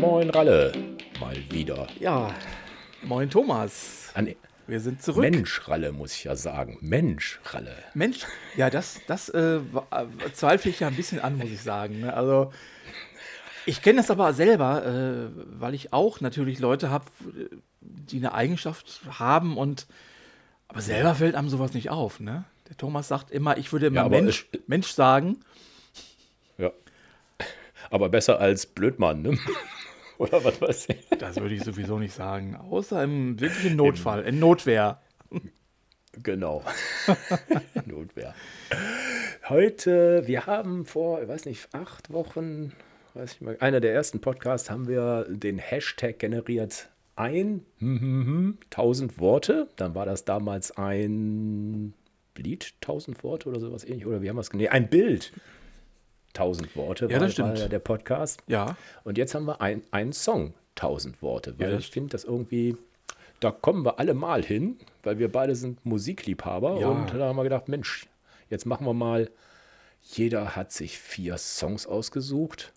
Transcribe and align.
Moin 0.00 0.30
Ralle, 0.30 0.72
mal 1.20 1.36
wieder. 1.50 1.86
Ja, 1.98 2.34
moin 3.02 3.28
Thomas. 3.28 4.10
Nee. 4.18 4.34
Wir 4.66 4.80
sind 4.80 5.02
zurück. 5.02 5.20
Mensch 5.20 5.68
Ralle, 5.68 5.92
muss 5.92 6.14
ich 6.14 6.24
ja 6.24 6.36
sagen. 6.36 6.78
Mensch 6.80 7.38
Ralle. 7.44 7.76
Mensch, 7.92 8.20
ja, 8.56 8.70
das, 8.70 9.00
das 9.06 9.28
äh, 9.28 9.56
äh, 9.56 9.60
zweifle 10.32 10.70
ich 10.70 10.80
ja 10.80 10.88
ein 10.88 10.96
bisschen 10.96 11.20
an, 11.20 11.36
muss 11.36 11.50
ich 11.50 11.60
sagen. 11.60 12.00
Ne? 12.00 12.14
Also, 12.14 12.50
ich 13.66 13.82
kenne 13.82 13.98
das 13.98 14.10
aber 14.10 14.32
selber, 14.32 14.86
äh, 14.86 15.28
weil 15.60 15.74
ich 15.74 15.92
auch 15.92 16.22
natürlich 16.22 16.60
Leute 16.60 16.88
habe, 16.88 17.04
die 17.82 18.16
eine 18.16 18.32
Eigenschaft 18.32 19.02
haben 19.18 19.58
und 19.58 19.86
aber 20.68 20.80
selber 20.80 21.14
fällt 21.14 21.34
einem 21.34 21.50
sowas 21.50 21.74
nicht 21.74 21.90
auf. 21.90 22.20
Ne? 22.20 22.44
Der 22.70 22.76
Thomas 22.78 23.08
sagt 23.08 23.30
immer, 23.30 23.58
ich 23.58 23.70
würde 23.70 23.88
immer 23.88 24.04
Ja, 24.04 24.08
Mensch, 24.08 24.46
Mensch 24.66 24.92
sagen. 24.92 25.40
Ja. 26.56 26.70
Aber 27.90 28.08
besser 28.08 28.40
als 28.40 28.64
Blödmann, 28.64 29.20
ne? 29.20 29.38
Oder 30.30 30.44
was 30.44 30.60
weiß 30.60 30.88
ich. 30.90 31.08
Das 31.18 31.36
würde 31.36 31.54
ich 31.54 31.64
sowieso 31.64 31.98
nicht 31.98 32.12
sagen, 32.12 32.54
außer 32.54 33.02
im 33.02 33.40
wirklichen 33.40 33.76
Notfall, 33.76 34.22
in 34.24 34.38
Notwehr. 34.38 35.00
Genau. 36.22 36.62
Notwehr. 37.86 38.34
Heute, 39.48 40.26
wir 40.26 40.44
haben 40.44 40.84
vor, 40.84 41.22
ich 41.22 41.28
weiß 41.28 41.46
nicht, 41.46 41.74
acht 41.74 42.12
Wochen, 42.12 42.72
weiß 43.14 43.32
ich 43.32 43.40
mal, 43.40 43.56
einer 43.60 43.80
der 43.80 43.94
ersten 43.94 44.20
Podcasts 44.20 44.68
haben 44.68 44.88
wir 44.88 45.24
den 45.26 45.56
Hashtag 45.56 46.18
generiert. 46.18 46.90
Ein 47.16 47.64
hm, 47.78 48.00
hm, 48.00 48.26
hm, 48.26 48.58
1000 48.64 49.18
Worte. 49.18 49.68
Dann 49.76 49.94
war 49.94 50.04
das 50.04 50.26
damals 50.26 50.76
ein 50.76 51.94
Lied, 52.36 52.74
1000 52.82 53.24
Worte 53.24 53.48
oder 53.48 53.58
sowas 53.58 53.84
ähnlich. 53.84 54.04
Oder 54.04 54.20
wie 54.20 54.28
haben 54.28 54.36
wir 54.36 54.42
es 54.42 54.50
genannt? 54.50 54.70
Nee, 54.70 54.76
ein 54.76 54.90
Bild. 54.90 55.32
1000 56.34 56.74
Worte 56.76 57.06
Ja, 57.06 57.12
war, 57.12 57.18
das 57.20 57.32
stimmt. 57.32 57.48
war 57.50 57.56
ja 57.56 57.68
der 57.68 57.78
Podcast. 57.78 58.42
Ja, 58.46 58.76
Und 59.04 59.18
jetzt 59.18 59.34
haben 59.34 59.46
wir 59.46 59.60
ein- 59.60 59.82
einen 59.90 60.12
Song, 60.12 60.54
1000 60.76 61.20
Worte, 61.22 61.58
weil 61.58 61.70
Ja, 61.70 61.76
das 61.76 61.84
ich 61.86 61.90
finde 61.90 62.10
das 62.10 62.24
irgendwie, 62.24 62.76
da 63.40 63.50
kommen 63.50 63.84
wir 63.84 63.98
alle 63.98 64.14
mal 64.14 64.42
hin, 64.42 64.78
weil 65.02 65.18
wir 65.18 65.30
beide 65.30 65.54
sind 65.54 65.84
Musikliebhaber 65.84 66.78
Ja. 66.80 66.88
und 66.88 67.12
da 67.12 67.26
haben 67.28 67.36
wir 67.36 67.42
gedacht, 67.44 67.68
Mensch, 67.68 68.06
jetzt 68.48 68.66
machen 68.66 68.86
wir 68.86 68.94
mal, 68.94 69.30
jeder 70.02 70.56
hat 70.56 70.72
sich 70.72 70.98
vier 70.98 71.36
Songs 71.36 71.86
ausgesucht 71.86 72.72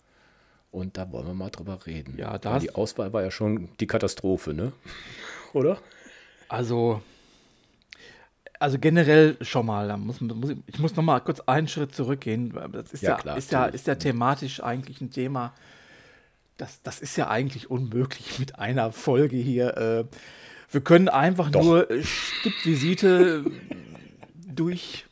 und 0.70 0.98
da 0.98 1.10
wollen 1.12 1.26
wir 1.26 1.34
mal 1.34 1.50
drüber 1.50 1.86
reden. 1.86 2.16
Ja, 2.18 2.36
da 2.38 2.48
Weil 2.50 2.54
hast- 2.56 2.62
die 2.64 2.74
Auswahl 2.74 3.12
war 3.12 3.22
ja 3.22 3.30
schon 3.30 3.68
die 3.80 3.86
Katastrophe, 3.86 4.52
ne? 4.52 4.72
Oder? 5.54 5.78
Also, 6.48 7.00
also 8.64 8.78
generell 8.78 9.36
schon 9.42 9.66
mal, 9.66 9.88
da 9.88 9.98
muss, 9.98 10.22
muss 10.22 10.54
ich, 10.66 10.78
muss 10.78 10.96
noch 10.96 11.04
mal 11.04 11.20
kurz 11.20 11.40
einen 11.40 11.68
Schritt 11.68 11.94
zurückgehen. 11.94 12.58
Das 12.72 12.94
ist 12.94 13.02
Ja, 13.02 13.10
ja, 13.10 13.16
klar, 13.16 13.36
ist 13.36 13.52
ja, 13.52 13.66
ist 13.66 13.86
ja 13.86 13.94
thematisch 13.94 14.62
eigentlich 14.62 15.02
ein 15.02 15.10
Thema. 15.10 15.52
Das, 16.56 16.80
das 16.82 17.00
ist 17.00 17.14
ja 17.16 17.28
eigentlich 17.28 17.70
unmöglich 17.70 18.38
mit 18.38 18.58
einer 18.58 18.90
Folge 18.90 19.36
hier. 19.36 19.76
Äh, 19.76 20.04
wir 20.72 20.80
können 20.80 21.10
einfach 21.10 21.50
Doch. 21.50 21.62
nur 21.62 21.90
äh, 21.90 22.02
Stippvisite 22.02 23.44
durch, 24.46 25.04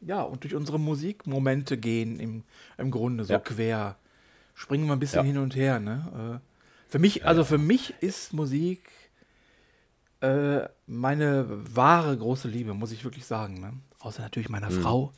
ja, 0.00 0.22
und 0.22 0.42
durch 0.42 0.56
unsere 0.56 0.80
Musikmomente 0.80 1.78
gehen 1.78 2.18
im, 2.18 2.42
im 2.78 2.90
Grunde 2.90 3.24
so 3.24 3.34
Ja. 3.34 3.38
quer. 3.38 3.96
Springen 4.54 4.86
wir 4.86 4.94
ein 4.94 4.98
bisschen 4.98 5.24
hin 5.24 5.38
und 5.38 5.54
her, 5.54 5.78
ne? 5.78 6.40
Äh, 6.42 6.90
für 6.90 6.98
mich, 6.98 7.24
also 7.24 7.44
für 7.44 7.58
mich 7.58 7.94
ist 8.00 8.32
Musik 8.32 8.90
äh, 10.22 10.68
meine 10.86 11.46
wahre 11.76 12.16
große 12.16 12.48
Liebe, 12.48 12.74
muss 12.74 12.92
ich 12.92 13.04
wirklich 13.04 13.24
sagen. 13.26 13.60
Ne? 13.60 13.72
Außer 14.00 14.22
natürlich 14.22 14.48
meiner 14.48 14.70
Frau. 14.70 15.12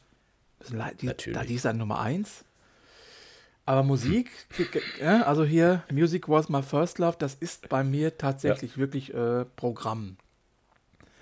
Ist 0.61 0.71
le- 0.73 0.93
Die, 1.01 1.07
Natürlich. 1.07 1.39
da, 1.39 1.45
die 1.45 1.55
ist 1.55 1.65
dann 1.65 1.79
Nummer 1.79 2.01
eins. 2.01 2.45
Aber 3.67 3.83
Musik, 3.83 4.31
ja, 5.01 5.23
also 5.23 5.45
hier, 5.45 5.83
Music 5.91 6.29
was 6.29 6.49
my 6.49 6.63
first 6.63 6.99
love, 6.99 7.17
das 7.19 7.35
ist 7.35 7.69
bei 7.69 7.83
mir 7.83 8.19
tatsächlich 8.19 8.77
wirklich 8.77 9.13
äh, 9.15 9.45
Programm. 9.57 10.17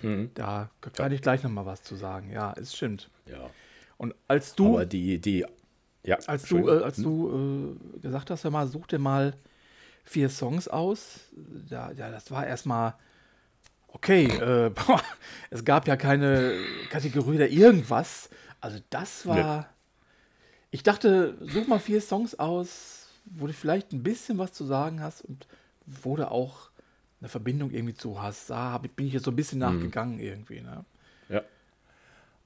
Mhm. 0.01 0.31
Da 0.33 0.69
kann 0.93 1.11
ich 1.13 1.21
gleich 1.21 1.43
noch 1.43 1.51
mal 1.51 1.65
was 1.65 1.83
zu 1.83 1.95
sagen. 1.95 2.29
Ja, 2.31 2.53
es 2.57 2.75
stimmt. 2.75 3.09
Ja. 3.25 3.49
Und 3.97 4.13
als 4.27 4.55
du, 4.55 4.73
Aber 4.73 4.85
die, 4.85 5.19
die, 5.19 5.45
ja, 6.03 6.17
als 6.27 6.43
du, 6.43 6.67
äh, 6.67 6.83
als 6.83 6.97
du 6.97 7.77
äh, 7.95 7.99
gesagt 7.99 8.29
hast, 8.29 8.43
hör 8.43 8.51
mal, 8.51 8.67
such 8.67 8.87
dir 8.87 8.99
mal 8.99 9.33
vier 10.03 10.29
Songs 10.29 10.67
aus, 10.67 11.19
ja, 11.69 11.91
ja 11.91 12.11
das 12.11 12.29
war 12.31 12.45
erstmal 12.45 12.95
okay. 13.93 14.25
Äh, 14.25 14.69
boah, 14.87 15.01
es 15.49 15.63
gab 15.63 15.87
ja 15.87 15.95
keine 15.95 16.53
Kategorie 16.89 17.35
oder 17.35 17.49
irgendwas. 17.49 18.29
Also 18.59 18.79
das 18.89 19.25
war. 19.25 19.69
Ich 20.71 20.83
dachte, 20.83 21.37
such 21.39 21.67
mal 21.67 21.79
vier 21.79 22.01
Songs 22.01 22.35
aus, 22.35 23.09
wo 23.25 23.47
du 23.47 23.53
vielleicht 23.53 23.93
ein 23.93 24.03
bisschen 24.03 24.37
was 24.37 24.53
zu 24.53 24.65
sagen 24.65 25.01
hast 25.01 25.21
und 25.21 25.47
wo 25.85 26.15
du 26.15 26.29
auch 26.29 26.71
eine 27.21 27.29
Verbindung 27.29 27.71
irgendwie 27.71 27.93
zu 27.93 28.21
hast. 28.21 28.49
Da 28.49 28.77
bin 28.79 29.07
ich 29.07 29.13
jetzt 29.13 29.25
so 29.25 29.31
ein 29.31 29.35
bisschen 29.35 29.59
nachgegangen 29.59 30.19
irgendwie. 30.19 30.61
Ne? 30.61 30.83
Ja. 31.29 31.41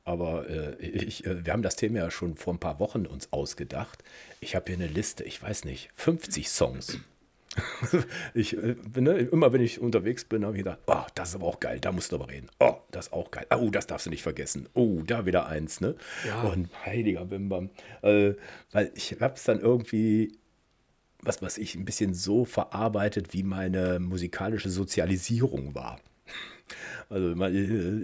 Aber 0.04 0.50
äh, 0.50 0.76
ich, 0.80 1.26
äh, 1.26 1.46
wir 1.46 1.54
haben 1.54 1.64
das 1.64 1.76
Thema 1.76 2.00
ja 2.00 2.12
schon 2.12 2.36
vor 2.36 2.54
ein 2.54 2.60
paar 2.60 2.80
Wochen 2.80 3.06
uns 3.06 3.34
ausgedacht. 3.34 4.04
Ich 4.40 4.56
habe 4.56 4.66
hier 4.68 4.76
eine 4.76 4.88
Liste, 4.88 5.24
ich 5.24 5.42
weiß 5.42 5.66
nicht, 5.66 5.90
50 5.96 6.50
Songs. 6.50 7.00
ich 8.34 8.58
äh, 8.58 8.76
bin, 8.76 9.06
ne, 9.06 9.18
immer 9.18 9.54
wenn 9.54 9.62
ich 9.62 9.80
unterwegs 9.80 10.26
bin, 10.26 10.46
habe 10.46 10.56
ich 10.56 10.64
gedacht, 10.64 10.80
oh, 10.88 11.04
das 11.16 11.30
ist 11.30 11.36
aber 11.36 11.48
auch 11.48 11.60
geil, 11.60 11.80
da 11.80 11.92
musst 11.92 12.12
du 12.12 12.18
aber 12.18 12.30
reden. 12.30 12.50
Oh, 12.60 12.76
das 12.92 13.08
ist 13.08 13.14
auch 13.14 13.32
geil. 13.32 13.46
Oh, 13.56 13.70
das 13.70 13.88
darfst 13.88 14.06
du 14.06 14.10
nicht 14.10 14.24
vergessen. 14.24 14.70
Oh, 14.74 15.02
da 15.06 15.26
wieder 15.26 15.48
eins, 15.48 15.82
ne? 15.82 15.96
Ja. 16.26 16.42
Und 16.44 16.70
heiliger 16.86 17.26
Bimbam. 17.26 17.70
Äh, 18.02 18.34
weil 18.72 18.92
ich 18.96 19.18
habe 19.20 19.34
es 19.36 19.44
dann 19.44 19.60
irgendwie 19.60 20.38
was, 21.22 21.42
was 21.42 21.58
ich 21.58 21.76
ein 21.76 21.86
bisschen 21.86 22.14
so 22.14 22.46
verarbeitet, 22.46 23.34
wie 23.34 23.44
meine 23.44 24.00
musikalische 24.00 24.70
Sozialisierung 24.70 25.76
war. 25.76 26.00
Also 27.10 27.36
man- 27.36 27.54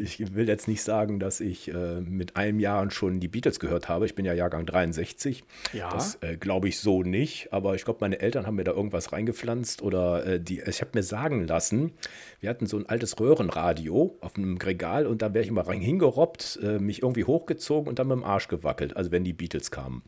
ich 0.01 0.33
will 0.35 0.47
jetzt 0.47 0.67
nicht 0.67 0.81
sagen, 0.83 1.19
dass 1.19 1.39
ich 1.41 1.73
äh, 1.73 2.01
mit 2.01 2.35
einem 2.37 2.59
Jahr 2.59 2.89
schon 2.91 3.19
die 3.19 3.27
Beatles 3.27 3.59
gehört 3.59 3.89
habe. 3.89 4.05
Ich 4.05 4.15
bin 4.15 4.25
ja 4.25 4.33
Jahrgang 4.33 4.65
63. 4.65 5.43
Ja. 5.73 5.89
Das 5.91 6.17
äh, 6.21 6.37
glaube 6.37 6.67
ich 6.69 6.79
so 6.79 7.03
nicht. 7.03 7.51
Aber 7.51 7.75
ich 7.75 7.83
glaube, 7.85 7.99
meine 8.01 8.19
Eltern 8.19 8.45
haben 8.47 8.55
mir 8.55 8.63
da 8.63 8.71
irgendwas 8.71 9.11
reingepflanzt 9.11 9.81
oder 9.81 10.25
äh, 10.25 10.39
die, 10.39 10.61
ich 10.61 10.81
habe 10.81 10.91
mir 10.93 11.03
sagen 11.03 11.47
lassen, 11.47 11.91
wir 12.39 12.49
hatten 12.49 12.65
so 12.65 12.77
ein 12.77 12.87
altes 12.87 13.19
Röhrenradio 13.19 14.17
auf 14.21 14.35
einem 14.35 14.57
Regal 14.57 15.05
und 15.07 15.21
da 15.21 15.33
wäre 15.33 15.43
ich 15.43 15.49
immer 15.49 15.67
rein 15.67 15.81
hingerobbt, 15.81 16.59
äh, 16.61 16.79
mich 16.79 17.01
irgendwie 17.03 17.23
hochgezogen 17.25 17.87
und 17.89 17.99
dann 17.99 18.07
mit 18.07 18.17
dem 18.17 18.23
Arsch 18.23 18.47
gewackelt, 18.47 18.95
also 18.97 19.11
wenn 19.11 19.23
die 19.23 19.33
Beatles 19.33 19.71
kamen. 19.71 20.03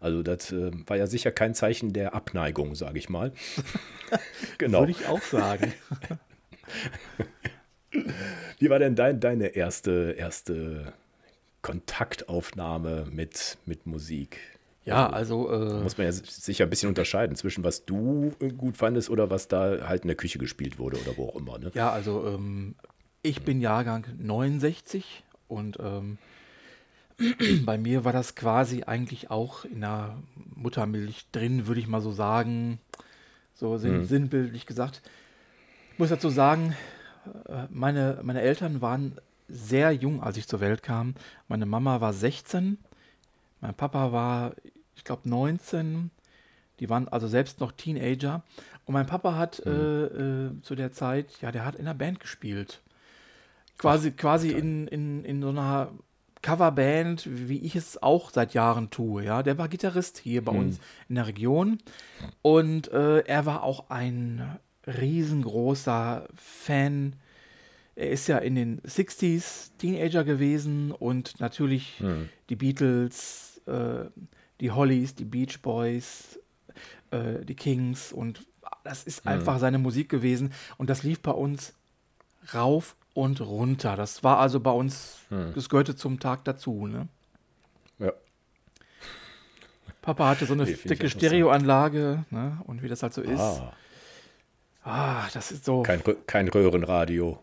Also 0.00 0.22
das 0.22 0.50
äh, 0.52 0.70
war 0.86 0.96
ja 0.96 1.06
sicher 1.06 1.30
kein 1.30 1.54
Zeichen 1.54 1.92
der 1.92 2.14
Abneigung, 2.14 2.74
sage 2.74 2.98
ich 2.98 3.08
mal. 3.08 3.32
genau. 4.58 4.80
Würde 4.80 4.92
ich 4.92 5.06
auch 5.06 5.22
sagen. 5.22 5.72
Wie 8.58 8.70
war 8.70 8.78
denn 8.78 8.94
dein, 8.94 9.20
deine 9.20 9.48
erste, 9.48 10.14
erste 10.16 10.92
Kontaktaufnahme 11.62 13.06
mit, 13.10 13.58
mit 13.66 13.86
Musik? 13.86 14.38
Ja, 14.84 15.10
also. 15.10 15.50
Äh, 15.50 15.82
Muss 15.82 15.98
man 15.98 16.06
ja 16.06 16.12
sicher 16.12 16.64
ein 16.64 16.70
bisschen 16.70 16.88
unterscheiden 16.88 17.36
zwischen 17.36 17.64
was 17.64 17.84
du 17.84 18.32
äh, 18.40 18.48
gut 18.48 18.76
fandest 18.76 19.10
oder 19.10 19.30
was 19.30 19.48
da 19.48 19.86
halt 19.86 20.02
in 20.02 20.08
der 20.08 20.16
Küche 20.16 20.38
gespielt 20.38 20.78
wurde 20.78 20.98
oder 20.98 21.16
wo 21.16 21.28
auch 21.28 21.36
immer. 21.36 21.58
Ne? 21.58 21.70
Ja, 21.74 21.90
also 21.90 22.26
ähm, 22.26 22.74
ich 23.22 23.42
bin 23.42 23.60
Jahrgang 23.60 24.06
69 24.18 25.22
und 25.48 25.78
ähm, 25.80 26.18
bei 27.66 27.76
mir 27.76 28.04
war 28.04 28.12
das 28.12 28.34
quasi 28.34 28.84
eigentlich 28.84 29.30
auch 29.30 29.64
in 29.64 29.82
der 29.82 30.16
Muttermilch 30.54 31.26
drin, 31.32 31.66
würde 31.66 31.80
ich 31.80 31.86
mal 31.86 32.00
so 32.00 32.12
sagen. 32.12 32.78
So 33.54 33.76
sinn, 33.76 34.06
sinnbildlich 34.06 34.64
gesagt. 34.64 35.02
Ich 35.92 35.98
muss 35.98 36.08
dazu 36.08 36.30
sagen, 36.30 36.74
meine, 37.70 38.18
meine 38.22 38.40
Eltern 38.40 38.80
waren 38.80 39.16
sehr 39.48 39.92
jung, 39.92 40.22
als 40.22 40.36
ich 40.36 40.46
zur 40.46 40.60
Welt 40.60 40.82
kam. 40.82 41.14
Meine 41.48 41.66
Mama 41.66 42.00
war 42.00 42.12
16, 42.12 42.78
mein 43.60 43.74
Papa 43.74 44.12
war, 44.12 44.52
ich 44.96 45.04
glaube, 45.04 45.28
19. 45.28 46.10
Die 46.78 46.88
waren 46.88 47.08
also 47.08 47.28
selbst 47.28 47.60
noch 47.60 47.72
Teenager. 47.72 48.42
Und 48.86 48.94
mein 48.94 49.06
Papa 49.06 49.36
hat 49.36 49.60
äh, 49.66 49.70
äh, 49.70 50.62
zu 50.62 50.74
der 50.74 50.92
Zeit, 50.92 51.26
ja, 51.42 51.52
der 51.52 51.64
hat 51.64 51.74
in 51.74 51.82
einer 51.82 51.94
Band 51.94 52.20
gespielt. 52.20 52.80
Quasi, 53.76 54.12
quasi 54.12 54.50
in, 54.50 54.88
in, 54.88 55.24
in 55.24 55.42
so 55.42 55.50
einer 55.50 55.90
Coverband, 56.42 57.28
wie 57.30 57.58
ich 57.58 57.76
es 57.76 58.02
auch 58.02 58.30
seit 58.30 58.54
Jahren 58.54 58.90
tue. 58.90 59.24
Ja, 59.24 59.42
der 59.42 59.58
war 59.58 59.68
Gitarrist 59.68 60.18
hier 60.18 60.42
bei 60.42 60.52
uns 60.52 60.80
in 61.08 61.16
der 61.16 61.26
Region. 61.26 61.78
Und 62.40 62.90
äh, 62.92 63.20
er 63.20 63.44
war 63.44 63.62
auch 63.62 63.90
ein 63.90 64.58
riesengroßer 64.86 66.26
Fan. 66.34 67.14
Er 67.96 68.10
ist 68.10 68.28
ja 68.28 68.38
in 68.38 68.54
den 68.54 68.80
60s 68.82 69.70
Teenager 69.78 70.24
gewesen 70.24 70.90
und 70.92 71.38
natürlich 71.40 72.02
die 72.48 72.56
Beatles, 72.56 73.60
äh, 73.66 74.04
die 74.60 74.70
Hollies, 74.70 75.14
die 75.14 75.24
Beach 75.24 75.60
Boys, 75.60 76.38
äh, 77.10 77.44
die 77.44 77.54
Kings 77.54 78.12
und 78.12 78.46
das 78.84 79.04
ist 79.04 79.26
einfach 79.26 79.58
seine 79.58 79.78
Musik 79.78 80.08
gewesen 80.08 80.52
und 80.78 80.88
das 80.88 81.02
lief 81.02 81.20
bei 81.20 81.32
uns 81.32 81.74
rauf 82.54 82.96
und 83.12 83.40
runter. 83.42 83.96
Das 83.96 84.22
war 84.24 84.38
also 84.38 84.60
bei 84.60 84.70
uns, 84.70 85.18
das 85.54 85.68
gehörte 85.68 85.96
zum 85.96 86.20
Tag 86.20 86.44
dazu. 86.44 86.86
Ne? 86.86 87.08
Ja. 87.98 88.12
Papa 90.00 90.28
hatte 90.28 90.46
so 90.46 90.54
eine 90.54 90.64
Nee, 90.64 90.74
dicke. 90.88 91.10
Stereoanlage 91.10 92.24
ne? 92.30 92.58
und 92.64 92.82
wie 92.82 92.88
das 92.88 93.02
halt 93.02 93.12
so 93.12 93.20
ist. 93.20 93.40
Ah. 94.82 95.28
Das 95.34 95.52
ist 95.52 95.64
so. 95.64 95.82
Kein, 95.82 96.02
kein 96.26 96.48
Röhrenradio, 96.48 97.38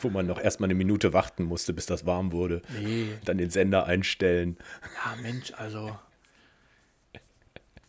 wo 0.00 0.10
man 0.10 0.26
noch 0.26 0.40
erstmal 0.40 0.66
eine 0.68 0.74
Minute 0.74 1.12
warten 1.12 1.44
musste, 1.44 1.72
bis 1.72 1.86
das 1.86 2.06
warm 2.06 2.32
wurde. 2.32 2.62
Nee. 2.80 3.08
Dann 3.24 3.38
den 3.38 3.50
Sender 3.50 3.86
einstellen. 3.86 4.56
Ja, 5.04 5.14
Mensch, 5.22 5.52
also. 5.56 5.96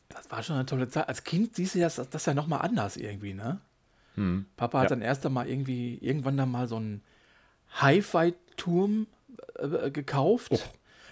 Das 0.09 0.29
war 0.29 0.43
schon 0.43 0.55
eine 0.57 0.65
tolle 0.65 0.87
Zeit. 0.87 1.07
Als 1.07 1.23
Kind 1.23 1.55
siehst 1.55 1.75
du 1.75 1.79
das, 1.79 1.95
das 2.09 2.25
ja 2.25 2.33
nochmal 2.33 2.61
anders 2.61 2.97
irgendwie, 2.97 3.33
ne? 3.33 3.59
Hm. 4.15 4.45
Papa 4.57 4.77
hat 4.79 4.85
Ja. 4.85 4.89
dann 4.89 5.01
erst 5.01 5.25
einmal 5.25 5.49
irgendwie, 5.49 5.97
irgendwann 5.97 6.37
dann 6.37 6.51
mal 6.51 6.67
so 6.67 6.75
einen 6.75 7.01
Hi-Fi-Turm 7.81 9.07
äh, 9.57 9.89
gekauft. 9.89 10.51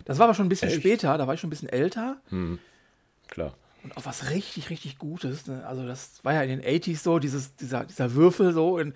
Das 0.06 0.20
war 0.20 0.26
aber 0.26 0.36
schon 0.36 0.46
ein 0.46 0.50
bisschen 0.50 0.70
Echt? 0.70 0.80
später, 0.80 1.18
da 1.18 1.26
war 1.28 1.34
ich 1.34 1.40
schon 1.40 1.48
ein 1.48 1.52
bisschen 1.52 1.70
älter. 1.70 2.18
Klar. 3.28 3.54
Und 3.84 3.98
auch 3.98 4.06
was 4.06 4.30
richtig, 4.30 4.70
richtig 4.70 4.98
Gutes. 5.00 5.48
Ne? 5.48 5.66
Also 5.66 5.86
das 5.88 6.20
war 6.24 6.34
ja 6.34 6.44
in 6.44 6.50
den 6.50 6.62
80s 6.62 7.00
so, 7.02 7.18
dieses, 7.20 7.56
dieser, 7.56 7.86
dieser 7.86 8.14
Würfel 8.14 8.54
so 8.54 8.78
in. 8.78 8.94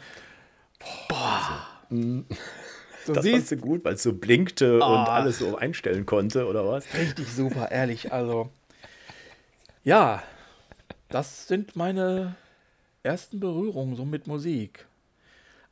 Boah. 1.10 1.68
Du 1.90 2.24
Das 3.14 3.16
fandst 3.18 3.24
siehst, 3.24 3.52
du 3.52 3.58
gut, 3.58 3.84
weil 3.86 3.94
es 3.96 4.04
so 4.04 4.14
blinkte 4.14 4.80
Ah. 4.82 5.02
und 5.04 5.10
alles 5.10 5.40
so 5.40 5.58
einstellen 5.58 6.06
konnte, 6.06 6.48
oder 6.48 6.68
was? 6.68 6.86
richtig 6.94 7.32
super, 7.32 7.72
ehrlich. 7.72 8.12
Also, 8.12 8.50
ja, 9.84 10.24
das 11.10 11.48
sind 11.48 11.76
meine 11.76 12.36
ersten 13.04 13.40
Berührungen 13.40 13.96
so 13.96 14.06
mit 14.06 14.26
Musik. 14.28 14.86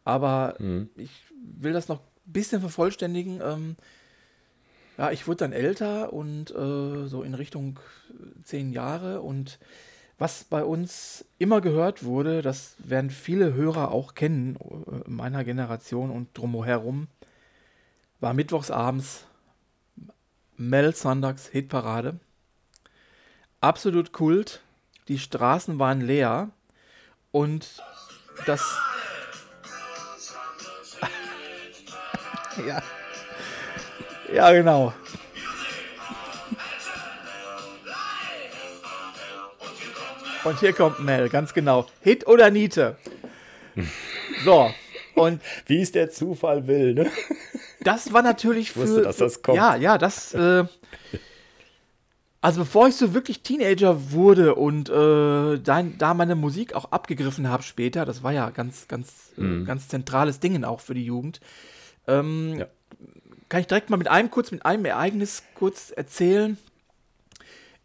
Aber 0.06 0.56
ich 0.96 1.12
will 1.60 1.74
das 1.74 1.88
noch 1.88 2.00
ein 2.00 2.34
bisschen 2.34 2.62
vervollständigen. 2.62 3.42
Ähm, 3.44 3.76
ja, 4.98 5.12
ich 5.12 5.28
wurde 5.28 5.38
dann 5.38 5.54
älter 5.54 6.14
und 6.14 6.52
äh, 6.52 7.08
so 7.08 7.24
in 7.24 7.34
Richtung 7.34 7.80
äh, 8.10 8.44
zehn 8.44 8.72
Jahre. 8.72 9.22
Und 9.22 9.60
was 10.18 10.44
bei 10.44 10.64
uns 10.64 11.26
immer 11.40 11.62
gehört 11.62 12.04
wurde, 12.04 12.42
das 12.42 12.76
werden 12.78 13.10
viele 13.10 13.54
Hörer 13.54 13.92
auch 13.92 14.14
kennen, 14.14 14.56
äh, 14.56 15.10
meiner 15.10 15.44
Generation 15.44 16.12
und 16.12 16.30
drumherum, 16.38 17.08
war 18.20 18.34
mittwochsabends 18.34 19.26
Mel 20.58 20.96
Sanders 20.96 21.48
Hitparade. 21.48 22.20
Absolut 23.60 24.12
Kult. 24.14 24.62
Die 25.08 25.20
Straßen 25.20 25.80
waren 25.80 26.02
leer. 26.02 26.52
Und 27.32 27.82
das. 28.46 28.78
ja. 32.68 32.82
Ja, 34.34 34.52
genau. 34.52 34.94
Und 40.44 40.60
hier 40.60 40.74
kommt 40.74 41.00
Mel, 41.00 41.30
ganz 41.30 41.54
genau. 41.54 41.86
Hit 42.02 42.28
oder 42.28 42.50
Niete? 42.50 42.98
So. 44.44 44.72
Und 45.16 45.42
Wie 45.68 45.82
es 45.82 45.92
der 45.92 46.10
Zufall 46.10 46.66
will, 46.68 46.96
ne? 46.96 47.12
das 47.82 48.12
war 48.12 48.24
natürlich 48.24 48.72
für. 48.72 48.82
wusste, 48.82 49.02
dass 49.04 49.18
das 49.18 49.42
kommt. 49.44 49.58
Ja, 49.58 49.76
ja, 49.76 49.98
das. 50.00 50.34
Äh, 50.34 50.66
also 52.42 52.62
bevor 52.62 52.88
ich 52.88 52.96
so 52.96 53.14
wirklich 53.14 53.42
Teenager 53.42 54.12
wurde 54.12 54.56
und 54.56 54.90
äh, 54.90 55.60
dann, 55.60 55.98
da 55.98 56.14
meine 56.14 56.36
Musik 56.36 56.74
auch 56.74 56.92
abgegriffen 56.92 57.48
habe 57.48 57.64
später, 57.64 58.04
das 58.04 58.24
war 58.24 58.34
ja 58.34 58.50
ganz, 58.50 58.88
ganz, 58.88 59.32
äh, 59.38 59.64
ganz 59.64 59.88
zentrales 59.88 60.40
Ding 60.40 60.64
auch 60.64 60.80
für 60.82 60.96
die 60.96 61.06
Jugend. 61.06 61.40
Ähm, 62.08 62.56
Ja. 62.58 62.66
Kann 63.54 63.62
ich 63.62 63.68
direkt 63.68 63.92
mal 63.92 63.98
mit 63.98 64.08
einem 64.08 64.32
kurz, 64.32 64.50
mit 64.50 64.66
einem 64.66 64.84
Ereignis 64.84 65.44
kurz 65.54 65.92
erzählen. 65.92 66.58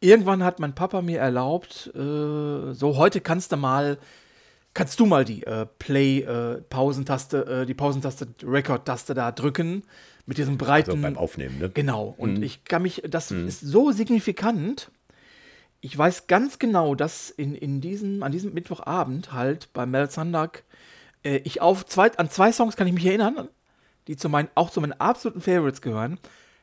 Irgendwann 0.01 0.43
hat 0.43 0.61
mein 0.61 0.75
Papa 0.75 1.03
mir 1.03 1.19
erlaubt, 1.19 1.91
äh, 1.95 2.73
so 2.73 2.97
heute 2.97 3.21
kannst 3.21 3.53
du 3.53 3.59
mal, 3.59 3.99
kannst 4.73 4.99
du 4.99 5.05
mal 5.05 5.27
die 5.27 5.43
äh, 5.43 5.67
Play 5.79 6.21
äh, 6.21 6.53
äh, 6.55 7.67
die 7.67 7.75
Pausentaste, 7.75 8.35
Record-Taste 8.43 9.13
da 9.13 9.31
drücken 9.31 9.83
mit 10.25 10.39
diesem 10.39 10.57
breiten. 10.57 10.93
Also 10.93 11.03
beim 11.03 11.19
Aufnehmen, 11.19 11.59
ne? 11.59 11.69
Genau. 11.69 12.15
Und 12.17 12.43
ich 12.43 12.65
kann 12.65 12.81
mich, 12.81 13.03
das 13.07 13.31
ist 13.31 13.61
so 13.61 13.93
signifikant. 13.93 14.91
Ich 15.83 15.99
weiß 15.99 16.29
ganz 16.29 16.59
genau, 16.59 16.95
dass 16.95 17.29
in, 17.29 17.55
in 17.55 17.83
diesem, 17.83 18.23
an 18.23 18.33
diesem 18.33 18.55
Mittwochabend 18.55 19.35
halt 19.35 19.71
bei 19.75 19.85
Mel 19.85 20.09
Sandak, 20.09 20.65
äh, 21.25 21.43
ich 21.45 21.61
auf 21.61 21.85
zwei, 21.85 22.11
an 22.17 22.31
zwei 22.31 22.53
Songs 22.53 22.75
kann 22.75 22.87
ich 22.87 22.95
mich 22.95 23.05
erinnern, 23.05 23.51
die 24.09 24.17
zu 24.17 24.29
meinen, 24.29 24.49
auch 24.55 24.71
zu 24.71 24.81
meinen 24.81 24.95
absoluten 24.95 25.41
Favorites 25.41 25.81
gehören. 25.81 26.19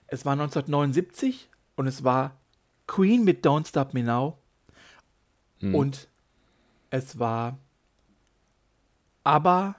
Es 0.08 0.26
war 0.26 0.34
1979 0.34 1.50
und 1.76 1.88
es 1.88 2.04
war 2.04 2.38
Queen 2.88 3.24
mit 3.24 3.46
Don't 3.46 3.68
Stop 3.68 3.94
Me 3.94 4.04
Now. 4.04 4.38
Und 5.62 6.10
es 6.90 7.18
war 7.18 7.58
ABBA 9.24 9.76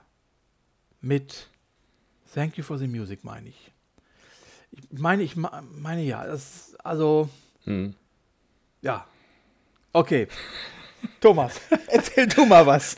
mit 1.01 1.47
Thank 2.33 2.57
You 2.57 2.63
for 2.63 2.77
the 2.77 2.87
Music, 2.87 3.23
meine 3.23 3.49
ich. 3.49 3.71
Ich 4.71 4.99
meine, 4.99 5.23
ich 5.23 5.35
meine 5.35 6.03
ja, 6.03 6.25
das 6.25 6.75
also 6.83 7.29
ja. 8.81 9.05
Okay. 9.93 10.27
Thomas, 11.21 11.59
erzähl 11.87 12.27
du 12.27 12.45
mal 12.45 12.65
was. 12.65 12.97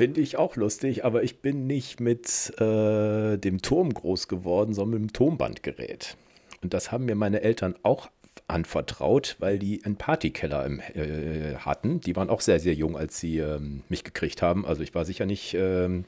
Finde 0.00 0.22
ich 0.22 0.38
auch 0.38 0.56
lustig, 0.56 1.04
aber 1.04 1.24
ich 1.24 1.42
bin 1.42 1.66
nicht 1.66 2.00
mit 2.00 2.58
äh, 2.58 3.36
dem 3.36 3.60
Turm 3.60 3.92
groß 3.92 4.28
geworden, 4.28 4.72
sondern 4.72 5.02
mit 5.02 5.10
dem 5.10 5.12
Tonbandgerät. 5.12 6.16
Und 6.62 6.72
das 6.72 6.90
haben 6.90 7.04
mir 7.04 7.14
meine 7.14 7.42
Eltern 7.42 7.74
auch 7.82 8.08
anvertraut, 8.48 9.36
weil 9.40 9.58
die 9.58 9.84
einen 9.84 9.96
Partykeller 9.96 10.64
im, 10.64 10.80
äh, 10.80 11.56
hatten. 11.56 12.00
Die 12.00 12.16
waren 12.16 12.30
auch 12.30 12.40
sehr, 12.40 12.60
sehr 12.60 12.72
jung, 12.72 12.96
als 12.96 13.20
sie 13.20 13.40
ähm, 13.40 13.82
mich 13.90 14.02
gekriegt 14.02 14.40
haben. 14.40 14.64
Also 14.64 14.82
ich 14.82 14.94
war 14.94 15.04
sicher 15.04 15.26
nicht 15.26 15.52
ähm, 15.52 16.06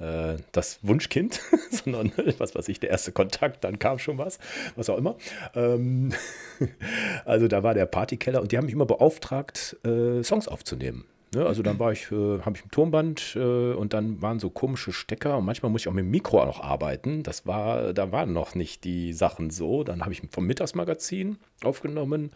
äh, 0.00 0.36
das 0.52 0.80
Wunschkind, 0.82 1.40
sondern 1.70 2.12
was 2.36 2.54
weiß 2.54 2.68
ich, 2.68 2.78
der 2.78 2.90
erste 2.90 3.12
Kontakt, 3.12 3.64
dann 3.64 3.78
kam 3.78 3.98
schon 3.98 4.18
was, 4.18 4.38
was 4.76 4.90
auch 4.90 4.98
immer. 4.98 5.16
Ähm, 5.54 6.12
also 7.24 7.48
da 7.48 7.62
war 7.62 7.72
der 7.72 7.86
Partykeller 7.86 8.42
und 8.42 8.52
die 8.52 8.58
haben 8.58 8.66
mich 8.66 8.74
immer 8.74 8.84
beauftragt, 8.84 9.78
äh, 9.82 10.22
Songs 10.22 10.46
aufzunehmen. 10.46 11.06
Ne? 11.34 11.44
Also 11.46 11.62
dann 11.62 11.78
war 11.78 11.92
ich, 11.92 12.10
äh, 12.12 12.40
habe 12.40 12.56
ich 12.56 12.64
ein 12.64 12.70
Turmband 12.70 13.34
äh, 13.36 13.72
und 13.72 13.92
dann 13.92 14.22
waren 14.22 14.38
so 14.38 14.50
komische 14.50 14.92
Stecker 14.92 15.38
und 15.38 15.44
manchmal 15.44 15.70
muss 15.72 15.82
ich 15.82 15.88
auch 15.88 15.92
mit 15.92 16.04
dem 16.04 16.10
Mikro 16.10 16.40
auch 16.42 16.46
noch 16.46 16.60
arbeiten. 16.60 17.22
Das 17.22 17.46
war, 17.46 17.92
da 17.92 18.12
waren 18.12 18.32
noch 18.32 18.54
nicht 18.54 18.84
die 18.84 19.12
Sachen 19.12 19.50
so. 19.50 19.84
Dann 19.84 20.02
habe 20.02 20.12
ich 20.12 20.22
vom 20.30 20.46
Mittagsmagazin 20.46 21.36
aufgenommen, 21.62 22.30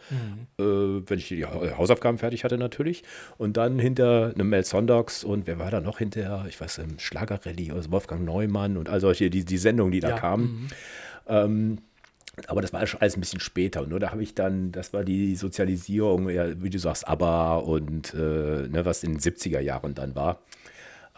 äh, 0.58 0.62
wenn 0.62 1.18
ich 1.18 1.28
die 1.28 1.44
Ha- 1.46 1.76
Hausaufgaben 1.78 2.18
fertig 2.18 2.44
hatte 2.44 2.58
natürlich. 2.58 3.04
Und 3.36 3.56
dann 3.56 3.78
hinter 3.78 4.32
einem 4.34 4.48
Mel 4.48 4.64
Sondags 4.64 5.24
und 5.24 5.46
wer 5.46 5.58
war 5.58 5.70
da 5.70 5.80
noch 5.80 5.98
hinterher? 5.98 6.46
Ich 6.48 6.60
weiß, 6.60 6.78
im 6.78 6.98
Schlagerrallye, 6.98 7.72
also 7.72 7.90
Wolfgang 7.90 8.24
Neumann 8.24 8.76
und 8.76 8.88
all 8.88 9.00
solche, 9.00 9.30
die, 9.30 9.44
die 9.44 9.58
Sendungen, 9.58 9.92
die 9.92 10.00
da 10.00 10.10
Ja, 10.10 10.16
kamen. 10.18 10.68
Ähm, 11.28 11.78
aber 12.46 12.62
das 12.62 12.72
war 12.72 12.80
alles 12.80 13.16
ein 13.16 13.20
bisschen 13.20 13.40
später. 13.40 13.86
Nur 13.86 14.00
da 14.00 14.10
habe 14.10 14.22
ich 14.22 14.34
dann, 14.34 14.72
das 14.72 14.92
war 14.92 15.04
die 15.04 15.36
Sozialisierung, 15.36 16.28
ja, 16.30 16.62
wie 16.62 16.70
du 16.70 16.78
sagst, 16.78 17.08
ABBA 17.08 17.56
und 17.56 18.14
äh, 18.14 18.68
ne, 18.68 18.82
was 18.84 19.02
in 19.02 19.14
den 19.14 19.20
70er 19.20 19.60
Jahren 19.60 19.94
dann 19.94 20.14
war. 20.14 20.40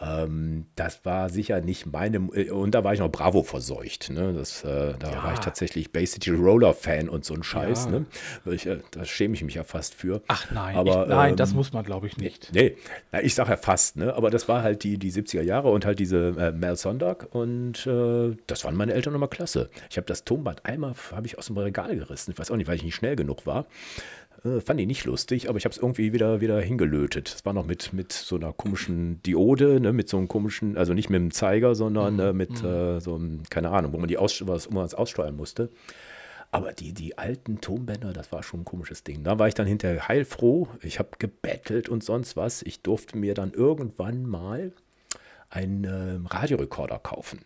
Ähm, 0.01 0.65
das 0.75 1.05
war 1.05 1.29
sicher 1.29 1.61
nicht 1.61 1.85
meine, 1.85 2.17
äh, 2.33 2.49
und 2.49 2.71
da 2.73 2.83
war 2.83 2.93
ich 2.93 2.99
noch 2.99 3.11
Bravo 3.11 3.43
verseucht. 3.43 4.09
Ne? 4.09 4.33
Das, 4.33 4.63
äh, 4.63 4.95
da 4.97 5.11
Ja. 5.11 5.23
war 5.23 5.33
ich 5.33 5.39
tatsächlich 5.39 5.91
Bay 5.91 6.05
City 6.07 6.31
Roller 6.31 6.73
Fan 6.73 7.07
und 7.07 7.23
so 7.23 7.33
ein 7.35 7.43
Scheiß. 7.43 7.85
Ja. 7.85 7.91
Ne? 7.91 8.05
Ich, 8.45 8.65
äh, 8.65 8.79
da 8.91 9.05
schäme 9.05 9.35
ich 9.35 9.43
mich 9.43 9.55
ja 9.55 9.63
fast 9.63 9.93
für. 9.93 10.21
Ach 10.27 10.49
nein, 10.51 10.75
Aber, 10.75 11.03
ich, 11.03 11.09
nein, 11.09 11.29
ähm, 11.31 11.35
das 11.35 11.53
muss 11.53 11.71
man 11.73 11.83
glaube 11.85 12.07
ich 12.07 12.17
nicht. 12.17 12.49
Nee, 12.53 12.75
na, 13.11 13.21
ich 13.21 13.35
sage 13.35 13.51
ja 13.51 13.57
fast, 13.57 13.97
ne? 13.97 14.13
aber 14.15 14.29
das 14.31 14.47
war 14.47 14.63
halt 14.63 14.83
die, 14.83 14.97
die 14.97 15.11
70er 15.11 15.41
Jahre 15.41 15.69
und 15.69 15.85
halt 15.85 15.99
diese 15.99 16.29
äh, 16.37 16.51
Mel 16.51 16.75
Sondag 16.77 17.27
und 17.31 17.85
äh, 17.85 18.35
das 18.47 18.63
waren 18.65 18.75
meine 18.75 18.93
Eltern 18.93 19.13
immer 19.13 19.27
klasse. 19.27 19.69
Ich 19.89 19.97
habe 19.97 20.07
das 20.07 20.23
Tonband 20.23 20.65
einmal, 20.65 20.93
habe 21.11 21.27
ich 21.27 21.37
aus 21.37 21.47
dem 21.47 21.57
Regal 21.57 21.95
gerissen, 21.95 22.31
ich 22.31 22.39
weiß 22.39 22.49
auch 22.51 22.55
nicht, 22.57 22.67
weil 22.67 22.75
ich 22.75 22.83
nicht 22.83 22.95
schnell 22.95 23.15
genug 23.15 23.45
war. 23.45 23.65
Äh, 24.43 24.59
fand 24.59 24.79
ich 24.79 24.87
nicht 24.87 25.05
lustig, 25.05 25.49
aber 25.49 25.57
ich 25.57 25.65
habe 25.65 25.73
es 25.73 25.77
irgendwie 25.77 26.13
wieder, 26.13 26.41
wieder 26.41 26.59
hingelötet. 26.59 27.29
Es 27.29 27.45
war 27.45 27.53
noch 27.53 27.65
mit, 27.65 27.93
mit 27.93 28.11
so 28.11 28.35
einer 28.35 28.53
komischen 28.53 29.21
Diode, 29.23 29.79
ne? 29.79 29.93
mit 29.93 30.09
so 30.09 30.17
einem 30.17 30.27
komischen, 30.27 30.77
also 30.77 30.93
nicht 30.93 31.09
mit 31.09 31.19
dem 31.19 31.31
Zeiger, 31.31 31.75
sondern 31.75 32.19
äh, 32.19 32.33
mit 32.33 32.63
äh, 32.63 32.99
so 32.99 33.15
einem, 33.15 33.43
keine 33.49 33.69
Ahnung, 33.69 33.93
wo 33.93 33.97
man 33.97 34.07
die 34.07 34.17
aus, 34.17 34.45
was, 34.47 34.71
wo 34.71 34.75
man 34.75 34.85
es 34.85 34.95
aussteuern 34.95 35.35
musste. 35.35 35.69
Aber 36.53 36.73
die, 36.73 36.93
die 36.93 37.17
alten 37.17 37.61
Tonbänder, 37.61 38.11
das 38.11 38.31
war 38.33 38.43
schon 38.43 38.61
ein 38.61 38.65
komisches 38.65 39.03
Ding. 39.05 39.23
Da 39.23 39.39
war 39.39 39.47
ich 39.47 39.53
dann 39.53 39.67
hinterher 39.67 40.09
heilfroh. 40.09 40.67
Ich 40.81 40.99
habe 40.99 41.11
gebettelt 41.17 41.87
und 41.87 42.03
sonst 42.03 42.35
was. 42.35 42.61
Ich 42.63 42.81
durfte 42.81 43.17
mir 43.17 43.33
dann 43.33 43.53
irgendwann 43.53 44.25
mal 44.25 44.73
einen 45.49 45.85
ähm, 45.85 46.25
Radiorekorder 46.25 46.99
kaufen. 46.99 47.39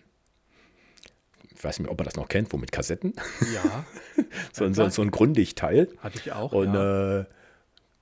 Ich 1.58 1.64
weiß 1.64 1.80
nicht, 1.80 1.90
ob 1.90 1.98
man 1.98 2.06
das 2.06 2.16
noch 2.16 2.28
kennt, 2.28 2.52
wo 2.54 2.58
mit 2.58 2.72
Kassetten. 2.72 3.14
Ja, 3.54 3.86
so, 4.54 4.66
ein- 4.66 4.74
so, 4.74 4.88
so 4.90 5.02
ein 5.02 5.12
Grundigteil. 5.12 5.88
hatte 6.00 6.20
ich 6.20 6.32
auch. 6.34 6.52
Und 6.52 6.74
ja. 6.74 7.20
äh, 7.22 7.26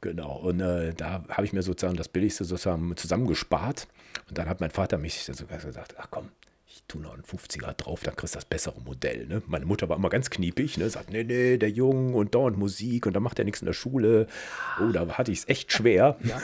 genau, 0.01 0.37
und 0.37 0.59
äh, 0.59 0.93
da 0.93 1.23
habe 1.29 1.45
ich 1.45 1.53
mir 1.53 1.61
sozusagen 1.61 1.95
das 1.97 2.07
Billigste 2.09 2.45
sozusagen 2.45 2.95
zusammengespart. 2.97 3.87
Und 4.29 4.37
dann 4.37 4.49
hat 4.49 4.59
mein 4.61 4.71
Vater 4.71 4.97
mich 4.97 5.23
sogar 5.25 5.59
gesagt, 5.59 5.95
ach 5.97 6.07
komm, 6.09 6.29
ich 6.67 6.83
tue 6.87 7.01
noch 7.01 7.13
einen 7.13 7.23
50er 7.23 7.73
drauf, 7.73 8.01
dann 8.03 8.15
kriegst 8.15 8.33
du 8.33 8.37
das 8.37 8.45
bessere 8.45 8.79
Modell. 8.81 9.27
Ne? 9.27 9.43
Meine 9.45 9.65
Mutter 9.65 9.89
war 9.89 9.97
immer 9.97 10.09
ganz 10.09 10.31
kniepig, 10.31 10.77
ne? 10.77 10.89
sagt, 10.89 11.11
nee, 11.11 11.23
nee, 11.23 11.57
der 11.57 11.69
Junge 11.69 12.15
und 12.17 12.33
dauernd 12.33 12.57
Musik 12.57 13.05
und 13.05 13.13
da 13.13 13.19
macht 13.19 13.37
er 13.37 13.45
nichts 13.45 13.61
in 13.61 13.67
der 13.67 13.73
Schule. 13.73 14.25
Oh, 14.81 14.91
da 14.91 15.07
hatte 15.09 15.31
ich 15.31 15.39
es 15.39 15.49
echt 15.49 15.71
schwer. 15.71 16.17
ja. 16.23 16.41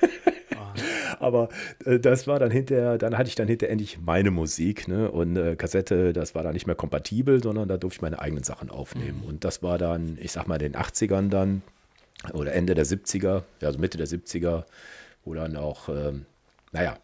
Aber 1.18 1.48
äh, 1.84 1.98
das 1.98 2.26
war 2.26 2.38
dann 2.38 2.50
hinterher, 2.50 2.98
dann 2.98 3.16
hatte 3.16 3.28
ich 3.28 3.34
dann 3.34 3.48
hinterher 3.48 3.72
endlich 3.72 3.98
meine 4.00 4.30
Musik, 4.30 4.88
ne? 4.88 5.10
Und 5.10 5.36
äh, 5.36 5.56
Kassette, 5.56 6.12
das 6.12 6.34
war 6.34 6.42
dann 6.42 6.52
nicht 6.52 6.66
mehr 6.66 6.76
kompatibel, 6.76 7.42
sondern 7.42 7.68
da 7.68 7.76
durfte 7.76 7.98
ich 7.98 8.02
meine 8.02 8.20
eigenen 8.20 8.44
Sachen 8.44 8.70
aufnehmen. 8.70 9.20
Mhm. 9.22 9.28
Und 9.28 9.44
das 9.44 9.62
war 9.62 9.78
dann, 9.78 10.18
ich 10.20 10.32
sag 10.32 10.46
mal, 10.46 10.60
in 10.60 10.72
den 10.72 10.80
80ern 10.80 11.28
dann 11.28 11.62
oder 12.32 12.52
Ende 12.52 12.74
der 12.74 12.86
70er, 12.86 13.42
also 13.62 13.78
Mitte 13.78 13.98
der 13.98 14.06
70er, 14.06 14.64
wo 15.24 15.34
dann 15.34 15.56
auch, 15.56 15.88
ähm, 15.88 16.26
naja, 16.72 16.96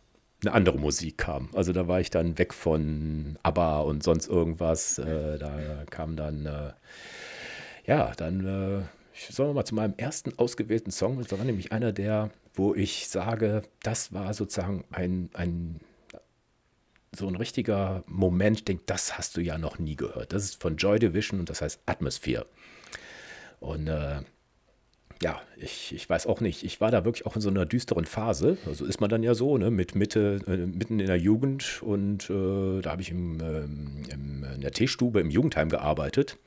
eine 0.44 0.54
andere 0.54 0.78
Musik 0.78 1.18
kam. 1.18 1.48
Also 1.54 1.72
da 1.72 1.88
war 1.88 2.00
ich 2.00 2.10
dann 2.10 2.38
weg 2.38 2.52
von 2.52 3.38
ABBA 3.42 3.80
und 3.80 4.02
sonst 4.02 4.28
irgendwas. 4.28 4.98
Äh, 4.98 5.38
da 5.38 5.84
kam 5.90 6.16
dann, 6.16 6.46
äh, 6.46 6.72
ja, 7.86 8.12
dann, 8.16 8.46
äh, 8.46 8.82
ich 9.14 9.26
soll 9.28 9.52
mal 9.54 9.64
zu 9.64 9.74
meinem 9.74 9.94
ersten 9.96 10.36
ausgewählten 10.38 10.90
Song. 10.90 11.18
Das 11.18 11.30
war 11.30 11.44
nämlich 11.44 11.70
einer 11.72 11.92
der, 11.92 12.30
wo 12.54 12.74
ich 12.74 13.08
sage, 13.08 13.62
das 13.82 14.12
war 14.12 14.34
sozusagen 14.34 14.84
ein, 14.90 15.30
ein 15.34 15.80
so 17.14 17.28
ein 17.28 17.36
richtiger 17.36 18.04
Moment, 18.06 18.58
ich 18.58 18.64
denke, 18.64 18.84
das 18.86 19.18
hast 19.18 19.36
du 19.36 19.40
ja 19.40 19.58
noch 19.58 19.78
nie 19.78 19.96
gehört. 19.96 20.32
Das 20.32 20.44
ist 20.44 20.60
von 20.60 20.76
Joy 20.76 20.98
Division 20.98 21.40
und 21.40 21.50
das 21.50 21.60
heißt 21.60 21.80
Atmosphere. 21.86 22.46
Und 23.60 23.86
äh, 23.86 24.22
ja, 25.22 25.40
ich, 25.56 25.94
ich 25.94 26.08
weiß 26.08 26.26
auch 26.26 26.40
nicht. 26.40 26.64
Ich 26.64 26.80
war 26.80 26.90
da 26.90 27.04
wirklich 27.04 27.26
auch 27.26 27.36
in 27.36 27.42
so 27.42 27.50
einer 27.50 27.66
düsteren 27.66 28.06
Phase. 28.06 28.56
Also 28.66 28.84
ist 28.86 29.00
man 29.00 29.10
dann 29.10 29.22
ja 29.22 29.34
so, 29.34 29.56
ne, 29.56 29.70
mit 29.70 29.94
Mitte, 29.94 30.40
äh, 30.46 30.56
mitten 30.56 31.00
in 31.00 31.06
der 31.06 31.18
Jugend 31.18 31.82
und 31.82 32.28
äh, 32.28 32.80
da 32.80 32.90
habe 32.90 33.02
ich 33.02 33.10
im, 33.10 33.38
ähm, 33.40 34.02
im, 34.10 34.44
in 34.44 34.60
der 34.62 34.72
Teestube 34.72 35.20
im 35.20 35.30
Jugendheim 35.30 35.68
gearbeitet. 35.68 36.38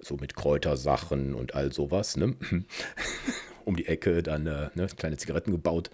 So 0.00 0.16
mit 0.16 0.34
Kräutersachen 0.34 1.34
und 1.34 1.54
all 1.54 1.72
sowas, 1.72 2.16
ne? 2.16 2.34
Um 3.68 3.76
die 3.76 3.86
Ecke 3.86 4.22
dann 4.22 4.46
äh, 4.46 4.70
ne, 4.74 4.86
kleine 4.96 5.16
Zigaretten 5.16 5.52
gebaut. 5.52 5.90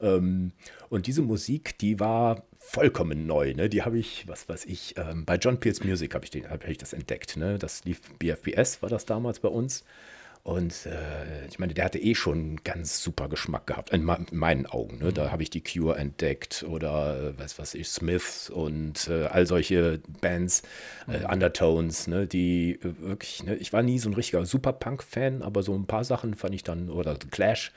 Ähm, 0.00 0.52
und 0.88 1.06
diese 1.06 1.22
Musik, 1.22 1.76
die 1.78 2.00
war 2.00 2.44
vollkommen 2.58 3.26
neu. 3.26 3.52
Ne? 3.54 3.68
Die 3.68 3.82
habe 3.82 3.98
ich, 3.98 4.26
was 4.28 4.48
weiß 4.48 4.64
ich, 4.66 4.94
ähm, 4.96 5.24
bei 5.24 5.36
John 5.36 5.58
Peels 5.60 5.84
Music 5.84 6.14
habe 6.14 6.24
ich, 6.24 6.44
hab 6.48 6.66
ich 6.66 6.78
das 6.78 6.92
entdeckt. 6.92 7.36
Ne? 7.36 7.58
Das 7.58 7.84
lief 7.84 8.00
BFBS, 8.18 8.80
war 8.82 8.88
das 8.88 9.04
damals 9.04 9.40
bei 9.40 9.48
uns. 9.48 9.84
Und 10.46 10.86
äh, 10.86 11.44
ich 11.48 11.58
meine, 11.58 11.74
der 11.74 11.84
hatte 11.84 11.98
eh 11.98 12.14
schon 12.14 12.62
ganz 12.62 13.02
super 13.02 13.28
Geschmack 13.28 13.66
gehabt, 13.66 13.90
in, 13.90 14.08
in 14.08 14.38
meinen 14.38 14.66
Augen. 14.66 14.98
Ne? 14.98 15.12
Da 15.12 15.24
mhm. 15.24 15.32
habe 15.32 15.42
ich 15.42 15.50
die 15.50 15.60
Cure 15.60 15.96
entdeckt 15.96 16.64
oder 16.68 17.20
äh, 17.20 17.32
was 17.36 17.58
weiß 17.58 17.74
ich, 17.74 17.88
Smiths 17.88 18.48
und 18.48 19.08
äh, 19.08 19.24
all 19.24 19.44
solche 19.48 19.98
Bands, 20.20 20.62
äh, 21.08 21.18
mhm. 21.18 21.24
Undertones, 21.24 22.06
ne? 22.06 22.28
die 22.28 22.78
äh, 22.80 22.94
wirklich, 23.00 23.42
ne? 23.42 23.56
ich 23.56 23.72
war 23.72 23.82
nie 23.82 23.98
so 23.98 24.08
ein 24.08 24.14
richtiger 24.14 24.46
Super-Punk-Fan, 24.46 25.42
aber 25.42 25.64
so 25.64 25.74
ein 25.74 25.86
paar 25.86 26.04
Sachen 26.04 26.34
fand 26.34 26.54
ich 26.54 26.62
dann, 26.62 26.90
oder 26.90 27.18
The 27.20 27.26
Clash. 27.26 27.72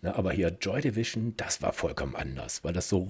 Ne? 0.00 0.16
Aber 0.16 0.32
hier 0.32 0.56
Joy 0.58 0.80
Division, 0.80 1.34
das 1.36 1.60
war 1.60 1.74
vollkommen 1.74 2.16
anders, 2.16 2.64
weil 2.64 2.72
das 2.72 2.88
so, 2.88 3.08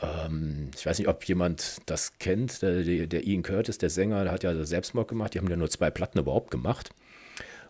ähm, 0.00 0.70
ich 0.78 0.86
weiß 0.86 1.00
nicht, 1.00 1.08
ob 1.08 1.24
jemand 1.24 1.78
das 1.86 2.18
kennt, 2.20 2.62
der, 2.62 2.84
der 2.84 3.26
Ian 3.26 3.42
Curtis, 3.42 3.78
der 3.78 3.90
Sänger, 3.90 4.22
der 4.22 4.32
hat 4.32 4.44
ja 4.44 4.64
Selbstmord 4.64 5.08
gemacht, 5.08 5.34
die 5.34 5.40
haben 5.40 5.50
ja 5.50 5.56
nur 5.56 5.70
zwei 5.70 5.90
Platten 5.90 6.20
überhaupt 6.20 6.52
gemacht. 6.52 6.94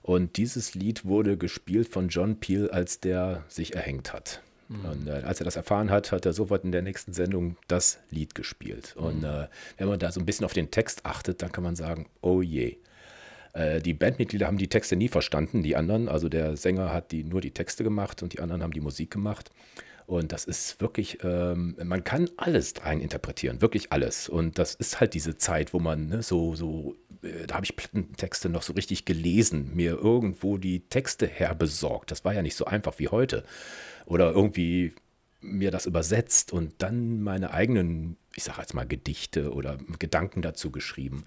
Und 0.03 0.37
dieses 0.37 0.75
Lied 0.75 1.05
wurde 1.05 1.37
gespielt 1.37 1.89
von 1.89 2.09
John 2.09 2.41
Peel, 2.41 2.71
als 2.71 3.01
der 3.01 3.45
sich 3.49 3.75
erhängt 3.75 4.13
hat. 4.13 4.43
Mhm. 4.69 4.85
Und 4.85 5.07
äh, 5.09 5.23
als 5.25 5.41
er 5.41 5.45
das 5.45 5.57
erfahren 5.57 5.91
hat, 5.91 6.13
hat 6.13 6.27
er 6.27 6.33
sofort 6.33 6.65
in 6.65 6.73
der 6.73 6.83
nächsten 6.83 7.13
Sendung 7.13 7.57
das 7.69 8.01
Lied 8.11 8.35
gespielt. 8.35 8.95
Mhm. 8.97 9.05
Und 9.05 9.25
äh, 9.25 9.49
wenn 9.79 9.89
man 9.89 9.99
da 9.99 10.11
so 10.11 10.21
ein 10.21 10.27
bisschen 10.27 10.45
auf 10.45 10.53
den 10.53 10.71
Text 10.71 11.07
achtet, 11.07 11.43
dann 11.43 11.53
kann 11.53 11.65
man 11.65 11.77
sagen, 11.77 12.07
oh 12.21 12.43
je. 12.43 12.77
Äh, 13.53 13.81
die 13.81 13.95
Bandmitglieder 13.95 14.47
haben 14.47 14.59
die 14.59 14.69
Texte 14.69 14.97
nie 14.97 15.09
verstanden, 15.09 15.63
die 15.63 15.77
anderen. 15.77 16.09
Also 16.09 16.29
der 16.29 16.57
Sänger 16.57 16.93
hat 16.93 17.13
die, 17.13 17.25
nur 17.25 17.41
die 17.41 17.53
Texte 17.53 17.85
gemacht 17.85 18.23
und 18.23 18.33
die 18.33 18.41
anderen 18.41 18.63
haben 18.63 18.73
die 18.73 18.81
Musik 18.81 19.11
gemacht. 19.11 19.51
Und 20.07 20.33
das 20.33 20.45
ist 20.45 20.81
wirklich, 20.81 21.19
ähm, 21.23 21.77
man 21.83 22.05
kann 22.05 22.29
alles 22.37 22.75
rein 22.85 23.01
interpretieren, 23.01 23.63
wirklich 23.63 23.93
alles. 23.93 24.29
Und 24.29 24.59
das 24.59 24.75
ist 24.75 25.01
halt 25.01 25.15
diese 25.15 25.37
Zeit, 25.37 25.73
wo 25.73 25.79
man 25.79 26.09
ne, 26.09 26.23
so, 26.23 26.55
so, 26.55 26.97
äh, 27.23 27.47
da 27.47 27.57
habe 27.57 27.65
ich 27.65 27.77
Plattentexte 27.77 28.49
noch 28.49 28.63
so 28.63 28.73
richtig 28.73 29.05
gelesen, 29.05 29.75
mir 29.75 29.93
irgendwo 29.93 30.59
die 30.59 30.81
Texte 30.81 31.27
herbesorgt. 31.27 32.11
Das 32.11 32.25
war 32.25 32.35
ja 32.35 32.43
nicht 32.43 32.57
so 32.57 32.65
einfach 32.65 32.99
wie 32.99 33.09
heute. 33.09 33.45
Oder 34.07 34.33
irgendwie 34.33 34.93
mir 35.41 35.71
das 35.71 35.87
übersetzt 35.87 36.53
und 36.53 36.75
dann 36.79 37.21
meine 37.23 37.53
eigenen, 37.53 38.17
ich 38.35 38.45
sage 38.45 38.61
jetzt 38.61 38.75
mal 38.75 38.87
Gedichte 38.87 39.53
oder 39.53 39.77
Gedanken 39.99 40.41
dazu 40.43 40.71
geschrieben. 40.71 41.25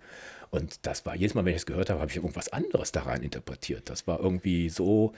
Und 0.51 0.85
das 0.85 1.05
war 1.05 1.15
jedes 1.15 1.33
Mal, 1.33 1.43
wenn 1.43 1.51
ich 1.51 1.61
es 1.61 1.65
gehört 1.65 1.89
habe, 1.89 1.99
habe 1.99 2.11
ich 2.11 2.17
irgendwas 2.17 2.49
anderes 2.49 2.91
da 2.91 3.03
rein 3.03 3.23
interpretiert. 3.23 3.89
Das 3.89 4.07
war 4.07 4.19
irgendwie 4.19 4.69
so, 4.69 5.13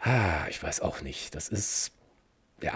ah, 0.00 0.46
ich 0.48 0.60
weiß 0.60 0.80
auch 0.80 1.00
nicht. 1.02 1.34
Das 1.34 1.48
ist 1.48 1.92
ja, 2.62 2.74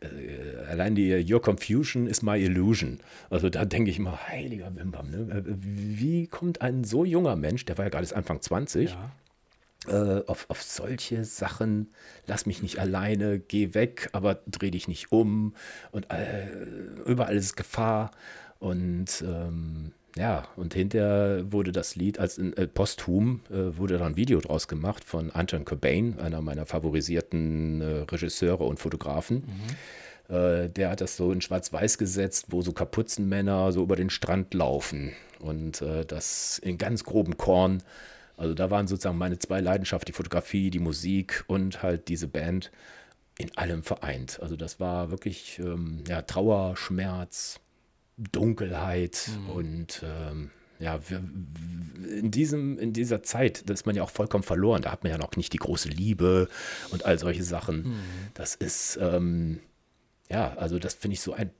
äh, 0.00 0.66
allein 0.68 0.94
die 0.94 1.32
Your 1.32 1.42
Confusion 1.42 2.06
is 2.06 2.22
my 2.22 2.38
illusion. 2.38 3.00
Also 3.30 3.48
da 3.48 3.64
denke 3.64 3.90
ich 3.90 3.98
immer, 3.98 4.28
heiliger 4.28 4.70
Bimbam, 4.70 5.10
ne? 5.10 5.18
Äh, 5.38 5.42
wie 5.46 6.26
kommt 6.26 6.62
ein 6.62 6.84
so 6.84 7.04
junger 7.04 7.36
Mensch, 7.36 7.64
der 7.64 7.78
war 7.78 7.86
ja 7.86 7.90
gerade 7.90 8.14
Anfang 8.14 8.40
20, 8.40 8.96
ja. 9.88 10.18
äh, 10.18 10.24
auf, 10.26 10.46
auf 10.48 10.62
solche 10.62 11.24
Sachen, 11.24 11.88
lass 12.26 12.46
mich 12.46 12.62
nicht 12.62 12.78
alleine, 12.78 13.38
geh 13.38 13.74
weg, 13.74 14.08
aber 14.12 14.40
dreh 14.46 14.70
dich 14.70 14.88
nicht 14.88 15.12
um 15.12 15.54
und 15.90 16.10
äh, 16.10 16.46
überall 17.06 17.36
ist 17.36 17.56
Gefahr 17.56 18.12
und 18.60 19.22
ähm, 19.26 19.92
ja, 20.18 20.48
und 20.56 20.74
hinterher 20.74 21.44
wurde 21.52 21.70
das 21.70 21.94
Lied 21.94 22.18
als 22.18 22.38
äh, 22.38 22.66
posthum 22.66 23.40
äh, 23.50 23.76
wurde 23.76 23.98
dann 23.98 24.08
ein 24.08 24.16
Video 24.16 24.40
draus 24.40 24.66
gemacht 24.66 25.04
von 25.04 25.30
Anton 25.30 25.64
Cobain, 25.64 26.18
einer 26.18 26.42
meiner 26.42 26.66
favorisierten 26.66 27.80
äh, 27.80 27.84
Regisseure 28.10 28.64
und 28.64 28.80
Fotografen. 28.80 29.44
Mhm. 30.28 30.34
Äh, 30.34 30.68
der 30.70 30.90
hat 30.90 31.00
das 31.00 31.16
so 31.16 31.30
in 31.30 31.40
Schwarz-Weiß 31.40 31.98
gesetzt, 31.98 32.46
wo 32.48 32.62
so 32.62 32.72
Kapuzenmänner 32.72 33.70
so 33.70 33.82
über 33.82 33.94
den 33.94 34.10
Strand 34.10 34.54
laufen 34.54 35.12
und 35.38 35.82
äh, 35.82 36.04
das 36.04 36.58
in 36.58 36.78
ganz 36.78 37.04
grobem 37.04 37.36
Korn. 37.36 37.82
Also 38.36 38.54
da 38.54 38.70
waren 38.72 38.88
sozusagen 38.88 39.18
meine 39.18 39.38
zwei 39.38 39.60
Leidenschaften, 39.60 40.06
die 40.06 40.16
Fotografie, 40.16 40.70
die 40.70 40.80
Musik 40.80 41.44
und 41.46 41.82
halt 41.82 42.08
diese 42.08 42.26
Band 42.26 42.72
in 43.38 43.56
allem 43.56 43.84
vereint. 43.84 44.40
Also 44.42 44.56
das 44.56 44.80
war 44.80 45.12
wirklich 45.12 45.60
ähm, 45.60 46.02
ja, 46.08 46.22
Trauer, 46.22 46.76
Schmerz, 46.76 47.60
Dunkelheit 48.32 49.30
mhm. 49.40 49.50
und 49.50 50.02
ähm, 50.04 50.50
ja, 50.80 50.98
wir, 51.08 51.18
in, 51.18 52.30
diesem, 52.30 52.78
in 52.78 52.92
dieser 52.92 53.22
Zeit, 53.22 53.68
da 53.68 53.74
ist 53.74 53.86
man 53.86 53.96
ja 53.96 54.02
auch 54.02 54.10
vollkommen 54.10 54.44
verloren. 54.44 54.82
Da 54.82 54.92
hat 54.92 55.02
man 55.02 55.10
ja 55.10 55.18
noch 55.18 55.34
nicht 55.36 55.52
die 55.52 55.58
große 55.58 55.88
Liebe 55.88 56.48
und 56.90 57.04
all 57.04 57.18
solche 57.18 57.42
Sachen. 57.42 57.88
Mhm. 57.88 58.00
Das 58.34 58.54
ist, 58.54 58.98
ähm, 59.00 59.60
ja, 60.28 60.54
also 60.54 60.78
das 60.78 60.94
finde 60.94 61.14
ich 61.14 61.20
so 61.20 61.32
ein 61.32 61.50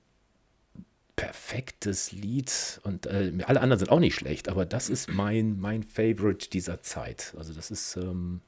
perfektes 1.16 2.12
Lied 2.12 2.80
und 2.84 3.06
äh, 3.06 3.32
alle 3.44 3.60
anderen 3.60 3.80
sind 3.80 3.90
auch 3.90 3.98
nicht 3.98 4.14
schlecht, 4.14 4.48
aber 4.48 4.64
das 4.64 4.88
ist 4.88 5.10
mein, 5.10 5.58
mein 5.58 5.82
Favorite 5.82 6.48
dieser 6.50 6.80
Zeit. 6.82 7.34
Also 7.36 7.52
das 7.52 7.72
ist, 7.72 7.96
ähm, 7.96 8.40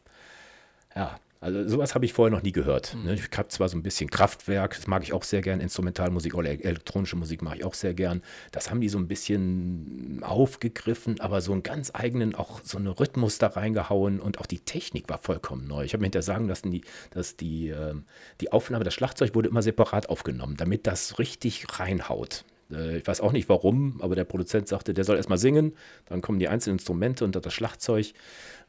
ja, 0.95 1.19
also 1.43 1.67
sowas 1.67 1.95
habe 1.95 2.05
ich 2.05 2.13
vorher 2.13 2.31
noch 2.31 2.43
nie 2.43 2.53
gehört. 2.53 2.95
Mhm. 2.95 3.15
Ich 3.15 3.39
habe 3.39 3.49
zwar 3.49 3.71
so 3.71 3.77
ein 3.77 3.83
bisschen 3.83 4.11
Kraftwerk, 4.11 4.77
das 4.77 4.87
mag 4.87 5.03
ich 5.03 5.15
auch 5.15 5.25
sehr 5.25 5.41
gern, 5.41 5.61
Instrumentalmusik 5.61 6.35
oder 6.35 6.51
elektronische 6.51 7.17
Musik 7.17 7.41
mache 7.41 7.57
ich 7.57 7.65
auch 7.65 7.73
sehr 7.73 7.95
gern. 7.95 8.23
Das 8.53 8.71
haben 8.71 8.83
die 8.83 8.91
so 8.91 8.99
ein 8.99 9.09
bisschen 9.09 10.21
aufgegriffen, 10.23 11.19
aber 11.21 11.41
so 11.41 11.53
einen 11.53 11.63
ganz 11.63 11.91
eigenen, 11.95 12.35
auch 12.35 12.61
so 12.63 12.77
einen 12.77 12.89
Rhythmus 12.89 13.39
da 13.39 13.47
reingehauen 13.49 14.21
und 14.21 14.39
auch 14.39 14.47
die 14.47 14.61
Technik 14.61 15.09
war 15.09 15.19
vollkommen 15.19 15.67
neu. 15.67 15.85
Ich 15.85 15.95
habe 15.95 16.03
mir 16.03 16.07
hinterher 16.07 16.25
sagen 16.25 16.47
lassen, 16.47 16.71
die, 16.71 16.83
dass 17.11 17.37
die, 17.37 17.69
ähm, 17.69 18.05
die 18.43 18.53
Aufnahme, 18.53 18.85
das 18.85 18.93
Schlagzeug 18.93 19.35
wurde 19.35 19.49
immer 19.49 19.63
separat 19.63 20.11
aufgenommen, 20.11 20.57
damit 20.59 20.87
das 20.87 21.19
richtig 21.19 21.79
reinhaut. 21.79 22.45
Äh, 22.71 22.99
ich 22.99 23.07
weiß 23.07 23.21
auch 23.21 23.33
nicht 23.33 23.49
warum, 23.49 24.01
aber 24.01 24.15
der 24.15 24.25
Produzent 24.25 24.69
sagte, 24.69 24.95
der 24.95 25.05
soll 25.05 25.17
erstmal 25.17 25.39
singen, 25.39 25.75
dann 26.07 26.23
kommen 26.23 26.39
die 26.39 26.49
einzelnen 26.49 26.77
Instrumente 26.77 27.25
und 27.25 27.35
das 27.35 27.53
Schlagzeug 27.53 28.13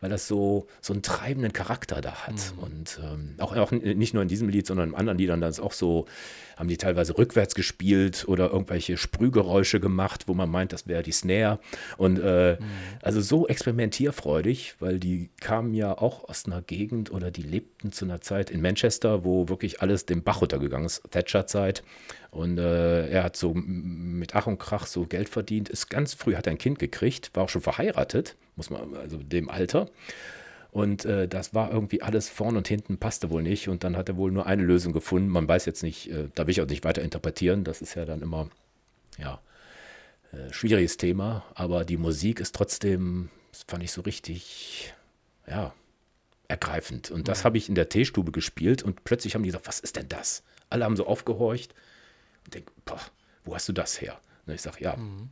weil 0.02 0.10
das 0.10 0.28
so, 0.28 0.68
so 0.82 0.94
einen 0.94 1.04
treibenden 1.04 1.54
Charakter 1.54 2.02
da 2.02 2.28
hat. 2.28 2.34
Mhm. 2.34 2.64
Und 2.64 3.00
ähm, 3.04 3.36
auch, 3.38 3.56
auch 3.56 3.72
nicht 3.72 4.14
nur 4.14 4.24
in 4.24 4.30
diesem 4.30 4.50
Lied, 4.50 4.68
sondern 4.68 4.90
in 4.90 4.96
anderen 4.96 5.18
Liedern, 5.18 5.42
da 5.42 5.48
ist 5.48 5.60
auch 5.60 5.74
so, 5.74 6.08
haben 6.58 6.68
die 6.68 6.78
teilweise 6.78 7.18
rückwärts 7.18 7.56
gespielt 7.56 8.26
oder 8.28 8.52
irgendwelche 8.52 8.98
Sprühgeräusche 8.98 9.80
gemacht, 9.80 10.24
wo 10.28 10.34
man 10.34 10.50
meint, 10.50 10.74
das 10.74 10.88
wäre 10.88 11.04
die 11.04 11.12
Snare. 11.12 11.60
Und 11.98 12.20
äh, 12.20 12.58
mhm. 12.60 12.66
also 13.02 13.22
so 13.22 13.48
experimentierfreudig, 13.48 14.76
weil 14.80 15.00
die 15.00 15.30
kamen 15.40 15.74
ja 15.76 15.96
auch 15.98 16.28
aus 16.28 16.46
einer 16.46 16.62
Gegend 16.64 17.12
oder 17.12 17.30
die 17.30 17.44
lebten 17.44 17.92
zu 17.92 18.06
einer 18.06 18.22
Zeit 18.22 18.50
in 18.50 18.62
Manchester, 18.62 19.24
wo 19.24 19.50
wirklich 19.50 19.82
alles 19.82 20.08
dem 20.08 20.24
Bach 20.24 20.42
runtergegangen 20.42 20.88
ist, 20.88 21.04
Thatcher-Zeit. 21.12 21.84
Und 22.32 22.58
äh, 22.58 23.10
er 23.10 23.24
hat 23.24 23.36
so 23.36 23.54
mit 23.54 24.36
Ach 24.36 24.48
und 24.48 24.58
Krach 24.58 24.88
so 24.88 25.06
Geld 25.06 25.30
verdient, 25.30 25.70
ist 25.70 25.90
ganz 25.90 26.14
früh, 26.14 26.36
hat 26.36 26.48
ein 26.48 26.58
Kind 26.58 26.80
gekriegt, 26.80 27.32
war 27.34 27.44
auch 27.44 27.50
schon 27.50 27.62
verheiratet, 27.62 28.38
muss 28.56 28.70
man, 28.70 28.96
also 28.96 29.18
dem 29.18 29.50
Alter. 29.50 29.90
Und 30.72 31.04
äh, 31.04 31.28
das 31.28 31.54
war 31.54 31.72
irgendwie 31.72 32.02
alles 32.02 32.30
vorn 32.30 32.56
und 32.56 32.68
hinten 32.68 32.98
passte 32.98 33.30
wohl 33.30 33.44
nicht. 33.44 33.68
Und 33.68 33.84
dann 33.84 33.98
hat 33.98 34.08
er 34.08 34.16
wohl 34.16 34.32
nur 34.32 34.46
eine 34.46 34.64
Lösung 34.64 34.94
gefunden. 34.94 35.28
Man 35.28 35.48
weiß 35.48 35.66
jetzt 35.66 35.84
nicht, 35.84 36.10
äh, 36.10 36.30
da 36.34 36.48
will 36.48 36.52
ich 36.52 36.62
auch 36.62 36.68
nicht 36.68 36.86
weiter 36.86 37.02
interpretieren. 37.02 37.64
Das 37.64 37.82
ist 37.82 37.96
ja 37.96 38.06
dann 38.06 38.22
immer, 38.22 38.50
ja, 39.18 39.42
äh, 40.32 40.52
schwieriges 40.54 40.96
Thema. 40.98 41.44
Aber 41.56 41.84
die 41.84 41.98
Musik 41.98 42.40
ist 42.40 42.56
trotzdem, 42.56 43.30
das 43.52 43.66
fand 43.68 43.84
ich 43.84 43.92
so 43.92 44.02
richtig, 44.02 44.94
ja, 45.46 45.74
ergreifend. 46.48 47.12
Und 47.12 47.28
das 47.28 47.44
habe 47.44 47.58
ich 47.58 47.68
in 47.68 47.76
der 47.76 47.90
Teestube 47.90 48.32
gespielt 48.32 48.84
und 48.84 49.04
plötzlich 49.04 49.36
haben 49.36 49.44
die 49.44 49.50
gesagt, 49.50 49.68
was 49.68 49.80
ist 49.80 49.96
denn 49.96 50.08
das? 50.10 50.44
Alle 50.70 50.86
haben 50.86 50.98
so 50.98 51.08
aufgehorcht 51.08 51.74
und 52.46 52.54
denken, 52.54 52.72
boah, 52.86 53.00
wo 53.44 53.56
hast 53.56 53.68
du 53.68 53.74
das 53.74 54.00
her? 54.00 54.20
Und 54.46 54.54
ich 54.54 54.62
sage, 54.62 54.84
ja, 54.84 54.96
mhm. 54.96 55.30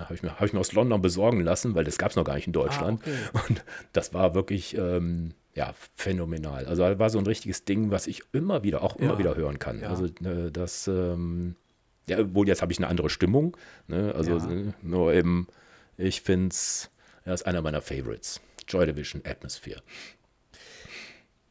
Habe 0.00 0.14
ich, 0.14 0.22
mir, 0.22 0.34
hab 0.34 0.42
ich 0.42 0.52
mir 0.52 0.60
aus 0.60 0.72
London 0.72 1.00
besorgen 1.00 1.40
lassen, 1.40 1.74
weil 1.74 1.84
das 1.84 1.98
gab 1.98 2.10
es 2.10 2.16
noch 2.16 2.24
gar 2.24 2.34
nicht 2.34 2.46
in 2.46 2.52
Deutschland. 2.52 3.02
Ah, 3.04 3.10
okay. 3.32 3.46
Und 3.48 3.64
das 3.92 4.14
war 4.14 4.34
wirklich 4.34 4.76
ähm, 4.76 5.34
ja, 5.54 5.74
phänomenal. 5.94 6.66
Also 6.66 6.82
war 6.98 7.10
so 7.10 7.18
ein 7.18 7.26
richtiges 7.26 7.64
Ding, 7.64 7.90
was 7.90 8.06
ich 8.06 8.22
immer 8.32 8.62
wieder, 8.62 8.82
auch 8.82 8.96
immer 8.96 9.12
ja. 9.12 9.18
wieder 9.18 9.36
hören 9.36 9.58
kann. 9.58 9.80
Ja. 9.80 9.88
Also 9.88 10.06
äh, 10.06 10.50
das, 10.50 10.88
ähm, 10.88 11.56
ja, 12.08 12.34
wohl 12.34 12.48
jetzt 12.48 12.62
habe 12.62 12.72
ich 12.72 12.78
eine 12.78 12.88
andere 12.88 13.10
Stimmung. 13.10 13.56
Ne? 13.86 14.14
Also 14.14 14.38
ja. 14.38 14.72
Nur 14.82 15.12
eben, 15.12 15.46
ich 15.96 16.22
finde 16.22 16.48
es, 16.48 16.90
ja, 17.26 17.34
ist 17.34 17.46
einer 17.46 17.60
meiner 17.62 17.82
Favorites. 17.82 18.40
Joy 18.66 18.86
Division 18.86 19.22
Atmosphere. 19.24 19.82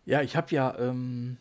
Ja, 0.05 0.21
ich 0.21 0.35
habe 0.35 0.53
ja, 0.53 0.77
ähm, 0.79 1.37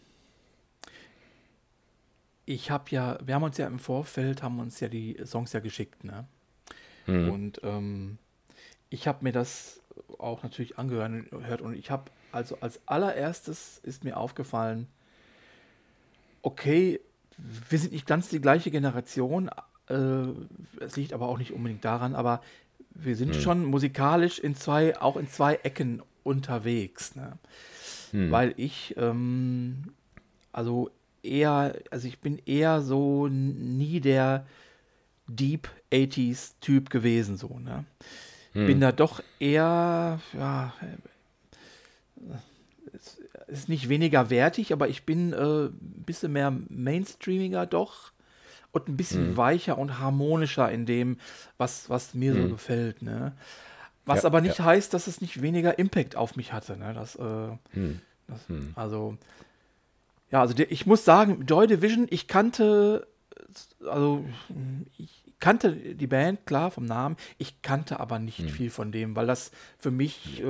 ich 2.44 2.70
habe 2.70 2.84
ja, 2.90 3.18
wir 3.24 3.34
haben 3.34 3.42
uns 3.42 3.56
ja 3.56 3.66
im 3.66 3.78
Vorfeld, 3.78 4.42
haben 4.42 4.58
uns 4.58 4.80
ja 4.80 4.88
die 4.88 5.16
Songs 5.24 5.52
ja 5.52 5.60
geschickt, 5.60 6.04
ne? 6.04 6.26
Mhm. 7.10 7.30
Und 7.30 7.60
ähm, 7.62 8.18
ich 8.88 9.06
habe 9.06 9.22
mir 9.22 9.32
das 9.32 9.80
auch 10.18 10.42
natürlich 10.42 10.78
angehört 10.78 11.62
und 11.62 11.74
ich 11.74 11.90
habe 11.90 12.10
also 12.32 12.58
als 12.60 12.80
allererstes 12.86 13.80
ist 13.82 14.04
mir 14.04 14.16
aufgefallen, 14.16 14.86
okay, 16.42 17.00
wir 17.68 17.78
sind 17.78 17.92
nicht 17.92 18.06
ganz 18.06 18.28
die 18.28 18.40
gleiche 18.40 18.70
Generation, 18.70 19.50
äh, 19.88 20.24
es 20.80 20.96
liegt 20.96 21.12
aber 21.12 21.28
auch 21.28 21.38
nicht 21.38 21.52
unbedingt 21.52 21.84
daran, 21.84 22.14
aber 22.14 22.40
wir 22.90 23.16
sind 23.16 23.34
hm. 23.34 23.40
schon 23.40 23.64
musikalisch 23.64 24.38
in 24.38 24.54
zwei, 24.54 24.98
auch 25.00 25.16
in 25.16 25.28
zwei 25.28 25.56
Ecken 25.56 26.02
unterwegs. 26.22 27.16
Ne? 27.16 27.38
Hm. 28.12 28.30
Weil 28.30 28.54
ich, 28.56 28.94
ähm, 28.96 29.92
also 30.52 30.90
eher, 31.22 31.74
also 31.90 32.08
ich 32.08 32.20
bin 32.20 32.40
eher 32.46 32.82
so 32.82 33.28
nie 33.28 34.00
der 34.00 34.46
Deep 35.36 35.68
80s 35.92 36.52
Typ 36.60 36.90
gewesen, 36.90 37.36
so, 37.36 37.58
ne? 37.58 37.84
Hm. 38.52 38.66
Bin 38.66 38.80
da 38.80 38.90
doch 38.90 39.22
eher, 39.38 40.20
ja, 40.32 40.74
ist 43.46 43.68
nicht 43.68 43.88
weniger 43.88 44.30
wertig, 44.30 44.72
aber 44.72 44.88
ich 44.88 45.04
bin 45.04 45.32
äh, 45.32 45.66
ein 45.66 46.04
bisschen 46.06 46.32
mehr 46.32 46.52
Mainstreamiger 46.68 47.66
doch 47.66 48.12
und 48.72 48.88
ein 48.88 48.96
bisschen 48.96 49.32
mhm. 49.32 49.36
weicher 49.36 49.78
und 49.78 49.98
harmonischer 49.98 50.70
in 50.70 50.86
dem, 50.86 51.18
was, 51.58 51.90
was 51.90 52.14
mir 52.14 52.34
mhm. 52.34 52.42
so 52.42 52.48
gefällt. 52.50 53.02
Ne? 53.02 53.32
Was 54.06 54.22
ja, 54.22 54.26
aber 54.26 54.40
nicht 54.40 54.58
ja. 54.58 54.64
heißt, 54.64 54.94
dass 54.94 55.06
es 55.06 55.20
nicht 55.20 55.42
weniger 55.42 55.78
Impact 55.78 56.16
auf 56.16 56.36
mich 56.36 56.52
hatte. 56.52 56.76
Ne? 56.76 56.94
Das, 56.94 57.16
äh, 57.16 57.48
mhm. 57.72 58.00
das 58.28 58.48
mhm. 58.48 58.72
also, 58.76 59.16
ja, 60.30 60.40
also 60.40 60.54
ich 60.56 60.86
muss 60.86 61.04
sagen, 61.04 61.44
Joy 61.46 61.66
Division, 61.66 62.06
ich 62.10 62.28
kannte, 62.28 63.06
also 63.88 64.24
ich 64.98 65.24
kannte 65.40 65.72
die 65.72 66.06
Band, 66.06 66.46
klar, 66.46 66.70
vom 66.70 66.84
Namen, 66.84 67.16
ich 67.38 67.62
kannte 67.62 68.00
aber 68.00 68.18
nicht 68.18 68.40
mhm. 68.40 68.48
viel 68.48 68.70
von 68.70 68.92
dem, 68.92 69.16
weil 69.16 69.26
das 69.26 69.50
für 69.78 69.90
mich 69.90 70.40
äh, 70.40 70.44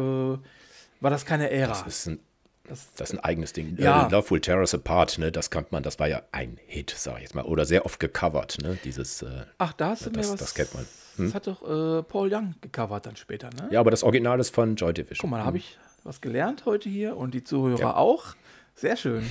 war 1.01 1.11
das 1.11 1.25
keine 1.25 1.51
Ära. 1.51 1.69
Das 1.69 1.87
ist 1.87 2.07
ein, 2.07 2.21
das, 2.65 2.93
das 2.95 3.11
ist 3.11 3.19
ein 3.19 3.25
eigenes 3.25 3.53
Ding. 3.53 3.77
Ja. 3.79 4.07
Äh, 4.07 4.11
Love 4.11 4.31
Will 4.31 4.41
Tear 4.41 4.59
Us 4.59 4.75
Apart, 4.75 5.19
ne, 5.19 5.33
das 5.33 5.51
kannte 5.51 5.69
man, 5.73 5.83
das 5.83 5.99
war 5.99 6.09
ja 6.09 6.23
ein 6.33 6.59
Hit, 6.67 6.95
sag 6.97 7.17
ich 7.17 7.23
jetzt 7.23 7.35
mal. 7.35 7.45
Oder 7.45 7.65
sehr 7.65 7.87
oft 7.87 8.01
gecovert, 8.01 8.59
ne, 8.63 8.79
dieses. 8.85 9.23
Äh, 9.23 9.45
Ach, 9.59 9.73
da 9.73 9.91
hast 9.91 10.07
du 10.07 10.11
das, 10.11 10.27
mir 10.27 10.33
was. 10.33 10.41
Das 10.41 10.55
kennt 10.55 10.75
man. 10.75 10.87
Hm? 11.17 11.25
Das 11.27 11.35
hat 11.35 11.47
doch 11.47 11.63
äh, 11.63 12.03
Paul 12.03 12.33
Young 12.33 12.55
gecovert 12.61 13.07
dann 13.07 13.17
später, 13.17 13.51
ne? 13.51 13.69
Ja, 13.71 13.81
aber 13.81 13.91
das 13.91 14.03
Original 14.03 14.39
ist 14.41 14.55
von 14.55 14.77
Joy 14.77 14.93
Division. 14.93 15.19
Guck 15.21 15.31
mal, 15.31 15.39
da 15.39 15.43
hm. 15.43 15.47
habe 15.47 15.59
ich 15.59 15.79
was 16.05 16.21
gelernt 16.21 16.65
heute 16.65 16.89
hier 16.89 17.17
und 17.17 17.35
die 17.35 17.45
Zuhörer 17.45 17.81
ja. 17.81 17.97
auch. 17.97 18.35
Sehr 18.75 18.97
schön. 18.97 19.31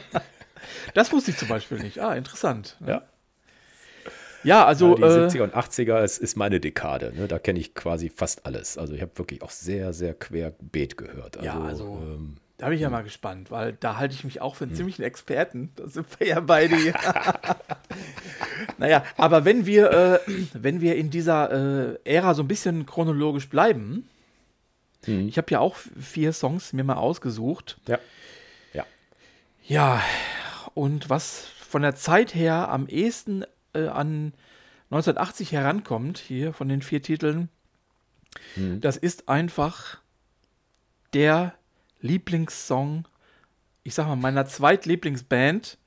das 0.94 1.12
wusste 1.12 1.30
ich 1.30 1.36
zum 1.36 1.48
Beispiel 1.48 1.78
nicht. 1.78 1.98
Ah, 2.00 2.14
interessant. 2.14 2.76
Ne? 2.80 2.90
Ja. 2.90 3.02
Ja, 4.44 4.64
also. 4.66 4.96
Ja, 4.96 5.26
die 5.26 5.36
70er 5.36 5.38
äh, 5.38 5.42
und 5.42 5.54
80er 5.54 6.02
ist, 6.02 6.18
ist 6.18 6.36
meine 6.36 6.60
Dekade. 6.60 7.12
Ne? 7.14 7.28
Da 7.28 7.38
kenne 7.38 7.58
ich 7.58 7.74
quasi 7.74 8.08
fast 8.08 8.46
alles. 8.46 8.78
Also 8.78 8.94
ich 8.94 9.02
habe 9.02 9.16
wirklich 9.16 9.42
auch 9.42 9.50
sehr, 9.50 9.92
sehr 9.92 10.14
querbeet 10.14 10.96
gehört. 10.96 11.36
Also, 11.36 11.46
ja, 11.46 11.60
also. 11.60 11.84
Ähm, 12.02 12.36
da 12.58 12.66
bin 12.66 12.74
ich 12.74 12.80
ja 12.80 12.88
hm. 12.88 12.92
mal 12.92 13.04
gespannt, 13.04 13.52
weil 13.52 13.74
da 13.74 13.98
halte 13.98 14.14
ich 14.14 14.24
mich 14.24 14.40
auch 14.40 14.56
für 14.56 14.64
einen 14.64 14.72
hm. 14.72 14.76
ziemlichen 14.76 15.02
Experten. 15.02 15.70
Da 15.76 15.86
sind 15.86 16.06
wir 16.18 16.26
ja 16.26 16.40
beide. 16.40 16.76
naja, 18.78 19.04
aber 19.16 19.44
wenn 19.44 19.64
wir, 19.64 19.92
äh, 19.92 20.18
wenn 20.54 20.80
wir 20.80 20.96
in 20.96 21.10
dieser 21.10 21.92
äh, 21.92 21.98
Ära 22.04 22.34
so 22.34 22.42
ein 22.42 22.48
bisschen 22.48 22.84
chronologisch 22.84 23.48
bleiben, 23.48 24.08
hm. 25.04 25.28
ich 25.28 25.38
habe 25.38 25.50
ja 25.50 25.60
auch 25.60 25.76
vier 26.00 26.32
Songs 26.32 26.72
mir 26.72 26.82
mal 26.82 26.96
ausgesucht. 26.96 27.78
Ja. 27.86 27.98
Ja. 28.72 28.86
Ja, 29.66 30.02
und 30.74 31.10
was 31.10 31.46
von 31.68 31.82
der 31.82 31.94
Zeit 31.94 32.34
her 32.34 32.68
am 32.70 32.86
ehesten 32.86 33.44
äh, 33.74 33.86
an 33.86 34.32
1980 34.90 35.52
herankommt, 35.52 36.18
hier 36.18 36.52
von 36.52 36.68
den 36.68 36.82
vier 36.82 37.02
Titeln, 37.02 37.48
hm. 38.54 38.80
das 38.80 38.96
ist 38.96 39.28
einfach 39.28 40.00
der 41.12 41.54
Lieblingssong, 42.00 43.06
ich 43.82 43.94
sag 43.94 44.06
mal, 44.06 44.16
meiner 44.16 44.46
Zweitlieblingsband. 44.46 45.78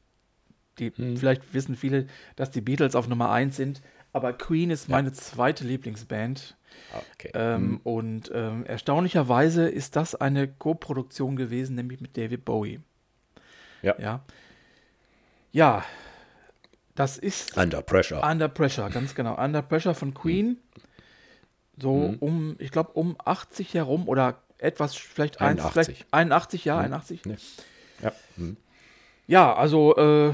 Die, 0.77 0.91
hm. 0.95 1.17
Vielleicht 1.17 1.53
wissen 1.53 1.75
viele, 1.75 2.07
dass 2.35 2.51
die 2.51 2.61
Beatles 2.61 2.95
auf 2.95 3.07
Nummer 3.07 3.31
1 3.31 3.55
sind, 3.55 3.81
aber 4.13 4.33
Queen 4.33 4.69
ist 4.69 4.87
ja. 4.87 4.95
meine 4.95 5.11
zweite 5.13 5.63
Lieblingsband. 5.63 6.55
Okay. 7.13 7.31
Ähm, 7.33 7.61
hm. 7.61 7.79
Und 7.83 8.31
ähm, 8.33 8.65
erstaunlicherweise 8.65 9.67
ist 9.67 9.95
das 9.95 10.15
eine 10.15 10.47
Co-Produktion 10.47 11.35
gewesen, 11.35 11.75
nämlich 11.75 12.01
mit 12.01 12.17
David 12.17 12.45
Bowie. 12.45 12.79
Ja. 13.81 13.95
Ja. 13.99 14.23
Ja, 15.51 15.83
das 16.95 17.17
ist. 17.17 17.57
Under 17.57 17.81
Pressure. 17.81 18.23
Under 18.23 18.47
Pressure, 18.47 18.89
ganz 18.89 19.15
genau. 19.15 19.35
Under 19.37 19.61
Pressure 19.61 19.95
von 19.95 20.13
Queen. 20.13 20.57
So 21.77 21.93
mhm. 21.93 22.17
um, 22.19 22.55
ich 22.59 22.71
glaube, 22.71 22.91
um 22.93 23.15
80 23.23 23.73
herum 23.73 24.07
oder 24.07 24.39
etwas, 24.57 24.95
vielleicht 24.95 25.41
81. 25.41 25.65
Eins, 25.65 25.73
vielleicht 25.73 26.13
81, 26.13 26.65
ja, 26.65 26.75
mhm. 26.75 26.81
81. 26.81 27.25
Nee. 27.25 27.35
Ja. 28.03 28.11
Mhm. 28.37 28.57
ja, 29.27 29.53
also 29.53 29.95
äh, 29.97 30.33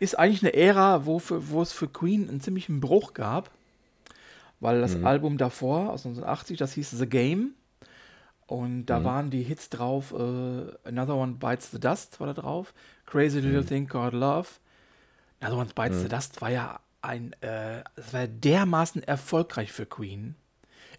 ist 0.00 0.18
eigentlich 0.18 0.42
eine 0.42 0.54
Ära, 0.54 1.06
wo, 1.06 1.18
für, 1.18 1.50
wo 1.50 1.62
es 1.62 1.72
für 1.72 1.88
Queen 1.88 2.28
einen 2.28 2.40
ziemlichen 2.40 2.80
Bruch 2.80 3.14
gab. 3.14 3.50
Weil 4.60 4.80
das 4.80 4.96
mhm. 4.96 5.06
Album 5.06 5.38
davor, 5.38 5.90
aus 5.90 6.06
1980, 6.06 6.58
das 6.58 6.72
hieß 6.72 6.90
The 6.90 7.06
Game. 7.06 7.54
Und 8.46 8.86
da 8.86 9.00
mhm. 9.00 9.04
waren 9.04 9.30
die 9.30 9.42
Hits 9.42 9.70
drauf, 9.70 10.12
äh, 10.12 10.88
Another 10.88 11.16
One 11.16 11.34
Bites 11.34 11.70
the 11.70 11.80
Dust 11.80 12.20
war 12.20 12.26
da 12.26 12.34
drauf, 12.34 12.74
Crazy 13.14 13.38
Little 13.38 13.62
mhm. 13.62 13.66
Thing 13.66 13.86
Called 13.86 14.12
Love, 14.12 14.48
also 15.38 15.56
One 15.56 15.70
Bites 15.72 15.98
mhm. 15.98 16.02
the 16.02 16.08
Dust 16.08 16.42
war 16.42 16.50
ja 16.50 16.80
ein, 17.00 17.32
äh, 17.42 17.84
das 17.94 18.12
war 18.12 18.26
dermaßen 18.26 19.04
erfolgreich 19.04 19.70
für 19.70 19.86
Queen. 19.86 20.34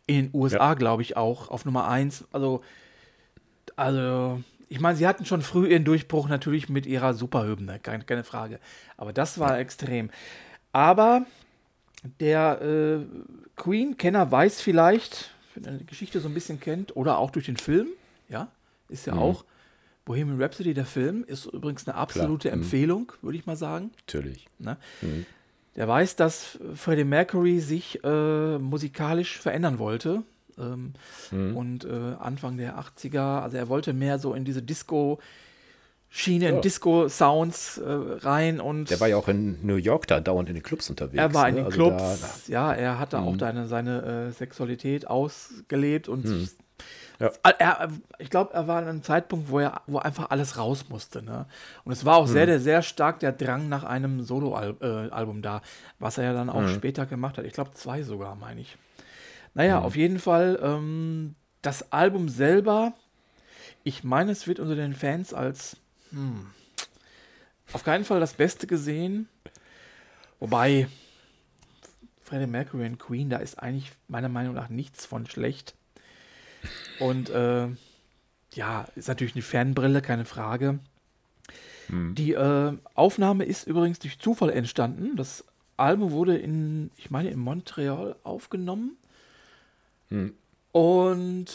In 0.07 0.31
den 0.31 0.39
USA, 0.39 0.69
ja. 0.69 0.73
glaube 0.75 1.01
ich, 1.01 1.17
auch 1.17 1.49
auf 1.49 1.65
Nummer 1.65 1.89
1. 1.89 2.25
Also, 2.31 2.61
also, 3.75 4.41
ich 4.69 4.79
meine, 4.79 4.95
sie 4.95 5.05
hatten 5.05 5.25
schon 5.25 5.41
früh 5.41 5.67
ihren 5.67 5.83
Durchbruch 5.83 6.29
natürlich 6.29 6.69
mit 6.69 6.85
ihrer 6.85 7.15
Superhymne, 7.15 7.79
keine, 7.79 8.05
keine 8.05 8.23
Frage. 8.23 8.59
Aber 8.95 9.11
das 9.11 9.37
war 9.37 9.55
ja. 9.55 9.57
extrem. 9.57 10.09
Aber 10.71 11.25
der 12.21 12.61
äh, 12.61 13.05
Queen-Kenner 13.57 14.31
weiß 14.31 14.61
vielleicht, 14.61 15.31
wenn 15.53 15.65
er 15.65 15.71
die 15.73 15.85
Geschichte 15.85 16.21
so 16.21 16.29
ein 16.29 16.33
bisschen 16.33 16.61
kennt, 16.61 16.95
oder 16.95 17.17
auch 17.17 17.31
durch 17.31 17.47
den 17.47 17.57
Film, 17.57 17.87
ja, 18.29 18.47
ist 18.87 19.05
ja 19.05 19.15
mhm. 19.15 19.21
auch 19.21 19.43
Bohemian 20.05 20.41
Rhapsody, 20.41 20.73
der 20.73 20.85
Film, 20.85 21.23
ist 21.25 21.45
übrigens 21.47 21.87
eine 21.87 21.97
absolute 21.97 22.47
Klar. 22.47 22.57
Mhm. 22.57 22.63
Empfehlung, 22.63 23.11
würde 23.21 23.37
ich 23.37 23.45
mal 23.45 23.57
sagen. 23.57 23.91
Natürlich. 24.07 24.47
Ne? 24.59 24.77
Mhm. 25.01 25.25
Der 25.75 25.87
weiß, 25.87 26.15
dass 26.15 26.57
Freddie 26.75 27.03
Mercury 27.03 27.59
sich 27.59 28.01
äh, 28.03 28.57
musikalisch 28.59 29.39
verändern 29.39 29.79
wollte. 29.79 30.21
Ähm, 30.57 30.93
mhm. 31.31 31.57
Und 31.57 31.85
äh, 31.85 32.13
Anfang 32.19 32.57
der 32.57 32.79
80er, 32.79 33.41
also 33.41 33.57
er 33.57 33.67
wollte 33.67 33.93
mehr 33.93 34.19
so 34.19 34.33
in 34.33 34.45
diese 34.45 34.61
Disco- 34.61 35.19
Schiene, 36.07 36.47
in 36.47 36.61
Disco-Sounds 36.61 37.77
äh, 37.79 37.83
rein 38.25 38.61
und. 38.61 38.89
Der 38.89 39.01
war 39.01 39.09
ja 39.09 39.17
auch 39.17 39.27
in 39.27 39.57
New 39.65 39.75
York 39.75 40.07
da 40.07 40.21
dauernd 40.21 40.47
in 40.47 40.55
den 40.55 40.63
Clubs 40.63 40.89
unterwegs. 40.89 41.17
Er 41.17 41.33
war 41.33 41.49
in 41.49 41.55
ne? 41.55 41.61
den 41.61 41.65
also 41.65 41.75
Clubs, 41.75 42.45
da, 42.47 42.51
ja, 42.53 42.73
er 42.73 42.99
hatte 42.99 43.19
auch 43.19 43.37
seine, 43.37 43.67
seine 43.67 44.29
äh, 44.29 44.31
Sexualität 44.31 45.07
ausgelebt 45.07 46.07
und 46.07 46.25
sich 46.25 46.51
ja. 47.19 47.31
Er, 47.59 47.89
ich 48.19 48.29
glaube, 48.29 48.53
er 48.53 48.67
war 48.67 48.77
an 48.77 48.87
einem 48.87 49.03
Zeitpunkt, 49.03 49.49
wo 49.49 49.59
er, 49.59 49.81
wo 49.87 49.99
einfach 49.99 50.29
alles 50.29 50.57
raus 50.57 50.89
musste. 50.89 51.23
Ne? 51.23 51.45
Und 51.83 51.91
es 51.91 52.05
war 52.05 52.17
auch 52.17 52.27
mhm. 52.27 52.31
sehr, 52.31 52.59
sehr 52.59 52.81
stark 52.81 53.19
der 53.19 53.31
Drang 53.31 53.69
nach 53.69 53.83
einem 53.83 54.21
Solo-Album 54.21 55.37
äh, 55.37 55.41
da, 55.41 55.61
was 55.99 56.17
er 56.17 56.25
ja 56.25 56.33
dann 56.33 56.49
auch 56.49 56.61
mhm. 56.61 56.75
später 56.75 57.05
gemacht 57.05 57.37
hat. 57.37 57.45
Ich 57.45 57.53
glaube, 57.53 57.71
zwei 57.73 58.03
sogar, 58.03 58.35
meine 58.35 58.61
ich. 58.61 58.77
Naja, 59.53 59.79
mhm. 59.79 59.85
auf 59.85 59.95
jeden 59.95 60.19
Fall, 60.19 60.59
ähm, 60.61 61.35
das 61.61 61.91
Album 61.91 62.29
selber, 62.29 62.93
ich 63.83 64.03
meine, 64.03 64.31
es 64.31 64.47
wird 64.47 64.59
unter 64.59 64.75
den 64.75 64.93
Fans 64.93 65.33
als 65.33 65.77
hm, 66.11 66.47
auf 67.73 67.83
keinen 67.83 68.05
Fall 68.05 68.19
das 68.19 68.33
Beste 68.33 68.67
gesehen. 68.67 69.27
Wobei, 70.39 70.87
Freddie 72.21 72.47
Mercury 72.47 72.85
und 72.85 72.99
Queen, 72.99 73.29
da 73.29 73.37
ist 73.37 73.59
eigentlich 73.59 73.91
meiner 74.07 74.29
Meinung 74.29 74.53
nach 74.53 74.69
nichts 74.69 75.05
von 75.05 75.25
schlecht. 75.25 75.75
Und 76.99 77.29
äh, 77.29 77.67
ja, 78.53 78.85
ist 78.95 79.07
natürlich 79.07 79.35
eine 79.35 79.41
Fanbrille, 79.41 80.01
keine 80.01 80.25
Frage. 80.25 80.79
Hm. 81.87 82.15
Die 82.15 82.33
äh, 82.33 82.73
Aufnahme 82.93 83.45
ist 83.45 83.67
übrigens 83.67 83.99
durch 83.99 84.19
Zufall 84.19 84.49
entstanden. 84.49 85.15
Das 85.15 85.43
Album 85.77 86.11
wurde 86.11 86.37
in, 86.37 86.91
ich 86.97 87.11
meine, 87.11 87.29
in 87.29 87.39
Montreal 87.39 88.15
aufgenommen. 88.23 88.97
Hm. 90.09 90.33
Und 90.71 91.47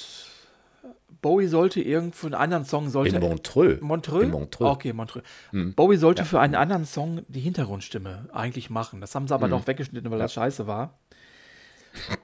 Bowie 1.22 1.46
sollte 1.46 1.80
irgendwo 1.80 2.26
einen 2.26 2.34
anderen 2.34 2.64
Song 2.64 2.88
sollte. 2.88 3.16
In 3.16 3.22
Montreux. 3.22 3.80
Montreux? 3.80 4.24
In 4.24 4.30
Montreux. 4.30 4.70
Okay, 4.70 4.92
Montreux. 4.92 5.24
Hm. 5.50 5.74
Bowie 5.74 5.96
sollte 5.96 6.22
ja. 6.22 6.26
für 6.26 6.40
einen 6.40 6.54
anderen 6.54 6.84
Song 6.84 7.22
die 7.28 7.40
Hintergrundstimme 7.40 8.28
eigentlich 8.32 8.70
machen. 8.70 9.00
Das 9.00 9.14
haben 9.14 9.28
sie 9.28 9.34
aber 9.34 9.46
hm. 9.46 9.52
doch 9.52 9.66
weggeschnitten, 9.66 10.10
weil 10.10 10.18
das 10.18 10.32
scheiße 10.32 10.66
war. 10.66 10.98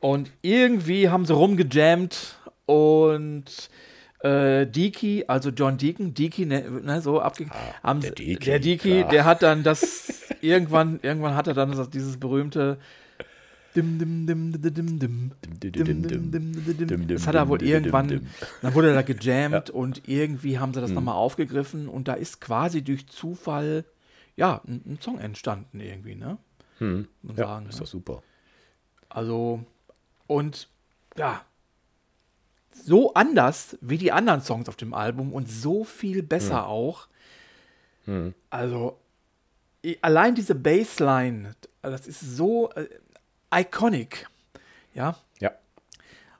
Und 0.01 0.31
irgendwie 0.43 1.09
haben 1.09 1.27
sie 1.27 1.35
rumgejammt 1.35 2.39
und 2.67 3.71
äh, 4.21 4.67
Deaky, 4.67 5.25
also 5.29 5.51
John 5.51 5.79
Deacon, 5.79 6.15
Deaky, 6.15 6.47
ne, 6.47 6.63
ne, 6.83 7.01
so 7.01 7.21
abge 7.21 7.47
ah, 7.83 7.95
der 7.95 8.11
Deaky, 8.11 8.37
der, 8.45 8.59
Deaky 8.59 9.05
der 9.05 9.25
hat 9.25 9.43
dann 9.43 9.63
das 9.63 10.23
irgendwann, 10.41 11.01
irgendwann 11.03 11.35
hat 11.35 11.47
er 11.47 11.55
dann 11.55 11.73
das, 11.73 11.91
dieses 11.91 12.19
berühmte 12.19 12.79
das 17.09 17.27
hat 17.27 17.35
er 17.35 17.49
wohl 17.49 17.63
irgendwann, 17.63 18.27
dann 18.63 18.75
wurde 18.75 18.89
er 18.89 18.95
da 18.95 19.03
gejammt 19.03 19.69
und 19.69 20.09
irgendwie 20.09 20.59
haben 20.59 20.73
sie 20.73 20.81
das 20.81 20.91
nochmal 20.91 21.17
aufgegriffen 21.17 21.87
und 21.89 22.09
da 22.09 22.15
ist 22.15 22.41
quasi 22.41 22.83
durch 22.83 23.07
Zufall, 23.07 23.85
ja, 24.35 24.63
ein, 24.67 24.83
ein 24.87 24.99
Song 25.01 25.19
entstanden 25.19 25.81
irgendwie, 25.81 26.15
ne? 26.15 26.39
Hm. 26.79 27.07
Ja, 27.23 27.35
sagen, 27.35 27.67
ist 27.69 27.81
doch 27.81 27.87
super. 27.87 28.23
Also, 29.11 29.63
und 30.27 30.69
ja, 31.17 31.43
so 32.85 33.15
anders 33.15 33.77
wie 33.81 33.99
die 33.99 34.13
anderen 34.13 34.43
Songs 34.43 34.69
auf 34.69 34.77
dem 34.77 34.95
Album 34.95 35.33
und 35.33 35.51
so 35.51 35.85
viel 35.85 36.23
besser 36.23 36.63
hm. 36.63 36.71
auch. 36.71 37.09
Hm. 38.05 38.35
Also, 38.51 38.99
allein 40.03 40.35
diese 40.35 40.55
Bassline, 40.55 41.55
das 41.83 42.07
ist 42.07 42.21
so 42.21 42.71
äh, 42.73 42.87
iconic. 43.55 44.29
Ja. 44.95 45.17
Ja. 45.41 45.53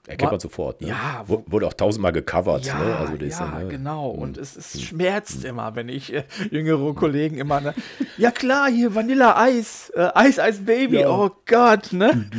Erkennt 0.07 0.31
man 0.31 0.39
sofort. 0.39 0.81
Ne? 0.81 0.87
Ja. 0.87 1.25
W 1.27 1.39
wurde 1.47 1.67
auch 1.67 1.73
tausendmal 1.73 2.13
gecovert. 2.13 2.65
Ja, 2.65 2.79
ne? 2.79 2.95
also 2.95 3.15
ja, 3.15 3.27
ja 3.27 3.59
ne? 3.59 3.67
genau. 3.67 4.13
Hm. 4.13 4.21
Und 4.21 4.37
es, 4.37 4.55
es 4.55 4.73
hm. 4.73 4.81
schmerzt 4.81 5.43
hm. 5.43 5.49
immer, 5.49 5.75
wenn 5.75 5.89
ich 5.89 6.13
äh, 6.13 6.23
jüngere 6.49 6.93
Kollegen 6.93 7.37
immer, 7.37 7.59
ne? 7.59 7.73
ja 8.17 8.31
klar, 8.31 8.69
hier 8.69 8.95
Vanilla-Eis, 8.95 9.91
äh, 9.95 10.09
Eis, 10.13 10.39
Eis, 10.39 10.65
Baby, 10.65 11.01
ja. 11.01 11.09
oh 11.09 11.31
Gott, 11.45 11.91
ne? 11.91 12.29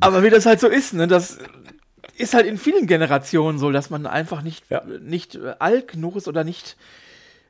Aber 0.00 0.22
wie 0.22 0.30
das 0.30 0.46
halt 0.46 0.60
so 0.60 0.68
ist, 0.68 0.94
ne? 0.94 1.06
Das 1.06 1.38
ist 2.18 2.34
halt 2.34 2.46
in 2.46 2.58
vielen 2.58 2.86
Generationen 2.86 3.58
so, 3.58 3.70
dass 3.70 3.90
man 3.90 4.06
einfach 4.06 4.42
nicht, 4.42 4.64
ja. 4.70 4.82
nicht 5.00 5.34
äh, 5.34 5.54
alt 5.58 5.88
genug 5.88 6.16
ist 6.16 6.28
oder 6.28 6.44
nicht 6.44 6.76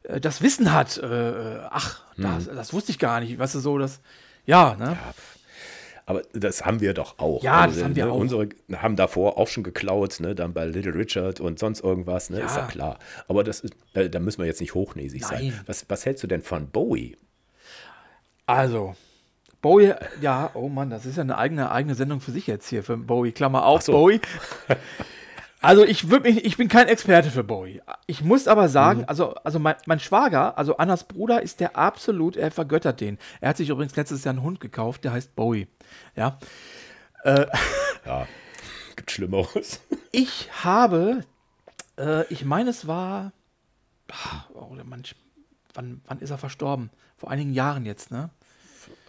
äh, 0.04 0.20
das 0.20 0.42
Wissen 0.42 0.72
hat. 0.72 0.98
Äh, 0.98 1.30
äh 1.30 1.60
ach, 1.70 2.02
hm. 2.16 2.24
das, 2.24 2.46
das, 2.46 2.72
wusste 2.72 2.92
ich 2.92 2.98
gar 2.98 3.20
nicht. 3.20 3.38
Weißt 3.38 3.54
du, 3.54 3.60
so, 3.60 3.78
das, 3.78 4.00
ja, 4.44 4.76
ne? 4.76 4.96
Ja. 5.00 5.14
Aber 6.08 6.22
das 6.32 6.64
haben 6.64 6.80
wir 6.80 6.94
doch 6.94 7.18
auch. 7.18 7.42
Ja, 7.42 7.62
also, 7.62 7.74
das 7.74 7.84
haben 7.84 7.96
wir 7.96 8.04
ne, 8.06 8.12
auch. 8.12 8.18
Unsere 8.18 8.48
haben 8.76 8.94
davor 8.94 9.38
auch 9.38 9.48
schon 9.48 9.64
geklaut, 9.64 10.20
ne, 10.20 10.36
dann 10.36 10.54
bei 10.54 10.64
Little 10.64 10.94
Richard 10.94 11.40
und 11.40 11.58
sonst 11.58 11.82
irgendwas, 11.82 12.30
ne, 12.30 12.38
ja. 12.38 12.46
ist 12.46 12.56
ja 12.56 12.66
klar. 12.66 12.98
Aber 13.26 13.42
das 13.42 13.60
ist, 13.60 13.74
äh, 13.94 14.08
da 14.08 14.20
müssen 14.20 14.38
wir 14.38 14.46
jetzt 14.46 14.60
nicht 14.60 14.74
hochnäsig 14.74 15.22
Nein. 15.22 15.30
sein. 15.30 15.60
Was, 15.66 15.84
was 15.88 16.06
hältst 16.06 16.22
du 16.22 16.28
denn 16.28 16.42
von 16.42 16.68
Bowie? 16.70 17.16
Also, 18.46 18.94
Bowie, 19.66 19.94
ja, 20.20 20.52
oh 20.54 20.68
Mann, 20.68 20.90
das 20.90 21.06
ist 21.06 21.16
ja 21.16 21.24
eine 21.24 21.38
eigene, 21.38 21.72
eigene 21.72 21.96
Sendung 21.96 22.20
für 22.20 22.30
sich 22.30 22.46
jetzt 22.46 22.68
hier, 22.68 22.84
für 22.84 22.96
Bowie. 22.96 23.32
Klammer 23.32 23.66
auf, 23.66 23.82
so. 23.82 23.90
Bowie. 23.90 24.20
Also 25.60 25.84
ich 25.84 26.04
mich, 26.04 26.44
ich 26.44 26.56
bin 26.56 26.68
kein 26.68 26.86
Experte 26.86 27.32
für 27.32 27.42
Bowie. 27.42 27.82
Ich 28.06 28.22
muss 28.22 28.46
aber 28.46 28.68
sagen, 28.68 29.00
mhm. 29.00 29.06
also, 29.08 29.34
also 29.34 29.58
mein, 29.58 29.74
mein, 29.86 29.98
Schwager, 29.98 30.56
also 30.56 30.76
Annas 30.76 31.02
Bruder, 31.02 31.42
ist 31.42 31.58
der 31.58 31.76
absolut, 31.76 32.36
er 32.36 32.52
vergöttert 32.52 33.00
den. 33.00 33.18
Er 33.40 33.48
hat 33.48 33.56
sich 33.56 33.70
übrigens 33.70 33.96
letztes 33.96 34.22
Jahr 34.22 34.34
einen 34.34 34.44
Hund 34.44 34.60
gekauft, 34.60 35.02
der 35.02 35.10
heißt 35.10 35.34
Bowie. 35.34 35.66
Ja. 36.14 36.38
Äh, 37.24 37.46
ja, 38.06 38.28
gibt 38.94 39.10
Schlimmeres. 39.10 39.80
Ich 40.12 40.48
habe, 40.62 41.24
äh, 41.98 42.24
ich 42.32 42.44
meine, 42.44 42.70
es 42.70 42.86
war, 42.86 43.32
oder 44.54 44.84
manch, 44.84 45.16
wann, 45.74 46.02
wann 46.06 46.20
ist 46.20 46.30
er 46.30 46.38
verstorben? 46.38 46.90
Vor 47.16 47.32
einigen 47.32 47.52
Jahren 47.52 47.84
jetzt, 47.84 48.12
ne? 48.12 48.30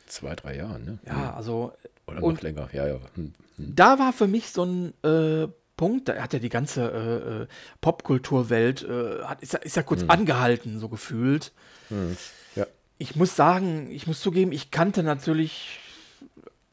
Zwei, 0.08 0.36
drei 0.36 0.58
Jahren, 0.58 0.86
ne? 0.86 1.00
Ja, 1.06 1.34
also. 1.34 1.74
Oder 2.08 2.22
noch 2.22 2.42
länger, 2.42 2.70
ja, 2.72 2.88
ja. 2.88 3.00
Hm, 3.16 3.34
hm. 3.58 3.76
Da 3.76 4.00
war 4.00 4.14
für 4.14 4.28
mich 4.28 4.52
so 4.52 4.64
ein 4.64 4.94
äh, 5.04 5.48
Punkt, 5.76 6.08
da 6.10 6.16
hat 6.16 6.34
ja 6.34 6.40
die 6.40 6.50
ganze 6.50 6.82
äh, 6.82 7.44
äh 7.44 7.48
Popkulturwelt, 7.82 8.84
äh, 8.84 9.24
hat, 9.24 9.42
ist, 9.42 9.54
ist, 9.54 9.76
ja 9.76 9.84
kurz 9.84 10.02
hm. 10.02 10.10
angehalten, 10.10 10.80
so 10.80 10.90
gefühlt. 10.90 11.54
Hm. 11.90 12.18
Ja. 12.56 12.66
Ich 12.98 13.16
muss 13.16 13.36
sagen, 13.36 13.92
ich 13.92 14.08
muss 14.08 14.22
zugeben, 14.22 14.52
ich 14.52 14.72
kannte 14.72 15.04
natürlich 15.04 15.80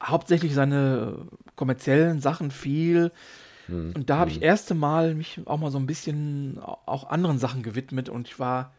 hauptsächlich 0.03 0.55
seine 0.55 1.27
kommerziellen 1.57 2.21
Sachen 2.21 2.51
viel. 2.51 3.13
Hm. 3.67 3.93
Und 3.95 4.11
da 4.11 4.19
habe 4.19 4.31
ich 4.31 4.37
hm. 4.37 4.43
erste 4.43 4.75
Mal 4.75 5.15
mich 5.15 5.41
auch 5.47 5.59
mal 5.59 5.71
so 5.71 5.79
ein 5.79 5.87
bisschen 5.87 6.59
auch 6.61 7.09
anderen 7.09 7.39
Sachen 7.39 7.63
gewidmet 7.63 8.09
und 8.09 8.29
ich 8.29 8.39
war 8.39 8.73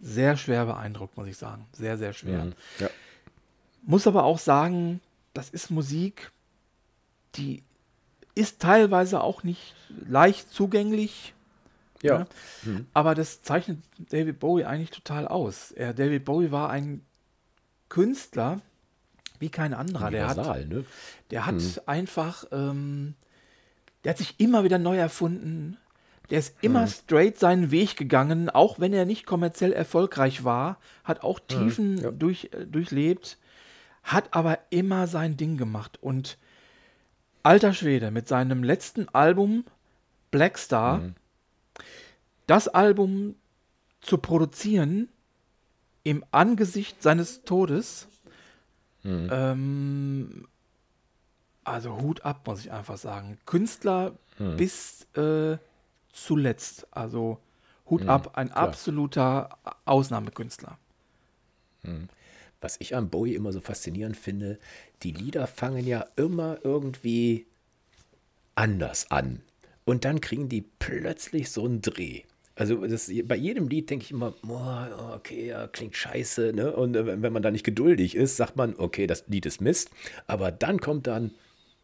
sehr 0.00 0.36
schwer 0.36 0.66
beeindruckt, 0.66 1.16
muss 1.16 1.26
ich 1.26 1.36
sagen. 1.36 1.66
Sehr, 1.72 1.96
sehr 1.96 2.12
schwer. 2.12 2.52
Ja. 2.78 2.88
Muss 3.86 4.06
aber 4.06 4.24
auch 4.24 4.38
sagen, 4.38 5.00
das 5.34 5.50
ist 5.50 5.70
Musik, 5.70 6.30
die 7.36 7.62
ist 8.34 8.60
teilweise 8.60 9.22
auch 9.22 9.42
nicht 9.42 9.74
leicht 10.08 10.50
zugänglich. 10.52 11.34
Ja. 12.02 12.20
ja. 12.20 12.26
Mhm. 12.64 12.86
Aber 12.92 13.14
das 13.14 13.42
zeichnet 13.42 13.78
David 13.98 14.40
Bowie 14.40 14.64
eigentlich 14.64 14.90
total 14.90 15.28
aus. 15.28 15.70
Er, 15.72 15.94
David 15.94 16.24
Bowie 16.24 16.50
war 16.50 16.70
ein 16.70 17.02
Künstler 17.88 18.60
wie 19.38 19.50
kein 19.50 19.74
anderer. 19.74 20.10
Der 20.10 20.28
hat, 20.28 20.68
ne? 20.68 20.84
der 21.30 21.46
hat 21.46 21.56
mhm. 21.56 21.80
einfach, 21.86 22.44
ähm, 22.52 23.14
der 24.04 24.10
hat 24.10 24.18
sich 24.18 24.38
immer 24.38 24.64
wieder 24.64 24.78
neu 24.78 24.96
erfunden. 24.96 25.76
Der 26.30 26.38
ist 26.38 26.56
immer 26.62 26.82
mhm. 26.82 26.88
straight 26.88 27.38
seinen 27.38 27.70
Weg 27.70 27.96
gegangen, 27.96 28.48
auch 28.48 28.80
wenn 28.80 28.94
er 28.94 29.04
nicht 29.04 29.26
kommerziell 29.26 29.72
erfolgreich 29.72 30.44
war, 30.44 30.78
hat 31.04 31.22
auch 31.22 31.40
mhm. 31.40 31.48
Tiefen 31.48 31.98
ja. 31.98 32.10
durch, 32.10 32.50
äh, 32.52 32.64
durchlebt 32.66 33.38
hat 34.04 34.34
aber 34.34 34.58
immer 34.70 35.06
sein 35.06 35.36
Ding 35.36 35.56
gemacht. 35.56 35.98
Und 36.00 36.38
alter 37.42 37.72
Schwede, 37.72 38.10
mit 38.10 38.28
seinem 38.28 38.62
letzten 38.62 39.08
Album 39.08 39.64
Black 40.30 40.58
Star, 40.58 40.98
mhm. 40.98 41.14
das 42.46 42.68
Album 42.68 43.34
zu 44.00 44.18
produzieren 44.18 45.08
im 46.02 46.24
Angesicht 46.30 47.02
seines 47.02 47.44
Todes, 47.44 48.06
mhm. 49.02 49.28
ähm, 49.32 50.48
also 51.64 51.96
Hut 52.00 52.24
ab, 52.24 52.46
muss 52.46 52.60
ich 52.60 52.70
einfach 52.70 52.98
sagen. 52.98 53.38
Künstler 53.46 54.12
mhm. 54.38 54.56
bis 54.56 55.06
äh, 55.14 55.56
zuletzt. 56.12 56.86
Also 56.90 57.38
Hut 57.88 58.02
mhm, 58.02 58.10
ab, 58.10 58.36
ein 58.36 58.50
klar. 58.50 58.68
absoluter 58.68 59.58
Ausnahmekünstler. 59.86 60.76
Was 62.60 62.76
ich 62.80 62.94
an 62.94 63.10
Bowie 63.10 63.34
immer 63.34 63.52
so 63.52 63.60
faszinierend 63.60 64.16
finde, 64.16 64.58
die 65.02 65.12
Lieder 65.12 65.46
fangen 65.46 65.86
ja 65.86 66.06
immer 66.16 66.58
irgendwie 66.62 67.46
anders 68.54 69.10
an. 69.10 69.42
Und 69.84 70.04
dann 70.04 70.20
kriegen 70.20 70.48
die 70.48 70.64
plötzlich 70.78 71.50
so 71.50 71.64
einen 71.64 71.82
Dreh. 71.82 72.22
Also 72.56 72.86
das, 72.86 73.10
bei 73.24 73.34
jedem 73.34 73.68
Lied 73.68 73.90
denke 73.90 74.04
ich 74.04 74.12
immer, 74.12 74.32
oh, 74.48 75.14
okay, 75.14 75.48
ja, 75.48 75.66
klingt 75.66 75.96
scheiße. 75.96 76.52
Ne? 76.54 76.72
Und 76.72 76.96
äh, 76.96 77.20
wenn 77.20 77.32
man 77.32 77.42
da 77.42 77.50
nicht 77.50 77.64
geduldig 77.64 78.14
ist, 78.14 78.36
sagt 78.36 78.56
man, 78.56 78.74
okay, 78.78 79.06
das 79.06 79.24
Lied 79.26 79.44
ist 79.44 79.60
Mist. 79.60 79.90
Aber 80.26 80.52
dann 80.52 80.80
kommt 80.80 81.06
dann 81.06 81.32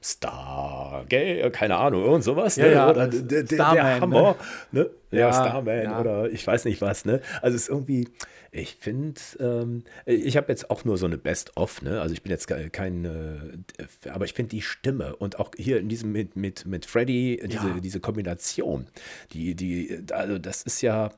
Star, 0.02 1.04
gell? 1.09 1.50
keine 1.50 1.76
Ahnung, 1.76 2.02
irgend 2.04 2.24
sowas. 2.24 2.56
Ja, 2.56 2.64
ne? 2.64 2.72
ja, 2.72 2.90
oder 2.90 3.09
der, 3.09 3.42
der, 3.42 3.42
der 3.42 4.00
Hammer. 4.00 4.37
Ne? 4.70 4.83
Ne? 4.83 4.90
Ja, 5.11 5.18
ja, 5.18 5.33
Starman 5.33 5.83
ja. 5.83 6.00
oder 6.00 6.30
ich 6.30 6.46
weiß 6.46 6.64
nicht 6.64 6.80
was. 6.80 7.04
Ne? 7.04 7.20
Also 7.42 7.56
es 7.56 7.62
ist 7.64 7.68
irgendwie, 7.68 8.09
ich 8.52 8.74
finde, 8.74 9.20
ähm, 9.38 9.84
ich 10.06 10.36
habe 10.36 10.50
jetzt 10.50 10.70
auch 10.70 10.84
nur 10.84 10.98
so 10.98 11.06
eine 11.06 11.18
Best-of, 11.18 11.82
ne? 11.82 12.00
Also 12.00 12.12
ich 12.12 12.22
bin 12.22 12.30
jetzt 12.30 12.48
kein, 12.48 13.04
äh, 13.04 14.08
aber 14.08 14.24
ich 14.24 14.34
finde 14.34 14.50
die 14.50 14.62
Stimme 14.62 15.16
und 15.16 15.38
auch 15.38 15.52
hier 15.56 15.78
in 15.78 15.88
diesem 15.88 16.12
mit, 16.12 16.36
mit, 16.36 16.66
mit 16.66 16.86
Freddy, 16.86 17.40
diese, 17.44 17.68
ja. 17.68 17.80
diese 17.80 18.00
Kombination, 18.00 18.86
die, 19.32 19.54
die, 19.54 20.02
also 20.10 20.38
das 20.38 20.62
ist 20.62 20.80
ja, 20.82 21.10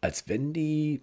als 0.00 0.28
wenn 0.28 0.52
die 0.52 1.00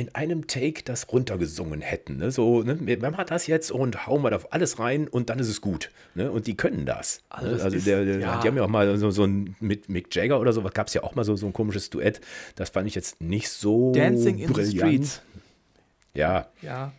in 0.00 0.14
einem 0.14 0.46
Take 0.46 0.82
das 0.82 1.12
runtergesungen 1.12 1.82
hätten. 1.82 2.16
Ne? 2.16 2.30
So, 2.30 2.62
ne? 2.62 2.78
wir 2.80 2.98
machen 3.00 3.22
das 3.28 3.46
jetzt 3.46 3.70
und 3.70 4.06
hauen 4.06 4.22
wir 4.22 4.30
da 4.30 4.40
alles 4.50 4.78
rein 4.78 5.06
und 5.06 5.28
dann 5.28 5.38
ist 5.38 5.48
es 5.48 5.60
gut. 5.60 5.90
Ne? 6.14 6.30
Und 6.30 6.46
die 6.46 6.56
können 6.56 6.86
das. 6.86 7.20
Also, 7.28 7.54
ne? 7.54 7.62
also 7.62 7.76
ist, 7.76 7.86
der, 7.86 8.06
der, 8.06 8.18
ja. 8.18 8.40
die 8.40 8.48
haben 8.48 8.56
ja 8.56 8.64
auch 8.64 8.68
mal 8.68 8.96
so, 8.96 9.10
so 9.10 9.24
ein, 9.24 9.56
mit 9.60 9.90
Mick 9.90 10.14
Jagger 10.14 10.40
oder 10.40 10.54
so, 10.54 10.62
gab 10.62 10.86
es 10.86 10.94
ja 10.94 11.02
auch 11.02 11.14
mal 11.14 11.24
so, 11.24 11.36
so 11.36 11.46
ein 11.46 11.52
komisches 11.52 11.90
Duett. 11.90 12.22
Das 12.54 12.70
fand 12.70 12.88
ich 12.88 12.94
jetzt 12.94 13.20
nicht 13.20 13.50
so 13.50 13.92
Dancing 13.92 14.36
brillant. 14.38 14.58
in 14.58 14.64
the 14.64 14.78
Streets. 14.78 15.22
Ja. 16.14 16.48
Ja. 16.62 16.92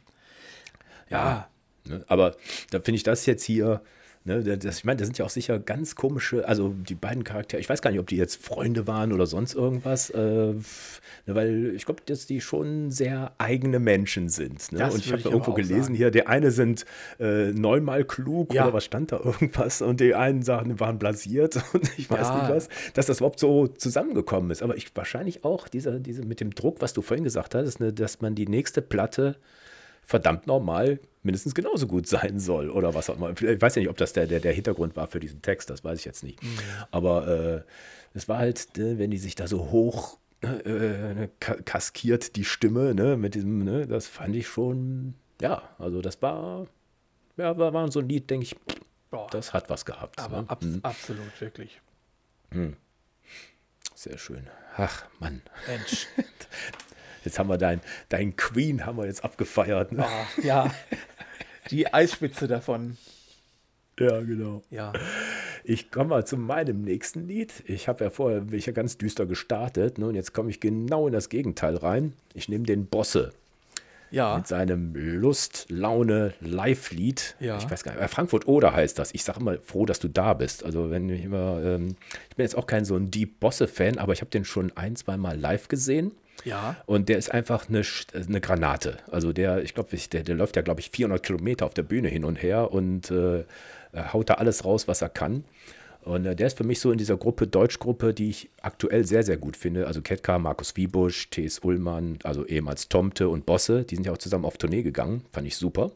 Ja. 1.10 1.18
ja. 1.18 1.48
Ne? 1.86 2.06
Aber 2.08 2.36
da 2.70 2.82
finde 2.82 2.98
ich 2.98 3.04
das 3.04 3.26
jetzt 3.26 3.44
hier 3.44 3.82
Ne, 4.24 4.44
das, 4.44 4.78
ich 4.78 4.86
meine, 4.86 4.98
das 4.98 5.08
sind 5.08 5.18
ja 5.18 5.26
auch 5.26 5.32
sicher 5.32 5.58
ganz 5.58 5.96
komische, 5.96 6.48
also 6.48 6.70
die 6.70 6.94
beiden 6.94 7.24
Charaktere, 7.24 7.60
ich 7.60 7.68
weiß 7.68 7.82
gar 7.82 7.90
nicht, 7.90 8.00
ob 8.00 8.06
die 8.06 8.18
jetzt 8.18 8.44
Freunde 8.46 8.86
waren 8.86 9.14
oder 9.14 9.26
sonst 9.26 9.56
irgendwas, 9.56 10.12
äh, 10.12 10.20
ne, 10.20 10.56
weil 11.26 11.74
ich 11.76 11.86
glaube, 11.86 12.04
dass 12.06 12.28
die 12.28 12.40
schon 12.40 12.92
sehr 12.92 13.34
eigene 13.40 13.80
Menschen 13.80 14.30
sind. 14.30 14.74
Ne? 14.74 14.92
Und 14.92 15.04
ich 15.04 15.12
habe 15.12 15.24
irgendwo 15.24 15.54
gelesen 15.54 15.84
sagen. 15.86 15.96
hier, 15.96 16.12
der 16.12 16.30
eine 16.30 16.52
sind 16.52 16.86
äh, 17.20 17.52
neunmal 17.52 18.06
klug 18.06 18.54
ja. 18.54 18.66
oder 18.66 18.74
was 18.74 18.86
stand 18.86 19.12
da 19.12 19.20
irgendwas 19.24 19.82
und 19.82 20.00
die 20.00 20.14
einen 20.14 20.44
Sachen 20.44 20.80
waren 20.80 21.00
blasiert 21.00 21.56
und 21.74 21.90
ich 21.98 22.08
weiß 22.08 22.28
ja. 22.28 22.42
nicht 22.44 22.56
was, 22.56 22.70
dass 22.94 23.08
das 23.08 23.18
überhaupt 23.18 23.40
so 23.40 23.68
zusammengekommen 23.68 24.52
ist. 24.52 24.62
Aber 24.62 24.78
ich 24.78 24.96
wahrscheinlich 24.96 25.44
auch 25.44 25.68
diese, 25.68 26.00
diese 26.00 26.24
mit 26.24 26.42
dem 26.42 26.54
Druck, 26.54 26.80
was 26.80 26.94
du 26.94 27.02
vorhin 27.02 27.24
gesagt 27.24 27.56
hast, 27.56 27.80
ne, 27.80 27.92
dass 27.92 28.22
man 28.22 28.36
die 28.36 28.48
nächste 28.48 28.84
Platte 28.84 29.38
verdammt 30.02 30.48
normal 30.48 31.00
mindestens 31.24 31.54
genauso 31.54 31.88
gut 31.88 32.08
sein 32.08 32.40
soll 32.40 32.70
oder 32.70 32.94
was 32.94 33.10
auch 33.10 33.16
immer. 33.16 33.30
Ich 33.30 33.62
weiß 33.62 33.76
ja 33.76 33.82
nicht, 33.82 33.90
ob 33.90 33.98
das 33.98 34.14
der, 34.14 34.28
der, 34.28 34.40
der 34.40 34.54
Hintergrund 34.54 34.96
war 34.96 35.08
für 35.08 35.20
diesen 35.20 35.42
Text, 35.42 35.70
das 35.70 35.84
weiß 35.84 36.00
ich 36.00 36.06
jetzt 36.06 36.24
nicht. 36.24 36.42
Mhm. 36.44 36.58
Aber 36.90 37.28
äh, 37.28 37.62
es 38.14 38.28
war 38.28 38.40
halt, 38.40 38.78
ne, 38.78 38.98
wenn 38.98 39.12
die 39.12 39.18
sich 39.18 39.36
da 39.36 39.48
so 39.48 39.72
hoch 39.72 40.18
äh, 40.42 41.28
kaskiert, 41.38 42.36
die 42.36 42.46
Stimme, 42.46 42.96
ne, 42.96 43.18
mit 43.18 43.36
diesem, 43.36 43.64
ne, 43.64 43.88
das 43.88 44.08
fand 44.08 44.36
ich 44.36 44.48
schon, 44.48 45.14
ja, 45.40 45.62
also 45.78 46.02
das 46.02 46.22
war, 46.22 46.68
ja, 47.38 47.58
war, 47.58 47.74
war 47.74 47.92
so 47.92 48.00
ein 48.00 48.10
Lied, 48.10 48.30
denke 48.30 48.46
ich, 48.46 48.56
Boah. 49.12 49.28
das 49.32 49.54
hat 49.54 49.70
was 49.70 49.86
gehabt. 49.86 50.20
Aber 50.20 50.42
ne? 50.42 50.50
abs 50.50 50.66
mhm. 50.66 50.80
absolut, 50.82 51.42
wirklich. 51.42 51.80
Mhm. 52.52 52.76
Sehr 53.94 54.18
schön. 54.18 54.48
Ach, 54.78 55.06
Mann. 55.20 55.42
Mensch. 55.68 56.08
Jetzt 57.24 57.40
haben 57.40 57.50
wir 57.50 57.58
dein, 57.58 57.82
dein 58.10 58.36
Queen 58.36 58.86
haben 58.86 58.98
wir 58.98 59.06
jetzt 59.06 59.24
abgefeiert. 59.24 59.92
Ne? 59.92 60.06
Oh, 60.06 60.42
ja, 60.42 60.74
die 61.70 61.94
Eisspitze 61.94 62.48
davon. 62.48 62.98
Ja, 64.00 64.22
genau. 64.22 64.64
Ja. 64.72 64.94
Ich 65.64 65.92
komme 65.92 66.10
mal 66.10 66.26
zu 66.26 66.38
meinem 66.38 66.82
nächsten 66.82 67.28
Lied. 67.28 67.64
Ich 67.68 67.88
habe 67.88 68.04
ja 68.04 68.10
vorher 68.10 68.42
bin 68.42 68.58
ich 68.58 68.66
ja 68.66 68.74
ganz 68.74 68.98
düster 68.98 69.26
gestartet 69.26 70.00
ne, 70.00 70.08
und 70.08 70.16
jetzt 70.16 70.34
komme 70.34 70.50
ich 70.50 70.60
genau 70.60 71.08
in 71.08 71.14
das 71.14 71.30
Gegenteil 71.30 71.76
rein. 71.76 72.14
Ich 72.34 72.50
nehme 72.50 72.66
den 72.66 72.88
Bosse. 72.88 73.32
Ja. 74.10 74.36
Mit 74.38 74.48
seinem 74.48 74.94
Lust, 74.94 75.68
Laune, 75.70 76.34
Live-Lied. 76.42 77.36
Ja. 77.40 77.58
Ich 77.58 77.70
weiß 77.70 77.84
gar 77.84 77.96
nicht, 77.96 78.10
Frankfurt 78.10 78.46
Oder 78.48 78.74
heißt 78.74 79.00
das. 79.00 79.14
Ich 79.14 79.24
sage 79.24 79.40
immer 79.40 79.58
froh, 79.60 79.86
dass 79.86 80.00
du 80.00 80.10
da 80.10 80.34
bist. 80.34 80.66
Also 80.66 80.90
wenn 80.90 81.10
ich 81.10 81.24
immer, 81.24 81.62
ähm, 81.64 81.96
ich 82.30 82.36
bin 82.36 82.44
jetzt 82.44 82.58
auch 82.58 82.68
kein 82.68 82.84
so 82.84 82.96
ein 82.96 83.10
Deep 83.10 83.40
Bosse-Fan, 83.40 84.00
aber 84.00 84.12
ich 84.12 84.22
habe 84.22 84.32
den 84.32 84.44
schon 84.44 84.76
ein, 84.76 84.98
zwei 84.98 85.16
Mal 85.16 85.40
live 85.40 85.70
gesehen. 85.70 86.12
Ja. 86.44 86.76
Und 86.86 87.10
der 87.10 87.18
ist 87.18 87.32
einfach 87.32 87.70
eine, 87.70 87.84
eine 88.14 88.42
Granate. 88.42 88.98
Also 89.12 89.34
der, 89.34 89.64
ich 89.64 89.74
glaube, 89.74 89.96
der, 89.96 90.24
der 90.24 90.36
läuft 90.36 90.56
ja, 90.56 90.62
glaube 90.62 90.80
ich, 90.80 90.90
400 90.90 91.24
Kilometer 91.24 91.66
auf 91.66 91.74
der 91.74 91.84
Bühne 91.84 92.08
hin 92.08 92.26
und 92.26 92.42
her 92.42 92.72
und 92.72 93.12
äh, 93.12 93.44
haut 93.94 94.30
da 94.30 94.36
alles 94.36 94.66
raus, 94.66 94.88
was 94.88 95.02
er 95.02 95.10
kann. 95.10 95.44
Und 96.04 96.26
äh, 96.26 96.36
der 96.36 96.48
ist 96.48 96.58
für 96.58 96.64
mich 96.64 96.80
so 96.80 96.92
in 96.92 96.98
dieser 96.98 97.18
Gruppe, 97.18 97.48
Deutschgruppe, 97.48 98.14
die 98.14 98.30
ich 98.30 98.50
aktuell 98.62 99.06
sehr, 99.06 99.24
sehr 99.24 99.38
gut 99.38 99.56
finde. 99.56 99.88
Also 99.88 100.02
Ketka, 100.02 100.40
Markus 100.40 100.76
Wiebusch, 100.76 101.30
T.S. 101.30 101.60
Ullmann, 101.60 102.20
also 102.24 102.46
ehemals 102.46 102.90
Tomte 102.90 103.30
und 103.30 103.46
Bosse, 103.46 103.84
die 103.84 103.96
sind 103.96 104.06
ja 104.06 104.12
auch 104.12 104.18
zusammen 104.18 104.46
auf 104.46 104.58
Tournee 104.58 104.84
gegangen. 104.84 105.24
Fand 105.32 105.48
ich 105.48 105.58
super. 105.58 105.92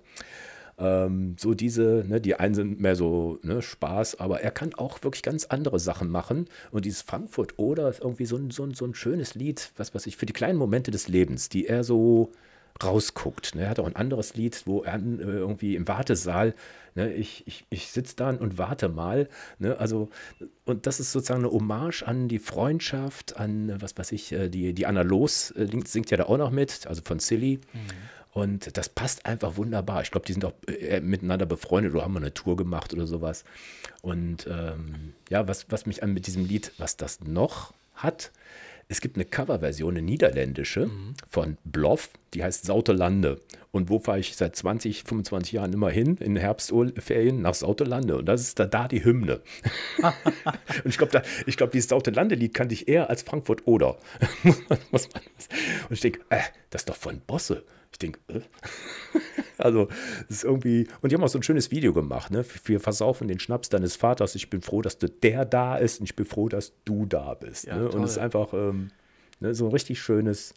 Ähm, 0.77 1.35
so 1.39 1.53
diese, 1.53 2.03
ne, 2.07 2.19
die 2.19 2.35
einen 2.35 2.53
sind 2.53 2.81
mehr 2.81 2.95
so 2.95 3.39
ne, 3.43 3.61
Spaß, 3.61 4.19
aber 4.19 4.41
er 4.41 4.51
kann 4.51 4.73
auch 4.73 5.03
wirklich 5.03 5.23
ganz 5.23 5.45
andere 5.45 5.79
Sachen 5.79 6.09
machen. 6.09 6.47
Und 6.71 6.85
dieses 6.85 7.01
Frankfurt 7.01 7.57
Oder 7.57 7.89
ist 7.89 8.01
irgendwie 8.01 8.25
so 8.25 8.35
ein, 8.37 8.51
so 8.51 8.63
ein, 8.63 8.73
so 8.73 8.85
ein 8.85 8.93
schönes 8.93 9.35
Lied, 9.35 9.71
was 9.77 9.95
weiß 9.95 10.05
ich, 10.07 10.17
für 10.17 10.25
die 10.25 10.33
kleinen 10.33 10.57
Momente 10.57 10.91
des 10.91 11.07
Lebens, 11.07 11.49
die 11.49 11.67
er 11.67 11.83
so 11.83 12.31
rausguckt. 12.83 13.55
Ne? 13.55 13.63
Er 13.63 13.69
hat 13.69 13.79
auch 13.79 13.87
ein 13.87 13.95
anderes 13.95 14.35
Lied, 14.35 14.63
wo 14.65 14.83
er 14.83 14.95
äh, 14.95 15.21
irgendwie 15.21 15.75
im 15.75 15.87
Wartesaal, 15.87 16.53
ne, 16.95 17.13
ich, 17.13 17.47
ich, 17.47 17.65
ich 17.69 17.87
sitze 17.91 18.15
da 18.17 18.29
und 18.31 18.57
warte 18.57 18.89
mal. 18.89 19.29
Ne? 19.59 19.79
Also, 19.79 20.09
und 20.65 20.85
das 20.85 20.99
ist 20.99 21.11
sozusagen 21.11 21.45
eine 21.45 21.53
Hommage 21.53 22.03
an 22.03 22.27
die 22.27 22.39
Freundschaft, 22.39 23.37
an, 23.37 23.75
was 23.79 23.97
weiß 23.97 24.11
ich, 24.11 24.31
äh, 24.33 24.49
die, 24.49 24.73
die 24.73 24.85
Anna 24.85 25.03
Los 25.03 25.51
äh, 25.51 25.67
singt 25.85 26.11
ja 26.11 26.17
da 26.17 26.25
auch 26.25 26.37
noch 26.37 26.51
mit, 26.51 26.85
also 26.87 27.01
von 27.03 27.19
Silly. 27.19 27.59
Mhm. 27.73 27.79
Und 28.35 28.75
das 28.75 28.89
passt 28.89 29.25
einfach 29.25 29.55
wunderbar. 29.55 30.01
Ich 30.01 30.11
glaube, 30.11 30.25
die 30.25 30.33
sind 30.33 30.43
auch 30.43 30.51
äh, 30.67 30.99
miteinander 30.99 31.45
befreundet 31.45 31.93
oder 31.93 32.03
haben 32.03 32.11
mal 32.11 32.19
eine 32.19 32.33
Tour 32.33 32.57
gemacht 32.57 32.93
oder 32.93 33.07
sowas. 33.07 33.45
Und 34.01 34.45
ähm, 34.51 35.13
ja, 35.29 35.47
was, 35.47 35.67
was 35.69 35.85
mich 35.85 36.03
an 36.03 36.13
mit 36.13 36.27
diesem 36.27 36.45
Lied, 36.45 36.73
was 36.77 36.97
das 36.97 37.21
noch 37.21 37.73
hat, 37.93 38.33
es 38.89 38.99
gibt 38.99 39.15
eine 39.15 39.23
Coverversion, 39.23 39.93
eine 39.93 40.01
niederländische 40.01 40.87
mhm. 40.87 41.13
von 41.29 41.57
Bloff, 41.63 42.09
die 42.33 42.43
heißt 42.43 42.65
Sautelande. 42.65 43.39
Und 43.71 43.89
wo 43.89 43.99
fahre 43.99 44.19
ich 44.19 44.35
seit 44.35 44.53
20, 44.53 45.05
25 45.05 45.53
Jahren 45.53 45.71
immer 45.71 45.89
hin, 45.89 46.17
in 46.17 46.35
Herbstferien 46.35 47.41
nach 47.41 47.53
Sautelande. 47.53 48.17
Und 48.17 48.25
das 48.25 48.41
ist 48.41 48.59
da, 48.59 48.65
da 48.65 48.89
die 48.89 49.05
Hymne. 49.05 49.39
und 50.03 50.89
ich 50.89 50.97
glaube, 50.97 51.21
glaub, 51.45 51.71
dieses 51.71 51.87
Sautelande-Lied 51.87 52.53
kannte 52.53 52.73
ich 52.73 52.89
eher 52.89 53.09
als 53.09 53.21
Frankfurt-Oder. 53.21 53.97
und 54.91 55.07
ich 55.89 56.01
denke, 56.01 56.19
äh, 56.29 56.41
das 56.69 56.81
ist 56.81 56.89
doch 56.89 56.97
von 56.97 57.21
Bosse. 57.21 57.63
Ich 57.95 57.99
denke, 57.99 58.19
äh? 58.27 58.41
also 59.57 59.87
es 60.29 60.37
ist 60.37 60.43
irgendwie, 60.43 60.85
und 61.01 61.11
die 61.11 61.15
haben 61.15 61.23
auch 61.23 61.29
so 61.29 61.39
ein 61.39 61.43
schönes 61.43 61.71
Video 61.71 61.93
gemacht, 61.93 62.29
ne? 62.29 62.43
Wir 62.65 62.81
versaufen 62.81 63.29
den 63.29 63.39
Schnaps 63.39 63.69
deines 63.69 63.95
Vaters. 63.95 64.35
Ich 64.35 64.49
bin 64.49 64.61
froh, 64.61 64.81
dass 64.81 64.97
du 64.97 65.07
der 65.07 65.45
da 65.45 65.77
ist 65.77 66.01
und 66.01 66.05
ich 66.05 66.15
bin 66.17 66.25
froh, 66.25 66.49
dass 66.49 66.73
du 66.83 67.05
da 67.05 67.35
bist. 67.35 67.67
Ja, 67.67 67.77
ne? 67.77 67.89
Und 67.89 68.03
es 68.03 68.11
ist 68.11 68.17
einfach 68.17 68.53
ähm, 68.53 68.91
ne, 69.39 69.55
so 69.55 69.67
ein 69.67 69.71
richtig 69.71 70.01
schönes, 70.01 70.53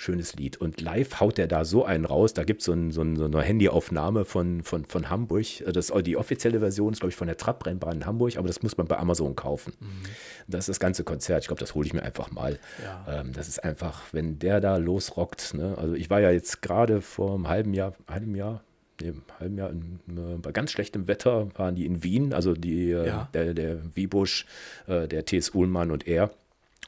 schönes 0.00 0.34
Lied. 0.34 0.56
Und 0.56 0.80
live 0.80 1.20
haut 1.20 1.38
er 1.38 1.46
da 1.46 1.66
so 1.66 1.84
einen 1.84 2.06
raus. 2.06 2.32
Da 2.32 2.44
gibt 2.44 2.62
so 2.62 2.72
es 2.72 2.94
so, 2.94 3.02
ein, 3.02 3.16
so 3.16 3.24
eine 3.24 3.42
Handyaufnahme 3.42 4.24
von, 4.24 4.62
von, 4.62 4.86
von 4.86 5.10
Hamburg. 5.10 5.44
Das, 5.70 5.92
die 6.04 6.16
offizielle 6.16 6.60
Version 6.60 6.94
ist, 6.94 7.00
glaube 7.00 7.10
ich, 7.10 7.16
von 7.16 7.26
der 7.26 7.36
Trabrennbahn 7.36 7.96
in 7.96 8.06
Hamburg, 8.06 8.38
aber 8.38 8.48
das 8.48 8.62
muss 8.62 8.78
man 8.78 8.86
bei 8.86 8.96
Amazon 8.96 9.36
kaufen. 9.36 9.74
Mhm. 9.78 10.02
Das 10.48 10.60
ist 10.60 10.68
das 10.70 10.80
ganze 10.80 11.04
Konzert. 11.04 11.42
Ich 11.42 11.48
glaube, 11.48 11.60
das 11.60 11.74
hole 11.74 11.86
ich 11.86 11.92
mir 11.92 12.02
einfach 12.02 12.30
mal. 12.30 12.58
Ja. 12.82 13.20
Ähm, 13.20 13.32
das 13.34 13.46
ist 13.46 13.62
einfach, 13.62 14.02
wenn 14.12 14.38
der 14.38 14.60
da 14.60 14.78
losrockt. 14.78 15.52
Ne? 15.52 15.76
Also 15.76 15.94
ich 15.94 16.08
war 16.08 16.20
ja 16.20 16.30
jetzt 16.30 16.62
gerade 16.62 17.02
vor 17.02 17.34
einem 17.34 17.48
halben 17.48 17.74
Jahr, 17.74 17.92
halben 18.08 18.34
Jahr, 18.34 18.62
nee, 19.02 19.08
einem 19.08 19.22
halben 19.38 19.58
Jahr 19.58 19.70
in, 19.70 20.00
äh, 20.08 20.38
bei 20.38 20.52
ganz 20.52 20.72
schlechtem 20.72 21.08
Wetter 21.08 21.48
waren 21.56 21.74
die 21.74 21.84
in 21.84 22.02
Wien, 22.02 22.32
also 22.32 22.54
die, 22.54 22.90
äh, 22.90 23.06
ja. 23.06 23.28
der, 23.34 23.52
der 23.52 23.78
Wiebusch, 23.94 24.46
äh, 24.86 25.06
der 25.06 25.26
T.S. 25.26 25.54
Uhlmann 25.54 25.90
und 25.90 26.08
er 26.08 26.30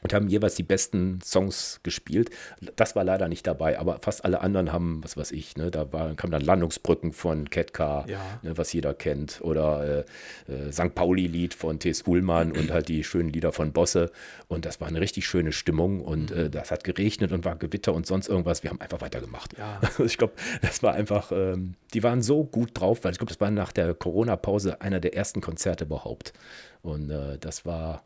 und 0.03 0.13
haben 0.13 0.27
jeweils 0.27 0.55
die 0.55 0.63
besten 0.63 1.19
Songs 1.23 1.79
gespielt. 1.83 2.29
Das 2.75 2.95
war 2.95 3.03
leider 3.03 3.29
nicht 3.29 3.47
dabei, 3.47 3.79
aber 3.79 3.99
fast 3.99 4.25
alle 4.25 4.41
anderen 4.41 4.71
haben, 4.71 5.01
was 5.03 5.15
weiß 5.15 5.31
ich, 5.31 5.55
ne, 5.55 5.71
da 5.71 5.91
war, 5.93 6.13
kamen 6.15 6.31
dann 6.31 6.41
Landungsbrücken 6.41 7.13
von 7.13 7.49
Ketka, 7.49 8.05
ja. 8.07 8.19
ne, 8.41 8.57
was 8.57 8.73
jeder 8.73 8.93
kennt, 8.93 9.39
oder 9.41 10.05
äh, 10.47 10.53
äh, 10.53 10.71
St. 10.71 10.93
Pauli-Lied 10.93 11.53
von 11.53 11.79
T.S. 11.79 12.03
Ullmann 12.05 12.51
und 12.51 12.71
halt 12.71 12.89
die 12.89 13.03
schönen 13.03 13.29
Lieder 13.29 13.53
von 13.53 13.71
Bosse. 13.71 14.11
Und 14.49 14.65
das 14.65 14.81
war 14.81 14.89
eine 14.89 14.99
richtig 14.99 15.25
schöne 15.25 15.53
Stimmung 15.53 16.01
und 16.01 16.31
mhm. 16.31 16.37
äh, 16.37 16.49
das 16.49 16.69
hat 16.69 16.83
geregnet 16.83 17.31
und 17.31 17.45
war 17.45 17.55
Gewitter 17.55 17.93
und 17.93 18.05
sonst 18.05 18.27
irgendwas. 18.27 18.63
Wir 18.63 18.69
haben 18.69 18.81
einfach 18.81 19.01
weitergemacht. 19.01 19.57
Ja. 19.57 19.79
Also 19.81 20.03
ich 20.03 20.17
glaube, 20.17 20.33
das 20.61 20.83
war 20.83 20.93
einfach, 20.93 21.31
ähm, 21.31 21.75
die 21.93 22.03
waren 22.03 22.21
so 22.21 22.43
gut 22.43 22.71
drauf, 22.73 23.03
weil 23.03 23.13
ich 23.13 23.17
glaube, 23.17 23.31
das 23.31 23.39
war 23.39 23.51
nach 23.51 23.71
der 23.71 23.93
Corona-Pause 23.93 24.81
einer 24.81 24.99
der 24.99 25.15
ersten 25.15 25.39
Konzerte 25.39 25.85
überhaupt. 25.85 26.33
Und 26.81 27.09
äh, 27.09 27.37
das 27.39 27.65
war 27.65 28.03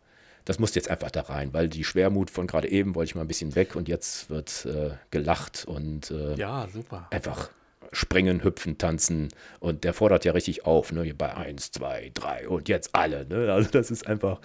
das 0.48 0.60
musste 0.60 0.80
jetzt 0.80 0.90
einfach 0.90 1.12
da 1.12 1.24
rein, 1.24 1.54
weil 1.54 1.68
die 1.68 1.84
Schwermut 1.84 2.32
von 2.32 2.48
gerade 2.48 2.70
eben 2.70 2.96
wollte 2.96 3.10
ich 3.10 3.16
mal 3.16 3.22
ein 3.22 3.28
bisschen 3.28 3.54
weg 3.56 3.76
und 3.76 3.90
jetzt 3.90 4.30
wird 4.30 4.66
äh, 4.66 4.92
gelacht 5.12 5.66
und 5.68 6.10
äh, 6.10 6.36
ja, 6.36 6.70
super. 6.72 7.08
einfach 7.12 7.50
springen, 7.92 8.42
hüpfen, 8.46 8.78
tanzen 8.78 9.28
und 9.60 9.84
der 9.84 9.94
fordert 9.94 10.24
ja 10.24 10.32
richtig 10.32 10.66
auf, 10.66 10.94
ne? 10.94 11.14
bei 11.14 11.36
1, 11.36 11.74
2, 11.74 12.12
3 12.14 12.48
und 12.48 12.70
jetzt 12.70 12.96
alle. 12.96 13.26
Ne? 13.26 13.52
Also 13.52 13.70
das 13.70 13.92
ist 13.92 14.08
einfach, 14.08 14.40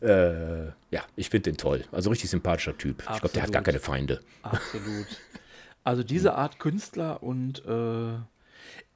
äh, 0.00 0.66
ja, 0.92 1.02
ich 1.16 1.30
finde 1.30 1.50
den 1.50 1.56
toll. 1.56 1.84
Also 1.90 2.10
richtig 2.10 2.30
sympathischer 2.30 2.78
Typ. 2.78 3.00
Absolut. 3.00 3.16
Ich 3.16 3.20
glaube, 3.20 3.34
der 3.34 3.42
hat 3.42 3.52
gar 3.52 3.62
keine 3.62 3.80
Feinde. 3.80 4.20
Absolut. 4.42 5.06
Also 5.86 6.02
diese 6.02 6.34
Art 6.34 6.58
Künstler 6.60 7.22
und 7.22 7.62
äh, 7.66 8.14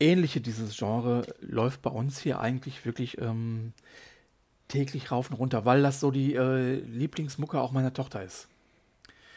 ähnliche 0.01 0.41
dieses 0.41 0.75
Genre 0.75 1.27
läuft 1.43 1.83
bei 1.83 1.91
uns 1.91 2.19
hier 2.19 2.41
eigentlich 2.41 2.87
wirklich 2.87 3.21
ähm, 3.21 3.75
täglich 4.69 5.11
rauf 5.11 5.31
und 5.31 5.37
runter, 5.37 5.65
weil 5.65 5.83
das 5.83 6.01
so 6.01 6.11
die 6.11 6.35
äh, 6.35 6.75
Lieblingsmucke 6.75 7.61
auch 7.61 7.73
meiner 7.73 7.93
Tochter 7.93 8.23
ist. 8.23 8.49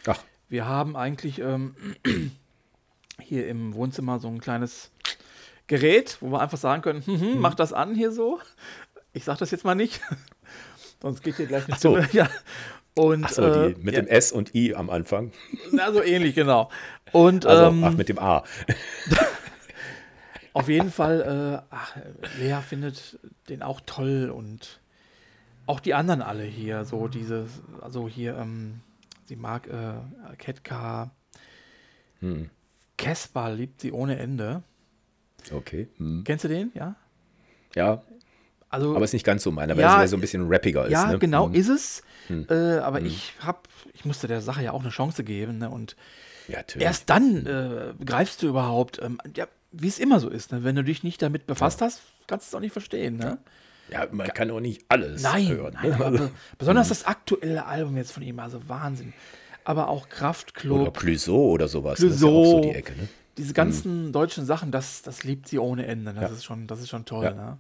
Ach. 0.05 0.19
Wir 0.49 0.65
haben 0.65 0.95
eigentlich 0.95 1.39
ähm, 1.39 1.75
hier 3.21 3.47
im 3.47 3.73
Wohnzimmer 3.73 4.19
so 4.19 4.27
ein 4.27 4.41
kleines 4.41 4.91
Gerät, 5.67 6.17
wo 6.19 6.31
wir 6.31 6.41
einfach 6.41 6.57
sagen 6.57 6.81
können, 6.81 7.05
hm, 7.05 7.21
hm, 7.21 7.39
mach 7.39 7.55
das 7.55 7.71
an 7.71 7.95
hier 7.95 8.11
so. 8.11 8.39
Ich 9.13 9.23
sag 9.23 9.37
das 9.37 9.51
jetzt 9.51 9.63
mal 9.63 9.75
nicht, 9.75 10.01
sonst 11.01 11.23
geht 11.23 11.37
hier 11.37 11.45
gleich 11.45 11.65
eine 11.67 11.77
so. 11.77 11.97
Ja. 12.11 12.29
Und, 12.93 13.23
ach 13.23 13.29
so, 13.29 13.43
äh, 13.43 13.69
mit 13.79 13.95
ja. 13.95 14.01
dem 14.01 14.07
S 14.07 14.33
und 14.33 14.53
I 14.53 14.75
am 14.75 14.89
Anfang. 14.89 15.31
Na, 15.71 15.93
so 15.93 16.03
ähnlich, 16.03 16.35
genau. 16.35 16.69
Und, 17.13 17.45
also, 17.45 17.67
ähm, 17.67 17.85
ach, 17.85 17.93
mit 17.93 18.09
dem 18.09 18.19
A. 18.19 18.43
auf 20.53 20.67
jeden 20.67 20.91
Fall, 20.91 21.61
äh, 21.61 21.73
ach, 21.73 21.95
Lea 22.37 22.59
findet 22.67 23.17
den 23.47 23.61
auch 23.63 23.79
toll 23.85 24.29
und 24.29 24.80
auch 25.71 25.79
die 25.79 25.93
anderen 25.93 26.21
alle 26.21 26.43
hier, 26.43 26.83
so 26.85 27.07
diese, 27.07 27.47
also 27.81 28.07
hier, 28.09 28.37
ähm, 28.37 28.81
sie 29.25 29.35
mag 29.37 29.67
äh, 29.67 29.93
Ketka. 30.37 31.11
Hm. 32.19 32.49
Kesper 32.97 33.51
liebt 33.51 33.81
sie 33.81 33.91
ohne 33.91 34.19
Ende. 34.19 34.63
Okay. 35.51 35.87
Hm. 35.97 36.23
Kennst 36.25 36.43
du 36.43 36.49
den, 36.49 36.71
ja? 36.75 36.95
Ja. 37.73 38.01
Also, 38.69 38.95
Aber 38.95 39.03
ist 39.05 39.13
nicht 39.13 39.25
ganz 39.25 39.43
so 39.43 39.51
meiner, 39.51 39.75
weil 39.75 39.81
Ja, 39.81 39.95
es 39.97 40.01
ja 40.03 40.07
so 40.09 40.17
ein 40.17 40.21
bisschen 40.21 40.47
rappiger 40.47 40.85
ist. 40.85 40.91
ja, 40.91 41.11
ne? 41.13 41.19
genau, 41.19 41.47
Hm. 41.47 41.55
ist 41.55 41.69
es. 41.69 42.03
Äh, 42.29 42.77
aber 42.77 43.01
ich 43.01 43.33
hab, 43.39 43.67
ich 43.93 44.05
musste 44.05 44.27
der 44.27 44.41
Sache 44.41 44.63
ja 44.63 44.71
auch 44.71 44.81
eine 44.81 44.89
Chance 44.91 45.23
geben. 45.23 45.57
Ne? 45.57 45.69
Und 45.69 45.95
Ja, 46.47 46.59
erst 46.79 47.09
dann 47.09 47.45
äh, 47.45 47.93
begreifst 47.97 48.41
du 48.43 48.47
überhaupt, 48.47 49.01
ähm, 49.01 49.17
ja, 49.35 49.47
wie 49.73 49.87
es 49.87 49.99
immer 49.99 50.19
so 50.19 50.29
ist. 50.29 50.51
Ne? 50.51 50.63
Wenn 50.63 50.75
du 50.75 50.83
dich 50.83 51.03
nicht 51.03 51.21
damit 51.21 51.47
befasst 51.47 51.81
hast, 51.81 52.01
kannst 52.27 52.45
du 52.45 52.49
es 52.49 52.55
auch 52.55 52.61
nicht 52.61 52.71
verstehen. 52.73 53.17
Ne? 53.17 53.37
Ja, 53.91 54.07
man 54.11 54.27
kann 54.29 54.49
auch 54.51 54.59
nicht 54.59 54.85
alles 54.89 55.21
Nein, 55.23 55.47
hören. 55.49 55.73
nein 55.81 55.89
ne? 55.91 56.05
Also, 56.05 56.17
be 56.25 56.31
besonders 56.57 56.89
das 56.89 57.05
aktuelle 57.05 57.65
Album 57.65 57.97
jetzt 57.97 58.11
von 58.11 58.23
ihm, 58.23 58.39
also 58.39 58.61
Wahnsinn. 58.67 59.13
Aber 59.63 59.89
auch 59.89 60.07
oder 60.07 60.15
Kraftklub, 60.15 60.97
Clouseau 60.97 61.51
oder 61.51 61.67
sowas. 61.67 61.99
Das 61.99 62.13
ist 62.15 62.21
ja 62.21 62.27
auch 62.29 62.43
so 62.45 62.51
Clouseau, 62.51 62.61
die 62.61 62.75
Ecke. 62.75 62.93
Ne? 62.93 63.07
diese 63.37 63.53
ganzen 63.53 64.11
deutschen 64.11 64.45
Sachen, 64.45 64.71
das, 64.71 65.01
das 65.03 65.23
liebt 65.23 65.47
sie 65.47 65.57
ohne 65.59 65.85
Ende. 65.87 66.13
Das, 66.13 66.21
Ja. 66.23 66.29
ist, 66.35 66.43
schon, 66.43 66.67
das 66.67 66.79
ist 66.79 66.89
schon 66.89 67.05
toll. 67.05 67.25
Ja. 67.25 67.31
Ne? 67.33 67.57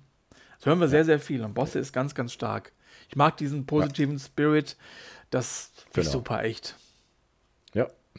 Das 0.57 0.65
hören 0.65 0.79
wir 0.79 0.87
sehr, 0.87 1.05
sehr 1.05 1.19
viel. 1.19 1.43
Und 1.43 1.53
Bosse 1.53 1.79
ist 1.79 1.91
ganz, 1.93 2.13
ganz 2.13 2.33
stark. 2.33 2.71
Ich 3.09 3.15
mag 3.15 3.37
diesen 3.37 3.65
positiven 3.65 4.19
Spirit. 4.19 4.77
Das 5.31 5.71
finde 5.75 5.89
ich 5.89 5.93
Genau. 6.07 6.11
super, 6.11 6.43
echt. 6.43 6.75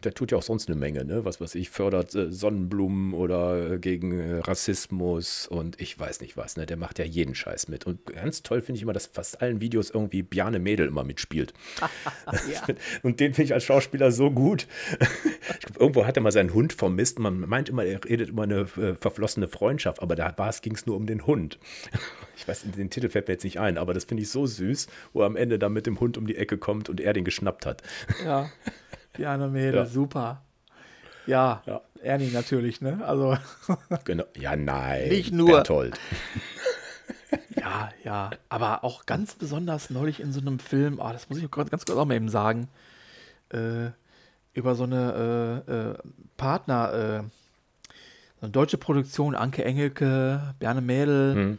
Der 0.04 0.14
tut 0.14 0.32
ja 0.32 0.38
auch 0.38 0.42
sonst 0.42 0.68
eine 0.68 0.78
Menge, 0.78 1.04
ne? 1.04 1.24
Was 1.24 1.40
weiß 1.40 1.54
ich, 1.54 1.70
fördert 1.70 2.14
äh, 2.14 2.30
Sonnenblumen 2.30 3.14
oder 3.14 3.72
äh, 3.72 3.78
gegen 3.78 4.18
äh, 4.18 4.38
Rassismus 4.40 5.46
und 5.46 5.80
ich 5.80 5.98
weiß 5.98 6.20
nicht 6.20 6.36
was, 6.36 6.56
ne? 6.56 6.66
Der 6.66 6.76
macht 6.76 6.98
ja 6.98 7.04
jeden 7.04 7.34
Scheiß 7.34 7.68
mit. 7.68 7.86
Und 7.86 8.06
ganz 8.06 8.42
toll 8.42 8.60
finde 8.62 8.76
ich 8.76 8.82
immer, 8.82 8.92
dass 8.92 9.06
fast 9.06 9.40
allen 9.42 9.60
Videos 9.60 9.90
irgendwie 9.90 10.22
Bjarne 10.22 10.58
Mädel 10.58 10.88
immer 10.88 11.04
mitspielt. 11.04 11.52
Und 13.02 13.20
den 13.20 13.34
finde 13.34 13.44
ich 13.44 13.54
als 13.54 13.64
Schauspieler 13.64 14.12
so 14.12 14.30
gut. 14.30 14.66
Ich 15.54 15.66
glaub, 15.66 15.80
irgendwo 15.80 16.06
hat 16.06 16.16
er 16.16 16.22
mal 16.22 16.30
seinen 16.30 16.54
Hund 16.54 16.72
vermisst. 16.72 17.18
Man 17.18 17.40
meint 17.40 17.68
immer, 17.68 17.84
er 17.84 18.04
redet 18.04 18.28
über 18.28 18.44
eine 18.44 18.60
äh, 18.60 18.94
verflossene 18.94 19.48
Freundschaft, 19.48 20.00
aber 20.00 20.14
da 20.14 20.32
ging 20.62 20.74
es 20.74 20.86
nur 20.86 20.96
um 20.96 21.06
den 21.06 21.26
Hund. 21.26 21.58
Ich 22.36 22.46
weiß, 22.46 22.64
den 22.76 22.90
Titel 22.90 23.08
fällt 23.08 23.28
mir 23.28 23.34
jetzt 23.34 23.44
nicht 23.44 23.58
ein, 23.58 23.76
aber 23.76 23.92
das 23.92 24.04
finde 24.04 24.22
ich 24.22 24.30
so 24.30 24.46
süß, 24.46 24.86
wo 25.12 25.22
er 25.22 25.26
am 25.26 25.36
Ende 25.36 25.58
dann 25.58 25.72
mit 25.72 25.86
dem 25.86 26.00
Hund 26.00 26.16
um 26.16 26.26
die 26.26 26.36
Ecke 26.36 26.58
kommt 26.58 26.88
und 26.88 27.00
er 27.00 27.12
den 27.12 27.24
geschnappt 27.24 27.66
hat. 27.66 27.82
Ja, 28.24 28.50
Piano 29.12 29.48
Mädel, 29.48 29.74
Ja. 29.74 29.86
super. 29.86 30.42
Ja, 31.26 31.62
Ja. 31.66 31.80
Ernie 32.02 32.30
natürlich, 32.32 32.80
ne? 32.80 33.00
Also, 33.06 33.36
Genau. 34.04 34.24
Ja, 34.36 34.56
nein. 34.56 35.08
Nicht 35.08 35.32
nur- 35.32 35.50
Berthold. 35.50 35.98
ja, 37.56 37.90
ja. 38.04 38.30
Aber 38.48 38.84
auch 38.84 39.06
ganz 39.06 39.34
besonders 39.34 39.90
neulich 39.90 40.20
in 40.20 40.32
so 40.32 40.40
einem 40.40 40.58
Film, 40.58 41.00
ah, 41.00 41.12
das 41.12 41.28
muss 41.28 41.38
ich 41.38 41.50
ganz 41.50 41.70
kurz 41.70 41.90
auch 41.90 42.04
mal 42.04 42.14
eben 42.14 42.28
sagen, 42.28 42.68
äh, 43.50 43.90
über 44.54 44.74
so 44.74 44.84
eine 44.84 45.62
äh, 45.68 45.72
äh, 45.72 45.94
Partner, 46.36 46.92
äh, 46.92 47.22
so 48.40 48.46
eine 48.46 48.50
deutsche 48.50 48.78
Produktion, 48.78 49.34
Anke 49.34 49.64
Engelke, 49.64 50.54
Berne 50.58 50.80
Mädel 50.80 51.34
Mhm. 51.34 51.58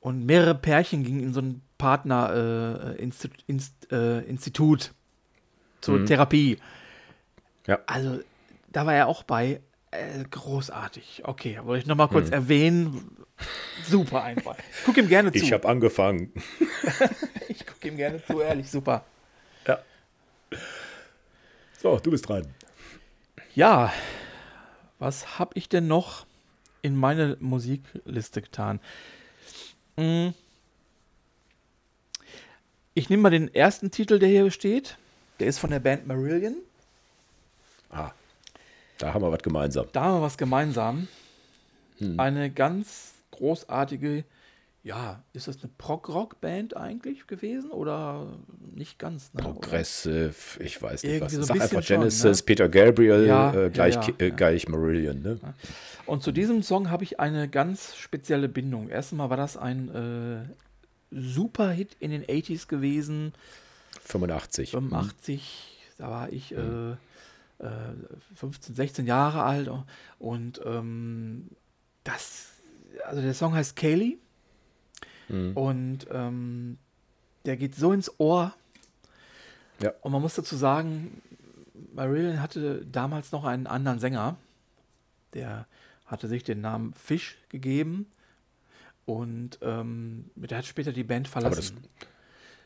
und 0.00 0.26
mehrere 0.26 0.54
Pärchen 0.54 1.04
gingen 1.04 1.20
in 1.22 1.32
so 1.32 1.40
ein 1.40 1.62
Partner 1.78 2.94
äh, 2.96 3.00
Insti 3.02 3.30
Inst 3.46 3.92
äh, 3.92 4.18
Institut 4.22 4.92
zur 5.80 6.04
Therapie. 6.04 6.58
Ja. 7.66 7.78
Also, 7.86 8.20
da 8.72 8.86
war 8.86 8.94
er 8.94 9.06
auch 9.06 9.22
bei. 9.22 9.60
Äh, 9.90 10.24
großartig. 10.30 11.22
Okay, 11.24 11.58
wollte 11.62 11.82
ich 11.82 11.86
nochmal 11.86 12.08
kurz 12.08 12.28
erwähnen. 12.30 13.16
Super 13.84 14.22
einfach. 14.22 14.56
Ich 14.58 14.84
gucke 14.84 15.00
ihm 15.00 15.08
gerne 15.08 15.32
zu. 15.32 15.38
Ich 15.44 15.52
habe 15.52 15.66
angefangen. 15.68 16.32
ich 17.48 17.66
gucke 17.66 17.88
ihm 17.88 17.96
gerne 17.96 18.22
zu, 18.24 18.40
ehrlich, 18.40 18.70
super. 18.70 19.04
Ja. 19.66 19.78
So, 21.80 21.98
du 21.98 22.10
bist 22.10 22.28
dran. 22.28 22.46
Ja, 23.54 23.92
was 24.98 25.38
habe 25.38 25.52
ich 25.54 25.68
denn 25.68 25.86
noch 25.86 26.26
in 26.82 26.96
meine 26.96 27.36
Musikliste 27.40 28.42
getan? 28.42 28.80
Mm. 29.96 30.28
Ich 32.94 33.08
nehme 33.08 33.22
mal 33.22 33.30
den 33.30 33.54
ersten 33.54 33.90
Titel, 33.90 34.18
der 34.18 34.28
hier 34.28 34.50
steht. 34.50 34.98
Der 35.40 35.46
ist 35.46 35.58
von 35.58 35.70
der 35.70 35.80
Band 35.80 36.06
Marillion. 36.06 36.56
Ah, 37.90 38.10
da 38.98 39.14
haben 39.14 39.22
wir 39.22 39.30
was 39.30 39.42
gemeinsam. 39.42 39.86
Da 39.92 40.02
haben 40.02 40.18
wir 40.18 40.22
was 40.22 40.36
gemeinsam. 40.36 41.08
Hm. 41.98 42.18
Eine 42.18 42.50
ganz 42.50 43.14
großartige, 43.30 44.24
ja, 44.82 45.22
ist 45.32 45.48
das 45.48 45.58
eine 45.62 45.70
Prog-Rock-Band 45.78 46.76
eigentlich 46.76 47.26
gewesen 47.26 47.70
oder 47.70 48.26
nicht 48.74 48.98
ganz? 48.98 49.32
Ne? 49.34 49.42
Progressive, 49.42 50.34
ich 50.58 50.82
weiß 50.82 51.02
nicht 51.04 51.20
was. 51.20 51.32
Irgendwie 51.32 51.34
so 51.34 51.40
ein 51.40 51.58
Sag 51.58 51.60
einfach 51.60 51.82
schon, 51.82 51.98
Genesis, 51.98 52.40
ne? 52.40 52.44
Peter 52.44 52.68
Gabriel, 52.68 53.26
Ja, 53.26 53.54
äh, 53.54 53.70
gleich, 53.70 53.94
ja, 53.94 54.08
äh, 54.18 54.28
ja. 54.28 54.34
gleich 54.34 54.68
Marillion. 54.68 55.22
Ne? 55.22 55.38
Und 56.06 56.22
zu 56.22 56.32
diesem 56.32 56.62
Song 56.62 56.90
habe 56.90 57.04
ich 57.04 57.20
eine 57.20 57.48
ganz 57.48 57.96
spezielle 57.96 58.48
Bindung. 58.48 58.88
Erstmal 58.88 59.30
war 59.30 59.36
das 59.36 59.56
ein 59.56 59.88
äh, 59.94 61.14
super 61.14 61.70
Hit 61.70 61.96
in 62.00 62.10
den 62.10 62.24
80s 62.24 62.66
gewesen, 62.66 63.32
85. 64.04 64.70
85, 64.70 65.78
da 65.98 66.10
war 66.10 66.32
ich 66.32 66.52
äh, 66.54 66.92
äh, 66.92 66.96
15, 68.34 68.74
16 68.74 69.06
Jahre 69.06 69.42
alt 69.42 69.70
und 70.18 70.60
ähm, 70.64 71.48
das, 72.04 72.48
also 73.04 73.20
der 73.20 73.34
Song 73.34 73.54
heißt 73.54 73.76
Kaylee 73.76 74.16
Mhm. 75.30 75.52
und 75.58 76.06
ähm, 76.10 76.78
der 77.44 77.58
geht 77.58 77.74
so 77.74 77.92
ins 77.92 78.10
Ohr 78.18 78.54
Ja. 79.82 79.92
und 80.00 80.10
man 80.10 80.22
muss 80.22 80.34
dazu 80.36 80.56
sagen, 80.56 81.20
Marillion 81.92 82.40
hatte 82.40 82.86
damals 82.86 83.30
noch 83.30 83.44
einen 83.44 83.66
anderen 83.66 83.98
Sänger, 83.98 84.36
der 85.34 85.66
hatte 86.06 86.28
sich 86.28 86.44
den 86.44 86.62
Namen 86.62 86.94
Fish 86.94 87.36
gegeben 87.50 88.06
und 89.04 89.58
ähm, 89.60 90.30
der 90.34 90.58
hat 90.58 90.64
später 90.66 90.92
die 90.92 91.04
Band 91.04 91.28
verlassen. 91.28 91.76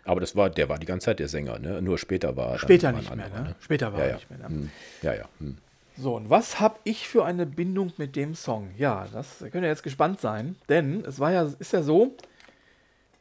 Aber 0.05 0.21
das 0.21 0.35
war, 0.37 0.51
der 0.51 0.69
war 0.69 0.79
die 0.79 0.87
ganze 0.87 1.07
Zeit 1.07 1.19
der 1.19 1.29
Sänger, 1.29 1.59
ne? 1.59 1.81
Nur 1.83 1.99
später 1.99 2.37
war 2.37 2.47
er 2.47 2.51
dann 2.53 2.59
Später 2.59 2.89
ein 2.89 2.97
nicht 2.97 3.15
mehr, 3.15 3.25
anderer, 3.27 3.43
ne? 3.45 3.55
Später 3.61 3.93
war 3.93 4.01
Ja, 4.01 4.05
er 4.05 4.11
ja. 4.11 4.17
nicht 4.17 4.31
mehr. 4.31 4.39
Ne? 4.41 4.49
Hm. 4.49 4.71
Ja, 5.03 5.15
ja. 5.15 5.29
Hm. 5.39 5.59
So, 5.97 6.17
und 6.17 6.31
was 6.31 6.59
habe 6.59 6.77
ich 6.85 7.07
für 7.07 7.25
eine 7.25 7.45
Bindung 7.47 7.93
mit 7.99 8.17
dem 8.17 8.35
Song? 8.35 8.71
Ja, 8.79 9.07
das 9.13 9.39
da 9.41 9.49
könnt 9.51 9.65
ihr 9.65 9.69
jetzt 9.69 9.83
gespannt 9.83 10.21
sein, 10.21 10.57
denn 10.69 11.05
es 11.05 11.19
war 11.21 11.33
ja, 11.33 11.49
ist 11.59 11.73
ja 11.73 11.83
so, 11.83 12.17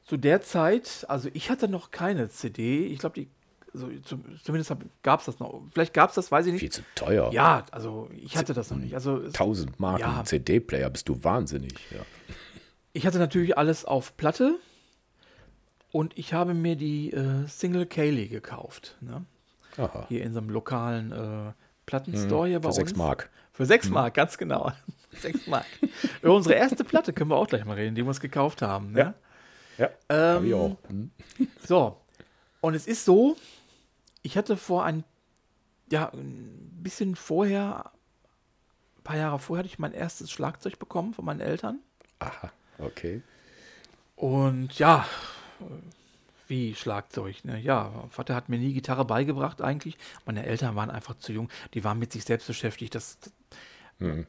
zu 0.06 0.18
der 0.18 0.42
Zeit, 0.42 1.06
also 1.08 1.30
ich 1.34 1.50
hatte 1.50 1.68
noch 1.68 1.92
keine 1.92 2.30
CD, 2.30 2.86
ich 2.86 3.00
glaube, 3.00 3.16
die, 3.22 3.28
also 3.74 3.90
zum, 4.04 4.24
zumindest 4.44 4.74
gab 5.04 5.20
es 5.20 5.26
das 5.26 5.40
noch, 5.40 5.62
vielleicht 5.74 5.94
gab 5.94 6.10
es 6.10 6.16
das, 6.16 6.32
weiß 6.32 6.46
ich 6.48 6.54
nicht. 6.54 6.62
Viel 6.62 6.72
zu 6.72 6.82
teuer. 6.96 7.32
Ja, 7.34 7.66
also 7.72 8.10
ich 8.18 8.36
hatte 8.38 8.54
das 8.54 8.72
noch 8.72 8.78
nicht. 8.78 8.94
Also 8.96 9.18
es, 9.18 9.28
1000 9.34 9.80
Mark 9.80 10.00
Ja. 10.00 10.24
CD-Player, 10.26 10.90
bist 10.90 11.08
du 11.10 11.24
wahnsinnig. 11.24 11.74
Ja. 11.92 12.00
ich 12.94 13.06
hatte 13.06 13.20
natürlich 13.20 13.58
alles 13.58 13.86
auf 13.86 14.16
Platte 14.18 14.56
und 15.92 16.18
ich 16.18 16.34
habe 16.34 16.54
mir 16.54 16.76
die 16.76 17.12
äh, 17.12 17.48
Single 17.48 17.86
Kaylee 17.86 18.28
gekauft. 18.28 18.96
Ne? 19.02 19.26
Aha. 19.78 20.06
Hier 20.10 20.24
in 20.24 20.34
so 20.34 20.40
einem 20.40 20.50
lokalen 20.50 21.12
äh, 21.12 21.52
Plattenstore 21.86 22.48
hier 22.48 22.60
bei 22.60 22.70
Für 22.70 22.74
6 22.76 22.92
uns. 22.92 22.98
Mark. 22.98 23.30
Für 23.54 23.66
6 23.66 23.90
Mark, 23.90 24.14
ganz 24.14 24.38
genau. 24.38 24.72
6 25.12 25.48
Mark. 25.48 25.66
Über 26.22 26.34
unsere 26.36 26.56
erste 26.56 26.84
Platte 26.84 27.14
können 27.14 27.30
wir 27.30 27.36
auch 27.38 27.48
gleich 27.48 27.66
mal 27.66 27.74
reden, 27.76 27.96
die 27.96 28.04
wir 28.04 28.08
uns 28.10 28.20
gekauft 28.22 28.62
haben. 28.62 28.92
Ne? 28.94 29.14
Ja. 29.78 29.90
Ja, 30.10 30.36
hab 30.36 30.44
ich 30.44 30.52
Ähm, 30.52 30.54
auch. 30.54 30.78
Hm. 30.90 31.12
So. 31.66 31.98
Und 32.62 32.76
es 32.76 32.86
ist 32.88 33.06
so, 33.06 33.36
ich 34.22 34.38
hatte 34.38 34.56
vor 34.56 34.86
ein, 34.86 35.04
ja, 35.92 36.10
ein 36.14 36.70
bisschen 36.84 37.16
vorher, 37.16 37.92
ein 38.98 39.04
paar 39.04 39.18
Jahre 39.18 39.40
vorher, 39.40 39.60
hatte 39.64 39.70
ich 39.74 39.80
mein 39.80 39.94
erstes 39.94 40.30
Schlagzeug 40.32 40.78
bekommen 40.78 41.14
von 41.14 41.26
meinen 41.26 41.40
Eltern. 41.40 41.80
Aha, 42.20 42.52
okay. 42.78 43.22
Und 44.16 44.78
ja, 44.78 45.06
wie 46.48 46.76
Schlagzeug, 46.76 47.46
ne? 47.46 47.60
Ja, 47.60 47.92
Vater 48.10 48.36
hat 48.36 48.50
mir 48.50 48.58
nie 48.58 48.74
Gitarre 48.74 49.06
beigebracht 49.06 49.62
eigentlich. 49.62 49.98
Meine 50.26 50.46
Eltern 50.46 50.76
waren 50.76 50.90
einfach 50.90 51.18
zu 51.18 51.32
jung, 51.32 51.50
die 51.74 51.84
waren 51.84 51.98
mit 52.00 52.12
sich 52.12 52.26
selbst 52.26 52.48
beschäftigt. 52.48 52.94
Das, 52.96 53.18
Hm. 54.00 54.26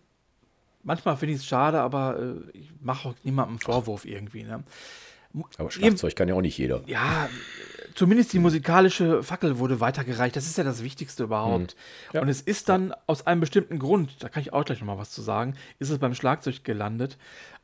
manchmal 0.82 1.16
finde 1.16 1.34
ich 1.34 1.40
es 1.40 1.46
schade, 1.46 1.80
aber 1.80 2.18
äh, 2.18 2.56
ich 2.58 2.70
mache 2.80 3.08
auch 3.08 3.14
niemandem 3.24 3.58
Vorwurf 3.58 4.04
irgendwie. 4.04 4.44
Ne? 4.44 4.62
Aber 5.56 5.70
Schlagzeug 5.70 6.14
kann 6.14 6.28
ja 6.28 6.34
auch 6.34 6.42
nicht 6.42 6.58
jeder. 6.58 6.82
Ja, 6.86 7.28
zumindest 7.94 8.34
die 8.34 8.38
musikalische 8.38 9.22
Fackel 9.22 9.58
wurde 9.58 9.80
weitergereicht. 9.80 10.36
Das 10.36 10.46
ist 10.46 10.58
ja 10.58 10.64
das 10.64 10.82
Wichtigste 10.82 11.22
überhaupt. 11.24 11.74
Ja. 12.12 12.20
Und 12.20 12.28
es 12.28 12.42
ist 12.42 12.68
dann 12.68 12.94
aus 13.06 13.26
einem 13.26 13.40
bestimmten 13.40 13.78
Grund, 13.78 14.22
da 14.22 14.28
kann 14.28 14.42
ich 14.42 14.52
auch 14.52 14.64
gleich 14.64 14.80
nochmal 14.80 14.98
was 14.98 15.10
zu 15.10 15.22
sagen, 15.22 15.54
ist 15.78 15.88
es 15.88 15.98
beim 15.98 16.14
Schlagzeug 16.14 16.64
gelandet. 16.64 17.16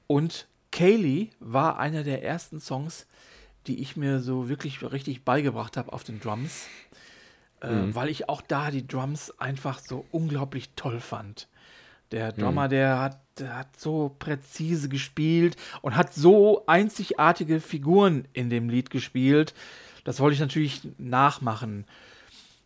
Und 0.06 0.48
Kaylee 0.72 1.28
war 1.40 1.78
einer 1.78 2.04
der 2.04 2.24
ersten 2.24 2.58
Songs, 2.60 3.06
die 3.66 3.80
ich 3.80 3.96
mir 3.96 4.20
so 4.20 4.48
wirklich 4.48 4.82
richtig 4.82 5.24
beigebracht 5.24 5.76
habe 5.76 5.92
auf 5.92 6.04
den 6.04 6.20
Drums. 6.20 6.66
Äh, 7.60 7.68
Weil 7.94 8.08
ich 8.08 8.28
auch 8.28 8.40
da 8.40 8.70
die 8.70 8.86
Drums 8.86 9.32
einfach 9.38 9.80
so 9.80 10.06
unglaublich 10.10 10.70
toll 10.76 11.00
fand. 11.00 11.48
Der 12.10 12.32
Drummer, 12.32 12.68
der, 12.68 13.00
hat, 13.00 13.20
der 13.38 13.56
hat 13.56 13.78
so 13.78 14.14
präzise 14.18 14.88
gespielt 14.88 15.56
und 15.82 15.94
hat 15.94 16.14
so 16.14 16.64
einzigartige 16.66 17.60
Figuren 17.60 18.26
in 18.32 18.48
dem 18.48 18.70
Lied 18.70 18.88
gespielt. 18.88 19.52
Das 20.04 20.20
wollte 20.20 20.34
ich 20.34 20.40
natürlich 20.40 20.88
nachmachen. 20.96 21.84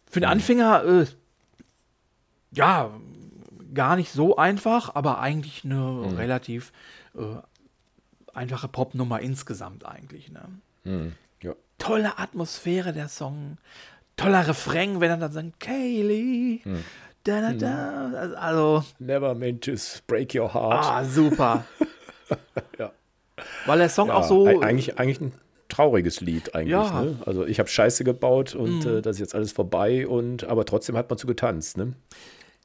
Für 0.08 0.20
den 0.20 0.28
Anfänger, 0.28 0.84
äh, 0.84 1.06
ja, 2.52 2.90
gar 3.74 3.96
nicht 3.96 4.12
so 4.12 4.36
einfach, 4.36 4.94
aber 4.94 5.18
eigentlich 5.18 5.64
eine 5.64 6.16
relativ 6.16 6.72
äh, 7.16 7.36
einfache 8.32 8.68
Popnummer 8.68 9.20
insgesamt 9.20 9.84
eigentlich. 9.84 10.30
Ne? 10.30 10.42
Hm, 10.84 11.12
ja. 11.42 11.54
Tolle 11.78 12.18
Atmosphäre 12.18 12.92
der 12.92 13.08
Song, 13.08 13.58
toller 14.16 14.46
Refrain, 14.46 15.00
wenn 15.00 15.10
er 15.10 15.16
dann 15.16 15.32
sagt, 15.32 15.60
Kaylee, 15.60 16.60
Hm. 16.64 16.84
da, 17.24 17.40
da, 17.40 17.52
da. 17.52 18.32
Also, 18.34 18.84
Never 18.98 19.34
meant 19.34 19.64
to 19.64 19.72
break 20.06 20.34
your 20.34 20.52
heart. 20.52 20.84
ah, 20.84 21.04
super. 21.04 21.64
Ja. 22.78 22.92
Weil 23.66 23.78
der 23.78 23.88
Song 23.88 24.08
Ja, 24.08 24.14
auch 24.14 24.24
so. 24.24 24.46
ei- 24.46 24.60
eigentlich, 24.62 24.98
eigentlich 24.98 25.20
ein 25.20 25.32
trauriges 25.68 26.20
Lied 26.20 26.54
eigentlich. 26.54 26.70
Ja. 26.72 27.02
Ne? 27.02 27.18
Also 27.26 27.44
ich 27.46 27.58
habe 27.58 27.68
Scheiße 27.68 28.04
gebaut 28.04 28.54
und 28.54 28.84
Mhm. 28.86 28.98
äh, 28.98 29.02
das 29.02 29.16
ist 29.16 29.20
jetzt 29.20 29.34
alles 29.34 29.52
vorbei 29.52 30.06
und 30.06 30.44
aber 30.44 30.64
trotzdem 30.64 30.96
hat 30.96 31.08
man 31.10 31.18
zu 31.18 31.26
getanzt. 31.26 31.76
Ne? 31.76 31.92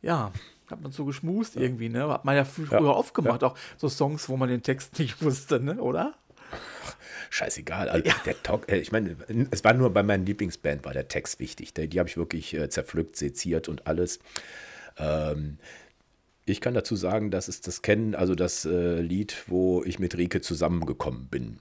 Ja, 0.02 0.32
hat 0.70 0.82
man 0.82 0.92
so 0.92 1.06
geschmust 1.06 1.56
irgendwie, 1.56 1.90
ne? 1.90 2.08
Hat 2.10 2.24
man 2.26 2.36
ja 2.36 2.44
frü- 2.44 2.72
Ja, 2.72 2.78
früher 2.78 2.96
oft 2.96 3.14
gemacht, 3.14 3.44
auch 3.44 3.56
so 3.78 3.90
Songs, 3.90 4.30
wo 4.30 4.38
man 4.38 4.50
den 4.50 4.62
Text 4.64 5.00
nicht 5.00 5.22
wusste, 5.22 5.60
ne? 5.60 5.82
Oder? 5.82 6.14
Scheißegal. 7.30 7.90
Also 7.90 8.10
der 8.26 8.44
Talk, 8.44 8.72
äh, 8.72 8.78
ich 8.78 8.92
meine, 8.92 9.16
es 9.52 9.64
war 9.64 9.74
nur 9.74 9.92
bei 9.92 10.04
meiner 10.04 10.24
Lieblingsband 10.24 10.86
war 10.86 10.94
der 10.94 11.08
Text 11.08 11.40
wichtig. 11.40 11.74
Die, 11.74 11.88
die 11.88 12.00
habe 12.00 12.10
ich 12.10 12.18
wirklich 12.18 12.54
äh, 12.54 12.70
zerpflückt, 12.70 13.16
seziert 13.16 13.68
und 13.68 13.88
alles. 13.88 14.20
Ähm, 14.98 15.58
ich 16.46 16.62
kann 16.62 16.74
dazu 16.74 16.96
sagen, 16.96 17.30
dass 17.30 17.48
es 17.50 17.62
das 17.62 17.82
kennen, 17.82 18.16
also 18.16 18.34
das 18.34 18.66
äh, 18.66 19.02
Lied, 19.02 19.44
wo 19.48 19.84
ich 19.84 20.00
mit 20.00 20.18
Rike 20.18 20.42
zusammengekommen 20.42 21.28
bin. 21.28 21.60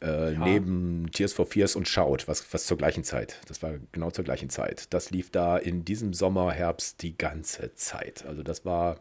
Äh, 0.00 0.32
Neben 0.32 1.08
Tears 1.12 1.32
for 1.32 1.46
Fears 1.46 1.76
und 1.76 1.88
Shout, 1.88 2.26
was, 2.26 2.52
was 2.52 2.66
zur 2.66 2.76
gleichen 2.76 3.04
Zeit. 3.04 3.40
Das 3.46 3.62
war 3.62 3.74
genau 3.92 4.10
zur 4.10 4.24
gleichen 4.24 4.50
Zeit. 4.50 4.92
Das 4.92 5.10
lief 5.10 5.30
da 5.30 5.56
in 5.56 5.84
diesem 5.84 6.12
Sommer, 6.12 6.50
Herbst 6.52 7.02
die 7.02 7.16
ganze 7.16 7.74
Zeit. 7.74 8.26
Also 8.26 8.42
das 8.42 8.64
war, 8.64 8.98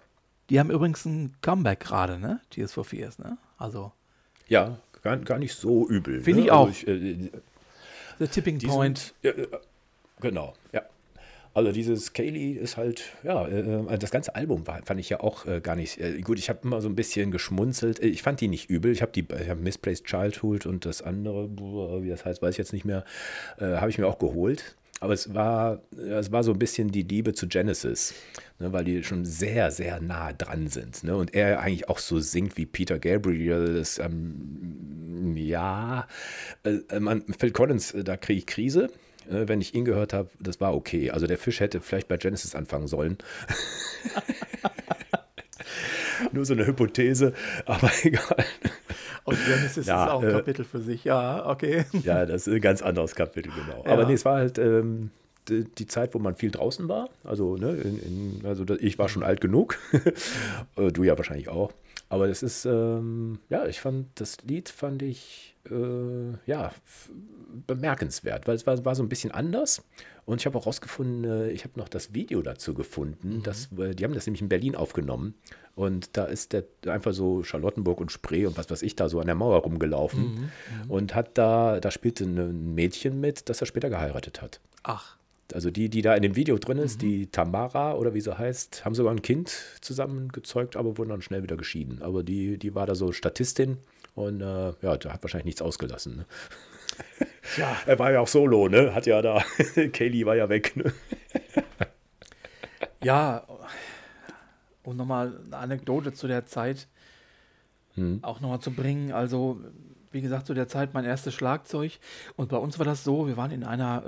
Die 0.50 0.60
haben 0.60 0.70
übrigens 0.70 1.04
ein 1.06 1.34
Comeback 1.42 1.80
gerade, 1.82 2.20
ne? 2.20 2.40
Tears 2.52 2.72
for 2.72 2.86
Fears, 2.86 3.18
ne? 3.18 3.38
Also, 3.58 3.92
ja, 4.48 4.78
gar, 5.04 5.18
gar 5.18 5.38
nicht 5.38 5.54
so 5.54 5.88
übel. 5.88 6.22
Finde 6.22 6.40
ne? 6.40 6.46
ich 6.46 6.52
auch. 6.52 6.68
Also 6.68 6.92
äh, 6.92 7.30
The 8.20 8.28
Tipping 8.28 8.58
Die 8.58 8.68
Point. 8.68 9.14
Äh, 9.22 9.34
genau, 10.20 10.54
ja. 10.72 10.84
Also 11.56 11.72
dieses 11.72 12.14
Kaylee 12.14 12.54
ist 12.54 12.78
halt, 12.78 13.04
ja, 13.24 13.48
äh, 13.48 13.98
das 14.00 14.10
ganze 14.10 14.34
Album 14.34 14.66
war, 14.66 14.82
fand 14.84 15.00
ich 15.00 15.10
ja 15.10 15.20
auch 15.20 15.46
äh, 15.46 15.62
gar 15.62 15.76
nicht, 15.76 16.00
äh, 16.00 16.20
gut, 16.22 16.40
ich 16.40 16.50
habe 16.50 16.60
immer 16.64 16.82
so 16.82 16.90
ein 16.90 16.96
bisschen 16.96 17.30
geschmunzelt. 17.30 18.02
Äh, 18.02 18.08
Ich 18.08 18.24
fand 18.24 18.42
die 18.42 18.48
nicht 18.48 18.72
übel. 18.72 18.92
Ich 18.92 19.04
habe 19.04 19.12
die, 19.12 19.22
ich 19.22 19.50
hab 19.50 19.60
Misplaced 19.60 20.06
Childhood 20.06 20.66
und 20.66 20.86
das 20.86 21.04
andere, 21.04 21.50
wie 22.04 22.10
das 22.10 22.26
heißt, 22.26 22.42
weiß 22.42 22.52
ich 22.52 22.58
jetzt 22.58 22.74
nicht 22.74 22.86
mehr, 22.86 23.06
äh, 23.60 23.76
habe 23.76 23.92
ich 23.92 24.00
mir 24.00 24.08
auch 24.08 24.18
geholt. 24.18 24.76
Aber 25.04 25.16
es 25.16 25.34
war, 25.34 25.82
ja, 25.98 26.18
es 26.18 26.32
war 26.32 26.46
so 26.46 26.54
ein 26.54 26.60
bisschen 26.60 26.90
die 26.90 27.02
Liebe 27.02 27.34
zu 27.34 27.50
Genesis, 27.50 28.14
ne, 28.60 28.72
weil 28.72 28.86
die 28.86 29.04
schon 29.04 29.26
sehr, 29.26 29.70
sehr 29.70 30.00
nah 30.00 30.32
dran 30.32 30.70
sind. 30.70 31.04
Ne? 31.04 31.14
Und 31.18 31.34
er 31.34 31.60
eigentlich 31.60 31.90
auch 31.90 32.00
so 32.00 32.22
singt 32.22 32.56
wie 32.56 32.66
Peter 32.66 33.00
Gabriel. 33.00 33.76
Das, 33.76 34.00
ähm, 34.00 35.36
ja, 35.36 36.08
äh, 36.64 37.02
man, 37.02 37.26
Phil 37.38 37.52
Collins, 37.52 37.92
äh, 37.92 38.06
da 38.06 38.16
kriege 38.16 38.38
ich 38.40 38.46
Krise. 38.46 38.86
Äh, 39.30 39.46
Wenn 39.50 39.60
ich 39.60 39.76
ihn 39.76 39.84
gehört 39.84 40.14
habe, 40.14 40.30
das 40.40 40.62
war 40.62 40.74
okay. 40.74 41.12
Also 41.12 41.28
der 41.28 41.38
Fisch 41.38 41.60
hätte 41.60 41.82
vielleicht 41.82 42.08
bei 42.08 42.16
Genesis 42.16 42.56
anfangen 42.56 42.88
sollen. 42.88 43.18
Nur 46.32 46.46
so 46.46 46.54
eine 46.54 46.66
Hypothese, 46.66 47.34
aber 47.66 47.92
egal. 48.04 48.44
Und 49.26 49.38
Genesis 49.46 49.88
Ja, 49.88 50.06
ist 50.06 50.12
auch 50.12 50.22
ein 50.22 50.30
äh, 50.30 50.34
Kapitel 50.34 50.66
für 50.66 50.80
sich, 50.80 51.04
ja, 51.04 51.48
okay. 51.48 51.86
Ja, 52.04 52.26
das 52.26 52.48
ist 52.48 52.54
ein 52.54 52.62
ganz 52.62 52.82
anderes 52.82 53.16
Kapitel, 53.16 53.52
genau. 53.52 53.84
Ja. 53.86 53.94
Aber 53.94 54.06
nee, 54.06 54.14
es 54.14 54.26
war 54.26 54.38
halt 54.38 54.58
ähm, 54.58 55.12
die, 55.48 55.88
Zeit, 55.88 56.14
wo 56.14 56.20
man 56.20 56.36
viel 56.36 56.52
draußen 56.52 56.88
war. 56.88 57.10
Also, 57.24 57.56
ne, 57.56 57.72
in, 57.72 58.00
in, 58.00 58.46
also 58.46 58.66
ich 58.80 58.98
war 58.98 59.10
schon 59.10 59.24
alt 59.24 59.42
genug. 59.42 59.78
Äh, 60.76 60.92
du 60.92 61.04
ja 61.04 61.16
wahrscheinlich 61.18 61.50
auch. 61.50 61.72
Aber 62.10 62.28
es 62.28 62.42
ist, 62.42 62.66
ähm, 62.66 63.40
ja, 63.50 63.66
ich 63.66 63.80
fand, 63.80 64.08
das 64.16 64.38
Lied 64.44 64.70
fand 64.70 65.02
ich, 65.02 65.53
äh, 65.70 66.38
ja, 66.46 66.72
bemerkenswert, 67.68 68.48
weil 68.48 68.56
es 68.56 68.66
war, 68.66 68.84
war 68.86 68.96
so 68.96 69.04
ein 69.04 69.10
bisschen 69.10 69.32
anders. 69.32 69.84
Und 70.26 70.40
ich 70.42 70.46
habe 70.46 70.58
auch 70.58 70.66
rausgefunden, 70.66 71.24
äh, 71.24 71.50
ich 71.52 71.64
habe 71.64 71.78
noch 71.80 71.90
das 71.90 72.14
Video 72.14 72.42
dazu 72.42 72.74
gefunden. 72.74 73.42
Das, 73.44 73.70
äh, 73.78 73.94
die 73.94 74.04
haben 74.04 74.14
das 74.14 74.26
nämlich 74.26 74.42
in 74.42 74.50
Berlin 74.50 74.76
aufgenommen. 74.76 75.36
Und 75.76 76.16
da 76.18 76.26
ist 76.26 76.54
der 76.54 76.66
einfach 76.88 77.14
so 77.14 77.44
Charlottenburg 77.44 78.00
und 78.00 78.12
Spree 78.12 78.46
und 78.46 78.58
was 78.58 78.70
weiß 78.70 78.82
ich 78.84 78.96
da 78.96 79.10
so 79.10 79.20
an 79.20 79.26
der 79.26 79.36
Mauer 79.36 79.58
rumgelaufen. 79.60 80.52
Und 80.88 81.16
hat 81.16 81.38
da, 81.38 81.80
da 81.80 81.92
spielte 81.92 82.26
ein 82.26 82.76
Mädchen 82.76 83.20
mit, 83.20 83.50
das 83.50 83.60
er 83.62 83.68
später 83.68 83.90
geheiratet 83.90 84.42
hat. 84.42 84.60
Ach, 84.84 85.18
Also 85.54 85.72
die, 85.72 85.90
die 85.90 86.02
da 86.02 86.16
in 86.16 86.22
dem 86.22 86.36
Video 86.36 86.58
drin 86.58 86.78
ist, 86.78 87.02
die 87.02 87.28
Tamara 87.28 87.96
oder 87.96 88.14
wie 88.14 88.22
sie 88.22 88.38
heißt, 88.38 88.86
haben 88.86 88.96
sogar 88.96 89.14
ein 89.14 89.22
Kind 89.22 89.52
zusammen 89.82 90.30
gezeugt, 90.32 90.76
aber 90.76 90.98
wurden 90.98 91.10
dann 91.10 91.22
schnell 91.22 91.44
wieder 91.44 91.58
geschieden. 91.58 92.02
Aber 92.02 92.24
die, 92.24 92.58
die 92.58 92.76
war 92.76 92.86
da 92.86 92.96
so 92.96 93.12
Statistin 93.12 93.78
und 94.16 94.42
äh, 94.42 94.74
ja, 94.82 94.98
da 94.98 95.14
hat 95.14 95.24
wahrscheinlich 95.24 95.46
nichts 95.46 95.62
ausgelassen. 95.62 96.18
Ne? 96.18 96.26
ja. 97.58 97.76
Er 97.86 98.00
war 98.00 98.12
ja 98.12 98.20
auch 98.20 98.28
solo, 98.28 98.68
ne? 98.70 98.94
Hat 98.94 99.06
ja 99.06 99.22
da, 99.22 99.44
Kaylee 99.94 100.26
war 100.26 100.36
ja 100.36 100.50
weg, 100.50 100.76
ne? 100.76 100.94
Ja, 103.04 103.46
um 104.84 104.96
nochmal 104.96 105.40
eine 105.46 105.58
Anekdote 105.58 106.14
zu 106.14 106.28
der 106.28 106.46
Zeit 106.46 106.88
Hm. 107.96 108.20
auch 108.24 108.40
nochmal 108.40 108.60
zu 108.60 108.72
bringen. 108.72 109.12
Also, 109.12 109.60
wie 110.12 110.22
gesagt, 110.22 110.48
zu 110.48 110.54
der 110.54 110.68
Zeit 110.68 110.94
mein 110.94 111.06
erstes 111.06 111.34
Schlagzeug. 111.34 112.00
Und 112.36 112.50
bei 112.50 112.58
uns 112.58 112.80
war 112.80 112.86
das 112.86 113.04
so, 113.04 113.28
wir 113.28 113.38
waren 113.38 113.52
in 113.52 113.64
einer, 113.64 114.04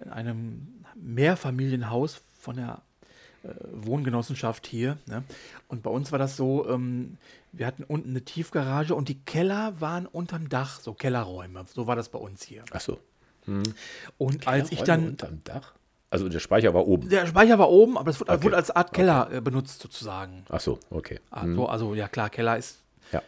äh, 0.00 0.02
in 0.04 0.10
einem 0.10 0.68
Mehrfamilienhaus 0.96 2.20
von 2.40 2.56
der 2.56 2.82
Wohngenossenschaft 3.72 4.66
hier. 4.66 4.98
Ne? 5.06 5.22
Und 5.68 5.82
bei 5.82 5.90
uns 5.90 6.12
war 6.12 6.18
das 6.18 6.36
so, 6.36 6.68
ähm, 6.68 7.18
wir 7.52 7.66
hatten 7.66 7.84
unten 7.84 8.10
eine 8.10 8.22
Tiefgarage 8.22 8.94
und 8.94 9.08
die 9.08 9.18
Keller 9.20 9.80
waren 9.80 10.06
unterm 10.06 10.48
Dach, 10.48 10.80
so 10.80 10.92
Kellerräume. 10.92 11.64
So 11.72 11.86
war 11.86 11.96
das 11.96 12.08
bei 12.08 12.18
uns 12.18 12.42
hier. 12.42 12.64
Ach 12.72 12.80
so. 12.80 12.98
Und 14.18 14.46
als 14.46 14.70
ich 14.72 14.82
dann 14.82 15.08
Unterm 15.08 15.40
Dach? 15.44 15.72
Also 16.10 16.28
der 16.28 16.40
Speicher 16.40 16.74
war 16.74 16.86
oben. 16.86 17.08
Der 17.08 17.26
Speicher 17.26 17.58
war 17.58 17.70
oben, 17.70 17.96
aber 17.96 18.10
es 18.10 18.20
wurde, 18.20 18.32
Okay. 18.32 18.44
wurde 18.44 18.56
als 18.56 18.70
Art 18.70 18.92
Keller 18.92 19.30
äh, 19.32 19.40
benutzt 19.40 19.80
sozusagen. 19.80 20.44
Ach 20.48 20.60
so, 20.60 20.78
okay. 20.90 21.20
Also, 21.30 21.66
also 21.66 21.94
ja 21.94 22.08
klar, 22.08 22.30
Keller 22.30 22.56
ist. 22.58 22.82
Ja. 23.12 23.22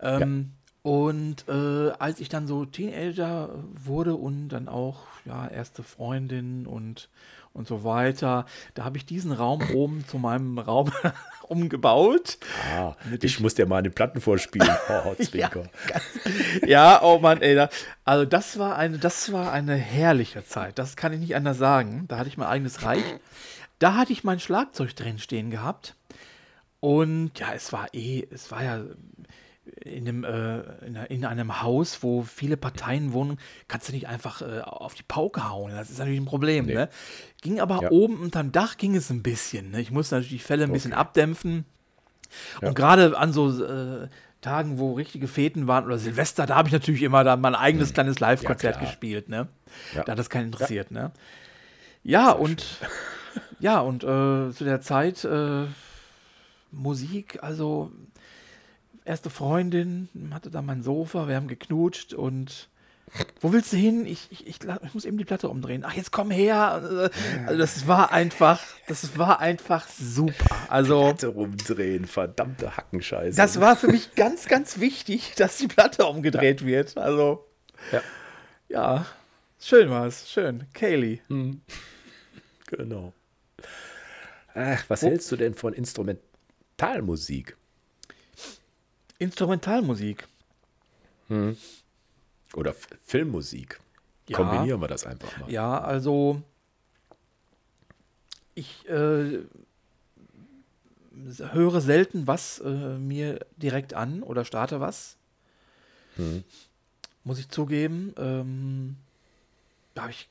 Ähm, 0.00 0.52
Und 0.82 1.48
äh, 1.48 1.90
als 1.98 2.20
ich 2.20 2.28
dann 2.28 2.46
so 2.46 2.66
Teenager 2.66 3.50
wurde 3.72 4.14
und 4.16 4.48
dann 4.50 4.68
auch 4.68 5.06
ja 5.24 5.48
erste 5.48 5.82
Freundin 5.82 6.66
und 6.66 7.08
und 7.54 7.68
so 7.68 7.84
weiter, 7.84 8.44
da 8.74 8.84
habe 8.84 8.98
ich 8.98 9.06
diesen 9.06 9.32
Raum 9.32 9.62
oben 9.72 10.04
zu 10.06 10.18
meinem 10.18 10.58
Raum 10.58 10.92
umgebaut. 11.48 12.38
Ah, 12.76 12.94
ich 13.22 13.40
muss 13.40 13.54
dir 13.54 13.66
mal 13.66 13.78
eine 13.78 13.90
Platten 13.90 14.20
vorspielen. 14.20 14.68
Oh, 15.06 15.14
Zwinker. 15.14 15.64
Ja, 16.66 17.02
oh 17.02 17.18
Mann, 17.18 17.40
ey, 17.42 17.66
also 18.04 18.24
das 18.24 18.58
war 18.58 18.76
eine, 18.76 18.98
das 18.98 19.32
war 19.32 19.52
eine 19.52 19.74
herrliche 19.74 20.44
Zeit. 20.44 20.78
Das 20.78 20.96
kann 20.96 21.12
ich 21.12 21.20
nicht 21.20 21.36
anders 21.36 21.58
sagen. 21.58 22.04
Da 22.08 22.18
hatte 22.18 22.28
ich 22.28 22.36
mein 22.36 22.48
eigenes 22.48 22.82
Reich. 22.82 23.02
Da 23.78 23.94
hatte 23.94 24.12
ich 24.12 24.24
mein 24.24 24.40
Schlagzeug 24.40 24.94
drin 24.94 25.18
stehen 25.18 25.50
gehabt. 25.50 25.94
Und 26.80 27.38
ja, 27.38 27.52
es 27.54 27.72
war 27.72 27.92
eh, 27.92 28.26
es 28.30 28.50
war 28.50 28.62
ja 28.62 28.82
in 29.66 30.06
einem, 30.06 30.24
äh, 30.24 30.60
in, 31.08 31.24
einem 31.24 31.62
Haus, 31.62 32.02
wo 32.02 32.22
viele 32.22 32.56
Parteien 32.56 33.12
wohnen, 33.12 33.38
kannst 33.66 33.88
du 33.88 33.92
nicht 33.92 34.08
einfach 34.08 34.42
äh, 34.42 34.60
auf 34.60 34.94
die 34.94 35.02
Pauke 35.02 35.48
hauen. 35.48 35.72
Das 35.72 35.90
ist 35.90 35.98
natürlich 35.98 36.20
ein 36.20 36.26
Problem. 36.26 36.66
Nee. 36.66 36.74
Ne? 36.74 36.88
Ging 37.40 37.60
aber 37.60 37.82
Ja. 37.82 37.90
oben 37.90 38.20
unterm 38.20 38.52
Dach 38.52 38.76
ging 38.76 38.94
es 38.94 39.10
ein 39.10 39.22
bisschen. 39.22 39.70
Ne? 39.70 39.80
Ich 39.80 39.90
musste 39.90 40.16
natürlich 40.16 40.42
die 40.42 40.46
Fälle 40.46 40.64
ein 40.64 40.72
bisschen 40.72 40.92
abdämpfen. 40.92 41.64
Ja. 42.60 42.68
Und 42.68 42.74
gerade 42.74 43.16
an 43.16 43.32
so 43.32 43.64
äh, 43.64 44.08
Tagen, 44.40 44.78
wo 44.78 44.92
richtige 44.92 45.28
Feten 45.28 45.66
waren 45.66 45.86
oder 45.86 45.98
Silvester, 45.98 46.44
da 46.44 46.56
habe 46.56 46.68
ich 46.68 46.72
natürlich 46.72 47.02
immer 47.02 47.24
dann 47.24 47.40
mein 47.40 47.54
eigenes 47.54 47.94
kleines 47.94 48.20
Live-Konzert 48.20 48.76
klar. 48.76 48.86
gespielt. 48.86 49.28
Ne? 49.30 49.48
Ja. 49.94 50.04
Da 50.04 50.12
hat 50.12 50.18
das 50.18 50.28
keinen 50.28 50.46
interessiert. 50.46 50.90
Ne? 50.90 51.12
Ja, 52.02 52.30
und 52.32 52.64
ja, 53.60 53.80
und 53.80 54.04
äh, 54.04 54.52
zu 54.52 54.64
der 54.64 54.82
Zeit 54.82 55.24
äh, 55.24 55.64
Musik, 56.70 57.38
also 57.42 57.92
erste 59.04 59.30
Freundin, 59.30 60.08
hatte 60.32 60.50
da 60.50 60.62
mein 60.62 60.82
Sofa, 60.82 61.28
wir 61.28 61.36
haben 61.36 61.48
geknutscht 61.48 62.14
und 62.14 62.68
wo 63.40 63.52
willst 63.52 63.72
du 63.72 63.76
hin? 63.76 64.06
Ich, 64.06 64.26
ich, 64.30 64.46
ich, 64.46 64.58
ich 64.82 64.94
muss 64.94 65.04
eben 65.04 65.18
die 65.18 65.24
Platte 65.24 65.48
umdrehen. 65.48 65.84
Ach, 65.86 65.92
jetzt 65.92 66.10
komm 66.10 66.30
her. 66.32 67.10
Also 67.46 67.58
das 67.58 67.86
war 67.86 68.10
einfach, 68.12 68.60
das 68.88 69.16
war 69.18 69.38
einfach 69.40 69.86
super. 69.88 70.56
Also 70.68 71.02
Platte 71.02 71.28
rumdrehen, 71.28 72.06
verdammte 72.06 72.76
Hackenscheiße. 72.76 73.36
das 73.36 73.60
war 73.60 73.76
für 73.76 73.88
mich 73.88 74.14
ganz, 74.16 74.46
ganz 74.46 74.80
wichtig, 74.80 75.34
dass 75.36 75.58
die 75.58 75.68
Platte 75.68 76.06
umgedreht 76.06 76.64
wird. 76.64 76.96
Also 76.96 77.46
Ja. 77.92 78.02
ja, 78.68 79.06
schön 79.60 79.90
war's, 79.90 80.28
schön. 80.30 80.64
Kaylee. 80.72 81.20
Genau. 82.66 83.12
Ach, 84.54 84.84
was 84.88 85.02
hältst 85.02 85.30
du 85.30 85.36
denn 85.36 85.54
von 85.54 85.72
Instrumentalmusik? 85.74 87.56
Instrumentalmusik. 89.18 90.26
Oder 92.54 92.70
F 92.70 92.88
Filmmusik? 93.04 93.80
Ja. 94.28 94.38
Kombinieren 94.38 94.80
wir 94.80 94.88
das 94.88 95.04
einfach 95.06 95.36
mal. 95.38 95.50
Ja, 95.50 95.80
also 95.80 96.42
ich 98.54 98.88
äh, 98.88 99.40
höre 101.52 101.80
selten 101.80 102.26
was 102.26 102.60
äh, 102.60 102.98
mir 102.98 103.40
direkt 103.56 103.94
an 103.94 104.22
oder 104.22 104.44
starte 104.44 104.80
was. 104.80 105.16
Mhm. 106.16 106.44
Muss 107.24 107.38
ich 107.38 107.48
zugeben. 107.48 108.14
Ähm, 108.16 108.96
da 109.94 110.02
habe 110.02 110.12
ich. 110.12 110.28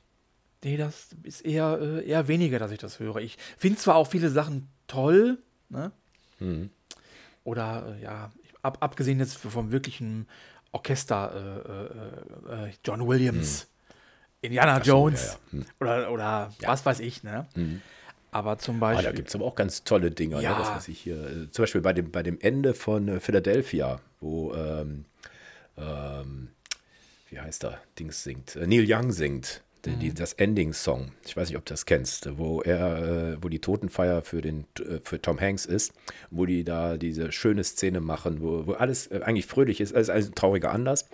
Nee, 0.62 0.78
das 0.78 1.08
ist 1.24 1.42
eher, 1.42 1.78
äh, 1.78 2.08
eher 2.08 2.26
weniger, 2.26 2.58
dass 2.58 2.70
ich 2.70 2.78
das 2.78 2.98
höre. 2.98 3.16
Ich 3.16 3.36
finde 3.58 3.78
zwar 3.78 3.96
auch 3.96 4.08
viele 4.08 4.30
Sachen 4.30 4.68
toll, 4.86 5.38
ne? 5.68 5.92
Mhm. 6.38 6.70
Oder 7.44 7.96
äh, 7.98 8.02
ja, 8.02 8.32
ab, 8.64 8.78
abgesehen 8.80 9.18
jetzt 9.20 9.36
vom 9.36 9.70
wirklichen 9.70 10.26
Orchester, 10.72 11.62
äh, 12.48 12.52
äh, 12.52 12.66
äh 12.66 12.72
John 12.84 13.06
Williams, 13.06 13.66
mhm. 13.66 13.94
Indiana 14.40 14.82
so, 14.82 14.90
Jones 14.90 15.24
ja, 15.24 15.32
ja. 15.32 15.58
Mhm. 15.58 15.66
oder, 15.80 16.12
oder 16.12 16.52
was 16.60 16.84
weiß 16.84 17.00
ich, 17.00 17.22
ne? 17.22 17.46
Mhm. 17.54 17.80
Aber 18.30 18.58
zum 18.58 18.80
Beispiel. 18.80 19.06
Ah, 19.06 19.10
da 19.10 19.16
gibt 19.16 19.28
es 19.28 19.34
aber 19.36 19.44
auch 19.44 19.54
ganz 19.54 19.84
tolle 19.84 20.10
Dinge. 20.10 20.42
Ja. 20.42 20.52
Ne? 20.52 20.56
Das, 20.58 20.70
was 20.70 20.88
ich 20.88 20.98
hier, 20.98 21.16
äh, 21.16 21.50
zum 21.52 21.62
Beispiel 21.62 21.80
bei 21.80 21.92
dem, 21.92 22.10
bei 22.10 22.24
dem 22.24 22.40
Ende 22.40 22.74
von 22.74 23.06
äh, 23.06 23.20
Philadelphia, 23.20 24.00
wo, 24.20 24.52
ähm, 24.54 25.04
ähm, 25.78 26.48
wie 27.30 27.38
heißt 27.38 27.64
er, 27.64 27.80
Dings 27.98 28.24
singt, 28.24 28.56
Neil 28.56 28.84
Young 28.88 29.12
singt. 29.12 29.62
Die, 29.84 29.96
die, 29.96 30.10
mhm. 30.10 30.14
das 30.14 30.32
Ending-Song, 30.34 31.12
ich 31.26 31.36
weiß 31.36 31.48
nicht, 31.48 31.58
ob 31.58 31.64
du 31.66 31.72
das 31.72 31.84
kennst, 31.84 32.38
wo 32.38 32.62
er, 32.62 33.36
wo 33.42 33.48
die 33.48 33.60
Totenfeier 33.60 34.22
für 34.22 34.40
den 34.40 34.64
für 35.02 35.20
Tom 35.20 35.40
Hanks 35.40 35.66
ist, 35.66 35.92
wo 36.30 36.46
die 36.46 36.64
da 36.64 36.96
diese 36.96 37.32
schöne 37.32 37.64
Szene 37.64 38.00
machen, 38.00 38.40
wo, 38.40 38.66
wo 38.66 38.72
alles 38.72 39.10
eigentlich 39.12 39.46
fröhlich 39.46 39.80
ist, 39.80 39.94
alles, 39.94 40.08
alles 40.08 40.28
ein 40.28 40.34
trauriger 40.34 40.70
Anlass. 40.70 41.08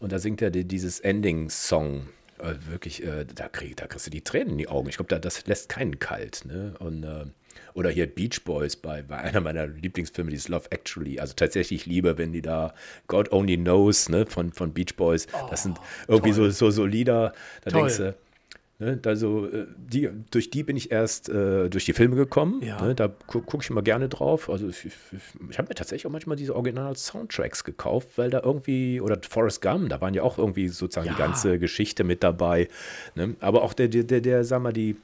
Und 0.00 0.12
da 0.12 0.18
singt 0.18 0.42
er 0.42 0.50
dieses 0.50 0.98
Ending-Song 1.00 2.08
äh, 2.42 2.54
wirklich, 2.68 3.04
äh, 3.04 3.26
da, 3.26 3.48
krieg, 3.48 3.76
da 3.76 3.86
kriegst 3.86 4.06
du 4.06 4.10
die 4.10 4.22
Tränen 4.22 4.52
in 4.52 4.58
die 4.58 4.68
Augen. 4.68 4.88
Ich 4.88 4.96
glaube, 4.96 5.08
da, 5.08 5.18
das 5.18 5.46
lässt 5.46 5.68
keinen 5.68 5.98
kalt. 5.98 6.44
Ne? 6.46 6.74
Und, 6.78 7.04
äh, 7.04 7.26
oder 7.74 7.90
hier 7.90 8.06
Beach 8.06 8.42
Boys 8.44 8.76
bei, 8.76 9.02
bei 9.02 9.18
einer 9.18 9.40
meiner 9.40 9.66
Lieblingsfilme, 9.66 10.30
dieses 10.30 10.48
Love 10.48 10.70
Actually. 10.70 11.20
Also 11.20 11.34
tatsächlich 11.34 11.86
lieber, 11.86 12.18
wenn 12.18 12.32
die 12.32 12.42
da 12.42 12.74
God 13.06 13.32
Only 13.32 13.56
Knows 13.56 14.08
ne, 14.08 14.26
von, 14.26 14.52
von 14.52 14.72
Beach 14.72 14.96
Boys. 14.96 15.26
Das 15.50 15.62
sind 15.62 15.78
oh, 15.78 16.12
irgendwie 16.14 16.32
so, 16.32 16.48
so, 16.50 16.70
so 16.70 16.84
Lieder, 16.84 17.32
da 17.62 17.70
toll. 17.70 17.80
denkst 17.82 17.96
du, 17.98 18.14
Ne, 18.80 18.98
also 19.04 19.46
die, 19.76 20.08
durch 20.30 20.48
die 20.48 20.62
bin 20.62 20.74
ich 20.74 20.90
erst 20.90 21.28
äh, 21.28 21.68
durch 21.68 21.84
die 21.84 21.92
Filme 21.92 22.16
gekommen. 22.16 22.62
Ja. 22.62 22.80
Ne, 22.80 22.94
da 22.94 23.08
gu 23.08 23.42
gucke 23.42 23.62
ich 23.62 23.68
immer 23.68 23.82
gerne 23.82 24.08
drauf. 24.08 24.48
Also 24.48 24.68
ich, 24.68 24.86
ich, 24.86 24.94
ich 25.50 25.58
habe 25.58 25.68
mir 25.68 25.74
tatsächlich 25.74 26.06
auch 26.06 26.10
manchmal 26.10 26.36
diese 26.36 26.56
Original-Soundtracks 26.56 27.64
gekauft, 27.64 28.08
weil 28.16 28.30
da 28.30 28.40
irgendwie, 28.42 29.02
oder 29.02 29.18
Forrest 29.28 29.60
Gump, 29.60 29.90
da 29.90 30.00
waren 30.00 30.14
ja 30.14 30.22
auch 30.22 30.38
irgendwie 30.38 30.68
sozusagen 30.68 31.08
ja. 31.08 31.12
die 31.12 31.18
ganze 31.18 31.58
Geschichte 31.58 32.04
mit 32.04 32.22
dabei. 32.22 32.68
Ne? 33.16 33.36
Aber 33.40 33.64
auch 33.64 33.74
der, 33.74 33.88
der, 33.88 34.04
der, 34.04 34.22
der, 34.22 34.44
sag 34.44 34.62
mal, 34.62 34.72
die, 34.72 34.96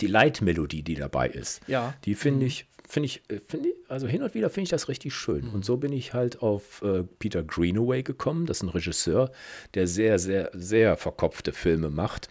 die 0.00 0.06
Leitmelodie, 0.06 0.82
die 0.82 0.94
dabei 0.94 1.28
ist, 1.28 1.60
ja. 1.66 1.94
die 2.04 2.14
finde 2.14 2.40
mhm. 2.40 2.46
ich, 2.46 2.66
finde 2.88 3.06
ich, 3.06 3.22
äh, 3.28 3.40
finde 3.46 3.70
ich, 3.70 3.74
also 3.88 4.06
hin 4.06 4.22
und 4.22 4.34
wieder 4.34 4.50
finde 4.50 4.64
ich 4.64 4.70
das 4.70 4.88
richtig 4.88 5.14
schön. 5.14 5.46
Mhm. 5.46 5.54
Und 5.54 5.64
so 5.64 5.76
bin 5.76 5.92
ich 5.92 6.14
halt 6.14 6.42
auf 6.42 6.82
äh, 6.82 7.02
Peter 7.18 7.42
Greenaway 7.42 8.02
gekommen. 8.02 8.46
Das 8.46 8.58
ist 8.58 8.62
ein 8.62 8.68
Regisseur, 8.68 9.30
der 9.74 9.86
sehr, 9.86 10.18
sehr, 10.18 10.50
sehr 10.52 10.96
verkopfte 10.96 11.52
Filme 11.52 11.90
macht. 11.90 12.28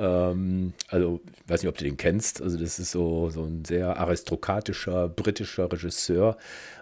Ähm, 0.00 0.72
also, 0.88 1.20
ich 1.44 1.50
weiß 1.50 1.62
nicht, 1.62 1.68
ob 1.68 1.76
du 1.76 1.84
den 1.84 1.98
kennst. 1.98 2.40
Also, 2.40 2.58
das 2.58 2.78
ist 2.78 2.90
so, 2.90 3.28
so 3.28 3.44
ein 3.44 3.64
sehr 3.66 3.98
aristokratischer 3.98 5.08
britischer 5.08 5.70
Regisseur, 5.70 6.38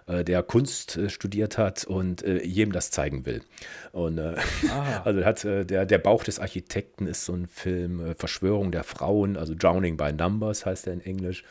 äh, 0.07 0.23
der 0.23 0.41
Kunst 0.41 0.95
äh, 0.95 1.09
studiert 1.09 1.57
hat 1.57 1.83
und 1.83 2.23
äh, 2.23 2.41
jedem 2.43 2.71
das 2.71 2.91
zeigen 2.91 3.25
will. 3.25 3.41
Und 3.91 4.17
äh, 4.17 4.35
ah. 4.69 5.01
also 5.05 5.25
hat 5.25 5.43
äh, 5.43 5.65
der, 5.65 5.85
der 5.85 5.97
Bauch 5.97 6.23
des 6.23 6.39
Architekten 6.39 7.07
ist 7.07 7.25
so 7.25 7.33
ein 7.33 7.47
Film, 7.47 7.99
äh, 7.99 8.15
Verschwörung 8.15 8.71
der 8.71 8.85
Frauen, 8.85 9.35
also 9.35 9.53
Drowning 9.53 9.97
by 9.97 10.13
Numbers 10.13 10.65
heißt 10.65 10.87
er 10.87 10.93
in 10.93 11.01
Englisch. 11.01 11.43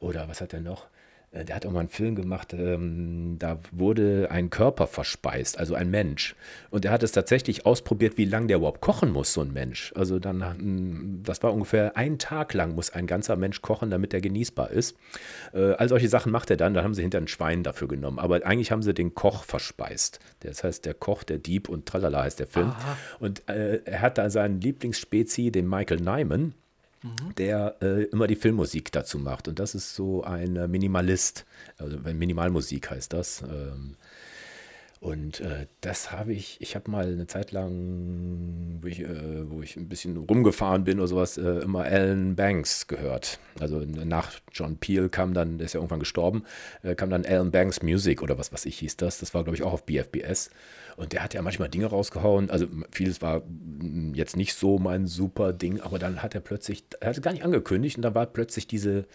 Oder 0.00 0.28
was 0.28 0.42
hat 0.42 0.52
er 0.52 0.60
noch? 0.60 0.86
Äh, 1.34 1.44
der 1.44 1.56
hat 1.56 1.66
auch 1.66 1.72
mal 1.72 1.80
einen 1.80 1.88
Film 1.88 2.14
gemacht, 2.14 2.54
ähm, 2.54 3.36
da 3.38 3.58
wurde 3.72 4.28
ein 4.30 4.50
Körper 4.50 4.86
verspeist, 4.86 5.58
also 5.58 5.74
ein 5.74 5.90
Mensch. 5.90 6.36
Und 6.70 6.84
er 6.84 6.92
hat 6.92 7.02
es 7.02 7.12
tatsächlich 7.12 7.66
ausprobiert, 7.66 8.16
wie 8.16 8.24
lange 8.24 8.46
der 8.46 8.58
überhaupt 8.58 8.80
kochen 8.80 9.10
muss, 9.10 9.32
so 9.32 9.40
ein 9.40 9.52
Mensch. 9.52 9.92
Also 9.96 10.18
dann, 10.18 10.42
hm, 10.42 11.20
das 11.24 11.42
war 11.42 11.52
ungefähr 11.52 11.96
ein 11.96 12.18
Tag 12.18 12.54
lang 12.54 12.74
muss 12.74 12.90
ein 12.90 13.06
ganzer 13.06 13.36
Mensch 13.36 13.60
kochen, 13.62 13.90
damit 13.90 14.14
er 14.14 14.20
genießbar 14.20 14.70
ist. 14.70 14.96
Äh, 15.52 15.72
all 15.72 15.88
solche 15.88 16.08
Sachen 16.08 16.32
macht 16.32 16.50
er 16.50 16.56
dann, 16.56 16.74
dann 16.74 16.84
haben 16.84 16.94
sie 16.94 17.02
hinter 17.02 17.18
ein 17.18 17.28
Schwein 17.28 17.62
dafür 17.62 17.88
genommen. 17.88 18.18
Aber 18.18 18.44
eigentlich 18.46 18.70
haben 18.70 18.82
sie 18.82 18.94
den 18.94 19.14
Koch 19.14 19.44
verspeist. 19.44 20.20
Das 20.40 20.64
heißt, 20.64 20.84
der 20.84 20.94
Koch, 20.94 21.24
der 21.24 21.38
Dieb 21.38 21.68
und 21.68 21.86
tralala 21.86 22.22
heißt 22.22 22.40
der 22.40 22.46
Film. 22.46 22.68
Aha. 22.68 22.96
Und 23.18 23.48
äh, 23.48 23.82
er 23.84 24.00
hat 24.00 24.18
da 24.18 24.30
seinen 24.30 24.60
Lieblingsspezi, 24.60 25.50
den 25.50 25.68
Michael 25.68 26.00
Nyman, 26.00 26.54
Mhm. 27.04 27.34
der 27.36 27.76
äh, 27.82 28.04
immer 28.04 28.26
die 28.26 28.34
Filmmusik 28.34 28.90
dazu 28.90 29.18
macht. 29.18 29.46
Und 29.46 29.58
das 29.58 29.74
ist 29.74 29.94
so 29.94 30.24
ein 30.24 30.56
äh, 30.56 30.66
Minimalist, 30.66 31.44
also 31.76 31.98
Minimalmusik 31.98 32.90
heißt 32.90 33.12
das. 33.12 33.42
Ähm, 33.42 33.96
und 35.00 35.40
äh, 35.40 35.66
das 35.82 36.12
habe 36.12 36.32
ich, 36.32 36.56
ich 36.62 36.74
habe 36.74 36.90
mal 36.90 37.04
eine 37.04 37.26
Zeit 37.26 37.52
lang, 37.52 38.78
wo 38.80 38.86
ich, 38.86 39.00
äh, 39.00 39.50
wo 39.50 39.60
ich 39.60 39.76
ein 39.76 39.86
bisschen 39.86 40.16
rumgefahren 40.16 40.84
bin 40.84 40.98
oder 40.98 41.08
sowas, 41.08 41.36
äh, 41.36 41.58
immer 41.58 41.84
Alan 41.84 42.36
Banks 42.36 42.86
gehört. 42.86 43.38
Also 43.60 43.80
nach 43.80 44.32
John 44.50 44.78
Peel 44.78 45.10
kam 45.10 45.34
dann, 45.34 45.58
der 45.58 45.66
ist 45.66 45.74
ja 45.74 45.80
irgendwann 45.80 46.00
gestorben, 46.00 46.44
äh, 46.82 46.94
kam 46.94 47.10
dann 47.10 47.26
Alan 47.26 47.50
Banks 47.50 47.82
Music 47.82 48.22
oder 48.22 48.38
was 48.38 48.50
weiß 48.50 48.64
ich 48.64 48.78
hieß 48.78 48.96
das. 48.96 49.18
Das 49.18 49.34
war, 49.34 49.44
glaube 49.44 49.56
ich, 49.56 49.62
auch 49.62 49.74
auf 49.74 49.84
BFBS. 49.84 50.48
Und 50.96 51.12
der 51.12 51.22
hat 51.22 51.34
ja 51.34 51.42
manchmal 51.42 51.68
Dinge 51.68 51.86
rausgehauen. 51.86 52.50
Also 52.50 52.66
vieles 52.90 53.20
war 53.22 53.42
jetzt 54.12 54.36
nicht 54.36 54.54
so 54.54 54.78
mein 54.78 55.06
super 55.06 55.52
Ding, 55.52 55.80
aber 55.80 55.98
dann 55.98 56.22
hat 56.22 56.34
er 56.34 56.40
plötzlich, 56.40 56.84
er 57.00 57.08
hat 57.08 57.16
es 57.16 57.22
gar 57.22 57.32
nicht 57.32 57.44
angekündigt 57.44 57.96
und 57.96 58.02
da 58.02 58.14
war 58.14 58.26
plötzlich 58.26 58.66
diese 58.66 59.06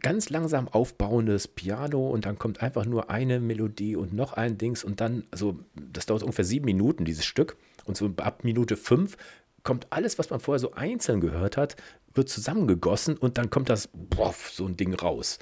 ganz 0.00 0.30
langsam 0.30 0.68
aufbauendes 0.68 1.48
Piano 1.48 2.08
und 2.08 2.24
dann 2.24 2.38
kommt 2.38 2.62
einfach 2.62 2.86
nur 2.86 3.10
eine 3.10 3.40
Melodie 3.40 3.96
und 3.96 4.14
noch 4.14 4.32
ein 4.32 4.56
Dings 4.56 4.84
und 4.84 5.00
dann, 5.00 5.24
also 5.30 5.58
das 5.74 6.06
dauert 6.06 6.22
ungefähr 6.22 6.44
sieben 6.44 6.64
Minuten, 6.64 7.04
dieses 7.04 7.26
Stück. 7.26 7.56
Und 7.84 7.96
so 7.96 8.10
ab 8.18 8.44
Minute 8.44 8.76
fünf 8.76 9.16
kommt 9.64 9.86
alles, 9.90 10.18
was 10.18 10.30
man 10.30 10.40
vorher 10.40 10.60
so 10.60 10.72
einzeln 10.72 11.20
gehört 11.20 11.56
hat, 11.56 11.76
wird 12.14 12.28
zusammengegossen 12.28 13.16
und 13.16 13.38
dann 13.38 13.50
kommt 13.50 13.68
das, 13.68 13.88
boff, 13.92 14.50
so 14.50 14.66
ein 14.66 14.76
Ding 14.76 14.94
raus. 14.94 15.38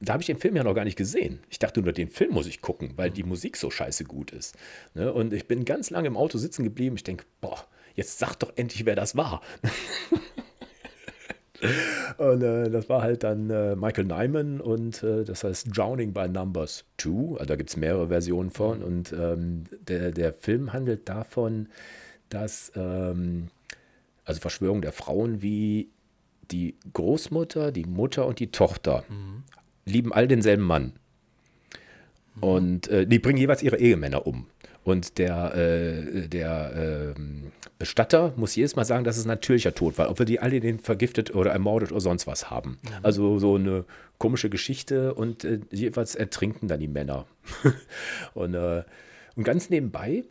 Da 0.00 0.14
habe 0.14 0.22
ich 0.22 0.26
den 0.26 0.38
Film 0.38 0.56
ja 0.56 0.64
noch 0.64 0.74
gar 0.74 0.84
nicht 0.84 0.98
gesehen. 0.98 1.40
Ich 1.48 1.58
dachte 1.58 1.80
nur, 1.80 1.92
den 1.92 2.10
Film 2.10 2.32
muss 2.32 2.46
ich 2.46 2.60
gucken, 2.60 2.92
weil 2.96 3.10
die 3.10 3.22
Musik 3.22 3.56
so 3.56 3.70
scheiße 3.70 4.04
gut 4.04 4.32
ist. 4.32 4.56
Ne? 4.94 5.12
Und 5.12 5.32
ich 5.32 5.46
bin 5.46 5.64
ganz 5.64 5.90
lange 5.90 6.08
im 6.08 6.16
Auto 6.16 6.36
sitzen 6.38 6.64
geblieben. 6.64 6.96
Ich 6.96 7.04
denke, 7.04 7.24
boah, 7.40 7.64
jetzt 7.94 8.18
sag 8.18 8.34
doch 8.36 8.52
endlich, 8.56 8.84
wer 8.86 8.96
das 8.96 9.16
war. 9.16 9.40
Und 12.18 12.42
äh, 12.42 12.70
das 12.70 12.88
war 12.88 13.02
halt 13.02 13.22
dann 13.22 13.50
äh, 13.50 13.74
Michael 13.74 14.04
Nyman 14.04 14.60
und 14.60 15.02
äh, 15.02 15.24
das 15.24 15.44
heißt 15.44 15.76
Drowning 15.76 16.12
by 16.12 16.28
Numbers 16.28 16.84
2. 16.98 17.38
Also 17.38 17.44
da 17.46 17.56
gibt 17.56 17.70
es 17.70 17.76
mehrere 17.76 18.08
Versionen 18.08 18.50
von. 18.50 18.82
Und 18.82 19.12
ähm, 19.12 19.64
der, 19.88 20.12
der 20.12 20.32
Film 20.32 20.72
handelt 20.72 21.08
davon, 21.08 21.68
dass, 22.28 22.72
ähm, 22.76 23.48
also 24.24 24.40
Verschwörung 24.40 24.82
der 24.82 24.92
Frauen, 24.92 25.42
wie 25.42 25.88
die 26.50 26.76
Großmutter, 26.92 27.72
die 27.72 27.86
Mutter 27.86 28.26
und 28.26 28.38
die 28.38 28.50
Tochter 28.50 29.04
mhm. 29.08 29.44
Lieben 29.84 30.12
all 30.12 30.28
denselben 30.28 30.64
Mann. 30.64 30.92
Und 32.40 32.88
äh, 32.88 33.06
die 33.06 33.18
bringen 33.18 33.38
jeweils 33.38 33.62
ihre 33.62 33.78
Ehemänner 33.78 34.26
um. 34.26 34.46
Und 34.82 35.18
der, 35.18 35.54
äh, 35.54 36.28
der 36.28 37.14
äh, 37.16 37.20
Bestatter 37.78 38.34
muss 38.36 38.54
jedes 38.54 38.76
Mal 38.76 38.84
sagen, 38.84 39.04
dass 39.04 39.16
es 39.16 39.24
ein 39.24 39.28
natürlicher 39.28 39.74
Tod 39.74 39.96
war, 39.96 40.10
ob 40.10 40.18
wir 40.18 40.26
die 40.26 40.40
alle 40.40 40.60
den 40.60 40.78
vergiftet 40.78 41.34
oder 41.34 41.52
ermordet 41.52 41.90
oder 41.90 42.02
sonst 42.02 42.26
was 42.26 42.50
haben. 42.50 42.78
Mhm. 42.82 42.90
Also 43.02 43.38
so 43.38 43.54
eine 43.54 43.84
komische 44.18 44.50
Geschichte 44.50 45.14
und 45.14 45.44
äh, 45.44 45.60
jeweils 45.70 46.14
ertrinken 46.14 46.68
dann 46.68 46.80
die 46.80 46.88
Männer. 46.88 47.26
und, 48.34 48.54
äh, 48.54 48.82
und 49.36 49.44
ganz 49.44 49.70
nebenbei, 49.70 50.24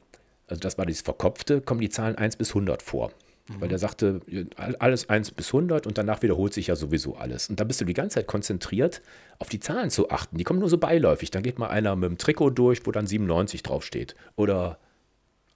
also 0.47 0.60
das 0.60 0.78
war 0.78 0.86
dieses 0.86 1.01
Verkopfte, 1.01 1.62
kommen 1.62 1.82
die 1.82 1.89
Zahlen 1.89 2.16
1 2.16 2.36
bis 2.36 2.49
100 2.49 2.84
vor. 2.84 3.12
Mhm. 3.48 3.62
Weil 3.62 3.70
der 3.70 3.80
sagte, 3.80 4.22
alles 4.58 5.10
1 5.10 5.32
bis 5.32 5.48
100 5.48 5.86
und 5.86 5.98
danach 5.98 6.22
wiederholt 6.22 6.54
sich 6.54 6.68
ja 6.68 6.76
sowieso 6.76 7.16
alles. 7.16 7.50
Und 7.50 7.60
da 7.60 7.66
bist 7.66 7.82
du 7.82 7.86
die 7.86 7.94
ganze 7.94 8.16
Zeit 8.16 8.28
konzentriert, 8.28 9.02
auf 9.39 9.50
die 9.50 9.60
Zahlen 9.60 9.89
zu 9.89 10.10
achten. 10.10 10.38
Die 10.38 10.44
kommen 10.44 10.60
nur 10.60 10.70
so 10.70 10.78
beiläufig. 10.78 11.30
Dann 11.32 11.44
geht 11.44 11.60
mal 11.60 11.68
einer 11.68 11.96
mit 11.96 12.10
dem 12.10 12.18
Trikot 12.18 12.52
durch, 12.52 12.86
wo 12.86 12.91
dann 12.91 13.06
97 13.06 13.62
draufsteht. 13.64 14.16
Oder 14.38 14.80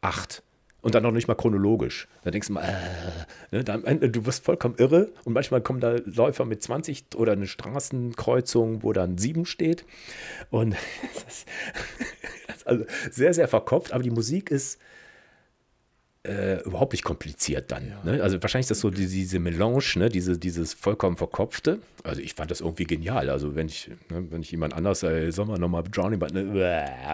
8. 0.01 0.43
Und 0.81 0.95
dann 0.95 1.03
noch 1.03 1.11
nicht 1.11 1.27
mal 1.27 1.35
chronologisch. 1.35 2.07
Da 2.23 2.31
denkst 2.31 2.47
du 2.47 2.53
mal, 2.53 2.63
äh, 2.63 3.55
ne, 3.55 3.63
dann, 3.63 3.83
du 3.99 4.25
wirst 4.25 4.43
vollkommen 4.43 4.75
irre. 4.77 5.09
Und 5.23 5.33
manchmal 5.33 5.61
kommen 5.61 5.79
da 5.79 5.95
Läufer 6.05 6.45
mit 6.45 6.61
20 6.61 7.15
oder 7.15 7.31
eine 7.31 7.47
Straßenkreuzung, 7.47 8.83
wo 8.83 8.91
dann 8.91 9.17
7 9.17 9.45
steht. 9.45 9.85
Und 10.49 10.75
das 12.47 12.57
ist 12.57 12.67
also 12.67 12.85
sehr, 13.11 13.33
sehr 13.33 13.47
verkopft. 13.47 13.93
Aber 13.93 14.03
die 14.03 14.11
Musik 14.11 14.51
ist 14.51 14.77
äh, 16.27 16.61
überhaupt 16.63 16.93
nicht 16.93 17.03
kompliziert 17.03 17.71
dann. 17.71 17.87
Ja. 17.87 18.11
Ne? 18.11 18.21
Also 18.21 18.41
wahrscheinlich 18.41 18.65
ist 18.65 18.71
das 18.71 18.79
so 18.81 18.89
die, 18.89 19.07
diese 19.07 19.39
Melange, 19.39 19.83
ne? 19.95 20.09
diese, 20.09 20.37
dieses 20.37 20.73
vollkommen 20.73 21.17
verkopfte. 21.17 21.79
Also 22.03 22.21
ich 22.21 22.33
fand 22.33 22.51
das 22.51 22.61
irgendwie 22.61 22.83
genial. 22.83 23.29
Also 23.29 23.55
wenn 23.55 23.67
ich, 23.67 23.89
ne, 24.09 24.27
wenn 24.29 24.41
ich 24.41 24.51
jemand 24.51 24.73
anders 24.73 24.99
sage, 24.99 25.31
soll 25.31 25.45
man 25.45 25.59
nochmal 25.59 25.83
Drowning, 25.83 26.19
ne, 26.19 26.43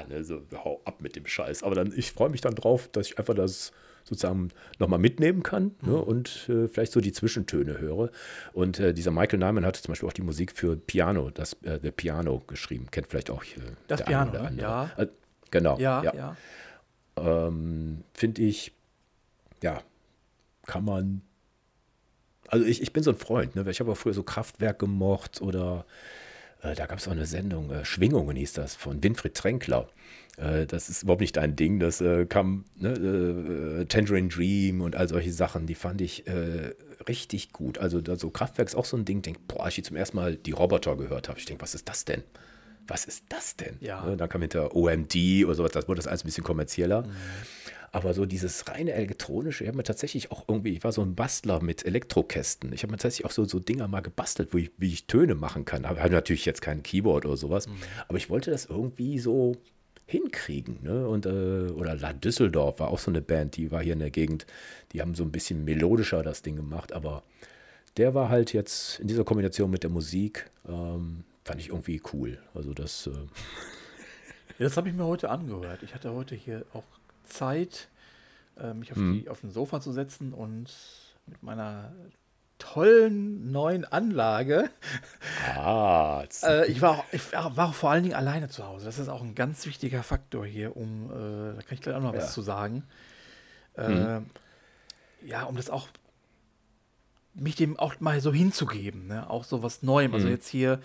ne, 0.09 0.23
so, 0.23 0.41
hau 0.63 0.81
ab 0.85 1.01
mit 1.01 1.15
dem 1.15 1.25
Scheiß. 1.25 1.63
Aber 1.63 1.75
dann, 1.75 1.93
ich 1.95 2.11
freue 2.11 2.29
mich 2.29 2.41
dann 2.41 2.55
drauf, 2.55 2.89
dass 2.91 3.07
ich 3.07 3.19
einfach 3.19 3.35
das 3.35 3.71
sozusagen 4.05 4.49
nochmal 4.79 4.99
mitnehmen 4.99 5.43
kann 5.43 5.75
ne? 5.81 5.91
mhm. 5.91 5.99
und 5.99 6.49
äh, 6.49 6.67
vielleicht 6.67 6.91
so 6.91 6.99
die 6.99 7.11
Zwischentöne 7.11 7.79
höre. 7.79 8.09
Und 8.51 8.79
äh, 8.79 8.93
dieser 8.93 9.11
Michael 9.11 9.39
Nyman 9.39 9.65
hatte 9.65 9.81
zum 9.81 9.91
Beispiel 9.91 10.09
auch 10.09 10.13
die 10.13 10.23
Musik 10.23 10.51
für 10.51 10.75
Piano, 10.75 11.29
das 11.29 11.53
äh, 11.63 11.79
The 11.81 11.91
Piano 11.91 12.41
geschrieben. 12.47 12.87
Kennt 12.91 13.07
vielleicht 13.07 13.29
auch 13.29 13.43
äh, 13.43 13.59
das 13.87 14.03
Piano, 14.03 14.49
ja. 14.57 14.91
Äh, 14.97 15.07
genau. 15.51 15.77
ja. 15.79 16.03
ja. 16.03 16.13
ja. 16.15 16.35
ähm, 17.47 18.03
finde 18.13 18.41
ich, 18.41 18.73
ja, 19.63 19.81
kann 20.65 20.85
man. 20.85 21.21
Also 22.47 22.65
ich, 22.65 22.81
ich 22.81 22.93
bin 22.93 23.01
so 23.01 23.11
ein 23.11 23.17
Freund, 23.17 23.55
ne? 23.55 23.65
Ich 23.69 23.79
habe 23.79 23.91
auch 23.91 23.97
früher 23.97 24.13
so 24.13 24.21
Kraftwerk 24.21 24.77
gemocht 24.77 25.41
oder 25.41 25.85
äh, 26.61 26.75
da 26.75 26.85
gab 26.85 26.99
es 26.99 27.07
auch 27.07 27.13
eine 27.13 27.25
Sendung, 27.25 27.71
äh, 27.71 27.85
Schwingungen 27.85 28.35
hieß 28.35 28.53
das, 28.53 28.75
von 28.75 29.01
Winfried 29.01 29.33
Tränkler. 29.33 29.87
Äh, 30.37 30.65
das 30.65 30.89
ist 30.89 31.03
überhaupt 31.03 31.21
nicht 31.21 31.37
dein 31.37 31.55
Ding. 31.55 31.79
Das 31.79 32.01
äh, 32.01 32.25
kam, 32.25 32.65
ne, 32.75 32.91
äh, 32.91 33.85
Tangerine 33.85 34.27
Dream 34.27 34.81
und 34.81 34.95
all 34.95 35.07
solche 35.07 35.31
Sachen, 35.31 35.65
die 35.65 35.75
fand 35.75 36.01
ich 36.01 36.27
äh, 36.27 36.73
richtig 37.07 37.53
gut. 37.53 37.77
Also 37.77 38.01
da 38.01 38.17
so 38.17 38.29
Kraftwerk 38.29 38.67
ist 38.67 38.75
auch 38.75 38.85
so 38.85 38.97
ein 38.97 39.05
Ding, 39.05 39.21
denk, 39.21 39.47
boah, 39.47 39.63
als 39.65 39.77
ich 39.77 39.85
zum 39.85 39.95
ersten 39.95 40.17
Mal 40.17 40.35
die 40.35 40.51
Roboter 40.51 40.95
gehört 40.97 41.29
habe, 41.29 41.39
ich 41.39 41.45
denke, 41.45 41.61
was 41.61 41.73
ist 41.73 41.87
das 41.87 42.05
denn? 42.05 42.23
Was 42.87 43.05
ist 43.05 43.23
das 43.29 43.55
denn? 43.55 43.77
Ja. 43.79 44.05
Ne, 44.05 44.17
dann 44.17 44.27
kam 44.27 44.41
hinter 44.41 44.75
OMD 44.75 45.15
oder 45.45 45.55
sowas, 45.55 45.71
das 45.71 45.87
wurde 45.87 45.99
das 45.99 46.07
alles 46.07 46.23
ein 46.23 46.27
bisschen 46.27 46.43
kommerzieller. 46.43 47.07
Aber 47.93 48.15
so 48.15 48.25
dieses 48.25 48.67
reine 48.67 48.93
elektronische, 48.93 49.63
ich 49.63 49.67
habe 49.67 49.77
mir 49.77 49.83
tatsächlich 49.83 50.31
auch 50.31 50.45
irgendwie, 50.47 50.71
ich 50.71 50.83
war 50.83 50.91
so 50.91 51.03
ein 51.03 51.13
Bastler 51.13 51.61
mit 51.61 51.85
Elektrokästen. 51.85 52.73
Ich 52.73 52.81
habe 52.81 52.89
mir 52.89 52.97
tatsächlich 52.97 53.27
auch 53.27 53.31
so, 53.31 53.45
so 53.45 53.59
Dinger 53.59 53.87
mal 53.87 54.01
gebastelt, 54.01 54.51
wo 54.51 54.57
ich, 54.57 54.71
wie 54.77 54.91
ich 54.91 55.05
Töne 55.05 55.35
machen 55.35 55.63
kann. 55.63 55.85
Aber 55.85 56.01
habe 56.01 56.11
natürlich 56.11 56.43
jetzt 56.43 56.63
kein 56.63 56.81
Keyboard 56.81 57.25
oder 57.27 57.37
sowas. 57.37 57.67
Aber 58.07 58.17
ich 58.17 58.31
wollte 58.31 58.49
das 58.49 58.65
irgendwie 58.65 59.19
so 59.19 59.57
hinkriegen. 60.07 60.79
Ne? 60.81 61.07
Und, 61.07 61.27
äh, 61.27 61.29
oder 61.71 61.95
La 61.95 62.13
Düsseldorf 62.13 62.79
war 62.79 62.89
auch 62.89 62.97
so 62.97 63.11
eine 63.11 63.21
Band, 63.21 63.57
die 63.57 63.69
war 63.71 63.83
hier 63.83 63.93
in 63.93 63.99
der 63.99 64.09
Gegend. 64.09 64.47
Die 64.91 64.99
haben 64.99 65.13
so 65.13 65.23
ein 65.23 65.31
bisschen 65.31 65.63
melodischer 65.63 66.23
das 66.23 66.41
Ding 66.41 66.55
gemacht. 66.55 66.93
Aber 66.93 67.21
der 67.97 68.15
war 68.15 68.29
halt 68.29 68.53
jetzt 68.53 69.01
in 69.01 69.07
dieser 69.07 69.23
Kombination 69.23 69.69
mit 69.69 69.83
der 69.83 69.91
Musik, 69.91 70.49
ähm, 70.67 71.25
fand 71.45 71.59
ich 71.59 71.69
irgendwie 71.69 72.01
cool. 72.11 72.39
Also 72.55 72.73
das, 72.73 73.05
äh, 73.05 73.11
Ja, 74.57 74.65
das 74.65 74.77
habe 74.77 74.89
ich 74.89 74.95
mir 74.95 75.05
heute 75.05 75.29
angehört. 75.29 75.83
Ich 75.83 75.93
hatte 75.93 76.11
heute 76.11 76.33
hier 76.33 76.65
auch 76.73 76.83
Zeit, 77.23 77.89
äh, 78.57 78.73
mich 78.73 78.91
auf, 78.91 78.97
die, 78.97 79.29
auf 79.29 79.41
den 79.41 79.51
Sofa 79.51 79.81
zu 79.81 79.91
setzen 79.91 80.33
und 80.33 80.69
mit 81.27 81.41
meiner 81.43 81.91
tollen 82.59 83.51
neuen 83.51 83.83
Anlage. 83.85 84.69
ah, 85.55 86.23
Äh, 86.43 86.67
ich, 86.71 86.81
war, 86.81 86.91
auch- 86.99 87.05
ich 87.11 87.31
war 87.33 87.69
auch 87.69 87.73
vor 87.73 87.91
allen 87.91 88.03
Dingen 88.03 88.15
alleine 88.15 88.47
zu 88.49 88.65
Hause. 88.65 88.85
Das 88.85 88.99
ist 88.99 89.09
auch 89.09 89.21
ein 89.21 89.35
ganz 89.35 89.65
wichtiger 89.65 90.03
Faktor 90.03 90.45
hier, 90.45 90.75
um, 90.77 91.09
äh, 91.11 91.55
da 91.55 91.61
kann 91.61 91.73
ich 91.75 91.81
gleich 91.81 91.95
auch 91.95 92.01
noch 92.01 92.13
was 92.13 92.27
Ja. 92.27 92.31
zu 92.31 92.41
sagen. 92.41 92.83
Äh, 93.75 94.21
Ja, 95.25 95.43
um 95.43 95.55
das 95.55 95.69
auch, 95.69 95.87
mich 97.33 97.55
dem 97.55 97.79
auch 97.79 97.99
mal 98.01 98.19
so 98.21 98.31
hinzugeben, 98.33 99.07
ne? 99.07 99.29
auch 99.29 99.45
so 99.45 99.63
was 99.63 99.81
Neuem. 99.83 100.13
Also 100.13 100.27
Mhm. 100.27 100.33
jetzt 100.33 100.47
hier, 100.49 100.79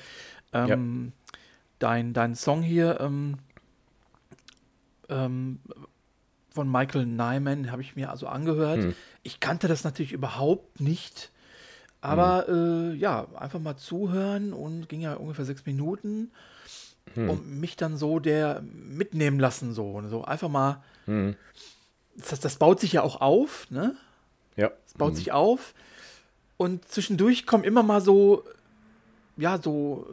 ähm, 0.52 1.12
dein, 1.80 2.12
dein 2.14 2.34
Song 2.36 2.62
hier, 2.62 3.00
ähm, 3.00 3.38
ähm, 5.08 5.58
von 6.58 6.68
Michael 6.68 7.06
Nyman 7.06 7.70
habe 7.70 7.82
ich 7.82 7.94
mir 7.94 8.10
also 8.10 8.26
angehört. 8.26 8.82
Hm. 8.82 8.94
Ich 9.22 9.38
kannte 9.38 9.68
das 9.68 9.84
natürlich 9.84 10.10
überhaupt 10.10 10.80
nicht. 10.80 11.30
Aber 12.00 12.48
äh, 12.48 12.94
ja, 12.96 13.28
einfach 13.36 13.60
mal 13.60 13.76
zuhören 13.76 14.52
und 14.52 14.88
ging 14.88 15.00
ja 15.00 15.14
ungefähr 15.14 15.44
sechs 15.44 15.64
Minuten 15.66 16.32
und 17.14 17.60
mich 17.60 17.76
dann 17.76 17.96
so 17.96 18.18
der 18.18 18.60
mitnehmen 18.62 19.38
lassen, 19.38 19.72
so. 19.72 20.02
So 20.08 20.24
einfach 20.24 20.48
mal. 20.48 20.82
Hm. 21.04 21.36
Das, 22.16 22.40
das 22.40 22.56
baut 22.56 22.80
sich 22.80 22.92
ja 22.94 23.02
auch 23.02 23.20
auf, 23.20 23.70
ne? 23.70 23.94
ja. 24.56 24.72
Es 24.84 24.94
baut 24.94 25.14
sich 25.14 25.30
auf 25.30 25.74
und 26.56 26.88
zwischendurch 26.88 27.46
kommen 27.46 27.62
immer 27.62 27.84
mal 27.84 28.00
so, 28.00 28.42
ja, 29.36 29.62
so 29.62 30.08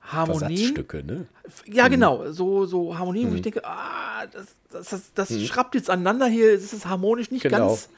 Harmonien. 0.00 0.74
Ne? 1.04 1.26
Ja, 1.66 1.88
genau, 1.88 2.30
so, 2.32 2.64
so 2.66 2.96
Harmonien, 2.98 3.30
wo 3.30 3.34
ich 3.34 3.42
denke, 3.42 3.64
ah, 3.64 4.26
das, 4.32 4.46
das, 4.70 4.88
das, 4.88 5.12
das 5.14 5.42
schrappt 5.44 5.74
jetzt 5.74 5.90
aneinander 5.90 6.26
hier, 6.26 6.54
das 6.54 6.72
ist 6.72 6.86
harmonisch 6.86 7.30
nicht 7.30 7.42
Genau. 7.42 7.68
ganz. 7.68 7.88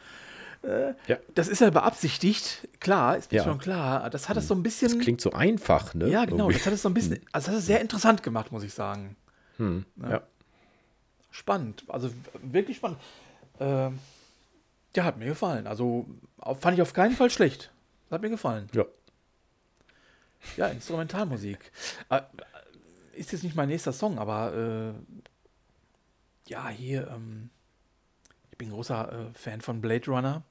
Ja. 1.06 1.16
Das 1.34 1.48
ist 1.48 1.60
ja 1.62 1.70
beabsichtigt, 1.70 2.68
klar, 2.80 3.16
ist 3.16 3.32
mir 3.32 3.38
Ja. 3.38 3.44
schon 3.44 3.58
klar. 3.58 4.10
Das 4.10 4.28
hat 4.28 4.36
es 4.36 4.46
so 4.46 4.54
ein 4.54 4.62
bisschen. 4.62 5.00
Klingt 5.00 5.20
so 5.22 5.32
einfach, 5.32 5.94
ne? 5.94 6.08
ja, 6.10 6.26
genau, 6.26 6.44
Irgendwie. 6.44 6.58
das 6.58 6.66
hat 6.66 6.72
es 6.74 6.82
so 6.82 6.90
ein 6.90 6.94
bisschen. 6.94 7.20
Also, 7.32 7.46
das 7.46 7.48
hat 7.54 7.58
es 7.60 7.66
sehr 7.66 7.80
interessant 7.80 8.22
gemacht, 8.22 8.52
muss 8.52 8.62
ich 8.62 8.74
sagen. 8.74 9.16
Ja. 9.58 10.22
Spannend, 11.30 11.84
also 11.88 12.10
wirklich 12.42 12.76
spannend. 12.78 12.98
Ähm, 13.58 13.98
ja, 14.96 15.04
hat 15.04 15.16
mir 15.18 15.26
gefallen. 15.26 15.66
Also, 15.66 16.06
fand 16.60 16.74
ich 16.76 16.82
auf 16.82 16.92
keinen 16.92 17.14
Fall 17.14 17.30
schlecht. 17.30 17.70
Hat 18.10 18.20
mir 18.22 18.30
gefallen. 18.30 18.68
ja. 18.74 18.84
Ja, 20.56 20.68
Instrumentalmusik. 20.68 21.58
Äh, 22.08 22.22
ist 23.14 23.32
jetzt 23.32 23.44
nicht 23.44 23.56
mein 23.56 23.68
nächster 23.68 23.92
Song, 23.92 24.18
aber 24.18 24.94
äh, 24.96 26.50
ja, 26.50 26.68
hier, 26.68 27.08
ähm, 27.08 27.50
ich 28.50 28.58
bin 28.58 28.70
großer 28.70 29.12
äh, 29.30 29.38
Fan 29.38 29.60
von 29.60 29.80
Blade 29.80 30.06
Runner 30.10 30.42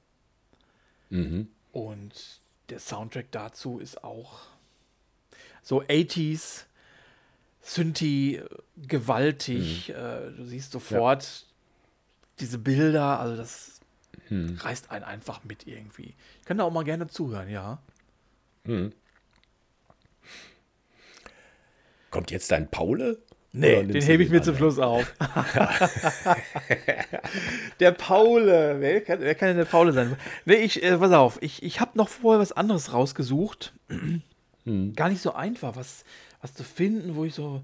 Mhm. 1.12 1.48
und 1.72 2.40
der 2.68 2.78
Soundtrack 2.78 3.32
dazu 3.32 3.80
ist 3.80 4.04
auch 4.04 4.38
so 5.62 5.82
80s, 5.82 6.66
Synthi, 7.62 8.36
äh, 8.36 8.48
gewaltig. 8.76 9.90
Äh, 9.90 10.30
du 10.30 10.44
siehst 10.44 10.70
sofort 10.72 11.46
diese 12.38 12.58
Bilder, 12.58 13.18
also 13.18 13.36
das 13.36 13.80
reißt 14.30 14.92
einen 14.92 15.04
einfach 15.04 15.42
mit 15.42 15.66
irgendwie. 15.66 16.14
Ich 16.40 16.46
kann 16.46 16.58
da 16.58 16.64
auch 16.64 16.70
mal 16.72 16.84
gerne 16.84 17.08
zuhören, 17.08 17.50
ja. 17.50 17.82
Kommt 22.10 22.30
jetzt 22.30 22.50
dein 22.50 22.70
Paule? 22.70 23.18
Nee, 23.52 23.82
den 23.82 24.02
hebe 24.02 24.22
ich 24.22 24.30
mir 24.30 24.42
zum? 24.42 24.56
Schluss 24.56 24.78
auf. 24.78 25.12
der 27.80 27.90
Paule. 27.90 28.76
Wer 28.78 29.00
kann, 29.00 29.20
wer 29.20 29.34
kann 29.34 29.48
denn 29.48 29.56
der 29.56 29.64
Paule 29.64 29.92
sein? 29.92 30.16
Nee, 30.44 30.54
ich, 30.54 30.84
äh, 30.84 30.96
pass 30.98 31.10
auf, 31.12 31.38
ich, 31.42 31.62
ich 31.64 31.80
habe 31.80 31.98
noch 31.98 32.08
vorher 32.08 32.40
was 32.40 32.52
anderes 32.52 32.92
rausgesucht. 32.92 33.72
Hm. 34.64 34.92
Gar 34.94 35.08
nicht 35.08 35.20
so 35.20 35.34
einfach, 35.34 35.74
was, 35.74 36.04
was 36.40 36.54
zu 36.54 36.62
finden, 36.62 37.16
wo 37.16 37.24
ich 37.24 37.34
so. 37.34 37.62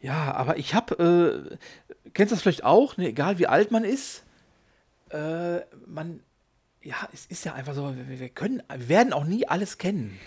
Ja, 0.00 0.32
aber 0.34 0.58
ich 0.58 0.74
habe. 0.74 1.48
Äh, 1.48 1.56
kennst 2.12 2.32
du 2.32 2.36
das 2.36 2.42
vielleicht 2.42 2.64
auch? 2.64 2.98
Ne, 2.98 3.08
egal 3.08 3.38
wie 3.38 3.46
alt 3.46 3.70
man 3.70 3.84
ist. 3.84 4.24
Äh, 5.10 5.60
man. 5.86 6.20
Ja, 6.82 6.96
es 7.14 7.26
ist 7.26 7.44
ja 7.44 7.54
einfach 7.54 7.74
so, 7.74 7.94
wir, 7.96 8.20
wir 8.20 8.28
können, 8.28 8.62
wir 8.68 8.88
werden 8.88 9.12
auch 9.12 9.24
nie 9.24 9.48
alles 9.48 9.78
kennen. 9.78 10.18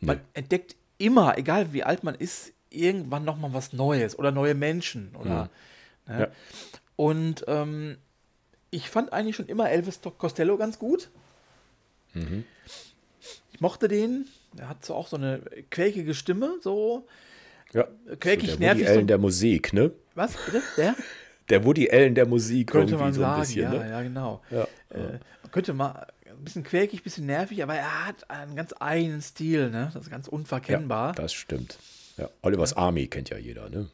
Man 0.00 0.20
entdeckt 0.32 0.76
immer, 1.00 1.36
egal 1.38 1.72
wie 1.72 1.82
alt 1.82 2.04
man 2.04 2.14
ist, 2.14 2.52
irgendwann 2.70 3.24
noch 3.24 3.36
mal 3.36 3.52
was 3.52 3.72
Neues 3.72 4.18
oder 4.18 4.30
neue 4.30 4.54
Menschen 4.54 5.14
oder. 5.18 5.50
Ne? 6.06 6.18
Ja. 6.20 6.28
Und 6.96 7.44
ähm, 7.48 7.96
ich 8.70 8.88
fand 8.90 9.12
eigentlich 9.12 9.36
schon 9.36 9.46
immer 9.46 9.70
Elvis 9.70 10.00
Costello 10.18 10.56
ganz 10.56 10.78
gut. 10.78 11.10
Ich 13.52 13.60
mochte 13.60 13.88
den. 13.88 14.26
Er 14.56 14.68
hat 14.68 14.84
so 14.84 14.94
auch 14.94 15.08
so 15.08 15.16
eine 15.16 15.40
quäkige 15.70 16.14
Stimme, 16.14 16.56
so. 16.60 17.06
Ja. 17.72 17.86
Quäkig, 18.18 18.50
so 18.50 18.56
der 18.56 18.74
nervig, 18.74 18.82
Woody 18.82 18.86
so- 18.92 18.98
Allen 18.98 19.06
der 19.06 19.18
Musik, 19.18 19.72
ne? 19.72 19.92
Was, 20.14 20.36
bitte? 20.44 20.62
Der? 20.76 20.96
Der 21.48 21.64
Woody 21.64 21.90
Allen 21.90 22.14
der 22.14 22.26
Musik 22.26 22.70
Könnte 22.70 22.96
man 22.96 23.12
so 23.12 23.20
ein 23.22 23.28
sagen, 23.28 23.40
bisschen, 23.40 23.62
ja, 23.62 23.70
ne? 23.70 23.90
ja, 23.90 24.02
genau. 24.02 24.42
Ja. 24.50 24.62
Äh, 24.90 25.18
man 25.42 25.50
könnte 25.52 25.72
mal 25.72 26.06
ein 26.32 26.44
bisschen 26.44 26.64
quäkig, 26.64 27.00
ein 27.00 27.04
bisschen 27.04 27.26
nervig, 27.26 27.62
aber 27.62 27.74
er 27.74 28.06
hat 28.06 28.30
einen 28.30 28.56
ganz 28.56 28.74
eigenen 28.78 29.22
Stil, 29.22 29.70
ne? 29.70 29.90
Das 29.92 30.04
ist 30.04 30.10
ganz 30.10 30.28
unverkennbar. 30.28 31.08
Ja, 31.08 31.14
das 31.14 31.32
stimmt. 31.32 31.78
Ja. 32.16 32.28
Oliver's 32.42 32.74
Army 32.74 33.06
kennt 33.06 33.30
ja 33.30 33.38
jeder, 33.38 33.70
ne? 33.70 33.88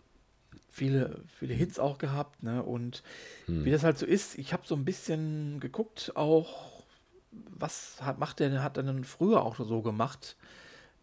viele, 0.76 1.22
viele 1.38 1.54
Hits 1.54 1.78
auch 1.78 1.96
gehabt, 1.96 2.42
ne? 2.42 2.62
Und 2.62 3.02
wie 3.46 3.70
das 3.70 3.82
halt 3.82 3.96
so 3.96 4.04
ist, 4.04 4.36
ich 4.38 4.52
habe 4.52 4.64
so 4.66 4.74
ein 4.74 4.84
bisschen 4.84 5.58
geguckt, 5.58 6.12
auch 6.14 6.82
was 7.30 7.96
hat, 8.02 8.18
macht 8.18 8.40
der, 8.40 8.62
hat 8.62 8.76
er 8.76 8.82
denn 8.82 9.04
früher 9.04 9.42
auch 9.42 9.56
so 9.56 9.82
gemacht? 9.82 10.36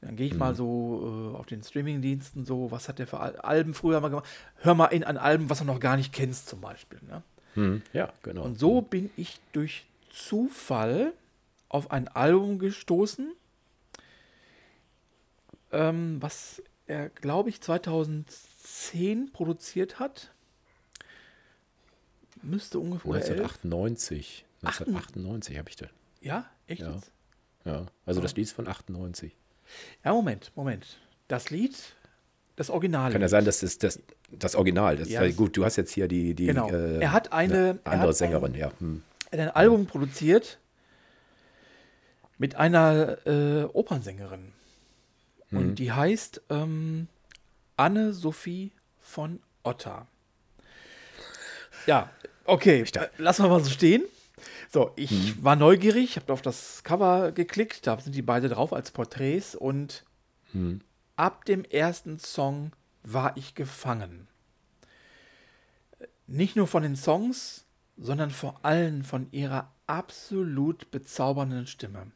Dann 0.01 0.15
gehe 0.15 0.27
ich 0.27 0.35
mal 0.35 0.53
so 0.53 1.33
äh, 1.33 1.37
auf 1.37 1.45
den 1.45 1.63
Streamingdiensten 1.63 2.45
so, 2.45 2.71
was 2.71 2.89
hat 2.89 2.99
der 2.99 3.07
für 3.07 3.19
Al 3.19 3.37
Alben 3.37 3.73
früher 3.73 3.99
mal 4.01 4.09
gemacht? 4.09 4.27
Hör 4.57 4.75
mal 4.75 4.87
in 4.87 5.03
an 5.03 5.17
Alben, 5.17 5.49
was 5.49 5.59
du 5.59 5.65
noch 5.65 5.79
gar 5.79 5.95
nicht 5.95 6.11
kennst, 6.11 6.49
zum 6.49 6.59
Beispiel. 6.61 6.99
Ne? 7.07 7.23
Hm. 7.53 7.81
Ja, 7.93 8.11
genau. 8.21 8.43
Und 8.43 8.59
so 8.59 8.81
bin 8.81 9.09
ich 9.15 9.39
durch 9.53 9.85
Zufall 10.11 11.13
auf 11.73 11.91
ein 11.91 12.07
Album 12.07 12.59
gestoßen, 12.59 13.33
ähm, 15.71 16.17
was 16.21 16.61
er, 16.87 17.09
glaube 17.09 17.49
ich, 17.49 17.61
2010 17.61 19.31
produziert 19.31 19.99
hat. 19.99 20.31
Müsste 22.41 22.79
ungefähr. 22.79 23.09
oder 23.09 23.19
11. 23.19 23.29
1998. 23.63 24.45
1998 24.63 25.57
habe 25.57 25.69
ich 25.69 25.75
da. 25.75 25.87
Ja, 26.21 26.45
echt 26.67 26.81
Ja. 26.81 26.99
Ja. 27.65 27.85
Also 28.05 28.19
das 28.21 28.35
Lied 28.35 28.45
ist 28.45 28.51
von 28.51 28.67
98. 28.67 29.35
Ja, 30.03 30.11
Moment, 30.13 30.51
Moment. 30.55 30.97
Das 31.29 31.49
Lied, 31.49 31.77
das 32.57 32.69
Original. 32.69 33.11
Kann 33.11 33.21
ja 33.21 33.29
sein, 33.29 33.45
dass 33.45 33.61
das 33.61 33.77
das, 33.77 33.99
das 34.31 34.55
Original. 34.55 34.97
Das 34.97 35.09
Ja, 35.09 35.29
gut, 35.31 35.55
du 35.55 35.63
hast 35.63 35.77
jetzt 35.77 35.91
hier 35.91 36.07
die, 36.09 36.33
die 36.35 36.47
Genau. 36.47 36.69
äh, 36.69 36.99
Er 36.99 37.13
hat 37.13 37.31
eine- 37.31 37.79
er 37.85 37.91
andere 37.91 38.09
hat 38.09 38.15
Sängerin, 38.17 38.53
ja. 38.55 38.71
Hm. 38.79 39.01
Er 39.31 39.45
hat 39.45 39.49
ein 39.51 39.55
Album 39.55 39.85
produziert 39.85 40.59
mit 42.37 42.55
einer 42.55 43.25
äh, 43.27 43.63
Opernsängerin. 43.65 44.51
Und 45.51 45.75
die 45.75 45.91
heißt 45.91 46.41
ähm, 46.49 47.07
Anne-Sophie 47.77 48.71
von 48.99 49.39
Otter. 49.61 50.07
Ja, 51.85 52.09
okay, 52.45 52.81
äh, 52.95 53.07
lassen 53.17 53.43
wir 53.43 53.49
mal 53.49 53.63
so 53.63 53.69
stehen. 53.69 54.03
So, 54.71 54.91
ich 54.95 55.11
Mhm. 55.11 55.43
war 55.43 55.55
neugierig, 55.55 56.15
habe 56.15 56.33
auf 56.33 56.41
das 56.41 56.83
Cover 56.83 57.31
geklickt, 57.31 57.85
da 57.85 57.99
sind 57.99 58.15
die 58.15 58.21
beide 58.23 58.49
drauf 58.49 58.73
als 58.73 58.89
Porträts 58.91 59.53
und 59.53 60.03
Mhm. 60.53 60.81
ab 61.15 61.45
dem 61.45 61.63
ersten 61.65 62.17
Song 62.19 62.71
war 63.03 63.37
ich 63.37 63.53
gefangen. 63.53 64.27
Nicht 66.25 66.55
nur 66.55 66.67
von 66.67 66.83
den 66.83 66.95
Songs, 66.95 67.65
sondern 67.97 68.31
vor 68.31 68.59
allem 68.63 69.03
von 69.03 69.27
ihrer 69.31 69.71
absolut 69.85 70.89
bezaubernden 70.89 71.67
Stimme. 71.67 72.11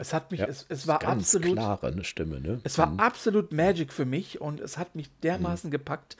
Es 0.00 0.14
hat 0.14 0.30
mich, 0.30 0.40
Ja, 0.40 0.46
es, 0.46 0.64
es 0.70 0.86
war 0.86 0.98
ganz 0.98 1.34
absolut, 1.34 1.52
klare 1.56 1.88
eine 1.88 2.04
Stimme, 2.04 2.40
ne? 2.40 2.60
es 2.64 2.78
war 2.78 2.94
absolut 2.96 3.52
Magic 3.52 3.92
für 3.92 4.06
mich 4.06 4.40
und 4.40 4.58
es 4.58 4.78
hat 4.78 4.94
mich 4.94 5.10
dermaßen 5.20 5.70
gepackt. 5.70 6.16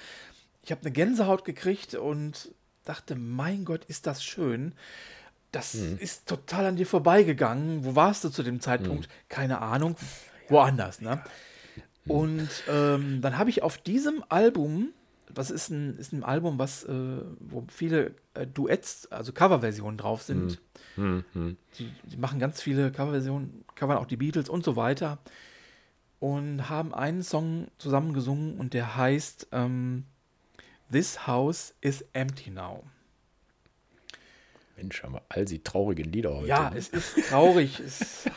Ich 0.63 0.71
habe 0.71 0.83
eine 0.83 0.91
Gänsehaut 0.91 1.47
gekriegt 1.47 1.95
und 1.95 2.53
dachte, 2.85 3.17
mein 3.17 3.65
Gott, 3.65 3.87
ist 3.87 4.07
das 4.07 4.23
schön. 4.23 4.75
Das 5.51 5.75
ist 5.75 6.29
total 6.29 6.67
an 6.67 6.77
dir 6.77 6.87
vorbeigegangen. 6.87 7.85
Wo 7.85 7.97
warst 7.97 8.23
du 8.23 8.29
zu 8.29 8.43
dem 8.43 8.61
Zeitpunkt? 8.61 9.09
Keine 9.31 9.63
Ahnung. 9.63 9.97
Woanders, 10.51 11.01
ne? 11.01 11.25
Und 12.07 12.51
ähm, 12.69 13.21
dann 13.23 13.39
habe 13.39 13.49
ich 13.49 13.63
auf 13.63 13.79
diesem 13.79 14.23
Album, 14.29 14.91
das 15.33 15.51
ist 15.51 15.71
ein, 15.71 15.97
ist 15.97 16.13
ein 16.13 16.23
Album, 16.23 16.59
was, 16.59 16.85
äh, 16.85 17.23
wo 17.41 17.65
viele 17.69 18.15
äh, 18.35 18.47
Duets, 18.47 19.11
also 19.11 19.33
Coverversionen 19.33 19.97
drauf 19.97 20.23
sind. 20.23 20.61
Die, 20.97 21.93
die 22.05 22.17
machen 22.17 22.39
ganz 22.39 22.61
viele 22.61 22.91
Coverversionen, 22.91 23.65
covern 23.75 23.99
auch 23.99 24.07
die 24.07 24.17
Beatles 24.17 24.49
und 24.49 24.65
so 24.65 24.77
weiter. 24.77 25.19
Und 26.19 26.69
haben 26.69 26.95
einen 26.95 27.23
Song 27.23 27.69
zusammen 27.79 28.13
gesungen 28.13 28.59
und 28.59 28.75
der 28.75 28.97
heißt 28.97 29.49
ähm, 29.53 30.05
This 30.93 31.27
House 31.27 31.75
is 31.81 32.05
Empty 32.13 32.51
Now. 32.51 32.85
Mensch, 34.77 35.03
haben 35.03 35.15
wir 35.15 35.23
all 35.29 35.45
die 35.45 35.63
traurigen 35.63 36.11
Lieder 36.11 36.35
heute. 36.35 36.49
Ja, 36.49 36.71
ne? 36.71 36.79
es 36.79 36.89
ist 36.89 37.29
traurig. 37.29 37.81
es 37.81 38.27
ist 38.27 38.31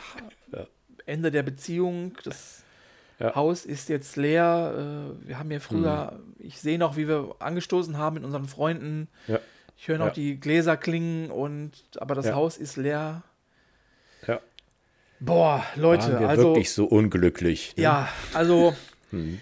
Ende 1.06 1.30
der 1.30 1.42
Beziehung. 1.42 2.16
Das 2.24 2.62
Ja. 3.18 3.34
Haus 3.34 3.64
ist 3.64 3.88
jetzt 3.88 4.16
leer. 4.16 5.14
Äh, 5.22 5.28
wir 5.28 5.38
haben 5.38 5.50
ja 5.50 5.60
früher, 5.60 6.20
ich 6.38 6.60
sehe 6.60 6.78
noch, 6.78 6.96
wie 6.96 7.08
wir 7.08 7.36
angestoßen 7.38 7.96
haben 7.96 8.14
mit 8.14 8.24
unseren 8.24 8.46
Freunden. 8.46 9.08
ja, 9.26 9.38
Ich 9.76 9.88
höre 9.88 9.98
noch 9.98 10.06
Ja. 10.08 10.12
die 10.12 10.38
Gläser 10.40 10.76
klingen 10.76 11.30
und 11.30 11.72
aber 11.98 12.14
das 12.14 12.26
Ja. 12.26 12.34
Haus 12.34 12.56
ist 12.56 12.76
leer. 12.76 13.22
ja. 14.26 14.40
Boah, 15.20 15.64
Leute, 15.76 16.12
Waren 16.12 16.20
wir 16.20 16.28
also 16.28 16.42
wirklich 16.50 16.72
so 16.72 16.84
unglücklich. 16.86 17.74
Ne? 17.76 17.84
ja, 17.84 18.08
also 18.34 18.74
Hm. 19.10 19.40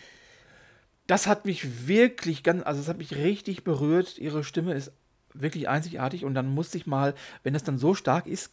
das 1.07 1.26
hat 1.26 1.45
mich 1.45 1.89
wirklich 1.89 2.43
ganz, 2.43 2.62
also 2.64 2.80
es 2.80 2.89
hat 2.89 2.99
mich 2.99 3.16
richtig 3.16 3.64
berührt. 3.64 4.18
Ihre 4.18 4.45
Stimme 4.45 4.74
ist 4.74 4.93
wirklich 5.35 5.68
einzigartig 5.68 6.24
und 6.24 6.35
dann 6.35 6.47
musste 6.47 6.76
ich 6.76 6.87
mal, 6.87 7.14
wenn 7.43 7.55
das 7.55 7.64
dann 7.64 7.78
so 7.78 7.95
stark 7.95 8.26
ist, 8.26 8.53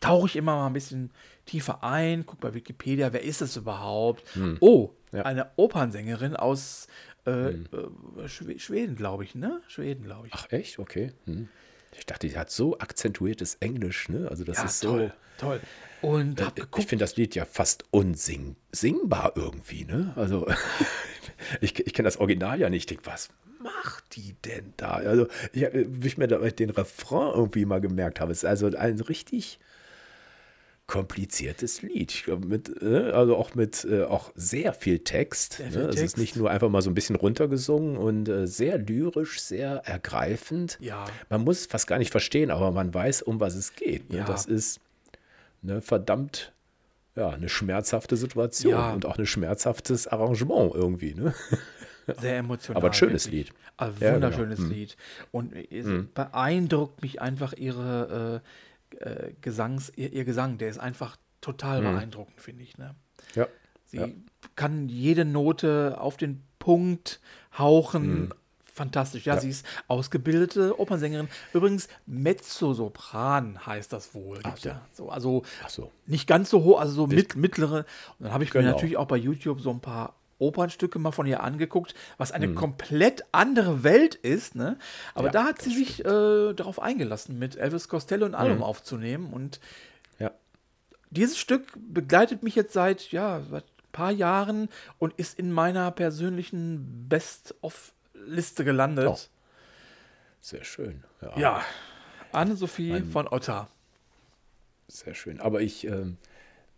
tauche 0.00 0.26
ich 0.28 0.36
immer 0.36 0.56
mal 0.56 0.66
ein 0.68 0.72
bisschen 0.72 1.10
tiefer 1.44 1.84
ein, 1.84 2.24
guck 2.26 2.40
bei 2.40 2.54
Wikipedia, 2.54 3.12
wer 3.12 3.22
ist 3.22 3.42
das 3.42 3.56
überhaupt? 3.56 4.22
Oh, 4.60 4.88
Hm. 4.88 4.96
Ja. 5.12 5.18
Hm. 5.20 5.26
eine 5.26 5.50
Opernsängerin 5.56 6.36
aus 6.36 6.86
äh, 7.26 7.50
äh, 7.50 7.56
Schwe- 8.26 8.58
Schweden, 8.58 8.96
glaube 8.96 9.24
ich, 9.24 9.34
ne? 9.34 9.60
Schweden, 9.68 10.04
glaube 10.04 10.28
ich. 10.28 10.32
Ach, 10.34 10.50
echt? 10.50 10.78
Okay. 10.78 11.12
Hm. 11.26 11.48
Ich 11.96 12.06
dachte, 12.06 12.28
die 12.28 12.38
hat 12.38 12.50
so 12.50 12.78
akzentuiertes 12.78 13.56
Englisch, 13.60 14.08
ne? 14.08 14.28
Also 14.30 14.44
das 14.44 14.58
ja, 14.58 14.64
ist 14.64 14.80
so. 14.80 14.88
toll, 14.88 15.12
toll. 15.38 15.60
Und 16.02 16.40
hab 16.40 16.58
Ich 16.78 16.86
finde 16.86 17.02
das 17.02 17.16
Lied 17.16 17.34
ja 17.34 17.44
fast 17.44 17.84
unsingbar 17.90 19.32
irgendwie, 19.34 19.84
ne? 19.84 20.12
Also, 20.16 20.46
ich, 21.60 21.78
ich 21.78 21.92
kenne 21.92 22.06
das 22.06 22.18
Original 22.18 22.58
ja 22.60 22.70
nicht. 22.70 22.82
Ich 22.90 22.96
denke, 22.96 23.06
was 23.06 23.28
macht 23.60 24.16
die 24.16 24.34
denn 24.44 24.72
da? 24.76 24.92
Also, 24.92 25.26
ich, 25.52 25.66
wie 25.72 26.06
ich 26.06 26.16
mir 26.16 26.28
da 26.28 26.38
den 26.38 26.70
Refrain 26.70 27.34
irgendwie 27.34 27.64
mal 27.64 27.80
gemerkt 27.80 28.20
habe, 28.20 28.32
es 28.32 28.38
ist 28.38 28.44
also 28.44 28.66
ein 28.74 29.00
richtig 29.00 29.58
kompliziertes 30.90 31.82
Lied. 31.82 32.10
Ich 32.10 32.24
glaube, 32.24 32.48
mit, 32.48 32.82
äh, 32.82 33.12
also 33.12 33.36
auch 33.36 33.54
mit 33.54 33.84
äh, 33.84 34.02
auch 34.02 34.32
sehr 34.34 34.72
viel 34.74 34.98
Text. 34.98 35.52
Sehr 35.54 35.66
ne? 35.66 35.72
viel 35.72 35.80
Es 35.82 35.94
ist 35.94 36.00
Text. 36.00 36.18
nicht 36.18 36.34
nur 36.36 36.50
einfach 36.50 36.68
mal 36.68 36.82
so 36.82 36.90
ein 36.90 36.94
bisschen 36.94 37.14
runtergesungen 37.14 37.96
und 37.96 38.28
äh, 38.28 38.48
sehr 38.48 38.76
lyrisch, 38.76 39.40
sehr 39.40 39.82
ergreifend. 39.84 40.78
Ja. 40.80 41.04
Man 41.28 41.42
muss 41.44 41.60
es 41.60 41.66
fast 41.66 41.86
gar 41.86 41.98
nicht 41.98 42.10
verstehen, 42.10 42.50
aber 42.50 42.72
man 42.72 42.92
weiß, 42.92 43.22
um 43.22 43.38
was 43.38 43.54
es 43.54 43.76
geht. 43.76 44.10
Ne? 44.10 44.18
Ja. 44.18 44.24
Das 44.24 44.46
ist 44.46 44.80
eine 45.62 45.80
verdammt, 45.80 46.52
ja, 47.14 47.30
eine 47.30 47.48
schmerzhafte 47.48 48.16
Situation 48.16 48.72
Ja. 48.72 48.92
und 48.92 49.06
auch 49.06 49.16
ein 49.16 49.26
schmerzhaftes 49.26 50.08
Arrangement 50.08 50.74
irgendwie. 50.74 51.14
Ne? 51.14 51.32
Sehr 52.20 52.38
emotional. 52.38 52.78
Aber 52.78 52.88
ein 52.88 52.94
schönes 52.94 53.26
wirklich. 53.26 53.46
Lied. 53.46 53.54
Ein 53.76 53.92
Ja, 54.00 54.14
genau. 54.14 54.14
wunderschönes 54.14 54.58
Lied. 54.58 54.96
Und 55.30 55.54
es 55.54 55.86
beeindruckt 56.14 57.00
mich 57.00 57.20
einfach 57.20 57.52
ihre 57.52 58.42
äh, 58.42 58.48
äh, 58.98 59.32
Gesangs, 59.40 59.92
ihr, 59.96 60.12
ihr 60.12 60.24
Gesang, 60.24 60.58
der 60.58 60.68
ist 60.70 60.78
einfach 60.78 61.16
total 61.40 61.80
beeindruckend, 61.82 62.40
finde 62.40 62.62
ich. 62.64 62.76
Ne? 62.78 62.94
Ja. 63.34 63.46
Sie 63.86 63.96
Ja. 63.98 64.08
kann 64.56 64.88
jede 64.88 65.24
Note 65.24 65.96
auf 66.00 66.16
den 66.16 66.42
Punkt 66.58 67.20
hauchen. 67.58 68.32
Fantastisch. 68.72 69.26
Ja, 69.26 69.34
Ja. 69.34 69.40
sie 69.40 69.50
ist 69.50 69.66
ausgebildete 69.88 70.78
Opernsängerin. 70.78 71.28
Übrigens, 71.52 71.88
Mezzosopran 72.06 73.64
heißt 73.66 73.92
das 73.92 74.14
wohl. 74.14 74.40
So. 74.56 74.68
ja. 74.68 74.80
so, 74.92 75.08
also 75.10 75.42
Ach 75.64 75.70
so. 75.70 75.90
nicht 76.06 76.26
ganz 76.26 76.50
so 76.50 76.62
hoch, 76.62 76.80
also 76.80 76.92
so 76.92 77.06
mit, 77.06 77.36
mittlere. 77.36 77.84
Und 78.18 78.24
dann 78.26 78.32
habe 78.32 78.44
ich 78.44 78.52
mir 78.54 78.60
Genau. 78.60 78.72
natürlich 78.74 78.96
auch 78.96 79.06
bei 79.06 79.16
YouTube 79.16 79.60
so 79.60 79.70
ein 79.70 79.80
paar 79.80 80.14
Opernstücke 80.40 80.98
mal 80.98 81.12
von 81.12 81.26
ihr 81.26 81.42
angeguckt, 81.42 81.94
was 82.18 82.32
eine 82.32 82.54
komplett 82.54 83.24
andere 83.30 83.84
Welt 83.84 84.16
ist. 84.16 84.56
Ne? 84.56 84.76
Aber 85.14 85.26
Ja, 85.26 85.32
da 85.32 85.44
hat 85.44 85.62
sie 85.62 85.70
sich 85.74 86.00
äh, 86.04 86.52
darauf 86.54 86.80
eingelassen, 86.80 87.38
mit 87.38 87.56
Elvis 87.56 87.88
Costello 87.88 88.24
ein 88.26 88.32
Mhm. 88.32 88.36
Album 88.36 88.62
aufzunehmen. 88.62 89.32
Und 89.32 89.60
Ja. 90.18 90.32
dieses 91.10 91.38
Stück 91.38 91.72
begleitet 91.76 92.42
mich 92.42 92.54
jetzt 92.56 92.72
seit, 92.72 93.12
ja, 93.12 93.42
seit 93.50 93.64
ein 93.64 93.92
paar 93.92 94.10
Jahren 94.12 94.68
und 94.98 95.14
ist 95.14 95.38
in 95.38 95.52
meiner 95.52 95.90
persönlichen 95.90 97.06
Best-of-Liste 97.08 98.64
gelandet. 98.64 99.08
Oh. 99.08 99.18
Sehr 100.40 100.64
schön. 100.64 101.04
Ja, 101.36 101.62
Anne-Sophie 102.32 103.02
von 103.12 103.28
Otter. 103.28 103.68
Sehr 104.88 105.14
schön. 105.14 105.38
Aber 105.40 105.60
ich, 105.60 105.86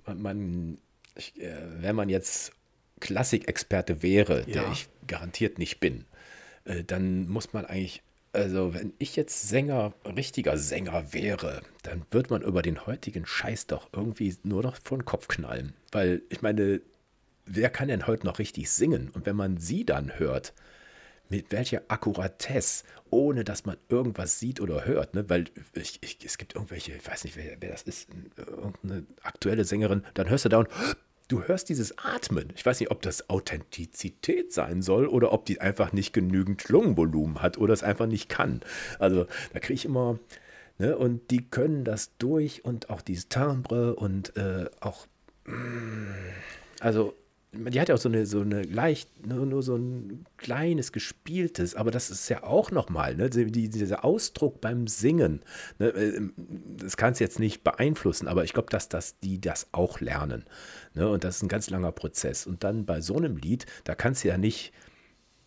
man, 0.04 0.20
man 0.20 0.78
ich, 1.14 1.40
äh, 1.40 1.54
wenn 1.82 1.94
man 1.94 2.08
jetzt 2.08 2.52
Klassikexperte 3.02 4.02
wäre, 4.02 4.44
der 4.44 4.62
Ja. 4.62 4.72
ich 4.72 4.88
garantiert 5.08 5.58
nicht 5.58 5.80
bin, 5.80 6.04
äh, 6.64 6.84
dann 6.84 7.28
muss 7.28 7.52
man 7.52 7.66
eigentlich, 7.66 8.02
also 8.32 8.74
wenn 8.74 8.92
ich 8.98 9.16
jetzt 9.16 9.48
Sänger, 9.48 9.92
richtiger 10.04 10.56
Sänger 10.56 11.12
wäre, 11.12 11.62
dann 11.82 12.06
würde 12.12 12.30
man 12.30 12.42
über 12.42 12.62
den 12.62 12.86
heutigen 12.86 13.26
Scheiß 13.26 13.66
doch 13.66 13.88
irgendwie 13.92 14.36
nur 14.44 14.62
noch 14.62 14.76
vor 14.82 14.98
den 14.98 15.04
Kopf 15.04 15.26
knallen. 15.26 15.74
Weil 15.90 16.22
ich 16.30 16.42
meine, 16.42 16.80
wer 17.44 17.70
kann 17.70 17.88
denn 17.88 18.06
heute 18.06 18.24
noch 18.24 18.38
richtig 18.38 18.70
singen? 18.70 19.10
Und 19.12 19.26
wenn 19.26 19.36
man 19.36 19.58
sie 19.58 19.84
dann 19.84 20.18
hört, 20.20 20.54
mit 21.28 21.50
welcher 21.50 21.82
Akkuratesse, 21.88 22.84
ohne 23.10 23.42
dass 23.42 23.64
man 23.64 23.78
irgendwas 23.88 24.38
sieht 24.38 24.60
oder 24.60 24.84
hört, 24.84 25.14
ne? 25.14 25.28
weil 25.28 25.46
ich, 25.74 25.98
ich, 26.02 26.18
es 26.24 26.38
gibt 26.38 26.54
irgendwelche, 26.54 26.92
ich 26.92 27.06
weiß 27.06 27.24
nicht, 27.24 27.36
wer, 27.36 27.56
wer 27.58 27.70
das 27.70 27.82
ist, 27.82 28.08
irgendeine 28.36 29.06
aktuelle 29.22 29.64
Sängerin, 29.64 30.04
dann 30.14 30.28
hörst 30.28 30.44
du 30.44 30.50
da 30.50 30.58
und 30.58 30.68
du 31.32 31.42
hörst 31.44 31.70
dieses 31.70 31.96
Atmen. 31.96 32.52
Ich 32.54 32.66
weiß 32.66 32.78
nicht, 32.80 32.90
ob 32.90 33.00
das 33.00 33.30
Authentizität 33.30 34.52
sein 34.52 34.82
soll 34.82 35.06
oder 35.06 35.32
ob 35.32 35.46
die 35.46 35.62
einfach 35.62 35.92
nicht 35.92 36.12
genügend 36.12 36.68
Lungenvolumen 36.68 37.40
hat 37.40 37.56
oder 37.56 37.72
es 37.72 37.82
einfach 37.82 38.06
nicht 38.06 38.28
kann. 38.28 38.60
Also 38.98 39.26
da 39.54 39.58
kriege 39.58 39.74
ich 39.74 39.86
immer, 39.86 40.18
ne? 40.78 40.96
und 40.96 41.30
die 41.30 41.48
können 41.48 41.84
das 41.84 42.16
durch 42.18 42.66
und 42.66 42.90
auch 42.90 43.00
dieses 43.00 43.28
Timbre 43.28 43.96
und 43.96 44.36
äh, 44.36 44.66
auch 44.80 45.06
also 46.80 47.14
die 47.54 47.80
hat 47.80 47.90
ja 47.90 47.94
auch 47.94 48.00
so 48.00 48.08
eine, 48.08 48.24
so 48.24 48.40
eine 48.40 48.62
leicht, 48.62 49.26
nur, 49.26 49.44
nur 49.44 49.62
so 49.62 49.76
ein 49.76 50.24
kleines 50.38 50.90
gespieltes, 50.90 51.74
aber 51.74 51.90
das 51.90 52.10
ist 52.10 52.28
ja 52.30 52.44
auch 52.44 52.70
nochmal, 52.70 53.14
ne, 53.14 53.28
die, 53.28 53.68
dieser 53.68 54.04
Ausdruck 54.04 54.62
beim 54.62 54.86
Singen, 54.86 55.42
ne, 55.78 55.88
äh, 55.88 56.20
das 56.78 56.96
kannst 56.96 57.20
du 57.20 57.24
jetzt 57.24 57.38
nicht 57.38 57.62
beeinflussen, 57.62 58.26
aber 58.26 58.44
ich 58.44 58.54
glaube, 58.54 58.70
dass 58.70 58.88
das, 58.88 59.18
die 59.20 59.38
das 59.38 59.68
auch 59.72 60.00
lernen. 60.00 60.44
Ne, 60.94 61.08
und 61.08 61.24
das 61.24 61.36
ist 61.36 61.42
ein 61.42 61.48
ganz 61.48 61.68
langer 61.68 61.92
Prozess. 61.92 62.46
Und 62.46 62.64
dann 62.64 62.86
bei 62.86 63.02
so 63.02 63.16
einem 63.16 63.36
Lied, 63.36 63.66
da 63.84 63.94
kannst 63.94 64.24
du 64.24 64.28
ja 64.28 64.38
nicht, 64.38 64.72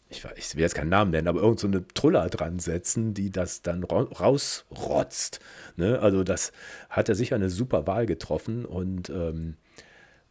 ich, 0.09 0.23
ich 0.35 0.55
will 0.55 0.61
jetzt 0.61 0.75
keinen 0.75 0.89
Namen 0.89 1.09
nennen, 1.09 1.27
aber 1.27 1.41
irgend 1.41 1.59
so 1.59 1.67
eine 1.67 1.87
Truller 1.87 2.29
dran 2.29 2.59
setzen, 2.59 3.15
die 3.15 3.31
das 3.31 3.63
dann 3.63 3.83
ra 3.83 4.01
rausrotzt. 4.03 5.39
Ne? 5.75 5.99
Also 5.99 6.23
das 6.23 6.51
hat 6.87 7.09
er 7.09 7.15
sicher 7.15 7.35
eine 7.35 7.49
super 7.49 7.87
Wahl 7.87 8.05
getroffen 8.05 8.63
und 8.63 9.09
ähm, 9.09 9.55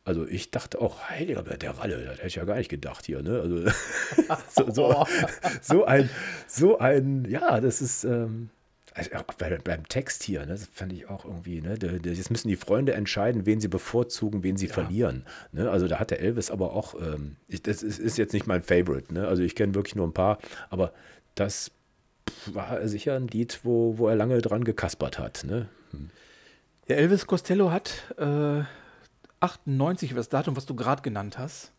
also 0.04 0.26
ich 0.26 0.50
dachte 0.50 0.80
auch, 0.80 1.08
heiliger 1.08 1.42
der 1.42 1.78
Ralle, 1.78 2.04
das 2.04 2.18
hätte 2.18 2.26
ich 2.26 2.34
ja 2.36 2.44
gar 2.44 2.56
nicht 2.56 2.68
gedacht 2.68 3.06
hier, 3.06 3.22
ne? 3.22 3.40
Also 3.40 3.58
so, 4.50 4.70
so, 4.70 5.06
so 5.62 5.84
ein, 5.84 6.10
so 6.46 6.78
ein, 6.78 7.24
ja, 7.28 7.60
das 7.60 7.80
ist, 7.80 8.04
ähm, 8.04 8.50
also 8.92 9.10
bei, 9.38 9.58
beim 9.64 9.88
Text 9.88 10.22
hier, 10.22 10.40
ne, 10.40 10.46
das 10.52 10.66
fand 10.66 10.92
ich 10.92 11.08
auch 11.08 11.24
irgendwie, 11.24 11.60
ne? 11.60 11.76
der- 11.78 11.98
der- 11.98 12.12
Jetzt 12.12 12.30
müssen 12.30 12.46
die 12.48 12.54
Freunde 12.56 12.92
entscheiden, 12.94 13.44
wen 13.44 13.60
sie 13.60 13.66
bevorzugen, 13.68 14.42
wen 14.44 14.56
sie 14.56 14.68
verlieren. 14.68 15.24
Ne? 15.52 15.68
Also 15.70 15.88
da 15.88 15.98
hat 15.98 16.10
der 16.12 16.20
Elvis 16.20 16.50
aber 16.52 16.74
auch, 16.74 16.94
ähm, 16.94 17.34
ich, 17.48 17.62
das 17.62 17.82
ist, 17.82 17.98
ist 17.98 18.18
jetzt 18.18 18.32
nicht 18.34 18.46
mein 18.46 18.62
Favorite, 18.62 19.12
ne? 19.12 19.26
Also 19.26 19.42
ich 19.42 19.54
kenne 19.56 19.74
wirklich 19.74 19.96
nur 19.96 20.06
ein 20.06 20.12
paar, 20.12 20.38
aber 20.70 20.92
das 21.34 21.72
war 22.46 22.86
sicher 22.86 23.16
ein 23.16 23.26
Lied, 23.26 23.60
wo, 23.64 23.98
wo 23.98 24.06
er 24.08 24.14
lange 24.16 24.40
dran 24.40 24.62
gekaspert 24.64 25.18
hat. 25.18 25.42
Ne? 25.44 25.68
Ja, 26.86 26.96
Elvis 26.96 27.26
Costello 27.26 27.70
hat 27.72 28.14
äh, 28.18 28.62
98, 29.44 30.14
das 30.14 30.28
Datum, 30.28 30.56
was 30.56 30.66
du 30.66 30.74
gerade 30.74 31.02
genannt 31.02 31.38
hast, 31.38 31.72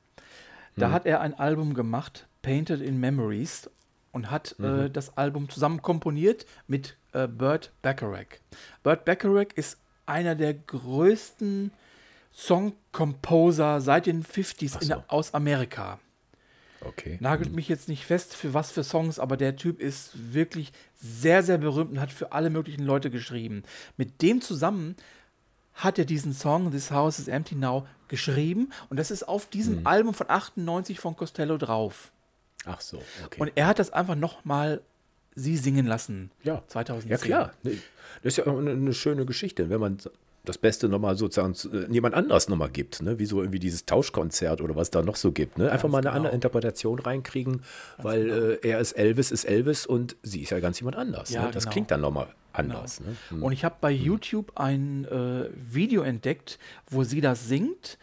da 0.77 0.91
hat 0.91 1.05
er 1.05 1.21
ein 1.21 1.33
Album 1.33 1.73
gemacht, 1.73 2.27
Painted 2.41 2.81
in 2.81 2.99
Memories, 2.99 3.69
und 4.11 4.31
hat 4.31 4.57
äh, 4.59 4.89
das 4.89 5.17
Album 5.17 5.49
zusammen 5.49 5.81
komponiert 5.81 6.45
mit 6.67 6.95
äh, 7.11 7.27
Burt 7.27 7.73
Bacharach. 7.81 8.39
Burt 8.81 9.03
Bacharach 9.03 9.47
ist 9.55 9.77
einer 10.05 10.35
der 10.35 10.53
größten 10.53 11.71
Songcomposer 12.33 13.81
seit 13.81 14.05
den 14.05 14.23
50s 14.23 14.81
in, 14.81 14.87
so. 14.87 15.03
aus 15.07 15.33
Amerika. 15.33 15.99
Okay. 16.79 17.17
Nagelt 17.19 17.53
mich 17.53 17.67
jetzt 17.67 17.89
nicht 17.89 18.05
fest, 18.05 18.35
für 18.35 18.53
was 18.53 18.71
für 18.71 18.83
Songs, 18.83 19.19
aber 19.19 19.35
der 19.35 19.55
Typ 19.55 19.81
ist 19.81 20.11
wirklich 20.33 20.71
sehr, 20.95 21.43
sehr 21.43 21.57
berühmt 21.57 21.91
und 21.91 21.99
hat 21.99 22.11
für 22.11 22.31
alle 22.31 22.49
möglichen 22.49 22.85
Leute 22.85 23.09
geschrieben. 23.09 23.63
Mit 23.97 24.21
dem 24.21 24.39
zusammen 24.39 24.95
hat 25.75 25.99
er 25.99 26.05
diesen 26.05 26.33
Song 26.33 26.71
This 26.71 26.91
House 26.91 27.19
is 27.19 27.27
Empty 27.27 27.55
Now 27.55 27.87
geschrieben 28.07 28.71
und 28.89 28.97
das 28.97 29.11
ist 29.11 29.27
auf 29.27 29.45
diesem 29.47 29.85
Album 29.85 30.13
von 30.13 30.29
98 30.29 30.99
von 30.99 31.15
Costello 31.15 31.57
drauf. 31.57 32.11
Ach 32.65 32.81
so, 32.81 33.01
okay. 33.25 33.41
Und 33.41 33.51
er 33.55 33.67
hat 33.67 33.79
das 33.79 33.91
einfach 33.91 34.15
nochmal 34.15 34.81
sie 35.35 35.57
singen 35.57 35.85
lassen. 35.85 36.31
ja. 36.43 36.63
2010. 36.67 37.11
Ja, 37.11 37.17
klar. 37.17 37.53
Das 37.63 37.73
ist 38.23 38.37
ja 38.37 38.45
eine, 38.45 38.71
eine 38.71 38.93
schöne 38.93 39.25
Geschichte, 39.25 39.69
wenn 39.69 39.79
man 39.81 39.97
das 40.45 40.57
Beste 40.57 40.87
nochmal 40.89 41.15
sozusagen 41.17 41.53
zu- 41.55 41.71
äh, 41.71 41.91
jemand 41.91 42.15
anders 42.15 42.47
nochmal 42.49 42.69
gibt, 42.69 43.01
ne? 43.01 43.19
wie 43.19 43.25
so 43.25 43.41
irgendwie 43.41 43.59
dieses 43.59 43.85
Tauschkonzert 43.85 44.61
oder 44.61 44.75
was 44.75 44.91
da 44.91 45.01
noch 45.01 45.15
so 45.15 45.31
gibt. 45.31 45.57
Ne? 45.57 45.71
Einfach 45.71 45.89
mal 45.89 45.97
eine 45.97 46.07
genau. 46.07 46.15
andere 46.17 46.33
Interpretation 46.33 46.99
reinkriegen, 46.99 47.61
weil 47.97 48.59
äh, 48.63 48.67
er 48.67 48.79
ist 48.79 48.93
Elvis, 48.93 49.31
ist 49.31 49.45
Elvis 49.45 49.85
und 49.85 50.15
sie 50.23 50.41
ist 50.41 50.51
ja 50.51 50.59
ganz 50.59 50.79
jemand 50.79 50.97
anders. 50.97 51.29
Ja, 51.31 51.45
ne? 51.45 51.51
Das 51.51 51.63
genau. 51.63 51.73
klingt 51.73 51.91
dann 51.91 52.01
nochmal 52.01 52.27
anders. 52.53 52.99
Ne? 53.01 53.15
Hm. 53.29 53.43
Und 53.43 53.51
ich 53.51 53.65
habe 53.65 53.75
bei 53.81 53.91
YouTube 53.91 54.53
ein 54.55 55.05
äh, 55.05 55.49
Video 55.55 56.01
entdeckt, 56.01 56.59
wo 56.89 57.03
sie 57.03 57.21
das 57.21 57.47
singt. 57.47 57.97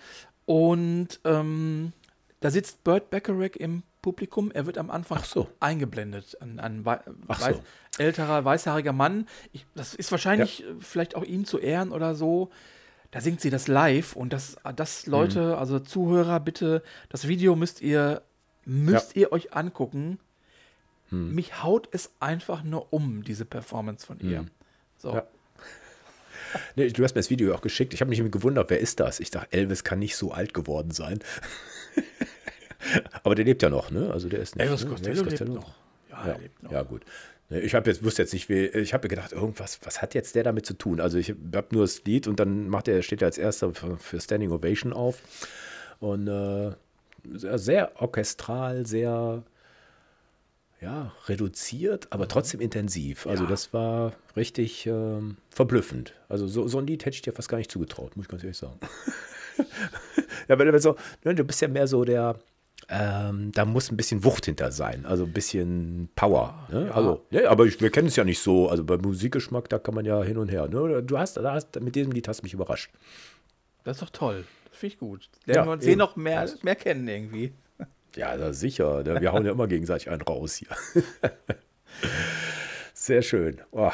Und 0.44 1.20
ähm, 1.24 1.92
da 2.40 2.50
sitzt 2.50 2.84
Burt 2.84 3.10
Bacharach 3.10 3.56
im 3.56 3.82
Publikum. 4.02 4.50
Er 4.50 4.66
wird 4.66 4.78
am 4.78 4.90
Anfang 4.90 5.22
so. 5.24 5.48
eingeblendet. 5.60 6.36
Ein, 6.40 6.58
ein 6.58 6.84
wei 6.84 6.98
Ach 7.28 7.40
weiß, 7.40 7.56
so. 7.56 7.62
Älterer, 7.98 8.44
weißhaariger 8.44 8.92
Mann. 8.92 9.26
Ich, 9.52 9.66
das 9.74 9.94
ist 9.94 10.10
wahrscheinlich 10.10 10.62
äh, 10.64 10.66
vielleicht 10.80 11.14
auch 11.14 11.24
ihm 11.24 11.44
zu 11.44 11.58
Ehren 11.58 11.92
oder 11.92 12.14
so. 12.14 12.50
Da 13.10 13.20
singt 13.20 13.40
sie 13.42 13.50
das 13.50 13.68
live 13.68 14.16
und 14.16 14.32
das, 14.32 14.56
das 14.76 15.06
Mhm. 15.06 15.10
Leute, 15.12 15.58
also 15.58 15.78
Zuhörer, 15.78 16.40
bitte, 16.40 16.82
das 17.10 17.28
Video 17.28 17.54
müsst 17.56 17.82
ihr, 17.82 18.22
müsst 18.64 19.16
ihr 19.16 19.32
euch 19.32 19.52
angucken. 19.54 20.18
Mhm. 21.10 21.34
Mich 21.34 21.62
haut 21.62 21.88
es 21.92 22.10
einfach 22.20 22.62
nur 22.62 22.92
um, 22.92 23.22
diese 23.22 23.44
Performance 23.44 24.06
von 24.06 24.18
ihr. 24.20 24.46
So. 24.96 25.14
Ja. 25.14 25.26
Nee, 26.76 26.88
du 26.88 27.02
hast 27.04 27.14
mir 27.14 27.20
das 27.20 27.30
Video 27.30 27.54
auch 27.54 27.60
geschickt. 27.60 27.92
Ich 27.94 28.00
habe 28.00 28.08
mich 28.08 28.18
gewundert, 28.30 28.70
wer 28.70 28.78
ist 28.80 29.00
das? 29.00 29.20
Ich 29.20 29.30
dachte, 29.30 29.52
Elvis 29.52 29.84
kann 29.84 29.98
nicht 29.98 30.16
so 30.16 30.32
alt 30.32 30.54
geworden 30.54 30.90
sein. 30.90 31.20
Aber 33.22 33.34
der 33.34 33.44
lebt 33.44 33.62
ja 33.62 33.70
noch, 33.70 33.90
ne? 33.90 34.10
Also 34.12 34.28
der 34.28 34.40
ist 34.40 34.56
nicht. 34.56 34.64
Elvis 34.66 34.84
ne? 34.84 34.90
Costello 34.90 35.22
lebt 35.22 35.48
noch. 35.48 35.74
Ja, 36.10 36.26
Ja, 36.26 36.32
er 36.32 36.38
lebt 36.38 36.62
noch. 36.62 36.72
ja 36.72 36.82
gut. 36.82 37.04
Ne, 37.52 37.60
Ich 37.60 37.74
habe 37.74 37.88
jetzt 37.90 38.02
wusste 38.02 38.22
jetzt 38.22 38.32
nicht, 38.32 38.48
wie, 38.48 38.66
ich 38.66 38.94
habe 38.94 39.04
mir 39.04 39.10
gedacht, 39.10 39.32
irgendwas, 39.32 39.78
was 39.84 40.00
hat 40.00 40.14
jetzt 40.14 40.34
der 40.34 40.42
damit 40.42 40.64
zu 40.64 40.72
tun? 40.74 41.00
Also 41.00 41.18
ich 41.18 41.30
habe 41.54 41.66
nur 41.70 41.82
das 41.82 42.02
Lied 42.04 42.26
und 42.26 42.40
dann 42.40 42.68
macht 42.68 42.88
er, 42.88 43.02
steht 43.02 43.22
er 43.22 43.26
als 43.26 43.38
erster 43.38 43.74
für, 43.74 43.98
für 43.98 44.20
Standing 44.20 44.50
Ovation 44.50 44.92
auf 44.92 45.18
und 46.00 46.26
äh, 46.28 46.72
sehr, 47.34 47.58
sehr 47.58 47.92
orchestral, 48.00 48.86
sehr 48.86 49.42
ja, 50.80 51.12
reduziert, 51.26 52.08
aber 52.10 52.26
trotzdem 52.26 52.60
intensiv. 52.60 53.26
Also 53.26 53.44
Ja. 53.44 53.50
das 53.50 53.72
war 53.72 54.14
richtig 54.34 54.86
ähm, 54.86 55.36
verblüffend. 55.50 56.14
Also 56.28 56.48
so, 56.48 56.66
so 56.66 56.78
ein 56.78 56.86
Lied 56.86 57.04
hätte 57.04 57.14
ich 57.14 57.22
dir 57.22 57.32
fast 57.32 57.48
gar 57.48 57.58
nicht 57.58 57.70
zugetraut, 57.70 58.16
muss 58.16 58.24
ich 58.24 58.30
ganz 58.30 58.42
ehrlich 58.42 58.56
sagen. 58.56 58.78
ja, 60.48 60.58
weil 60.58 60.80
so, 60.80 60.96
ne, 61.24 61.34
du 61.34 61.44
bist 61.44 61.60
ja 61.60 61.68
mehr 61.68 61.86
so 61.86 62.04
der, 62.04 62.36
ähm, 62.88 63.52
da 63.52 63.64
muss 63.64 63.90
ein 63.90 63.96
bisschen 63.96 64.24
Wucht 64.24 64.46
hinter 64.46 64.72
sein, 64.72 65.06
also 65.06 65.24
ein 65.24 65.32
bisschen 65.32 66.08
Power. 66.14 66.66
Ne? 66.70 66.86
Ja. 66.86 66.92
Also, 66.92 67.24
ja, 67.30 67.50
aber 67.50 67.66
ich, 67.66 67.80
wir 67.80 67.90
kennen 67.90 68.08
es 68.08 68.16
ja 68.16 68.24
nicht 68.24 68.40
so. 68.40 68.68
Also 68.68 68.84
beim 68.84 69.00
Musikgeschmack, 69.00 69.68
da 69.68 69.78
kann 69.78 69.94
man 69.94 70.04
ja 70.04 70.22
hin 70.22 70.38
und 70.38 70.48
her. 70.50 70.68
Ne? 70.68 71.02
Du 71.02 71.18
hast, 71.18 71.36
da 71.36 71.52
hast, 71.52 71.80
mit 71.80 71.94
diesem 71.94 72.12
Lied 72.12 72.28
hast 72.28 72.40
du 72.40 72.44
mich 72.44 72.54
überrascht. 72.54 72.90
Das 73.84 73.96
ist 73.96 74.02
doch 74.02 74.10
toll. 74.10 74.44
Das 74.70 74.78
finde 74.78 74.94
ich 74.94 74.98
gut. 74.98 75.28
Lernen 75.46 75.62
Ja, 75.62 75.66
wir 75.66 75.72
uns 75.72 75.86
eh 75.86 75.96
noch 75.96 76.16
mehr, 76.16 76.48
mehr 76.62 76.76
kennen 76.76 77.06
irgendwie. 77.08 77.52
Ja, 78.16 78.36
da 78.36 78.52
sicher. 78.52 79.04
Wir 79.20 79.32
hauen 79.32 79.44
ja 79.44 79.52
immer 79.52 79.66
gegenseitig 79.66 80.10
einen 80.10 80.22
raus 80.22 80.54
hier. 80.56 80.68
Sehr 82.94 83.22
schön. 83.22 83.60
Oh, 83.70 83.90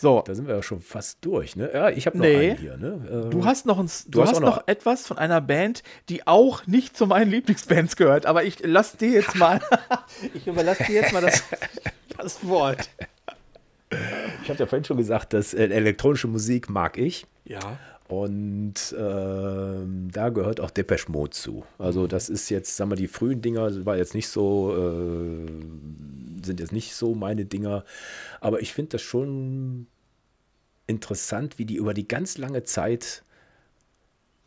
So, 0.00 0.22
da 0.26 0.34
sind 0.34 0.46
wir 0.48 0.54
ja 0.56 0.62
schon 0.62 0.80
fast 0.80 1.18
durch. 1.24 1.56
Ne? 1.56 1.70
Ja, 1.72 1.90
ich 1.90 2.06
habe 2.06 2.16
noch 2.16 2.24
Nee. 2.24 2.50
einen 2.50 2.58
hier. 2.58 2.76
Ne? 2.78 3.26
Äh, 3.26 3.30
du 3.30 3.44
hast 3.44 3.66
noch, 3.66 3.78
ein, 3.78 3.90
du 4.08 4.22
hast 4.22 4.30
hast 4.30 4.40
noch- 4.40 4.66
etwas 4.66 5.06
von 5.06 5.18
einer 5.18 5.40
Band, 5.40 5.82
die 6.08 6.26
auch 6.26 6.66
nicht 6.66 6.96
zu 6.96 7.06
meinen 7.06 7.30
Lieblingsbands 7.30 7.96
gehört, 7.96 8.24
aber 8.26 8.44
ich 8.44 8.60
lasse 8.64 8.96
dir 8.96 9.10
jetzt 9.10 9.34
mal, 9.36 9.60
ich 10.34 10.46
überlasse 10.46 10.84
dir 10.84 11.02
jetzt 11.02 11.12
mal 11.12 11.20
das, 11.22 11.42
das 12.16 12.46
Wort. 12.46 12.88
ich 14.42 14.48
habe 14.48 14.58
ja 14.58 14.66
vorhin 14.66 14.84
schon 14.84 14.96
gesagt, 14.96 15.32
dass 15.32 15.52
äh, 15.54 15.64
elektronische 15.64 16.28
Musik 16.28 16.70
mag 16.70 16.96
ich. 16.96 17.26
Ja. 17.44 17.78
Und 18.10 18.74
ähm, 18.98 20.08
da 20.10 20.30
gehört 20.30 20.60
auch 20.60 20.70
Depeche 20.70 21.12
Mode 21.12 21.30
zu. 21.30 21.64
Also 21.78 22.08
das 22.08 22.28
ist 22.28 22.50
jetzt, 22.50 22.76
sagen 22.76 22.90
wir, 22.90 22.96
die 22.96 23.06
frühen 23.06 23.40
Dinger 23.40 23.86
war 23.86 23.96
jetzt 23.96 24.14
nicht 24.14 24.28
so, 24.28 24.74
äh, 24.74 25.46
sind 26.44 26.58
jetzt 26.58 26.72
nicht 26.72 26.94
so 26.94 27.14
meine 27.14 27.44
Dinger. 27.44 27.84
Aber 28.40 28.60
ich 28.60 28.72
finde 28.72 28.90
das 28.90 29.02
schon 29.02 29.86
interessant, 30.88 31.58
wie 31.58 31.64
die 31.64 31.76
über 31.76 31.94
die 31.94 32.08
ganz 32.08 32.36
lange 32.36 32.64
Zeit 32.64 33.22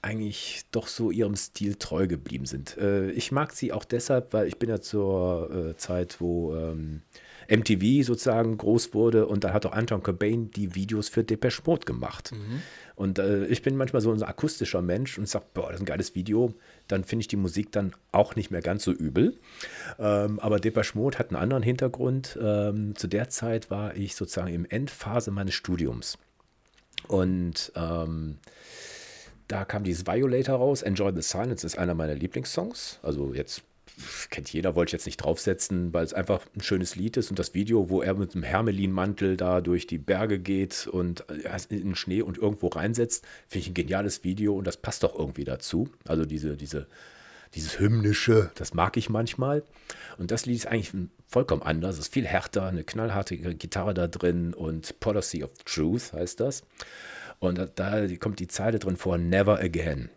eigentlich 0.01 0.63
doch 0.71 0.87
so 0.87 1.11
ihrem 1.11 1.37
Stil 1.37 1.75
treu 1.75 2.07
geblieben 2.07 2.45
sind. 2.45 2.77
Äh, 2.77 3.11
ich 3.11 3.31
mag 3.31 3.53
sie 3.53 3.71
auch 3.71 3.85
deshalb, 3.85 4.33
weil 4.33 4.47
ich 4.47 4.59
bin 4.59 4.69
ja 4.69 4.81
zur 4.81 5.49
äh, 5.49 5.77
Zeit, 5.77 6.19
wo 6.19 6.53
ähm, 6.53 7.01
MTV 7.49 8.05
sozusagen 8.05 8.57
groß 8.57 8.93
wurde 8.93 9.27
und 9.27 9.45
da 9.45 9.53
hat 9.53 9.65
auch 9.65 9.71
Anton 9.71 10.03
Cobain 10.03 10.51
die 10.51 10.75
Videos 10.75 11.07
für 11.07 11.23
Depeche 11.23 11.61
Mode 11.65 11.85
gemacht. 11.85 12.31
Und 12.95 13.19
äh, 13.19 13.45
ich 13.45 13.61
bin 13.61 13.75
manchmal 13.75 14.01
so 14.01 14.11
ein 14.11 14.21
akustischer 14.21 14.81
Mensch 14.81 15.17
und 15.17 15.27
sage, 15.27 15.45
boah, 15.53 15.67
das 15.67 15.75
ist 15.75 15.81
ein 15.81 15.85
geiles 15.85 16.15
Video. 16.15 16.53
Dann 16.87 17.03
finde 17.03 17.21
ich 17.21 17.27
die 17.27 17.37
Musik 17.37 17.71
dann 17.71 17.93
auch 18.11 18.35
nicht 18.35 18.51
mehr 18.51 18.61
ganz 18.61 18.83
so 18.83 18.91
übel. 18.91 19.39
Ähm, 19.99 20.39
aber 20.39 20.59
Depeche 20.59 20.97
Mode 20.97 21.17
hat 21.17 21.29
einen 21.29 21.41
anderen 21.41 21.63
Hintergrund. 21.63 22.37
Ähm, 22.41 22.95
zu 22.95 23.07
der 23.07 23.29
Zeit 23.29 23.71
war 23.71 23.95
ich 23.95 24.15
sozusagen 24.15 24.53
im 24.53 24.65
Endphase 24.65 25.31
meines 25.31 25.55
Studiums. 25.55 26.17
Und 27.07 27.71
ähm, 27.75 28.37
da 29.47 29.65
kam 29.65 29.83
dieses 29.83 30.05
Violator 30.05 30.57
raus. 30.57 30.81
Enjoy 30.81 31.11
the 31.13 31.21
Silence 31.21 31.65
ist 31.65 31.77
einer 31.77 31.95
meiner 31.95 32.15
Lieblingssongs. 32.15 32.99
Also 33.01 33.33
jetzt 33.33 33.63
kennt 34.29 34.51
jeder, 34.51 34.75
wollte 34.75 34.89
ich 34.89 34.93
jetzt 34.93 35.05
nicht 35.05 35.17
draufsetzen, 35.17 35.93
weil 35.93 36.03
es 36.03 36.13
einfach 36.13 36.41
ein 36.55 36.61
schönes 36.61 36.95
Lied 36.95 37.17
ist 37.17 37.29
und 37.29 37.39
das 37.39 37.53
Video, 37.53 37.89
wo 37.89 38.01
er 38.01 38.13
mit 38.15 38.33
einem 38.33 38.43
Hermelin-Mantel 38.43 39.37
da 39.37 39.61
durch 39.61 39.87
die 39.87 39.97
Berge 39.97 40.39
geht 40.39 40.87
und 40.87 41.29
äh, 41.29 41.57
in 41.69 41.83
den 41.83 41.95
Schnee 41.95 42.21
und 42.21 42.37
irgendwo 42.37 42.67
reinsetzt, 42.67 43.25
finde 43.47 43.63
ich 43.63 43.71
ein 43.71 43.75
geniales 43.75 44.23
Video 44.23 44.55
und 44.55 44.65
das 44.65 44.77
passt 44.77 45.03
doch 45.03 45.17
irgendwie 45.17 45.43
dazu. 45.43 45.89
Also 46.07 46.25
diese, 46.25 46.57
diese, 46.57 46.87
dieses 47.55 47.79
hymnische, 47.79 48.51
das 48.55 48.73
mag 48.73 48.97
ich 48.97 49.09
manchmal. 49.09 49.63
Und 50.17 50.31
das 50.31 50.45
Lied 50.45 50.57
ist 50.57 50.67
eigentlich 50.67 50.91
vollkommen 51.27 51.63
anders, 51.63 51.95
es 51.95 52.05
ist 52.05 52.13
viel 52.13 52.25
härter, 52.25 52.65
eine 52.65 52.83
knallharte 52.83 53.37
Gitarre 53.37 53.93
da 53.93 54.07
drin 54.07 54.53
und 54.53 54.99
Policy 54.99 55.43
of 55.43 55.51
Truth 55.65 56.13
heißt 56.13 56.39
das. 56.39 56.63
Und 57.39 57.57
da, 57.57 57.65
da 57.65 58.07
kommt 58.17 58.39
die 58.39 58.47
Zeile 58.47 58.79
drin 58.79 58.95
vor, 58.95 59.17
Never 59.17 59.59
Again. 59.59 60.09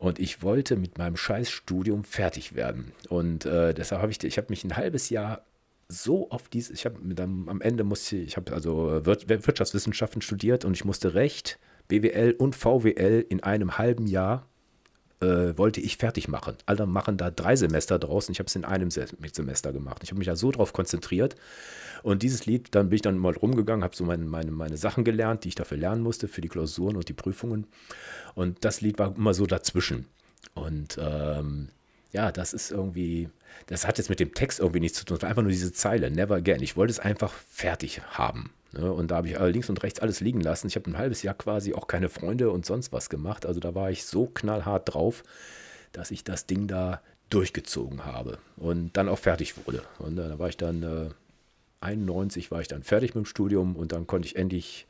Und 0.00 0.18
ich 0.18 0.42
wollte 0.42 0.76
mit 0.76 0.96
meinem 0.96 1.16
Scheißstudium 1.18 2.04
fertig 2.04 2.54
werden. 2.54 2.92
Und 3.10 3.44
äh, 3.44 3.74
deshalb 3.74 4.00
habe 4.00 4.10
ich, 4.10 4.24
ich 4.24 4.38
habe 4.38 4.46
mich 4.48 4.64
ein 4.64 4.74
halbes 4.76 5.10
Jahr 5.10 5.44
so 5.88 6.30
auf 6.30 6.48
dieses, 6.48 6.70
ich 6.70 6.86
habe 6.86 6.96
dann 7.14 7.46
am 7.48 7.60
Ende 7.60 7.84
musste 7.84 8.16
ich, 8.16 8.36
habe 8.38 8.50
also 8.54 9.02
Wir- 9.04 9.46
Wirtschaftswissenschaften 9.46 10.22
studiert 10.22 10.64
und 10.64 10.72
ich 10.72 10.86
musste 10.86 11.12
Recht, 11.12 11.58
BWL 11.88 12.32
und 12.38 12.56
VWL 12.56 13.26
in 13.28 13.42
einem 13.42 13.76
halben 13.76 14.06
Jahr 14.06 14.48
äh, 15.20 15.56
wollte 15.56 15.80
ich 15.80 15.96
fertig 15.96 16.28
machen. 16.28 16.56
Alle 16.66 16.86
machen 16.86 17.16
da 17.16 17.30
drei 17.30 17.56
Semester 17.56 17.98
draußen. 17.98 18.32
Ich 18.32 18.38
habe 18.38 18.46
es 18.46 18.56
in 18.56 18.64
einem 18.64 18.90
Se 18.90 19.06
Semester 19.32 19.72
gemacht. 19.72 20.02
Ich 20.02 20.10
habe 20.10 20.18
mich 20.18 20.26
da 20.26 20.36
so 20.36 20.50
drauf 20.50 20.72
konzentriert. 20.72 21.36
Und 22.02 22.22
dieses 22.22 22.46
Lied, 22.46 22.74
dann 22.74 22.88
bin 22.88 22.96
ich 22.96 23.02
dann 23.02 23.18
mal 23.18 23.34
rumgegangen, 23.34 23.84
habe 23.84 23.94
so 23.94 24.04
meine, 24.04 24.24
meine, 24.24 24.50
meine 24.50 24.76
Sachen 24.76 25.04
gelernt, 25.04 25.44
die 25.44 25.48
ich 25.48 25.54
dafür 25.54 25.76
lernen 25.76 26.02
musste, 26.02 26.28
für 26.28 26.40
die 26.40 26.48
Klausuren 26.48 26.96
und 26.96 27.08
die 27.08 27.14
Prüfungen. 27.14 27.66
Und 28.34 28.64
das 28.64 28.80
Lied 28.80 28.98
war 28.98 29.14
immer 29.14 29.34
so 29.34 29.46
dazwischen. 29.46 30.06
Und 30.54 30.98
ähm, 31.00 31.68
ja, 32.12 32.32
das 32.32 32.52
ist 32.52 32.70
irgendwie, 32.70 33.28
das 33.66 33.86
hat 33.86 33.98
jetzt 33.98 34.10
mit 34.10 34.20
dem 34.20 34.34
Text 34.34 34.60
irgendwie 34.60 34.80
nichts 34.80 34.98
zu 34.98 35.04
tun. 35.04 35.16
Es 35.16 35.22
war 35.22 35.28
einfach 35.28 35.42
nur 35.42 35.52
diese 35.52 35.72
Zeile, 35.72 36.10
never 36.10 36.36
again. 36.36 36.62
Ich 36.62 36.76
wollte 36.76 36.90
es 36.90 36.98
einfach 36.98 37.32
fertig 37.32 38.02
haben. 38.02 38.52
Ne? 38.72 38.92
Und 38.92 39.10
da 39.10 39.16
habe 39.16 39.28
ich 39.28 39.38
links 39.38 39.68
und 39.68 39.82
rechts 39.82 40.00
alles 40.00 40.20
liegen 40.20 40.40
lassen. 40.40 40.66
Ich 40.66 40.76
habe 40.76 40.90
ein 40.90 40.98
halbes 40.98 41.22
Jahr 41.22 41.34
quasi 41.34 41.74
auch 41.74 41.86
keine 41.86 42.08
Freunde 42.08 42.50
und 42.50 42.66
sonst 42.66 42.92
was 42.92 43.08
gemacht. 43.08 43.46
Also 43.46 43.60
da 43.60 43.74
war 43.74 43.90
ich 43.90 44.04
so 44.04 44.26
knallhart 44.26 44.94
drauf, 44.94 45.22
dass 45.92 46.10
ich 46.10 46.24
das 46.24 46.46
Ding 46.46 46.66
da 46.66 47.00
durchgezogen 47.30 48.04
habe 48.04 48.38
und 48.56 48.96
dann 48.96 49.08
auch 49.08 49.18
fertig 49.18 49.54
wurde. 49.64 49.82
Und 49.98 50.18
äh, 50.18 50.28
da 50.28 50.38
war 50.38 50.48
ich 50.48 50.56
dann 50.56 50.82
äh, 50.82 51.10
91 51.80 52.50
war 52.50 52.60
ich 52.60 52.68
dann 52.68 52.82
fertig 52.82 53.14
mit 53.14 53.24
dem 53.24 53.26
Studium 53.26 53.76
und 53.76 53.92
dann 53.92 54.06
konnte 54.06 54.26
ich 54.26 54.36
endlich 54.36 54.86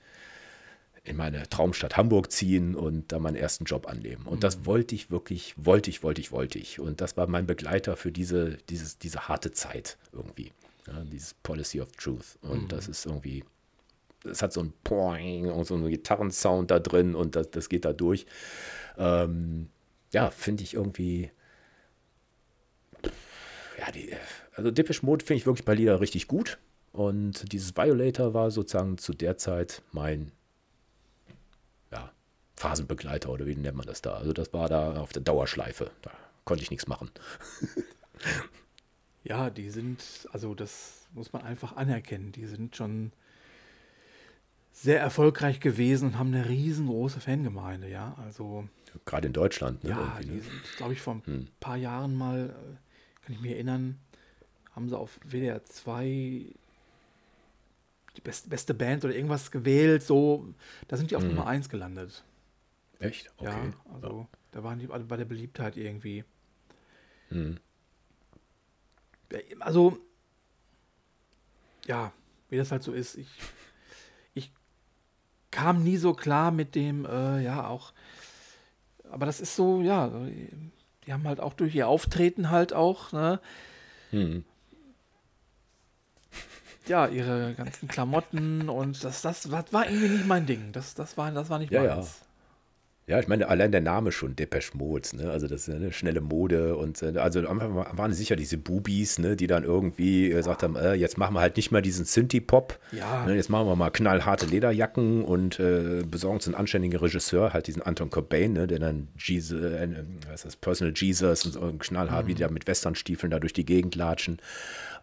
in 1.10 1.16
meine 1.16 1.48
Traumstadt 1.48 1.96
Hamburg 1.96 2.30
ziehen 2.30 2.74
und 2.74 3.12
da 3.12 3.18
meinen 3.18 3.36
ersten 3.36 3.64
Job 3.64 3.88
annehmen. 3.88 4.26
Und 4.26 4.44
das 4.44 4.64
wollte 4.64 4.94
ich 4.94 5.10
wirklich, 5.10 5.54
wollte 5.56 5.90
ich, 5.90 6.02
wollte 6.02 6.20
ich, 6.20 6.32
wollte 6.32 6.58
ich. 6.58 6.80
Und 6.80 7.00
das 7.00 7.16
war 7.16 7.26
mein 7.26 7.46
Begleiter 7.46 7.96
für 7.96 8.12
diese, 8.12 8.56
dieses, 8.68 8.98
diese 8.98 9.28
harte 9.28 9.50
Zeit 9.50 9.98
irgendwie. 10.12 10.52
Ja, 10.86 11.04
dieses 11.04 11.34
Policy 11.34 11.80
of 11.80 11.90
Truth. 11.92 12.38
Und 12.42 12.62
mhm. 12.62 12.68
das 12.68 12.88
ist 12.88 13.04
irgendwie, 13.06 13.44
es 14.24 14.40
hat 14.40 14.52
so 14.52 14.60
ein 14.60 14.72
Poing 14.84 15.50
und 15.50 15.64
so 15.64 15.74
einen 15.74 15.88
Gitarrensound 15.90 16.70
da 16.70 16.78
drin 16.78 17.14
und 17.14 17.36
das, 17.36 17.50
das 17.50 17.68
geht 17.68 17.84
da 17.84 17.92
durch. 17.92 18.24
Ähm, 18.96 19.68
ja, 20.12 20.30
finde 20.30 20.62
ich 20.62 20.74
irgendwie. 20.74 21.30
Ja, 23.78 23.90
die, 23.92 24.14
also 24.54 24.70
Depeche 24.70 25.04
Mode 25.04 25.24
finde 25.24 25.38
ich 25.38 25.46
wirklich 25.46 25.64
bei 25.64 25.74
Lieder 25.74 26.00
richtig 26.00 26.28
gut. 26.28 26.58
Und 26.92 27.52
dieses 27.52 27.76
Violator 27.76 28.34
war 28.34 28.50
sozusagen 28.50 28.98
zu 28.98 29.12
der 29.12 29.36
Zeit 29.38 29.82
mein 29.92 30.32
Phasenbegleiter 32.60 33.30
oder 33.30 33.46
wie 33.46 33.56
nennt 33.56 33.78
man 33.78 33.86
das 33.86 34.02
da? 34.02 34.12
Also 34.12 34.34
das 34.34 34.52
war 34.52 34.68
da 34.68 35.00
auf 35.00 35.14
der 35.14 35.22
Dauerschleife. 35.22 35.90
Da 36.02 36.10
konnte 36.44 36.62
ich 36.62 36.70
nichts 36.70 36.86
machen. 36.86 37.10
ja, 39.24 39.48
die 39.48 39.70
sind, 39.70 40.28
also 40.30 40.54
das 40.54 41.06
muss 41.14 41.32
man 41.32 41.42
einfach 41.42 41.76
anerkennen. 41.76 42.32
Die 42.32 42.44
sind 42.44 42.76
schon 42.76 43.12
sehr 44.72 45.00
erfolgreich 45.00 45.60
gewesen 45.60 46.08
und 46.08 46.18
haben 46.18 46.34
eine 46.34 46.50
riesengroße 46.50 47.20
Fangemeinde, 47.20 47.88
ja. 47.88 48.14
Also 48.22 48.68
gerade 49.06 49.28
in 49.28 49.32
Deutschland. 49.32 49.82
Ne, 49.82 49.90
ja, 49.90 50.18
die 50.22 50.28
ne? 50.28 50.42
sind, 50.42 50.76
glaube 50.76 50.92
ich, 50.92 51.00
vor 51.00 51.14
ein 51.14 51.22
hm. 51.24 51.48
paar 51.60 51.78
Jahren 51.78 52.14
mal, 52.14 52.50
äh, 52.50 53.24
kann 53.24 53.34
ich 53.34 53.40
mich 53.40 53.52
erinnern, 53.52 53.98
haben 54.72 54.86
sie 54.90 54.98
auf 54.98 55.18
WDR 55.24 55.64
2 55.64 56.44
die 58.16 58.20
beste, 58.22 58.50
beste 58.50 58.74
Band 58.74 59.02
oder 59.02 59.14
irgendwas 59.14 59.50
gewählt, 59.50 60.02
so, 60.02 60.52
da 60.88 60.98
sind 60.98 61.10
die 61.10 61.16
auf 61.16 61.22
hm. 61.22 61.30
Nummer 61.30 61.46
1 61.46 61.70
gelandet. 61.70 62.22
Echt? 63.00 63.30
Okay. 63.36 63.50
Ja, 63.50 63.94
also 63.94 64.20
ja. 64.20 64.38
da 64.52 64.64
waren 64.64 64.78
die 64.78 64.88
alle 64.88 65.04
bei 65.04 65.16
der 65.16 65.24
Beliebtheit 65.24 65.76
irgendwie. 65.76 66.24
Hm. 67.28 67.58
Also, 69.60 69.98
ja, 71.86 72.12
wie 72.48 72.56
das 72.56 72.72
halt 72.72 72.82
so 72.82 72.92
ist, 72.92 73.16
ich 73.16 73.28
kam 75.50 75.82
nie 75.82 75.96
so 75.96 76.14
klar 76.14 76.50
mit 76.50 76.74
dem, 76.74 77.04
äh, 77.04 77.42
ja, 77.42 77.66
auch. 77.66 77.92
Aber 79.10 79.26
das 79.26 79.40
ist 79.40 79.56
so, 79.56 79.80
ja, 79.80 80.10
die 81.06 81.12
haben 81.12 81.24
halt 81.24 81.40
auch 81.40 81.54
durch 81.54 81.74
ihr 81.74 81.88
Auftreten 81.88 82.50
halt 82.50 82.72
auch, 82.72 83.12
ne? 83.12 83.40
Hm. 84.10 84.44
Ja, 86.86 87.06
ihre 87.06 87.54
ganzen 87.54 87.88
Klamotten 87.88 88.68
und 88.68 89.04
das, 89.04 89.22
das, 89.22 89.42
das 89.42 89.72
war 89.72 89.88
irgendwie 89.88 90.08
nicht 90.08 90.26
mein 90.26 90.46
Ding. 90.46 90.72
Das, 90.72 90.94
das, 90.94 91.16
war, 91.16 91.30
das 91.30 91.50
war 91.50 91.58
nicht 91.58 91.70
ja, 91.70 91.82
meins. 91.82 92.20
Ja. 92.20 92.26
Ja, 93.10 93.18
ich 93.18 93.26
meine, 93.26 93.48
allein 93.48 93.72
der 93.72 93.80
Name 93.80 94.12
schon, 94.12 94.36
Depeche 94.36 94.76
Mode, 94.76 95.08
ne? 95.16 95.32
Also 95.32 95.48
das 95.48 95.66
ist 95.66 95.74
eine 95.74 95.92
schnelle 95.92 96.20
Mode 96.20 96.76
und 96.76 97.02
äh, 97.02 97.18
also 97.18 97.40
am 97.40 97.58
Anfang 97.58 97.98
waren 97.98 98.12
sicher 98.12 98.36
diese 98.36 98.56
Bubis, 98.56 99.18
ne, 99.18 99.34
die 99.34 99.48
dann 99.48 99.64
irgendwie 99.64 100.28
gesagt 100.28 100.62
haben, 100.62 100.76
äh, 100.76 100.94
jetzt 100.94 101.18
machen 101.18 101.34
wir 101.34 101.40
halt 101.40 101.56
nicht 101.56 101.72
mehr 101.72 101.82
diesen 101.82 102.04
Synthie-Pop. 102.04 102.78
Ja. 102.92 103.26
Ne, 103.26 103.34
jetzt 103.34 103.50
machen 103.50 103.66
wir 103.66 103.74
mal 103.74 103.90
knallharte 103.90 104.46
Lederjacken 104.46 105.24
und 105.24 105.58
äh, 105.58 106.04
besorgen 106.08 106.36
uns 106.36 106.46
einen 106.46 106.54
anständigen 106.54 107.00
Regisseur, 107.00 107.52
halt 107.52 107.66
diesen 107.66 107.82
Anton 107.82 108.10
Cobain, 108.10 108.52
ne, 108.52 108.68
der 108.68 108.78
dann 108.78 109.08
Jesus, 109.18 109.60
äh, 109.60 109.88
was 110.28 110.34
ist 110.36 110.44
das, 110.44 110.54
Personal 110.54 110.94
Jesus 110.96 111.46
und 111.46 111.52
so 111.54 111.74
knallhart, 111.80 112.26
mhm. 112.26 112.28
wie 112.28 112.34
die 112.34 112.42
da 112.42 112.48
mit 112.48 112.68
Westernstiefeln 112.68 113.32
da 113.32 113.40
durch 113.40 113.54
die 113.54 113.66
Gegend 113.66 113.96
latschen. 113.96 114.38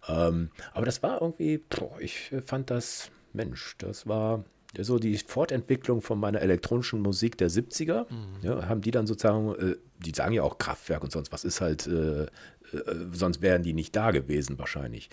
Ähm, 0.07 0.51
aber 0.73 0.85
das 0.85 1.03
war 1.03 1.21
irgendwie, 1.21 1.57
boah, 1.57 1.99
ich 1.99 2.31
fand 2.45 2.71
das, 2.71 3.11
Mensch, 3.33 3.75
das 3.79 4.07
war 4.07 4.45
so 4.79 4.99
die 4.99 5.17
Fortentwicklung 5.17 6.01
von 6.01 6.19
meiner 6.19 6.41
elektronischen 6.41 7.01
Musik 7.01 7.37
der 7.37 7.49
70er, 7.49 8.05
mhm. 8.11 8.27
ja, 8.41 8.67
haben 8.67 8.81
die 8.81 8.91
dann 8.91 9.07
sozusagen, 9.07 9.55
äh, 9.55 9.75
die 9.99 10.11
sagen 10.13 10.33
ja 10.33 10.43
auch 10.43 10.57
Kraftwerk 10.57 11.03
und 11.03 11.11
sonst 11.11 11.31
was 11.31 11.45
ist 11.45 11.61
halt, 11.61 11.87
äh, 11.87 12.23
äh, 12.23 12.27
sonst 13.11 13.41
wären 13.41 13.63
die 13.63 13.73
nicht 13.73 13.95
da 13.95 14.11
gewesen 14.11 14.59
wahrscheinlich. 14.59 15.09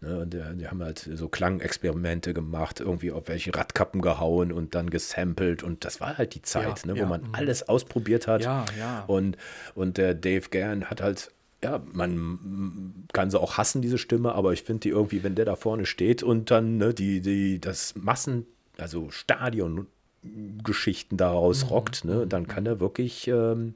Ne, 0.00 0.20
und 0.20 0.34
äh, 0.34 0.54
die 0.54 0.68
haben 0.68 0.82
halt 0.82 0.98
so 0.98 1.28
Klangexperimente 1.28 2.34
gemacht, 2.34 2.80
irgendwie 2.80 3.10
auf 3.10 3.28
welche 3.28 3.54
Radkappen 3.54 4.02
gehauen 4.02 4.52
und 4.52 4.74
dann 4.74 4.90
gesampelt 4.90 5.62
und 5.62 5.84
das 5.84 6.00
war 6.00 6.18
halt 6.18 6.34
die 6.34 6.42
Zeit, 6.42 6.84
ja, 6.84 6.92
ne, 6.92 7.00
wo 7.00 7.06
man 7.06 7.22
mh. 7.22 7.28
alles 7.32 7.68
ausprobiert 7.68 8.26
hat. 8.26 8.42
Ja, 8.42 8.66
ja. 8.78 9.04
Und, 9.06 9.36
und 9.74 9.96
der 9.96 10.14
Dave 10.14 10.48
Gern 10.50 10.84
hat 10.84 11.00
halt 11.00 11.32
ja, 11.62 11.82
man 11.92 13.06
kann 13.12 13.32
sie 13.32 13.40
auch 13.40 13.58
hassen, 13.58 13.82
diese 13.82 13.98
Stimme, 13.98 14.32
aber 14.32 14.52
ich 14.52 14.62
finde 14.62 14.80
die 14.82 14.90
irgendwie, 14.90 15.24
wenn 15.24 15.34
der 15.34 15.44
da 15.44 15.56
vorne 15.56 15.86
steht 15.86 16.22
und 16.22 16.52
dann 16.52 16.76
ne, 16.76 16.94
die, 16.94 17.20
die, 17.20 17.60
das 17.60 17.96
Massen, 17.96 18.46
also 18.78 19.10
Stadiongeschichten 19.10 21.18
daraus 21.18 21.64
mhm. 21.64 21.68
rockt, 21.68 22.04
ne, 22.04 22.26
dann 22.26 22.46
kann 22.46 22.66
er 22.66 22.80
wirklich 22.80 23.28
ähm, 23.28 23.74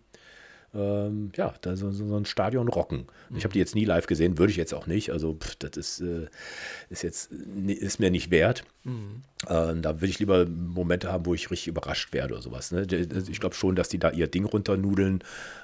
ähm, 0.75 1.33
ja, 1.37 1.55
da 1.61 1.77
so, 1.77 1.91
so, 1.91 2.17
ein 2.17 2.25
Stadion 2.25 2.69
rocken. 2.69 3.07
Mhm. 3.29 3.37
Ich 3.37 3.45
habe 3.45 3.53
die 3.53 3.59
jetzt 3.59 3.75
nie 3.75 3.85
live 3.85 4.07
gesehen, 4.07 4.39
würde 4.39 4.51
ich 4.51 4.57
jetzt 4.57 4.73
auch 4.73 4.87
nicht. 4.87 5.11
Also 5.11 5.35
pff, 5.35 5.57
das 5.57 5.77
ist, 5.77 6.01
äh, 6.01 6.29
ist 6.89 7.03
jetzt 7.03 7.31
ist 7.31 8.01
mir 8.01 8.11
nicht 8.11 8.31
wert. 8.31 8.65
Mhm. 8.85 9.23
Äh, 9.47 9.75
da 9.77 10.01
würde 10.01 10.07
ich 10.07 10.19
lieber 10.19 10.47
Momente 10.47 11.13
haben, 11.13 11.27
wo 11.27 11.35
ich 11.35 11.51
richtig 11.51 11.69
überrascht 11.69 12.15
werde 12.15 12.35
oder 12.35 12.43
sowas. 12.43 12.73
Ne? 12.73 12.87
Ich 13.29 13.41
glaube 13.41 13.55
schon, 13.55 13.77
dass 13.77 13.91
die 13.91 13.99
da 13.99 14.11
ihr 14.11 14.29
Ding 14.29 14.47
runternudeln. 14.47 15.23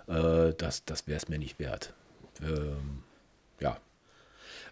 Äh, 0.09 0.53
das 0.59 0.85
das 0.85 1.07
wäre 1.07 1.17
es 1.17 1.29
mir 1.29 1.39
nicht 1.39 1.59
wert. 1.59 1.95
Ähm, 2.43 3.03
ja. 3.61 3.79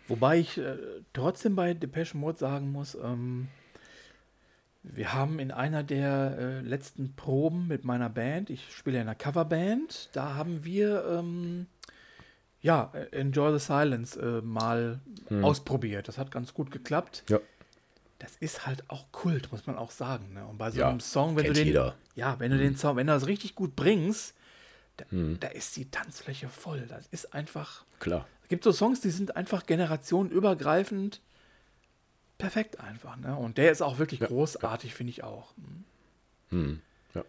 Wobei 0.06 0.38
ich 0.38 0.58
äh, 0.58 0.76
trotzdem 1.14 1.56
bei 1.56 1.72
Depeche 1.72 2.16
Mode 2.16 2.38
sagen 2.38 2.70
muss, 2.70 2.94
ähm, 2.94 3.48
wir 4.94 5.12
haben 5.12 5.38
in 5.38 5.50
einer 5.50 5.82
der 5.82 6.36
äh, 6.38 6.60
letzten 6.60 7.14
Proben 7.16 7.66
mit 7.66 7.84
meiner 7.84 8.08
Band, 8.08 8.50
ich 8.50 8.72
spiele 8.74 8.96
in 8.96 9.02
einer 9.02 9.14
Coverband, 9.14 10.10
da 10.12 10.34
haben 10.34 10.64
wir 10.64 11.04
ähm, 11.06 11.66
ja, 12.60 12.92
Enjoy 13.12 13.58
the 13.58 13.64
Silence 13.64 14.18
äh, 14.18 14.40
mal 14.42 15.00
hm. 15.28 15.44
ausprobiert. 15.44 16.08
Das 16.08 16.18
hat 16.18 16.30
ganz 16.30 16.54
gut 16.54 16.70
geklappt. 16.70 17.24
Ja. 17.28 17.40
Das 18.18 18.36
ist 18.36 18.66
halt 18.66 18.88
auch 18.88 19.12
Kult, 19.12 19.52
muss 19.52 19.66
man 19.66 19.76
auch 19.76 19.90
sagen. 19.90 20.32
Ne? 20.32 20.46
Und 20.46 20.58
bei 20.58 20.70
so 20.70 20.80
ja, 20.80 20.88
einem 20.88 21.00
Song, 21.00 21.36
wenn 21.36 21.46
du 21.46 21.52
den, 21.52 21.66
jeder. 21.66 21.94
ja, 22.14 22.38
wenn 22.38 22.50
du 22.50 22.56
hm. 22.56 22.64
den 22.64 22.76
Song, 22.76 22.96
wenn 22.96 23.06
du 23.06 23.12
das 23.12 23.26
richtig 23.26 23.54
gut 23.54 23.76
bringst, 23.76 24.34
da, 24.96 25.04
hm. 25.10 25.38
da, 25.40 25.48
ist 25.48 25.76
die 25.76 25.90
Tanzfläche 25.90 26.48
voll. 26.48 26.86
Das 26.88 27.06
ist 27.08 27.34
einfach. 27.34 27.84
Klar. 28.00 28.26
Es 28.42 28.48
gibt 28.48 28.64
so 28.64 28.72
Songs, 28.72 29.00
die 29.00 29.10
sind 29.10 29.36
einfach 29.36 29.66
generationenübergreifend 29.66 31.20
perfekt 32.38 32.80
einfach. 32.80 33.16
Ne? 33.16 33.36
Und 33.36 33.58
der 33.58 33.72
ist 33.72 33.82
auch 33.82 33.98
wirklich 33.98 34.20
ja, 34.20 34.26
großartig, 34.26 34.90
ja. 34.90 34.96
finde 34.96 35.10
ich 35.10 35.24
auch. 35.24 35.52
Hm. 35.56 35.84
Hm, 36.48 36.80
ja. 37.14 37.24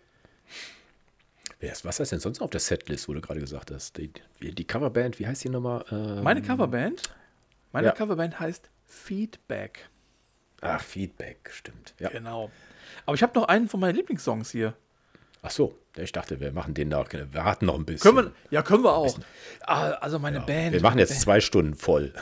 Was 1.84 2.00
heißt 2.00 2.12
denn 2.12 2.20
sonst 2.20 2.40
auf 2.42 2.52
der 2.52 2.60
Setlist, 2.60 3.10
wo 3.10 3.14
du 3.14 3.22
gerade 3.22 3.40
gesagt 3.40 3.72
hast? 3.72 3.98
Die, 3.98 4.12
die 4.42 4.66
Coverband, 4.66 5.20
wie 5.20 5.26
heißt 5.26 5.44
die 5.44 5.50
nochmal? 5.50 5.84
Ähm, 5.92 6.24
Meine 6.24 6.42
Coverband? 6.42 7.10
Meine 7.72 7.88
ja. 7.88 7.94
Coverband 7.94 8.40
heißt 8.40 8.70
Feedback. 8.86 9.90
Ach, 10.62 10.82
Feedback, 10.82 11.50
stimmt. 11.52 11.94
Ja. 12.00 12.10
Genau. 12.10 12.52
Aber 13.06 13.16
ich 13.16 13.24
habe 13.24 13.38
noch 13.40 13.48
einen 13.48 13.68
von 13.68 13.80
meinen 13.80 13.96
Lieblingssongs 13.96 14.52
hier. 14.52 14.76
Ach 15.42 15.52
so, 15.52 15.78
ich 15.96 16.12
dachte, 16.12 16.40
wir 16.40 16.52
machen 16.52 16.74
den 16.74 16.90
noch. 16.90 17.12
Wir 17.12 17.32
warten 17.34 17.68
noch 17.68 17.76
ein 17.76 17.86
bisschen. 17.86 18.16
Können 18.16 18.28
wir, 18.28 18.34
ja, 18.50 18.62
können 18.64 18.84
wir 18.84 18.94
auch. 18.94 19.18
Ah, 19.62 19.92
also 19.92 20.20
meine 20.20 20.40
ja, 20.40 20.44
Band. 20.44 20.74
Wir 20.74 20.82
machen 20.82 21.00
jetzt 21.00 21.10
Band. 21.10 21.22
zwei 21.22 21.42
Stunden 21.42 21.76
voll. 21.76 22.14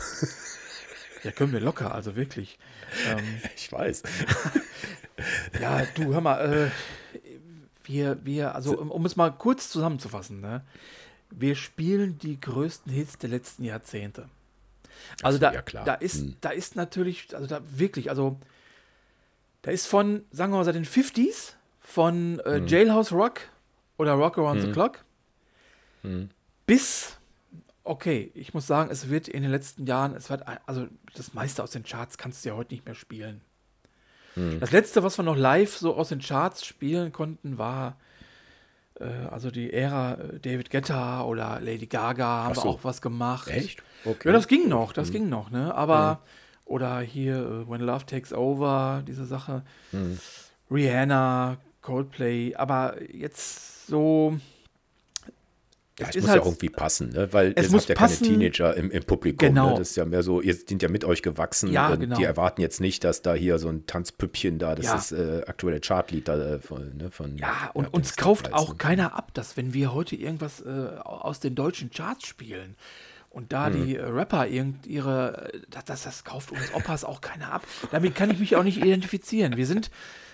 Ja, 1.25 1.31
können 1.31 1.51
wir 1.51 1.59
locker, 1.59 1.93
also 1.93 2.15
wirklich. 2.15 2.59
Ähm, 3.07 3.41
ich 3.55 3.71
weiß. 3.71 4.03
ja, 5.59 5.83
du, 5.95 6.13
hör 6.13 6.21
mal, 6.21 6.69
äh, 6.69 6.71
wir, 7.83 8.23
wir, 8.23 8.53
also 8.53 8.77
um, 8.79 8.91
um, 8.91 9.05
es 9.05 9.15
mal 9.15 9.31
kurz 9.31 9.69
zusammenzufassen, 9.69 10.39
ne? 10.39 10.63
wir 11.31 11.55
spielen 11.55 12.19
die 12.19 12.39
größten 12.39 12.91
Hits 12.91 13.17
der 13.17 13.29
letzten 13.29 13.63
Jahrzehnte. 13.63 14.29
Also 15.23 15.39
da, 15.39 15.51
ja, 15.53 15.61
da, 15.61 15.95
ist, 15.95 16.21
hm. 16.21 16.35
da 16.41 16.49
ist 16.49 16.75
natürlich, 16.75 17.35
also 17.35 17.47
da 17.47 17.61
wirklich, 17.67 18.09
also 18.09 18.39
da 19.61 19.71
ist 19.71 19.87
von, 19.87 20.23
sagen 20.31 20.53
wir 20.53 20.57
mal, 20.57 20.63
seit 20.63 20.75
den 20.75 20.85
50s, 20.85 21.53
von 21.79 22.39
äh, 22.41 22.57
hm. 22.57 22.67
Jailhouse 22.67 23.11
Rock 23.11 23.41
oder 23.97 24.13
Rock 24.13 24.37
Around 24.37 24.61
hm. 24.61 24.67
the 24.67 24.71
Clock 24.73 25.05
hm. 26.03 26.29
bis 26.65 27.17
okay, 27.85 28.31
ich 28.33 28.53
muss 28.53 28.67
sagen, 28.67 28.89
es 28.91 29.09
wird 29.09 29.27
in 29.27 29.43
den 29.43 29.51
letzten 29.51 29.85
Jahren, 29.85 30.15
es 30.15 30.29
wird, 30.29 30.43
also 30.65 30.87
das 31.15 31.33
meiste 31.33 31.63
aus 31.63 31.71
den 31.71 31.83
Charts 31.83 32.17
kannst 32.17 32.43
du 32.43 32.49
ja 32.49 32.55
heute 32.55 32.73
nicht 32.73 32.85
mehr 32.85 32.95
spielen. 32.95 33.41
Hm. 34.33 34.59
Das 34.59 34.71
letzte, 34.71 35.03
was 35.03 35.17
wir 35.17 35.23
noch 35.23 35.37
live 35.37 35.75
so 35.77 35.95
aus 35.95 36.09
den 36.09 36.19
Charts 36.19 36.65
spielen 36.65 37.11
konnten, 37.11 37.57
war 37.57 37.97
äh, 38.99 39.05
also 39.29 39.51
die 39.51 39.71
Ära 39.71 40.15
äh, 40.15 40.39
David 40.39 40.71
Guetta 40.71 41.23
oder 41.23 41.59
Lady 41.61 41.85
Gaga 41.85 42.43
haben 42.43 42.55
so. 42.55 42.63
wir 42.63 42.69
auch 42.71 42.83
was 42.83 43.01
gemacht. 43.01 43.47
Echt? 43.47 43.83
Okay. 44.03 44.29
Ja, 44.29 44.33
das 44.33 44.47
ging 44.47 44.67
noch, 44.67 44.91
das 44.91 45.07
hm. 45.07 45.13
ging 45.13 45.29
noch, 45.29 45.51
ne? 45.51 45.73
Aber, 45.73 46.09
hm. 46.09 46.17
oder 46.65 46.99
hier 46.99 47.65
uh, 47.67 47.71
When 47.71 47.81
Love 47.81 48.05
Takes 48.05 48.33
Over, 48.33 49.03
diese 49.07 49.25
Sache. 49.25 49.63
Hm. 49.91 50.19
Rihanna, 50.71 51.57
Coldplay, 51.81 52.55
aber 52.55 52.95
jetzt 53.13 53.87
so 53.87 54.39
Ja, 55.97 56.07
es 56.09 56.15
muss 56.15 56.27
halt- 56.27 56.41
ja 56.41 56.45
irgendwie 56.45 56.69
passen, 56.69 57.09
ne? 57.11 57.31
weil 57.31 57.53
es 57.55 57.67
ihr 57.67 57.71
muss 57.71 57.83
habt 57.83 57.89
ja 57.89 57.95
passen. 57.95 58.25
keine 58.25 58.37
Teenager 58.39 58.75
im, 58.75 58.91
im 58.91 59.03
Publikum. 59.03 59.47
Genau. 59.47 59.69
Ne? 59.71 59.79
Das 59.79 59.91
ist 59.91 59.95
ja 59.95 60.03
mehr 60.05 60.23
so, 60.23 60.41
ihr 60.41 60.53
sind 60.53 60.81
ja 60.81 60.89
mit 60.89 61.05
euch 61.05 61.21
gewachsen 61.21 61.71
Ja, 61.71 61.89
und 61.89 62.01
genau. 62.01 62.17
die 62.17 62.23
erwarten 62.25 62.59
jetzt 62.61 62.81
nicht, 62.81 63.03
dass 63.05 63.21
da 63.21 63.33
hier 63.33 63.59
so 63.59 63.69
ein 63.69 63.85
Tanzpüppchen 63.87 64.59
da, 64.59 64.75
das 64.75 64.85
Ja. 64.85 64.95
ist 64.95 65.11
äh, 65.13 65.43
aktuelle 65.47 65.79
Chartlied 65.79 66.27
da 66.27 66.55
äh, 66.55 66.59
von, 66.59 66.97
ne? 66.97 67.11
von 67.11 67.37
Ja, 67.37 67.71
und 67.73 67.85
den 67.87 67.93
uns 67.93 68.17
kauft 68.17 68.51
auch 68.53 68.77
keiner 68.77 69.15
ab, 69.15 69.33
dass 69.33 69.55
wenn 69.55 69.73
wir 69.73 69.93
heute 69.93 70.17
irgendwas 70.17 70.59
äh, 70.61 70.97
aus 71.03 71.39
den 71.39 71.55
deutschen 71.55 71.91
Charts 71.91 72.27
spielen 72.27 72.75
und 73.29 73.53
da 73.53 73.69
die 73.69 73.95
äh, 73.95 74.01
Rapper 74.03 74.47
irgend 74.47 74.85
ihre, 74.87 75.51
äh, 75.53 75.59
das, 75.69 75.85
das, 75.85 76.03
das 76.03 76.23
kauft 76.25 76.51
uns 76.51 76.73
Opas 76.73 77.05
auch 77.05 77.21
keiner 77.21 77.53
ab. 77.53 77.65
Damit 77.91 78.15
kann 78.15 78.29
ich 78.31 78.39
mich 78.39 78.57
auch 78.57 78.63
nicht 78.63 78.79
identifizieren. 78.79 79.55
Wir 79.55 79.65
sind, 79.65 79.91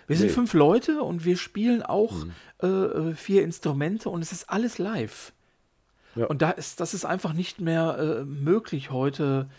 wir 0.07 0.17
sind 0.17 0.27
Nee. 0.27 0.33
fünf 0.33 0.53
Leute 0.53 1.03
und 1.03 1.23
wir 1.23 1.37
spielen 1.37 1.83
auch 1.83 2.25
äh, 2.63 2.67
äh, 2.67 3.13
vier 3.13 3.43
Instrumente 3.43 4.09
und 4.09 4.23
es 4.23 4.31
ist 4.31 4.49
alles 4.49 4.79
live. 4.79 5.33
Ja. 6.15 6.25
Und 6.25 6.41
da 6.41 6.51
ist, 6.51 6.79
das 6.79 6.93
ist 6.93 7.05
einfach 7.05 7.33
nicht 7.33 7.61
mehr 7.61 7.97
äh, 8.21 8.25
möglich 8.25 8.91
heute, 8.91 9.49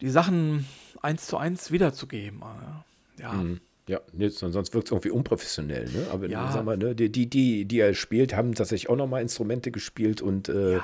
die 0.00 0.10
Sachen 0.10 0.66
eins 1.02 1.26
zu 1.26 1.36
eins 1.36 1.70
wiederzugeben. 1.70 2.42
äh. 2.42 3.22
Ja. 3.22 3.32
Mhm. 3.32 3.60
Ja, 3.86 4.00
nee, 4.14 4.28
son- 4.30 4.50
sonst 4.52 4.72
wirkt 4.72 4.88
es 4.88 4.92
irgendwie 4.92 5.10
unprofessionell, 5.10 5.84
ne? 5.84 6.06
Aber 6.10 6.26
Ja. 6.26 6.50
sag 6.50 6.64
mal, 6.64 6.78
ne, 6.78 6.94
die, 6.94 7.12
die, 7.12 7.28
die, 7.28 7.66
die 7.66 7.78
er 7.80 7.92
spielt, 7.94 8.34
haben 8.34 8.54
tatsächlich 8.54 8.88
auch 8.88 8.96
nochmal 8.96 9.20
Instrumente 9.20 9.70
gespielt 9.70 10.22
und 10.22 10.48
äh, 10.48 10.80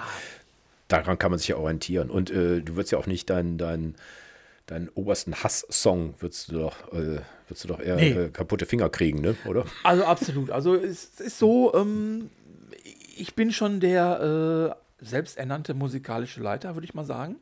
daran 0.89 1.18
kann 1.18 1.31
man 1.31 1.39
sich 1.39 1.49
ja 1.49 1.57
orientieren. 1.57 2.11
Und 2.11 2.31
äh, 2.31 2.61
du 2.61 2.76
würdest 2.76 2.93
ja 2.93 2.99
auch 2.99 3.07
nicht 3.07 3.31
deinen 3.31 3.57
dein, 3.57 3.95
deinen 4.66 4.91
obersten 4.91 5.35
Hass-Song 5.35 6.14
würdest 6.20 6.53
du 6.53 6.59
doch, 6.59 6.93
äh, 6.93 7.20
würdest 7.49 7.64
du 7.64 7.68
doch 7.68 7.81
eher 7.81 7.97
Nee. 7.97 8.11
äh, 8.11 8.28
kaputte 8.28 8.66
Finger 8.66 8.91
kriegen, 8.91 9.22
ne? 9.22 9.35
Oder? 9.47 9.64
Also 9.83 10.05
absolut. 10.05 10.51
Also 10.51 10.74
es 10.76 11.18
ist 11.20 11.39
so, 11.39 11.74
ähm, 11.74 12.28
ich 13.21 13.35
bin 13.35 13.53
schon 13.53 13.81
der 13.81 14.75
äh, 15.01 15.05
selbsternannte 15.05 15.75
musikalische 15.75 16.41
Leiter, 16.41 16.75
würde 16.75 16.85
ich 16.87 16.95
mal 16.95 17.05
sagen. 17.05 17.37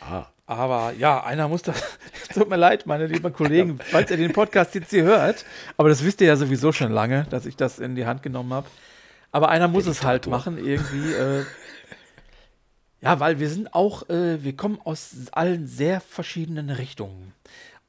Ah. 0.00 0.26
Aber 0.46 0.92
ja, 0.98 1.22
einer 1.22 1.46
muss 1.46 1.62
das. 1.62 1.80
Tut 2.34 2.48
mir 2.50 2.56
leid, 2.56 2.84
meine 2.86 3.06
lieben 3.06 3.32
Kollegen, 3.32 3.78
falls 3.78 4.10
ihr 4.10 4.16
den 4.16 4.32
Podcast 4.32 4.74
jetzt 4.74 4.90
hier 4.90 5.04
hört. 5.04 5.44
Aber 5.76 5.88
das 5.88 6.04
wisst 6.04 6.20
ihr 6.20 6.26
ja 6.26 6.34
sowieso 6.36 6.72
schon 6.72 6.90
lange, 6.90 7.24
dass 7.30 7.46
ich 7.46 7.54
das 7.56 7.78
in 7.78 7.94
die 7.94 8.04
Hand 8.06 8.22
genommen 8.24 8.52
habe. 8.52 8.68
Aber 9.30 9.48
einer 9.48 9.68
muss 9.68 9.86
es 9.86 10.02
halt 10.02 10.26
machen, 10.26 10.58
irgendwie. 10.58 11.12
Äh, 11.12 11.44
ja, 13.00 13.20
weil 13.20 13.38
wir 13.38 13.48
sind 13.48 13.74
auch, 13.74 14.08
äh, 14.08 14.42
wir 14.42 14.56
kommen 14.56 14.80
aus 14.84 15.12
allen 15.32 15.66
sehr 15.68 16.00
verschiedenen 16.00 16.68
Richtungen. 16.70 17.32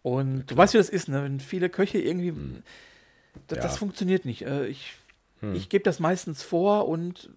Und 0.03 0.45
du 0.45 0.55
weißt, 0.57 0.73
wie 0.75 0.77
das 0.77 0.89
ist, 0.89 1.09
ne? 1.09 1.23
Wenn 1.23 1.39
viele 1.39 1.69
Köche 1.69 1.97
irgendwie. 1.99 2.33
Das, 3.47 3.59
das 3.59 3.71
Ja. 3.73 3.77
funktioniert 3.79 4.25
nicht. 4.25 4.43
Äh, 4.43 4.67
ich 4.67 4.93
ich 5.53 5.69
gebe 5.69 5.83
das 5.83 5.99
meistens 5.99 6.43
vor 6.43 6.87
und 6.87 7.29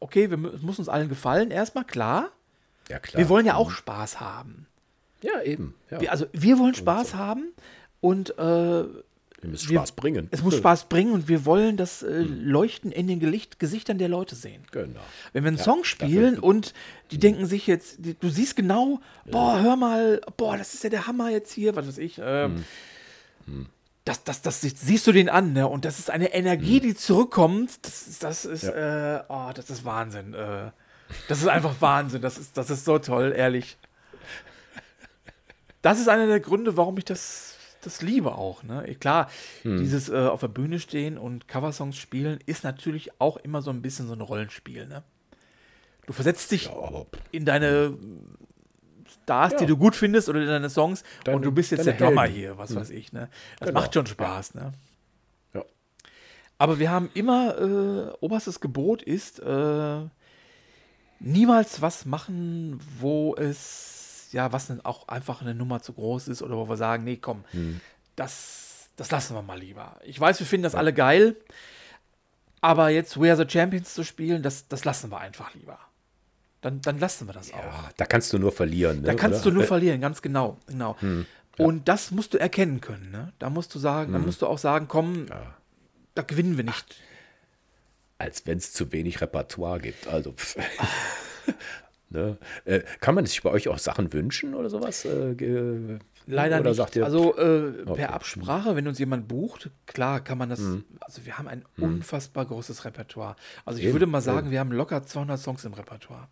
okay, 0.00 0.30
wir, 0.30 0.54
es 0.54 0.62
muss 0.62 0.78
uns 0.78 0.88
allen 0.88 1.08
gefallen, 1.08 1.50
erstmal, 1.50 1.84
klar. 1.84 2.30
Ja, 2.88 2.98
klar. 2.98 3.18
Wir 3.22 3.28
wollen 3.28 3.46
ja 3.46 3.54
auch 3.56 3.70
Spaß 3.70 4.18
haben. 4.20 4.66
Ja, 5.22 5.42
eben. 5.42 5.74
Ja. 5.90 6.00
Wir, 6.00 6.10
also 6.12 6.26
wir 6.32 6.58
wollen 6.58 6.74
Spaß 6.74 7.14
haben 7.14 7.48
und 8.00 8.30
äh, 8.38 8.42
Wir 8.42 8.84
müssen 9.42 9.68
wir- 9.70 9.78
Spaß 9.78 9.92
bringen. 9.92 10.28
es 10.30 10.42
muss 10.42 10.56
Spaß 10.56 10.88
bringen 10.88 11.12
und 11.12 11.28
wir 11.28 11.44
wollen 11.44 11.76
das 11.76 12.02
äh, 12.02 12.20
Leuchten 12.22 12.90
in 12.92 13.06
den 13.08 13.18
Gelicht, 13.20 13.58
Gesichtern 13.58 13.98
der 13.98 14.08
Leute 14.08 14.34
sehen. 14.36 14.62
Genau. 14.70 15.00
Wenn 15.32 15.44
wir 15.44 15.48
einen 15.48 15.56
Ja, 15.58 15.62
Song 15.64 15.84
spielen 15.84 16.36
dafür- 16.36 16.44
und 16.44 16.72
die 17.10 17.18
denken 17.18 17.46
sich 17.46 17.66
jetzt, 17.66 17.96
die, 18.04 18.14
du 18.14 18.28
siehst 18.28 18.54
genau, 18.56 19.00
boah, 19.30 19.60
hör 19.60 19.76
mal, 19.76 20.20
boah, 20.36 20.56
das 20.56 20.74
ist 20.74 20.84
ja 20.84 20.90
der 20.90 21.06
Hammer 21.08 21.30
jetzt 21.30 21.52
hier, 21.52 21.74
was 21.76 21.86
weiß 21.88 21.98
ich. 21.98 22.20
ähm, 22.22 22.64
Das, 24.08 24.24
das, 24.24 24.40
das 24.40 24.62
siehst 24.62 25.06
du 25.06 25.12
den 25.12 25.28
an, 25.28 25.52
ne? 25.52 25.68
Und 25.68 25.84
das 25.84 25.98
ist 25.98 26.10
eine 26.10 26.32
Energie, 26.32 26.80
die 26.80 26.94
zurückkommt. 26.94 27.84
Das 27.84 28.08
ist, 28.08 28.22
das 28.22 28.46
ist, 28.46 28.64
äh, 28.64 29.20
oh, 29.28 29.50
das 29.54 29.68
ist 29.68 29.84
Wahnsinn. 29.84 30.32
Äh, 30.32 30.70
das 31.28 31.40
ist 31.42 31.48
einfach 31.48 31.74
Wahnsinn. 31.80 32.22
Das 32.22 32.38
ist, 32.38 32.56
das 32.56 32.70
ist 32.70 32.86
so 32.86 32.98
toll, 32.98 33.34
ehrlich. 33.36 33.76
Das 35.82 36.00
ist 36.00 36.08
einer 36.08 36.26
der 36.26 36.40
Gründe, 36.40 36.78
warum 36.78 36.96
ich 36.96 37.04
das, 37.04 37.56
das 37.82 38.00
liebe 38.00 38.34
auch. 38.34 38.62
Ne? 38.62 38.94
Klar, 38.98 39.30
dieses 39.62 40.08
äh, 40.08 40.16
auf 40.16 40.40
der 40.40 40.48
Bühne 40.48 40.80
stehen 40.80 41.18
und 41.18 41.46
Coversongs 41.46 41.98
spielen 41.98 42.38
ist 42.46 42.64
natürlich 42.64 43.20
auch 43.20 43.36
immer 43.36 43.60
so 43.60 43.70
ein 43.70 43.82
bisschen 43.82 44.06
so 44.06 44.14
ein 44.14 44.22
Rollenspiel. 44.22 44.86
Ne? 44.86 45.02
Du 46.06 46.14
versetzt 46.14 46.50
dich 46.50 46.64
Ja, 46.64 47.04
in 47.30 47.44
deine 47.44 47.94
Stars, 49.28 49.56
die 49.56 49.64
Ja. 49.64 49.68
du 49.68 49.76
gut 49.76 49.94
findest 49.94 50.28
oder 50.30 50.40
in 50.40 50.46
deine 50.46 50.70
Songs 50.70 51.04
Deine- 51.24 51.36
und 51.36 51.42
du 51.44 51.52
bist 51.52 51.70
jetzt 51.70 51.84
der 51.86 51.94
Drummer 51.94 52.22
Helden. 52.22 52.36
hier, 52.36 52.58
was 52.58 52.74
weiß 52.74 52.88
ich. 52.90 53.12
Ne? 53.12 53.28
Das 53.58 53.68
Genau. 53.68 53.80
macht 53.80 53.92
schon 53.94 54.06
Spaß. 54.06 54.54
Ne? 54.54 54.72
ja. 55.54 55.62
Aber 56.56 56.78
wir 56.78 56.90
haben 56.90 57.10
immer, 57.14 57.58
äh, 57.58 58.12
oberstes 58.20 58.60
Gebot 58.60 59.02
ist, 59.02 59.38
äh, 59.40 60.00
niemals 61.20 61.82
was 61.82 62.06
machen, 62.06 62.80
wo 63.00 63.34
es, 63.36 64.28
ja, 64.32 64.50
was 64.52 64.68
denn 64.68 64.84
auch 64.84 65.08
einfach 65.08 65.40
eine 65.42 65.54
Nummer 65.54 65.82
zu 65.82 65.92
groß 65.92 66.28
ist 66.28 66.42
oder 66.42 66.56
wo 66.56 66.68
wir 66.68 66.76
sagen, 66.76 67.04
nee, 67.04 67.16
komm, 67.16 67.44
das, 68.16 68.88
das 68.96 69.10
lassen 69.10 69.34
wir 69.34 69.42
mal 69.42 69.58
lieber. 69.58 69.96
Ich 70.04 70.18
weiß, 70.18 70.38
wir 70.40 70.46
finden 70.46 70.64
das 70.64 70.74
alle 70.74 70.92
geil, 70.94 71.36
aber 72.60 72.88
jetzt 72.90 73.20
We 73.20 73.30
Are 73.30 73.36
the 73.36 73.48
Champions 73.50 73.94
zu 73.94 74.04
spielen, 74.04 74.42
das, 74.42 74.68
das 74.68 74.84
lassen 74.84 75.10
wir 75.10 75.18
einfach 75.18 75.54
lieber. 75.54 75.78
Dann, 76.60 76.80
dann 76.80 76.98
lassen 76.98 77.28
wir 77.28 77.34
das 77.34 77.52
auch. 77.52 77.58
Ja, 77.58 77.90
da 77.96 78.04
kannst 78.04 78.32
du 78.32 78.38
nur 78.38 78.50
verlieren. 78.50 79.00
Ne? 79.00 79.06
Da 79.06 79.14
kannst 79.14 79.42
oder? 79.42 79.50
du 79.50 79.58
nur 79.58 79.64
verlieren, 79.64 80.00
ganz 80.00 80.22
genau. 80.22 80.58
genau. 80.66 80.96
Und 81.56 81.88
das 81.88 82.10
musst 82.10 82.34
du 82.34 82.38
erkennen 82.38 82.80
können. 82.80 83.10
Ne? 83.10 83.32
Da 83.38 83.50
musst 83.50 83.74
du 83.74 83.78
sagen, 83.78 84.12
da 84.12 84.18
musst 84.18 84.42
du 84.42 84.46
auch 84.46 84.58
sagen, 84.58 84.86
komm, 84.88 85.26
da 86.14 86.22
gewinnen 86.22 86.56
wir 86.56 86.64
nicht. 86.64 87.00
Als 88.18 88.46
wenn 88.46 88.58
es 88.58 88.72
zu 88.72 88.90
wenig 88.90 89.20
Repertoire 89.20 89.78
gibt. 89.78 90.08
Also, 90.08 90.34
ne? 92.10 92.36
äh, 92.64 92.80
kann 93.00 93.14
man 93.14 93.26
sich 93.26 93.42
bei 93.42 93.50
euch 93.50 93.68
auch 93.68 93.78
Sachen 93.78 94.12
wünschen 94.12 94.54
oder 94.54 94.70
sowas? 94.70 95.04
Äh, 95.04 95.98
Leider 96.26 96.60
oder 96.60 96.70
nicht. 96.70 96.96
Ihr, 96.96 97.04
also 97.04 97.36
äh, 97.38 97.82
Okay. 97.86 97.94
per 97.94 98.12
Absprache, 98.12 98.74
wenn 98.76 98.86
uns 98.88 98.98
jemand 98.98 99.28
bucht, 99.28 99.70
klar 99.86 100.20
kann 100.20 100.38
man 100.38 100.50
das. 100.50 100.60
Also 101.00 101.24
wir 101.24 101.38
haben 101.38 101.48
ein 101.48 101.64
unfassbar 101.78 102.44
großes 102.46 102.84
Repertoire. 102.84 103.36
Also 103.64 103.78
ich 103.78 103.86
Eben, 103.86 103.94
würde 103.94 104.06
mal 104.06 104.20
sagen, 104.20 104.50
wir 104.50 104.60
haben 104.60 104.72
locker 104.72 105.04
200 105.04 105.38
Songs 105.40 105.64
im 105.64 105.72
Repertoire 105.72 106.28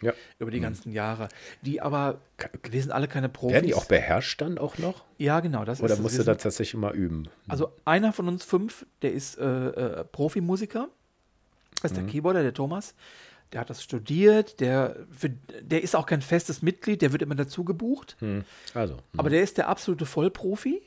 ja. 0.00 0.12
über 0.38 0.50
die 0.50 0.60
ganzen 0.60 0.92
Jahre, 0.92 1.28
die 1.62 1.80
aber 1.80 2.20
wir 2.70 2.80
sind 2.80 2.92
alle 2.92 3.08
keine 3.08 3.28
Profis. 3.28 3.54
Werden 3.54 3.66
die 3.66 3.74
auch 3.74 3.86
beherrscht 3.86 4.40
dann 4.40 4.58
auch 4.58 4.78
noch? 4.78 5.04
ja, 5.18 5.40
genau, 5.40 5.64
das 5.64 5.80
Oder 5.82 5.94
ist 5.94 6.00
musst 6.00 6.18
du 6.18 6.22
da 6.22 6.34
tatsächlich 6.34 6.74
mal 6.80 6.94
üben? 6.94 7.28
Also 7.48 7.72
einer 7.84 8.12
von 8.12 8.28
uns 8.28 8.44
fünf, 8.44 8.86
der 9.02 9.12
ist 9.12 9.38
äh, 9.38 9.44
äh, 9.44 10.04
Profimusiker. 10.04 10.88
Das 11.82 11.92
ist 11.92 11.96
der 11.96 12.06
Keyboarder, 12.06 12.42
der 12.42 12.54
Thomas. 12.54 12.94
Der 13.52 13.60
hat 13.60 13.70
das 13.70 13.82
studiert, 13.82 14.60
der, 14.60 14.96
für, 15.10 15.30
der 15.30 15.82
ist 15.82 15.96
auch 15.96 16.06
kein 16.06 16.20
festes 16.20 16.60
Mitglied, 16.60 17.00
der 17.00 17.12
wird 17.12 17.22
immer 17.22 17.34
dazu 17.34 17.64
gebucht. 17.64 18.16
Hm. 18.18 18.44
Also, 18.74 18.94
hm. 18.94 19.02
Aber 19.16 19.30
der 19.30 19.42
ist 19.42 19.56
der 19.56 19.68
absolute 19.68 20.04
Vollprofi. 20.04 20.82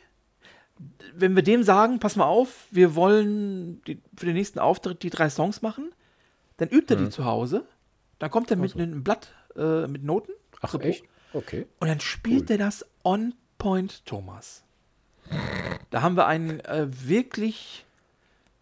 Wenn 1.15 1.35
wir 1.35 1.43
dem 1.43 1.63
sagen, 1.63 1.99
pass 1.99 2.15
mal 2.15 2.25
auf, 2.25 2.67
wir 2.71 2.95
wollen 2.95 3.81
die, 3.83 3.99
für 4.15 4.25
den 4.25 4.35
nächsten 4.35 4.59
Auftritt 4.59 5.01
die 5.03 5.09
drei 5.09 5.29
Songs 5.29 5.61
machen, 5.61 5.91
dann 6.57 6.69
übt 6.69 6.93
er 6.93 6.99
Mhm. 6.99 7.05
die 7.05 7.09
zu 7.11 7.25
Hause. 7.25 7.65
Dann 8.21 8.29
kommt 8.29 8.51
er 8.51 8.57
mit 8.57 8.75
einem 8.75 9.03
Blatt 9.03 9.33
äh, 9.55 9.87
mit 9.87 10.03
Noten. 10.03 10.31
ach 10.61 10.75
echt? 10.75 11.03
Okay. 11.33 11.65
Und 11.79 11.87
dann 11.87 11.99
spielt 11.99 12.51
er 12.51 12.59
das 12.59 12.85
on 13.03 13.33
point, 13.57 14.05
Thomas. 14.05 14.63
Da 15.89 16.03
haben 16.03 16.15
wir 16.15 16.27
einen 16.27 16.59
äh, 16.59 16.87
wirklich 16.87 17.83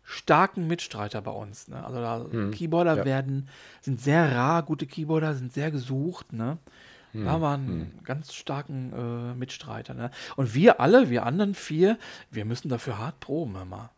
starken 0.03 0.67
Mitstreiter 0.67 1.21
bei 1.21 1.31
uns. 1.31 1.67
Ne? 1.67 1.85
Also 1.85 1.99
da 1.99 2.51
Keyboarder 2.51 2.99
ja. 2.99 3.05
werden, 3.05 3.49
sind 3.81 3.99
sehr 3.99 4.33
rar, 4.33 4.63
gute 4.63 4.87
Keyboarder 4.87 5.35
sind 5.35 5.51
sehr 5.51 5.71
gesucht. 5.71 6.31
Ne? 6.31 6.57
Da 7.11 7.25
haben 7.25 7.41
wir 7.41 7.49
einen 7.49 7.99
ganz 8.05 8.33
starken 8.33 8.93
äh, 8.93 9.35
Mitstreiter. 9.35 9.93
Ne? 9.93 10.09
Und 10.37 10.55
wir 10.55 10.79
alle, 10.79 11.09
wir 11.09 11.25
anderen 11.25 11.53
vier, 11.53 11.97
wir 12.31 12.45
müssen 12.45 12.69
dafür 12.69 12.97
hart 12.97 13.19
proben, 13.19 13.57
hör 13.57 13.65
mal. 13.65 13.89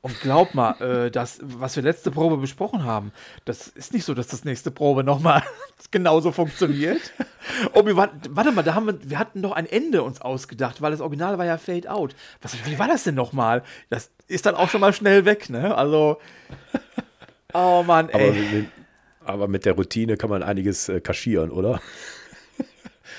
Und 0.00 0.20
glaub 0.20 0.54
mal, 0.54 0.80
äh, 0.80 1.10
das, 1.10 1.38
was 1.42 1.76
wir 1.76 1.82
letzte 1.82 2.10
Probe 2.10 2.36
besprochen 2.36 2.84
haben, 2.84 3.12
das 3.44 3.68
ist 3.68 3.92
nicht 3.92 4.04
so, 4.04 4.14
dass 4.14 4.28
das 4.28 4.44
nächste 4.44 4.70
Probe 4.70 5.04
nochmal 5.04 5.42
genauso 5.90 6.32
funktioniert. 6.32 7.00
Oh, 7.72 7.84
wir 7.86 7.96
waren, 7.96 8.10
warte 8.28 8.52
mal, 8.52 8.62
da 8.62 8.74
haben 8.74 8.86
wir, 8.86 9.10
wir 9.10 9.18
hatten 9.18 9.40
doch 9.40 9.52
ein 9.52 9.66
Ende 9.66 10.02
uns 10.02 10.20
ausgedacht, 10.20 10.82
weil 10.82 10.92
das 10.92 11.00
Original 11.00 11.38
war 11.38 11.46
ja 11.46 11.56
Fade 11.56 11.90
Out. 11.90 12.14
Was, 12.42 12.54
wie 12.66 12.78
war 12.78 12.86
das 12.86 13.04
denn 13.04 13.14
nochmal? 13.14 13.62
Das 13.88 14.10
ist 14.28 14.44
dann 14.44 14.54
auch 14.54 14.68
schon 14.68 14.82
mal 14.82 14.92
schnell 14.92 15.24
weg, 15.24 15.48
ne? 15.48 15.74
Also, 15.74 16.18
oh 17.54 17.82
Mann, 17.82 18.10
Aber, 18.10 18.20
ey. 18.20 18.32
mit, 18.32 18.66
aber 19.24 19.48
mit 19.48 19.64
der 19.64 19.72
Routine 19.72 20.16
kann 20.16 20.28
man 20.28 20.42
einiges 20.42 20.88
äh, 20.90 21.00
kaschieren, 21.00 21.50
oder? 21.50 21.80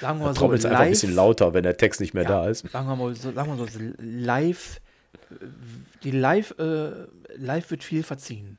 Sagen 0.01 0.19
wir 0.19 0.25
mal 0.25 0.33
so, 0.33 0.39
trommelt 0.39 0.65
einfach 0.65 0.79
ein 0.81 0.89
bisschen 0.89 1.15
lauter, 1.15 1.53
wenn 1.53 1.63
der 1.63 1.77
Text 1.77 1.99
nicht 1.99 2.13
mehr 2.13 2.25
da 2.25 2.47
ist. 2.47 2.69
Sagen 2.71 2.87
wir 2.87 2.95
mal 2.95 3.15
so, 3.15 3.31
sagen 3.31 3.49
wir 3.49 3.55
mal 3.55 3.67
so 3.67 3.79
live, 3.99 4.79
die 6.03 6.11
live, 6.11 6.51
äh, 6.59 7.07
live 7.35 7.69
wird 7.71 7.83
viel 7.83 8.03
verziehen. 8.03 8.57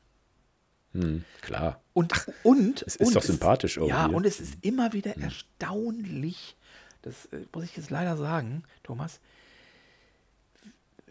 Hm, 0.93 1.25
klar. 1.41 1.81
Und, 1.95 2.13
und, 2.43 2.83
Es 2.87 2.97
ist 2.97 3.07
und 3.09 3.17
doch 3.17 3.23
sympathisch 3.23 3.77
Ja, 3.79 4.03
irgendwie. 4.03 4.15
und 4.15 4.27
es 4.27 4.41
ist 4.41 4.55
immer 4.63 4.93
wieder 4.93 5.17
erstaunlich, 5.19 6.57
das 7.03 7.27
äh, 7.27 7.45
muss 7.55 7.65
ich 7.65 7.77
jetzt 7.77 7.91
leider 7.91 8.17
sagen, 8.17 8.65
Thomas, 8.83 9.21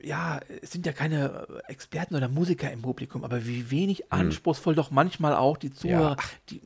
ja, 0.04 0.40
es 0.62 0.72
sind 0.72 0.86
ja 0.86 0.94
keine 0.94 1.48
Experten 1.68 2.16
oder 2.16 2.28
Musiker 2.28 2.72
im 2.72 2.82
Publikum, 2.82 3.24
aber 3.24 3.46
wie 3.46 3.70
wenig 3.70 4.12
anspruchsvoll 4.12 4.74
doch 4.76 4.90
manchmal 4.90 5.36
auch 5.36 5.58
die 5.58 5.72
Zuhörer, 5.74 6.18
Ja. 6.18 6.24
die, 6.50 6.62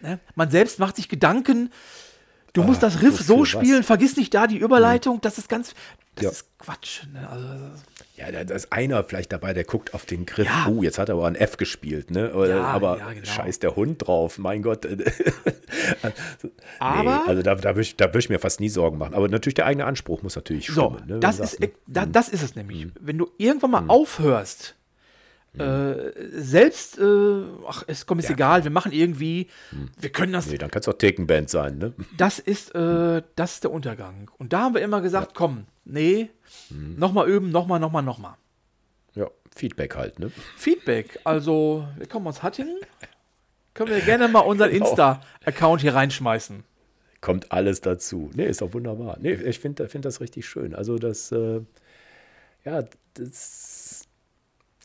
ne? 0.00 0.20
man 0.36 0.50
selbst 0.50 0.78
macht 0.78 0.96
sich 0.96 1.08
Gedanken, 1.08 1.72
du 2.52 2.62
musst 2.62 2.82
Ah, 2.84 2.86
das 2.88 3.02
Riff 3.02 3.20
so 3.20 3.40
was? 3.40 3.48
spielen, 3.48 3.82
vergiss 3.82 4.16
nicht 4.16 4.32
da 4.34 4.46
die 4.46 4.58
Überleitung, 4.58 5.20
das 5.20 5.38
ist 5.38 5.48
ganz, 5.48 5.74
das 6.14 6.24
Ja. 6.24 6.30
ist 6.30 6.58
Quatsch. 6.58 7.06
Ne? 7.12 7.28
Also, 7.28 7.48
Ja, 8.20 8.30
da 8.30 8.44
da 8.44 8.54
ist 8.54 8.70
einer 8.72 9.02
vielleicht 9.04 9.32
dabei, 9.32 9.52
der 9.54 9.64
guckt 9.64 9.94
auf 9.94 10.04
den 10.04 10.26
Griff. 10.26 10.46
Ja. 10.46 10.66
Oh, 10.68 10.82
jetzt 10.82 10.98
hat 10.98 11.08
er 11.08 11.14
aber 11.14 11.26
ein 11.26 11.34
F 11.36 11.56
gespielt, 11.56 12.10
ne? 12.10 12.34
Oder- 12.34 12.56
Ja, 12.56 12.62
aber 12.64 12.98
ja, 12.98 13.12
genau. 13.12 13.24
scheiß 13.26 13.58
der 13.60 13.76
Hund 13.76 14.06
drauf, 14.06 14.38
mein 14.38 14.62
Gott. 14.62 14.86
Aber- 16.78 17.02
nee, 17.24 17.28
also 17.30 17.42
da, 17.42 17.54
da 17.54 17.70
würde 17.70 17.80
ich, 17.82 17.98
würd 17.98 18.16
ich 18.16 18.28
mir 18.28 18.38
fast 18.38 18.60
nie 18.60 18.68
Sorgen 18.68 18.98
machen. 18.98 19.14
Aber 19.14 19.28
natürlich 19.28 19.54
der 19.54 19.66
eigene 19.66 19.84
Anspruch 19.86 20.22
muss 20.22 20.36
natürlich 20.36 20.66
So, 20.66 20.90
stimmen. 20.90 21.06
ne? 21.06 21.14
Wenn 21.14 21.20
das, 21.20 21.36
du 21.38 21.42
ist, 21.44 21.60
ne? 21.60 21.70
da, 21.86 22.06
das 22.06 22.28
ist 22.28 22.42
es 22.42 22.54
nämlich. 22.56 22.86
Wenn 23.00 23.18
du 23.18 23.30
irgendwann 23.38 23.70
mal 23.70 23.84
aufhörst, 23.88 24.76
äh, 25.58 25.94
selbst, 26.30 26.98
äh, 26.98 27.02
ach, 27.66 27.82
es 27.88 28.06
kommt 28.06 28.22
ist 28.22 28.30
egal, 28.30 28.62
wir 28.62 28.70
machen 28.70 28.92
irgendwie, 28.92 29.48
wir 30.00 30.10
können 30.10 30.32
das, 30.32 30.46
Nee, 30.46 30.58
dann 30.58 30.70
kann 30.70 30.80
es 30.80 30.86
auch 30.88 30.92
Thekenband 30.92 31.50
sein, 31.50 31.78
ne? 31.78 31.92
das 32.16 32.38
ist, 32.38 32.72
äh, 32.76 33.22
das 33.34 33.54
ist 33.54 33.64
der 33.64 33.72
Untergang. 33.72 34.30
Und 34.38 34.52
da 34.52 34.60
haben 34.60 34.74
wir 34.74 34.82
immer 34.82 35.00
gesagt, 35.00 35.34
komm, 35.34 35.66
nee, 35.90 36.30
nochmal 36.70 37.28
üben, 37.28 37.50
nochmal, 37.50 37.80
nochmal, 37.80 38.02
nochmal. 38.02 38.34
Ja, 39.14 39.28
Feedback 39.54 39.96
halt, 39.96 40.18
ne? 40.18 40.30
Feedback, 40.56 41.18
also, 41.24 41.86
wir 41.96 42.06
kommen 42.06 42.26
aus 42.26 42.42
Hattingen, 42.42 42.78
können 43.74 43.90
wir 43.90 44.00
gerne 44.00 44.28
mal 44.28 44.40
unseren 44.40 44.70
Genau. 44.72 44.88
Insta-Account 44.88 45.80
hier 45.80 45.94
reinschmeißen. 45.94 46.64
Kommt 47.20 47.52
alles 47.52 47.80
dazu. 47.82 48.30
Nee, 48.34 48.46
ist 48.46 48.62
doch 48.62 48.72
wunderbar. 48.72 49.18
Nee, 49.20 49.34
ich 49.34 49.58
finde 49.60 49.88
find 49.88 50.04
das 50.06 50.20
richtig 50.20 50.48
schön. 50.48 50.74
Also 50.74 50.96
das, 50.98 51.30
äh, 51.32 51.60
ja, 52.64 52.84
das, 53.14 54.04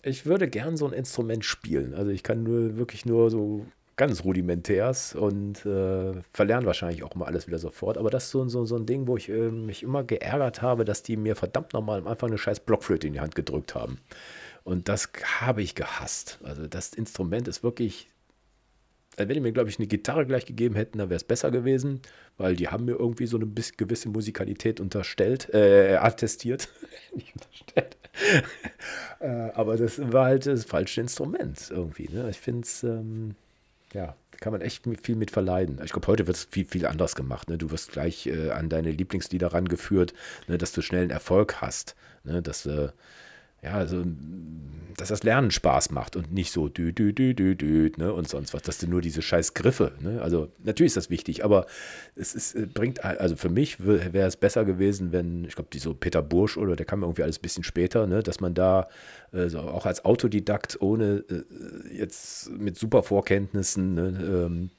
ich 0.03 0.25
würde 0.25 0.49
gern 0.49 0.75
so 0.75 0.85
ein 0.85 0.93
Instrument 0.93 1.45
spielen. 1.45 1.93
Also 1.93 2.11
ich 2.11 2.23
kann 2.23 2.43
nur 2.43 2.75
wirklich 2.77 3.05
nur 3.05 3.31
so 3.31 3.65
ganz 3.97 4.23
rudimentärs 4.23 5.15
und 5.15 5.65
äh, 5.65 6.13
verlernen 6.33 6.65
wahrscheinlich 6.65 7.03
auch 7.03 7.15
mal 7.15 7.25
alles 7.25 7.47
wieder 7.47 7.59
sofort. 7.59 7.97
Aber 7.97 8.09
das 8.09 8.25
ist 8.25 8.31
so, 8.31 8.47
so, 8.47 8.65
so 8.65 8.75
ein 8.75 8.85
Ding, 8.85 9.07
wo 9.07 9.17
ich 9.17 9.29
äh, 9.29 9.49
mich 9.49 9.83
immer 9.83 10.03
geärgert 10.03 10.61
habe, 10.61 10.85
dass 10.85 11.03
die 11.03 11.17
mir 11.17 11.35
verdammt 11.35 11.73
nochmal 11.73 11.99
am 11.99 12.07
Anfang 12.07 12.29
eine 12.29 12.37
scheiß 12.37 12.61
Blockflöte 12.61 13.07
in 13.07 13.13
die 13.13 13.21
Hand 13.21 13.35
gedrückt 13.35 13.75
haben. 13.75 13.99
Und 14.63 14.89
das 14.89 15.09
habe 15.39 15.61
ich 15.61 15.75
gehasst. 15.75 16.39
Also 16.43 16.67
das 16.67 16.93
Instrument 16.93 17.47
ist 17.47 17.63
wirklich 17.63 18.09
wenn 19.17 19.29
die 19.29 19.39
mir, 19.39 19.51
glaube 19.51 19.69
ich, 19.69 19.79
eine 19.79 19.87
Gitarre 19.87 20.25
gleich 20.25 20.45
gegeben 20.45 20.75
hätten, 20.75 20.97
dann 20.97 21.09
wäre 21.09 21.17
es 21.17 21.23
besser 21.23 21.51
gewesen, 21.51 22.01
weil 22.37 22.55
die 22.55 22.67
haben 22.67 22.85
mir 22.85 22.93
irgendwie 22.93 23.27
so 23.27 23.37
eine 23.37 23.47
gewisse 23.47 24.09
Musikalität 24.09 24.79
unterstellt, 24.79 25.53
äh, 25.53 25.95
attestiert. 25.95 26.69
Nicht 27.15 27.33
unterstellt. 27.33 27.97
äh, 29.19 29.51
aber 29.53 29.77
das 29.77 29.99
war 30.11 30.25
halt 30.25 30.45
das 30.45 30.65
falsche 30.65 31.01
Instrument 31.01 31.69
irgendwie. 31.71 32.09
Ne? 32.09 32.29
Ich 32.29 32.39
finde 32.39 32.61
es, 32.61 32.83
ähm, 32.83 33.35
ja, 33.95 34.15
kann 34.41 34.51
man 34.51 34.61
echt 34.61 34.83
viel 35.01 35.15
mit 35.15 35.31
verleiden. 35.31 35.79
Ich 35.83 35.93
glaube, 35.93 36.07
heute 36.07 36.27
wird 36.27 36.35
es 36.35 36.43
viel, 36.43 36.65
viel 36.65 36.85
anders 36.85 37.15
gemacht. 37.15 37.49
Ne? 37.49 37.57
Du 37.57 37.71
wirst 37.71 37.93
gleich 37.93 38.27
äh, 38.27 38.51
an 38.51 38.67
deine 38.67 38.91
Lieblingslieder 38.91 39.53
rangeführt, 39.53 40.13
ne? 40.47 40.57
dass 40.57 40.73
du 40.73 40.81
schnell 40.81 41.03
einen 41.03 41.11
Erfolg 41.11 41.61
hast. 41.61 41.95
Ne? 42.25 42.41
Dass, 42.41 42.65
äh, 42.65 42.89
ja, 43.65 43.73
also, 43.73 44.05
dass 44.95 45.09
das 45.09 45.23
Lernen 45.23 45.51
Spaß 45.51 45.89
macht 45.91 46.15
und 46.15 46.31
nicht 46.31 46.51
so 46.51 46.69
dü, 46.69 46.93
dü, 46.93 47.13
dü, 47.13 47.33
dü, 47.33 47.55
dü, 47.55 47.91
ne, 47.97 48.13
und 48.13 48.29
sonst 48.29 48.53
was, 48.53 48.61
dass 48.61 48.77
du 48.77 48.87
nur 48.87 49.01
diese 49.01 49.21
scheiß 49.21 49.55
Griffe, 49.55 49.91
ne, 49.99 50.21
also 50.21 50.51
natürlich 50.63 50.91
ist 50.91 50.97
das 50.97 51.09
wichtig, 51.09 51.43
aber 51.43 51.65
es 52.15 52.35
ist, 52.35 52.55
äh, 52.55 52.67
bringt, 52.67 53.03
also 53.03 53.35
für 53.35 53.49
mich 53.49 53.83
wäre 53.83 54.27
es 54.27 54.37
besser 54.37 54.63
gewesen, 54.65 55.11
wenn, 55.11 55.43
ich 55.45 55.55
glaube, 55.55 55.69
die 55.73 55.79
so 55.79 55.95
Peter 55.95 56.21
Bursch 56.21 56.57
oder 56.57 56.75
der 56.75 56.85
kam 56.85 57.01
irgendwie 57.01 57.23
alles 57.23 57.39
ein 57.39 57.41
bisschen 57.41 57.63
später, 57.63 58.07
ne, 58.07 58.21
dass 58.21 58.39
man 58.39 58.53
da 58.53 58.87
äh, 59.33 59.49
so 59.49 59.59
auch 59.59 59.85
als 59.85 60.05
Autodidakt 60.05 60.79
ohne 60.79 61.25
äh, 61.29 61.97
jetzt 61.97 62.51
mit 62.51 62.77
super 62.77 63.01
Vorkenntnissen, 63.03 63.95
ne, 63.95 64.45
ähm, 64.47 64.69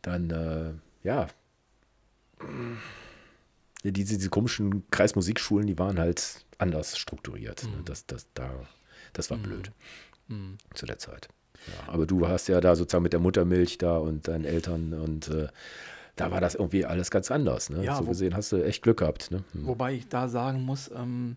dann, 0.00 0.30
äh, 0.30 0.72
ja, 1.06 1.26
ja, 3.82 3.90
diese, 3.90 4.16
diese 4.16 4.30
komischen 4.30 4.88
Kreismusikschulen, 4.90 5.66
die 5.66 5.78
waren 5.78 5.98
halt 5.98 6.44
anders 6.62 6.96
strukturiert. 6.98 7.64
Ne? 7.64 7.82
Das, 7.84 8.06
das, 8.06 8.26
da, 8.34 8.50
das 9.12 9.30
war 9.30 9.38
blöd 9.38 9.70
zu 10.74 10.86
der 10.86 10.98
Zeit. 10.98 11.28
Ja, 11.66 11.92
aber 11.92 12.06
du 12.06 12.26
hast 12.26 12.48
ja 12.48 12.60
da 12.60 12.74
sozusagen 12.74 13.02
mit 13.02 13.12
der 13.12 13.20
Muttermilch 13.20 13.76
da 13.78 13.98
und 13.98 14.28
deinen 14.28 14.44
Eltern 14.46 14.94
und 14.94 15.28
äh, 15.28 15.48
da 16.16 16.30
war 16.30 16.40
das 16.40 16.54
irgendwie 16.54 16.84
alles 16.86 17.10
ganz 17.10 17.30
anders. 17.30 17.70
Ne? 17.70 17.84
Ja, 17.84 17.96
so 17.96 18.04
wo- 18.06 18.10
gesehen 18.10 18.34
hast 18.34 18.50
du 18.52 18.62
echt 18.64 18.82
Glück 18.82 18.98
gehabt. 18.98 19.30
Ne? 19.30 19.44
Hm. 19.52 19.66
Wobei 19.66 19.92
ich 19.94 20.08
da 20.08 20.28
sagen 20.28 20.62
muss, 20.62 20.90
ähm, 20.90 21.36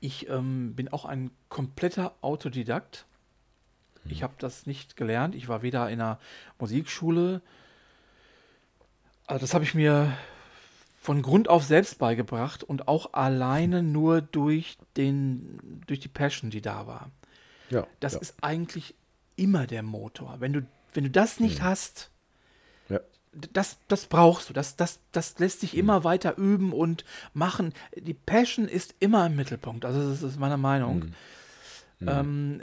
ich 0.00 0.28
ähm, 0.28 0.74
bin 0.74 0.88
auch 0.92 1.04
ein 1.04 1.30
kompletter 1.48 2.14
Autodidakt. 2.22 3.06
Ich 4.06 4.22
habe 4.22 4.34
das 4.38 4.66
nicht 4.66 4.96
gelernt. 4.96 5.34
Ich 5.34 5.48
war 5.48 5.62
weder 5.62 5.88
in 5.88 6.00
einer 6.00 6.18
Musikschule. 6.58 7.40
Also 9.26 9.40
das 9.40 9.54
habe 9.54 9.64
ich 9.64 9.74
mir 9.74 10.12
von 11.04 11.20
Grund 11.20 11.48
auf 11.50 11.64
selbst 11.64 11.98
beigebracht 11.98 12.64
und 12.64 12.88
auch 12.88 13.12
alleine 13.12 13.82
nur 13.82 14.22
durch, 14.22 14.78
den, 14.96 15.82
durch 15.86 16.00
die 16.00 16.08
Passion, 16.08 16.48
die 16.48 16.62
da 16.62 16.86
war. 16.86 17.10
Ja, 17.68 17.86
Das 18.00 18.14
ja, 18.14 18.20
ist 18.20 18.36
eigentlich 18.40 18.94
immer 19.36 19.66
der 19.66 19.82
Motor. 19.82 20.36
Wenn 20.40 20.54
du, 20.54 20.62
wenn 20.94 21.04
du 21.04 21.10
das 21.10 21.40
nicht 21.40 21.60
hast, 21.60 22.10
ja. 22.88 23.00
das, 23.52 23.76
das 23.88 24.06
brauchst 24.06 24.48
du. 24.48 24.54
Das, 24.54 24.76
das, 24.76 25.00
das 25.12 25.38
lässt 25.38 25.58
Mhm. 25.58 25.60
sich 25.60 25.76
immer 25.76 26.04
weiter 26.04 26.38
üben 26.38 26.72
und 26.72 27.04
machen. 27.34 27.74
Die 27.94 28.14
Passion 28.14 28.66
ist 28.66 28.94
immer 28.98 29.26
im 29.26 29.36
Mittelpunkt. 29.36 29.84
Also 29.84 30.08
das 30.08 30.22
ist 30.22 30.38
meine 30.38 30.56
Meinung. 30.56 31.12
Mhm. 32.00 32.08
Ähm, 32.08 32.62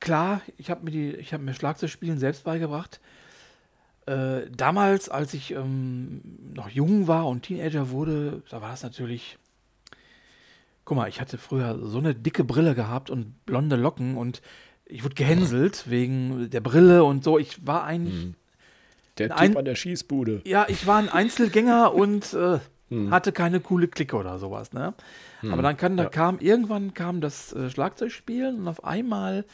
klar, 0.00 0.40
ich 0.56 0.70
habe 0.70 0.82
mir, 0.84 0.92
die- 0.92 1.14
ich 1.16 1.34
hab 1.34 1.42
mir 1.42 1.52
Schlagzeugspielen 1.52 2.18
selbst 2.18 2.44
beigebracht. 2.44 3.00
Äh, 4.06 4.50
damals, 4.50 5.08
als 5.08 5.34
ich 5.34 5.52
ähm, 5.52 6.20
noch 6.54 6.68
jung 6.68 7.06
war 7.06 7.26
und 7.28 7.42
Teenager 7.42 7.90
wurde, 7.90 8.42
da 8.50 8.60
war 8.62 8.70
das 8.70 8.82
natürlich. 8.82 9.38
Guck 10.84 10.96
mal, 10.96 11.08
ich 11.08 11.20
hatte 11.20 11.38
früher 11.38 11.78
so 11.82 11.98
eine 11.98 12.14
dicke 12.14 12.42
Brille 12.42 12.74
gehabt 12.74 13.10
und 13.10 13.44
blonde 13.46 13.76
Locken 13.76 14.16
und 14.16 14.40
ich 14.86 15.04
wurde 15.04 15.14
gehänselt 15.14 15.88
wegen 15.88 16.50
der 16.50 16.60
Brille 16.60 17.04
und 17.04 17.22
so. 17.22 17.38
Ich 17.38 17.64
war 17.66 17.84
eigentlich 17.84 18.32
Der 19.18 19.36
Ein- 19.36 19.50
Typ 19.50 19.58
an 19.58 19.64
der 19.66 19.74
Schießbude. 19.76 20.40
ja, 20.46 20.66
ich 20.68 20.86
war 20.86 20.98
ein 20.98 21.08
Einzelgänger 21.08 21.94
und 21.94 22.32
äh, 22.34 22.58
Hm. 22.88 23.12
hatte 23.12 23.30
keine 23.30 23.60
coole 23.60 23.86
Clique 23.86 24.16
oder 24.16 24.40
sowas, 24.40 24.72
ne? 24.72 24.94
Aber 25.48 25.62
dann 25.62 25.76
kann, 25.76 25.96
da 25.96 26.06
kam, 26.06 26.40
irgendwann 26.40 26.92
kam 26.92 27.20
das 27.20 27.52
äh, 27.52 27.70
Schlagzeugspielen 27.70 28.58
und 28.58 28.66
auf 28.66 28.82
einmal 28.82 29.44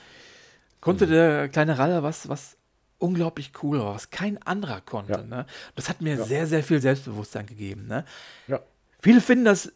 konnte 0.81 1.05
Hm. 1.05 1.11
der 1.13 1.49
kleine 1.51 1.79
Ralle 1.79 2.03
was, 2.03 2.31
was 2.31 2.56
unglaublich 2.99 3.53
cool 3.63 3.79
war, 3.79 3.95
was 3.95 4.11
kein 4.11 4.41
anderer 4.43 4.81
konnte, 4.81 5.13
Ja. 5.13 5.23
ne? 5.23 5.47
Das 5.75 5.89
hat 5.89 6.01
mir 6.01 6.23
sehr, 6.25 6.47
sehr 6.47 6.63
viel 6.63 6.81
Selbstbewusstsein 6.81 7.47
gegeben, 7.47 7.87
ne? 7.87 8.05
Ja. 8.49 8.61
Viele 9.01 9.21
finden 9.21 9.45
das 9.45 9.73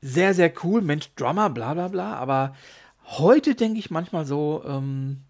sehr, 0.00 0.34
sehr 0.34 0.52
cool, 0.62 0.80
Mensch, 0.82 1.10
Drummer, 1.16 1.50
bla 1.50 1.74
bla 1.74 1.88
bla, 1.88 2.14
aber 2.16 2.54
heute 3.04 3.54
denke 3.54 3.78
ich 3.78 3.90
manchmal 3.90 4.24
so, 4.26 4.62
ähm, 4.66 5.22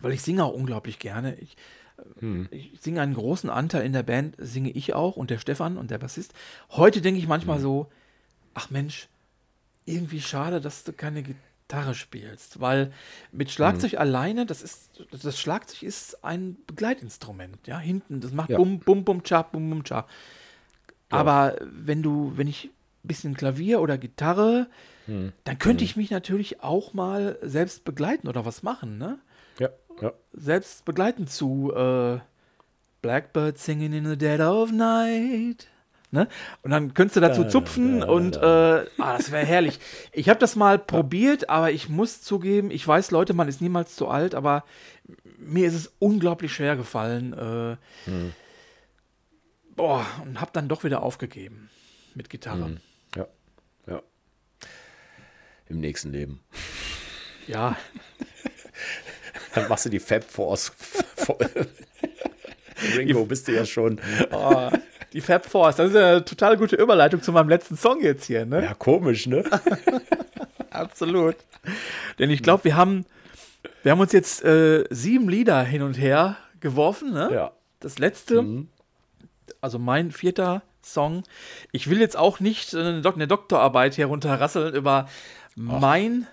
weil 0.00 0.12
ich 0.12 0.22
singe 0.22 0.44
auch 0.44 0.52
unglaublich 0.52 0.98
gerne. 0.98 1.36
Ich, 1.36 1.56
Hm. 2.18 2.46
ich 2.50 2.72
singe 2.80 3.00
einen 3.00 3.14
großen 3.14 3.48
Anteil 3.48 3.86
in 3.86 3.94
der 3.94 4.02
Band, 4.02 4.34
singe 4.38 4.70
ich 4.70 4.92
auch 4.92 5.16
und 5.16 5.30
der 5.30 5.38
Stefan 5.38 5.78
und 5.78 5.90
der 5.90 5.96
Bassist. 5.98 6.34
Heute 6.70 7.00
denke 7.00 7.18
ich 7.18 7.24
Hm. 7.24 7.30
manchmal 7.30 7.58
so, 7.58 7.90
ach 8.52 8.68
Mensch, 8.68 9.08
irgendwie 9.86 10.20
schade, 10.20 10.60
dass 10.60 10.84
du 10.84 10.92
keine 10.92 11.22
Gitarre 11.22 11.42
spielst, 11.94 12.60
weil 12.60 12.92
mit 13.32 13.50
Schlagzeug 13.50 13.92
Hm. 13.92 13.98
alleine, 13.98 14.46
das 14.46 14.62
ist, 14.62 15.04
das 15.10 15.38
Schlagzeug 15.38 15.82
ist 15.82 16.24
ein 16.24 16.56
Begleitinstrument, 16.66 17.66
ja, 17.66 17.78
hinten, 17.78 18.20
das 18.20 18.32
macht 18.32 18.50
Ja. 18.50 18.56
bum, 18.58 18.78
bum, 18.78 19.04
bum, 19.04 19.22
cha, 19.24 19.42
bum, 19.42 19.68
bum, 19.70 19.84
cha. 19.84 20.06
Aber 21.08 21.56
wenn 21.62 22.02
du, 22.02 22.32
wenn 22.36 22.48
ich 22.48 22.66
ein 22.66 22.70
bisschen 23.08 23.34
Klavier 23.36 23.80
oder 23.80 23.98
Gitarre, 23.98 24.68
Hm. 25.06 25.32
dann 25.44 25.58
könnte 25.58 25.84
ich 25.84 25.96
mich 25.96 26.10
natürlich 26.10 26.62
auch 26.62 26.94
mal 26.94 27.38
selbst 27.42 27.84
begleiten 27.84 28.26
oder 28.28 28.44
was 28.44 28.62
machen, 28.62 28.98
ne? 28.98 29.18
Ja, 29.58 29.70
ja. 30.00 30.12
Selbst 30.32 30.84
begleiten 30.84 31.26
zu 31.26 31.72
äh, 31.74 32.18
Blackbird 33.02 33.58
singing 33.58 33.92
in 33.92 34.04
the 34.06 34.16
dead 34.16 34.40
of 34.40 34.72
night. 34.72 35.68
Ne? 36.16 36.28
Und 36.62 36.70
dann 36.70 36.94
könntest 36.94 37.16
du 37.16 37.20
dazu 37.20 37.44
Da, 37.44 37.48
zupfen 37.48 38.02
und 38.02 38.36
äh, 38.36 38.40
ah, 38.40 38.84
das 39.16 39.30
wäre 39.30 39.44
herrlich. 39.44 39.78
Ich 40.12 40.28
habe 40.28 40.40
das 40.40 40.56
mal 40.56 40.78
probiert, 40.78 41.50
aber 41.50 41.70
ich 41.70 41.88
muss 41.88 42.22
zugeben, 42.22 42.70
ich 42.70 42.86
weiß, 42.86 43.10
Leute, 43.10 43.34
man 43.34 43.48
ist 43.48 43.60
niemals 43.60 43.94
zu 43.96 44.08
alt, 44.08 44.34
aber 44.34 44.64
mir 45.38 45.66
ist 45.66 45.74
es 45.74 45.92
unglaublich 45.98 46.52
schwer 46.52 46.76
gefallen. 46.76 47.32
Äh, 47.32 47.76
Boah, 49.76 50.06
und 50.24 50.40
habe 50.40 50.50
dann 50.54 50.68
doch 50.68 50.84
wieder 50.84 51.02
aufgegeben 51.02 51.68
mit 52.14 52.30
Gitarre. 52.30 52.78
Ja, 53.14 53.26
ja. 53.86 54.02
Im 55.68 55.80
nächsten 55.80 56.12
Leben. 56.12 56.40
Ja, 57.46 57.76
Dann 59.56 59.68
machst 59.68 59.86
du 59.86 59.88
die 59.88 59.98
Fab 59.98 60.22
Force 60.22 60.72
voll. 61.16 61.38
Ringo 62.96 63.24
bist 63.24 63.48
du 63.48 63.52
ja 63.52 63.64
schon. 63.64 63.98
Oh, 64.30 64.70
die 65.16 65.22
Fab 65.22 65.46
Force, 65.46 65.76
das 65.76 65.90
ist 65.92 65.96
eine 65.96 66.22
total 66.26 66.58
gute 66.58 66.76
Überleitung 66.76 67.22
zu 67.22 67.32
meinem 67.32 67.48
letzten 67.48 67.74
Song 67.74 68.02
jetzt 68.02 68.26
hier, 68.26 68.44
ne? 68.44 68.62
ja, 68.62 68.74
komisch, 68.74 69.26
ne? 69.26 69.44
Absolut. 70.70 71.36
Denn 72.18 72.28
ich 72.28 72.42
glaube, 72.42 72.64
wir 72.64 72.76
haben, 72.76 73.06
wir 73.82 73.92
haben 73.92 74.00
uns 74.00 74.12
jetzt 74.12 74.44
äh, 74.44 74.84
sieben 74.90 75.30
Lieder 75.30 75.62
hin 75.62 75.80
und 75.80 75.94
her 75.94 76.36
geworfen. 76.60 77.14
Ne? 77.14 77.30
Ja. 77.32 77.52
Das 77.80 77.98
letzte, 77.98 78.42
mhm. 78.42 78.68
also 79.62 79.78
mein 79.78 80.10
vierter 80.10 80.60
Song. 80.82 81.22
Ich 81.72 81.88
will 81.88 81.98
jetzt 81.98 82.18
auch 82.18 82.38
nicht 82.38 82.74
eine, 82.74 83.00
Dok 83.00 83.14
eine 83.14 83.26
Doktorarbeit 83.26 83.96
herunterrasseln 83.96 84.74
über 84.74 85.06
Ach. 85.08 85.10
mein 85.54 86.26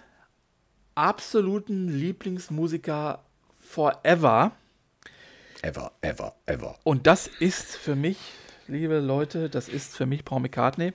absoluten 0.93 1.87
Lieblingsmusiker 1.87 3.23
forever. 3.65 4.51
Ever, 5.61 5.93
ever, 6.01 6.35
ever. 6.47 6.75
Und 6.83 7.07
das 7.07 7.27
ist 7.27 7.77
für 7.77 7.95
mich, 7.95 8.17
liebe 8.67 8.99
Leute, 8.99 9.49
das 9.49 9.69
ist 9.69 9.95
für 9.95 10.05
mich 10.05 10.25
Paul 10.25 10.41
McCartney. 10.41 10.93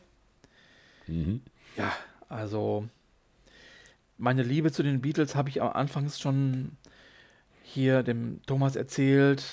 Mhm. 1.06 1.42
Ja, 1.76 1.92
also 2.28 2.88
meine 4.18 4.42
Liebe 4.42 4.72
zu 4.72 4.82
den 4.82 5.00
Beatles 5.00 5.34
habe 5.34 5.48
ich 5.48 5.62
am 5.62 5.72
Anfang 5.72 6.10
schon 6.10 6.76
hier 7.62 8.02
dem 8.02 8.40
Thomas 8.46 8.76
erzählt. 8.76 9.44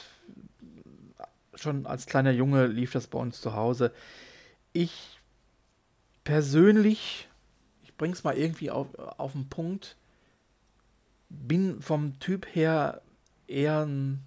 Schon 1.53 1.85
als 1.85 2.05
kleiner 2.05 2.31
Junge 2.31 2.67
lief 2.67 2.91
das 2.91 3.07
bei 3.07 3.19
uns 3.19 3.39
zu 3.39 3.53
Hause. 3.53 3.93
Ich 4.73 5.19
persönlich, 6.23 7.29
ich 7.83 7.93
bringe 7.95 8.13
es 8.13 8.23
mal 8.23 8.37
irgendwie 8.37 8.71
auf, 8.71 8.87
auf 8.95 9.33
den 9.33 9.47
Punkt, 9.47 9.95
bin 11.29 11.81
vom 11.81 12.19
Typ 12.19 12.47
her 12.53 13.01
eher 13.47 13.85
ein, 13.85 14.21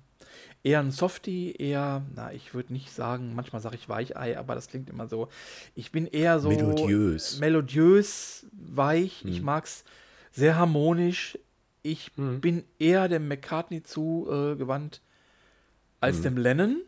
eher 0.63 0.81
ein 0.81 0.91
Softie, 0.91 1.53
eher, 1.53 2.03
na, 2.15 2.33
ich 2.33 2.55
würde 2.55 2.73
nicht 2.73 2.91
sagen, 2.91 3.35
manchmal 3.35 3.63
sage 3.63 3.77
ich 3.77 3.89
Weichei, 3.89 4.39
aber 4.39 4.55
das 4.55 4.69
klingt 4.69 4.91
immer 4.91 5.09
so. 5.09 5.29
Ich 5.75 5.93
bin 5.93 6.07
eher 6.07 6.41
so 6.41 6.49
melodiös, 6.49 7.39
melodiös 7.39 8.47
weich. 8.53 9.23
Hm. 9.23 9.31
Ich 9.31 9.43
mag 9.43 9.65
es 9.65 9.85
sehr 10.33 10.57
harmonisch. 10.57 11.39
Ich 11.83 12.11
hm. 12.17 12.41
bin 12.41 12.65
eher 12.79 13.09
dem 13.09 13.29
McCartney 13.29 13.83
zugewandt 13.83 14.97
äh, 14.97 16.05
als 16.07 16.17
hm. 16.17 16.23
dem 16.25 16.37
Lennon. 16.39 16.83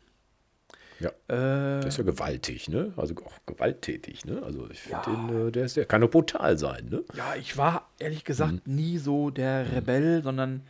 Ja. 0.98 1.08
Äh, 1.28 1.80
der 1.80 1.86
ist 1.86 1.96
ja 1.96 2.04
gewaltig, 2.04 2.68
ne? 2.68 2.92
Also 2.96 3.14
auch 3.24 3.38
gewalttätig, 3.46 4.26
ne? 4.26 4.42
Also 4.42 4.68
ich 4.70 4.80
finde 4.80 5.02
ja. 5.06 5.14
den, 5.14 5.48
äh, 5.48 5.52
der, 5.52 5.64
ist, 5.64 5.76
der 5.78 5.86
kann 5.86 6.02
doch 6.02 6.10
brutal 6.10 6.58
sein, 6.58 6.88
ne? 6.90 7.02
Ja, 7.14 7.34
ich 7.36 7.56
war 7.56 7.88
ehrlich 7.98 8.24
gesagt 8.24 8.66
hm. 8.66 8.74
nie 8.74 8.98
so 8.98 9.30
der 9.30 9.66
hm. 9.66 9.74
Rebell, 9.74 10.22
sondern 10.22 10.62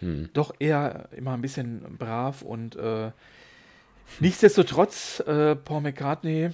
hm. 0.00 0.30
doch 0.32 0.54
eher 0.58 1.08
immer 1.12 1.32
ein 1.32 1.42
bisschen 1.42 1.96
brav 1.98 2.42
und 2.42 2.76
äh, 2.76 3.10
nichtsdestotrotz, 4.20 5.20
äh, 5.20 5.56
Paul 5.56 5.82
McCartney, 5.82 6.50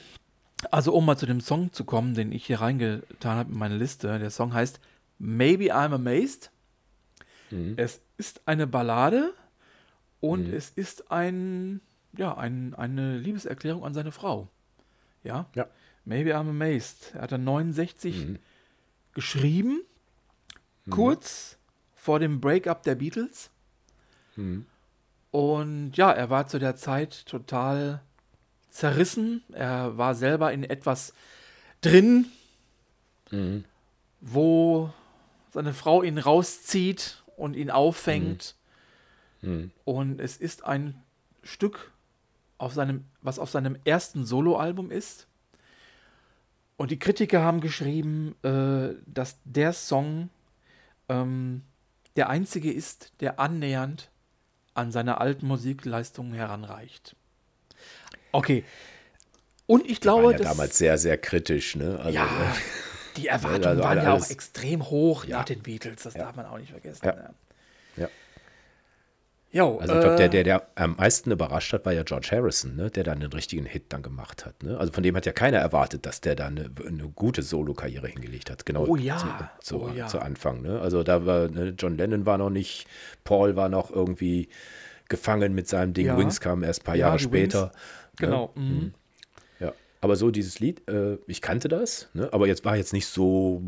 also 0.71 0.95
um 0.95 1.05
mal 1.05 1.16
zu 1.16 1.27
dem 1.27 1.41
Song 1.41 1.73
zu 1.73 1.85
kommen, 1.85 2.15
den 2.15 2.33
ich 2.33 2.47
hier 2.47 2.61
reingetan 2.61 3.39
habe 3.39 3.53
in 3.53 3.59
meine 3.59 3.77
Liste, 3.77 4.19
der 4.19 4.31
Song 4.31 4.55
heißt 4.55 4.81
Maybe 5.19 5.75
I'm 5.75 5.95
Amazed. 5.95 6.51
Hm. 7.51 7.75
Es 7.77 8.01
ist 8.16 8.43
eine 8.47 8.66
Ballade 8.66 9.33
und 10.21 10.47
hm. 10.47 10.55
es 10.55 10.71
ist 10.71 11.11
ein 11.11 11.81
ja, 12.16 12.37
ein, 12.37 12.75
eine 12.75 13.19
Liebeserklärung 13.19 13.85
an 13.85 13.95
seine 13.95 14.12
Frau. 14.12 14.49
Ja? 15.23 15.47
ja. 15.55 15.66
Maybe 16.05 16.35
I'm 16.35 16.49
amazed. 16.51 17.12
Er 17.15 17.23
hat 17.23 17.33
dann 17.33 17.45
69 17.45 18.27
mhm. 18.27 18.39
geschrieben, 19.12 19.83
mhm. 20.85 20.91
kurz 20.91 21.59
vor 22.05 22.18
dem 22.18 22.39
Breakup 22.39 22.82
der 22.82 22.97
Beatles. 22.97 23.48
Mhm. 24.36 24.66
Und 25.31 25.97
ja, 25.97 26.12
er 26.12 26.28
war 26.28 26.47
zu 26.47 26.59
der 26.59 26.76
Zeit 26.76 27.24
total 27.24 28.02
zerrissen. 28.68 29.43
Er 29.52 29.97
war 29.97 30.14
selber 30.14 30.52
in 30.52 30.64
etwas 30.64 31.14
drin, 31.81 32.26
mhm. 33.31 33.64
wo 34.20 34.93
seine 35.51 35.72
Frau 35.72 36.02
ihn 36.02 36.18
rauszieht 36.18 37.22
und 37.39 37.56
ihn 37.56 37.70
auffängt. 37.70 38.55
Mhm. 39.40 39.51
Mhm. 39.51 39.70
Und 39.85 40.20
es 40.20 40.36
ist 40.36 40.62
ein 40.62 41.02
Stück 41.43 41.90
auf 42.59 42.74
seinem, 42.74 43.06
was 43.22 43.39
auf 43.39 43.48
seinem 43.48 43.78
ersten 43.86 44.26
Soloalbum 44.26 44.90
ist. 44.90 45.26
Und 46.76 46.90
die 46.90 46.98
Kritiker 46.98 47.40
haben 47.40 47.62
geschrieben, 47.62 48.35
äh, 48.43 48.94
dass 49.06 49.39
der 49.44 49.72
Song 49.72 50.28
ähm, 51.09 51.62
der 52.16 52.28
einzige 52.28 52.73
ist, 52.73 53.12
der 53.20 53.41
annähernd 53.41 54.11
an 54.74 54.93
seine 54.93 55.20
alten 55.20 55.47
Musikleistungen 55.47 56.35
heranreicht. 56.35 57.16
Okay. 58.32 58.65
Und 59.66 59.89
ich 59.89 60.01
glaube, 60.01 60.32
ja 60.32 60.39
damals 60.39 60.77
sehr, 60.77 60.99
sehr 60.99 61.16
kritisch, 61.16 61.77
ne? 61.77 61.99
Also, 61.99 62.11
ja, 62.11 62.27
äh, 62.27 62.55
die 63.16 63.28
Erwartungen 63.28 63.65
also 63.66 63.82
waren 63.82 63.99
ja 63.99 64.12
auch 64.12 64.28
extrem 64.28 64.91
hoch 64.91 65.24
ja. 65.24 65.39
nach 65.39 65.45
den 65.45 65.62
Beatles, 65.62 66.03
das 66.03 66.15
ja. 66.15 66.24
darf 66.24 66.36
man 66.36 66.47
auch 66.47 66.59
nicht 66.59 66.70
vergessen. 66.70 67.07
Ja. 67.07 67.31
Jo, 69.55 69.78
also 69.78 69.94
ich 69.94 70.01
glaube, 70.01 70.16
der, 70.16 70.26
äh, 70.26 70.31
der, 70.31 70.43
der 70.43 70.66
am 70.74 70.97
meisten 70.97 71.31
überrascht 71.31 71.72
hat, 71.72 71.86
war 71.86 71.93
ja 71.93 72.02
George 72.02 72.31
Harrison, 72.32 72.74
ne? 72.74 72.90
der 72.90 73.05
dann 73.05 73.22
einen 73.22 73.32
richtigen 73.32 73.64
Hit 73.66 73.85
dann 73.90 74.02
gemacht 74.02 74.44
hat. 74.44 74.64
Ne? 74.64 74.76
Also 74.76 74.93
von 74.93 75.05
dem 75.05 75.14
hat 75.14 75.26
ja 75.26 75.32
keiner 75.32 75.59
erwartet, 75.59 76.06
dass 76.06 76.20
der 76.20 76.35
dann 76.35 76.59
eine, 76.59 76.70
eine 76.85 77.09
gute 77.10 77.43
Solo-Karriere 77.43 78.09
hingelegt 78.09 78.51
hat. 78.51 78.66
Genau 78.66 78.85
oh 78.85 78.97
ja, 78.97 79.52
zu, 79.60 79.81
oh 79.81 79.90
ja. 79.94 80.09
zu 80.09 80.18
Anfang. 80.18 80.60
Ne? 80.60 80.81
Also 80.81 81.05
da 81.05 81.24
war, 81.24 81.47
ne, 81.48 81.72
John 81.78 81.97
Lennon 81.97 82.26
war 82.26 82.36
noch 82.36 82.51
nicht, 82.51 82.89
Paul 83.22 83.55
war 83.55 83.68
noch 83.68 83.93
irgendwie 83.93 84.48
gefangen 85.09 85.55
mit 85.55 85.68
seinem 85.68 85.94
Ding. 85.94 86.06
Ja. 86.06 86.18
Wings 86.18 86.40
kam 86.40 86.64
erst 86.64 86.82
ein 86.82 86.86
paar 86.86 86.97
ja, 86.97 87.06
Jahre 87.06 87.20
später. 87.20 87.66
Ne? 87.66 87.70
Genau. 88.16 88.51
Mhm. 88.56 88.64
mhm. 88.64 88.94
Ja, 89.60 89.72
aber 90.01 90.16
so 90.16 90.32
dieses 90.32 90.59
Lied, 90.59 90.89
äh, 90.90 91.18
ich 91.28 91.40
kannte 91.40 91.68
das, 91.68 92.09
ne? 92.12 92.28
aber 92.32 92.48
jetzt 92.48 92.64
war 92.64 92.76
jetzt 92.76 92.93
nicht 92.93 93.06
so, 93.06 93.62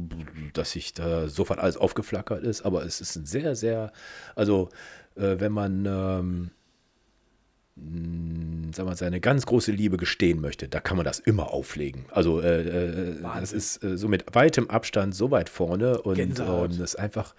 dass 0.52 0.72
sich 0.72 0.94
da 0.94 1.28
sofort 1.28 1.60
alles 1.60 1.76
aufgeflackert 1.76 2.42
ist, 2.42 2.62
aber 2.62 2.84
es 2.84 3.00
ist 3.00 3.14
ein 3.14 3.24
sehr, 3.24 3.54
sehr, 3.54 3.92
also 4.34 4.68
äh, 5.16 5.40
wenn 5.40 5.52
man 5.52 5.86
ähm, 5.86 6.51
hm, 7.78 8.70
sag 8.74 8.86
mal, 8.86 8.97
seine 8.97 9.20
ganz 9.20 9.44
große 9.47 9.70
Liebe 9.70 9.97
gestehen 9.97 10.40
möchte, 10.40 10.68
da 10.68 10.80
kann 10.80 10.97
man 10.97 11.05
das 11.05 11.18
immer 11.18 11.52
auflegen. 11.52 12.06
Also 12.10 12.40
äh, 12.40 12.62
äh, 12.62 13.22
das 13.22 13.52
ist 13.52 13.84
äh, 13.84 13.98
so 13.98 14.09
mit 14.09 14.34
weitem 14.34 14.70
Abstand 14.70 15.14
so 15.14 15.30
weit 15.30 15.48
vorne 15.48 16.01
und 16.01 16.14
Gänsehaut. 16.14 16.70
Das 16.70 16.80
ist 16.80 16.97
einfach, 16.97 17.34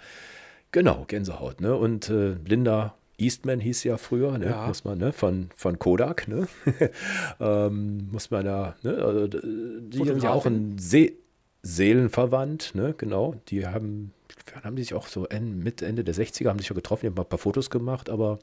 genau, 0.72 1.06
Gänsehaut. 1.08 1.60
Ne? 1.60 1.76
Und 1.76 2.10
äh, 2.10 2.36
Linda 2.46 2.96
Eastman 3.18 3.60
hieß 3.60 3.84
ja 3.84 3.98
früher, 3.98 4.38
ne? 4.38 4.52
ja. 4.52 4.68
muss 4.68 4.84
man, 4.84 5.00
ne? 5.00 5.12
von, 5.12 5.50
von 5.56 5.80
Kodak, 5.80 6.28
ne? 6.28 6.48
ähm, 7.40 8.10
muss 8.12 8.30
man 8.30 8.46
da, 8.46 8.76
ne? 8.84 8.94
Also, 8.94 9.28
die 9.28 10.04
sind 10.04 10.22
ja 10.22 10.32
auch 10.32 10.46
ein 10.46 10.78
See 10.78 11.18
Seelenverwandt, 11.64 12.76
ne? 12.76 12.94
genau, 12.96 13.36
die 13.48 13.66
haben 13.66 14.14
dann 14.54 14.64
haben 14.64 14.76
die 14.76 14.84
sich 14.84 14.94
auch 14.94 15.08
so 15.08 15.28
Mitte, 15.30 15.86
Ende 15.86 16.04
der 16.04 16.16
60er 16.16 16.50
haben 16.50 16.60
sich 16.60 16.70
ja 16.70 16.76
getroffen, 16.76 17.02
die 17.02 17.08
haben 17.08 17.20
ein 17.20 17.30
paar 17.30 17.40
Fotos 17.40 17.70
gemacht, 17.70 18.10
aber 18.10 18.40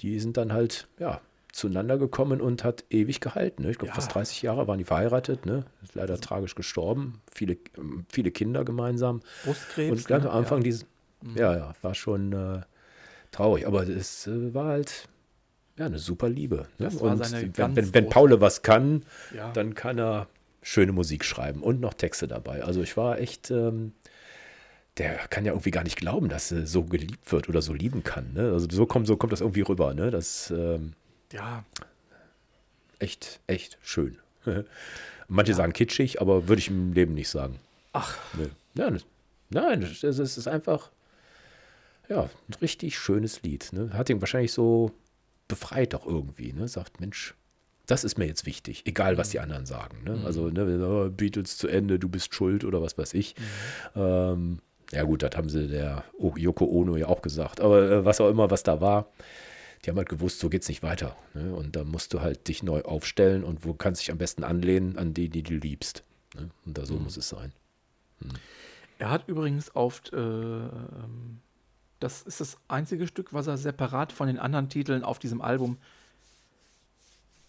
die 0.00 0.18
sind 0.20 0.36
dann 0.36 0.52
halt, 0.52 0.88
ja, 0.98 1.20
zueinander 1.52 1.98
gekommen 1.98 2.40
und 2.40 2.64
hat 2.64 2.84
ewig 2.90 3.20
gehalten. 3.20 3.62
Ne? 3.62 3.70
Ich 3.70 3.78
glaube, 3.78 3.90
ja. 3.90 3.94
fast 3.94 4.14
30 4.14 4.40
Jahre 4.40 4.66
waren 4.66 4.78
die 4.78 4.84
verheiratet, 4.84 5.44
ne? 5.44 5.64
Ist 5.82 5.94
leider 5.94 6.14
also. 6.14 6.22
tragisch 6.22 6.54
gestorben. 6.54 7.20
Viele, 7.30 7.58
viele 8.10 8.30
Kinder 8.30 8.64
gemeinsam. 8.64 9.20
Brustkrebs. 9.44 9.90
Und 9.90 10.08
ganz 10.08 10.24
ne? 10.24 10.30
am 10.30 10.38
Anfang 10.38 10.58
ja. 10.60 10.64
dieses, 10.64 10.86
mhm. 11.22 11.36
ja, 11.36 11.54
ja, 11.54 11.74
war 11.82 11.94
schon 11.94 12.32
äh, 12.32 12.62
traurig, 13.32 13.66
aber 13.66 13.86
es 13.86 14.26
äh, 14.26 14.54
war 14.54 14.68
halt 14.68 15.08
ja, 15.76 15.86
eine 15.86 15.98
super 15.98 16.28
Liebe. 16.28 16.66
Ne? 16.78 16.88
und 16.88 17.32
wenn, 17.56 17.76
wenn, 17.76 17.94
wenn 17.94 18.08
Paul 18.08 18.40
was 18.40 18.62
kann, 18.62 19.04
ja. 19.36 19.52
dann 19.52 19.74
kann 19.74 19.98
er 19.98 20.28
schöne 20.62 20.92
Musik 20.92 21.24
schreiben 21.24 21.62
und 21.62 21.80
noch 21.80 21.94
Texte 21.94 22.28
dabei. 22.28 22.62
Also 22.62 22.82
ich 22.82 22.96
war 22.96 23.18
echt, 23.18 23.50
ähm, 23.50 23.92
der 24.98 25.16
kann 25.28 25.44
ja 25.44 25.52
irgendwie 25.52 25.70
gar 25.70 25.84
nicht 25.84 25.96
glauben, 25.96 26.28
dass 26.28 26.52
er 26.52 26.66
so 26.66 26.84
geliebt 26.84 27.32
wird 27.32 27.48
oder 27.48 27.62
so 27.62 27.72
lieben 27.72 28.02
kann. 28.04 28.32
Ne? 28.34 28.52
Also 28.52 28.66
so 28.70 28.86
kommt, 28.86 29.06
so 29.06 29.16
kommt 29.16 29.32
das 29.32 29.40
irgendwie 29.40 29.62
rüber. 29.62 29.94
Ne? 29.94 30.10
Das 30.10 30.50
ähm, 30.50 30.92
ja 31.32 31.64
echt, 32.98 33.40
echt 33.46 33.78
schön. 33.82 34.18
Manche 35.28 35.52
ja. 35.52 35.56
sagen 35.56 35.72
kitschig, 35.72 36.20
aber 36.20 36.48
würde 36.48 36.60
ich 36.60 36.68
im 36.68 36.92
Leben 36.92 37.14
nicht 37.14 37.28
sagen. 37.28 37.58
Ach. 37.92 38.18
Nee. 38.34 38.48
Ja, 38.74 38.90
nein, 39.50 39.82
es 39.82 40.02
ist 40.02 40.48
einfach 40.48 40.90
ja, 42.08 42.22
ein 42.22 42.54
richtig 42.60 42.98
schönes 42.98 43.42
Lied. 43.42 43.70
Ne? 43.72 43.90
Hat 43.92 44.10
ihn 44.10 44.20
wahrscheinlich 44.20 44.52
so 44.52 44.92
befreit 45.48 45.94
auch 45.94 46.06
irgendwie. 46.06 46.52
Ne? 46.52 46.68
Sagt, 46.68 47.00
Mensch, 47.00 47.34
das 47.86 48.04
ist 48.04 48.18
mir 48.18 48.26
jetzt 48.26 48.46
wichtig, 48.46 48.82
egal 48.86 49.18
was 49.18 49.30
die 49.30 49.38
mhm. 49.38 49.44
anderen 49.44 49.66
sagen. 49.66 50.02
Ne? 50.04 50.16
Mhm. 50.16 50.26
Also 50.26 50.48
ne, 50.48 50.86
oh, 50.86 51.10
Beatles 51.10 51.56
zu 51.58 51.68
Ende, 51.68 51.98
du 51.98 52.08
bist 52.08 52.34
schuld 52.34 52.64
oder 52.64 52.82
was 52.82 52.96
weiß 52.96 53.14
ich. 53.14 53.34
Mhm. 53.94 54.00
Ähm, 54.00 54.58
ja 54.92 55.02
gut, 55.04 55.22
das 55.22 55.34
haben 55.36 55.48
sie 55.48 55.68
der 55.68 56.04
Yoko 56.18 56.66
Ono 56.66 56.96
ja 56.96 57.08
auch 57.08 57.22
gesagt. 57.22 57.60
Aber 57.60 57.90
äh, 57.90 58.04
was 58.04 58.20
auch 58.20 58.28
immer, 58.28 58.50
was 58.50 58.62
da 58.62 58.80
war, 58.80 59.08
die 59.84 59.90
haben 59.90 59.96
halt 59.96 60.08
gewusst, 60.08 60.38
so 60.38 60.48
geht 60.48 60.62
es 60.62 60.68
nicht 60.68 60.82
weiter. 60.82 61.16
Ne? 61.34 61.54
Und 61.54 61.74
da 61.74 61.84
musst 61.84 62.14
du 62.14 62.20
halt 62.20 62.46
dich 62.46 62.62
neu 62.62 62.82
aufstellen 62.82 63.42
und 63.42 63.64
wo 63.64 63.74
kannst 63.74 64.00
du 64.00 64.04
dich 64.04 64.12
am 64.12 64.18
besten 64.18 64.44
anlehnen 64.44 64.98
an 64.98 65.14
die, 65.14 65.28
die 65.28 65.42
du 65.42 65.54
liebst. 65.54 66.04
Ne? 66.36 66.50
Und 66.66 66.78
da 66.78 66.86
so 66.86 66.94
mhm. 66.94 67.04
muss 67.04 67.16
es 67.16 67.28
sein. 67.28 67.52
Mhm. 68.20 68.30
Er 68.98 69.10
hat 69.10 69.26
übrigens 69.26 69.74
oft, 69.74 70.12
äh, 70.12 70.16
ähm, 70.16 71.40
das 71.98 72.22
ist 72.22 72.40
das 72.40 72.58
einzige 72.68 73.06
Stück, 73.06 73.32
was 73.32 73.46
er 73.46 73.56
separat 73.56 74.12
von 74.12 74.28
den 74.28 74.38
anderen 74.38 74.68
Titeln 74.68 75.02
auf 75.02 75.18
diesem 75.18 75.40
Album, 75.40 75.78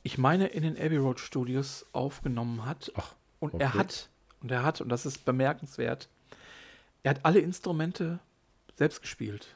ich 0.02 0.18
meine, 0.18 0.48
in 0.48 0.64
den 0.64 0.78
Abbey 0.78 0.98
Road 0.98 1.20
Studios 1.20 1.86
aufgenommen 1.92 2.66
hat. 2.66 2.92
Ach, 2.96 3.14
und 3.40 3.54
okay. 3.54 3.64
er 3.64 3.74
hat, 3.74 4.10
und 4.42 4.52
er 4.52 4.64
hat, 4.64 4.82
und 4.82 4.90
das 4.90 5.06
ist 5.06 5.26
bemerkenswert, 5.26 6.10
er 7.04 7.12
hat 7.12 7.26
alle 7.26 7.40
Instrumente 7.40 8.20
selbst 8.76 9.02
gespielt 9.02 9.56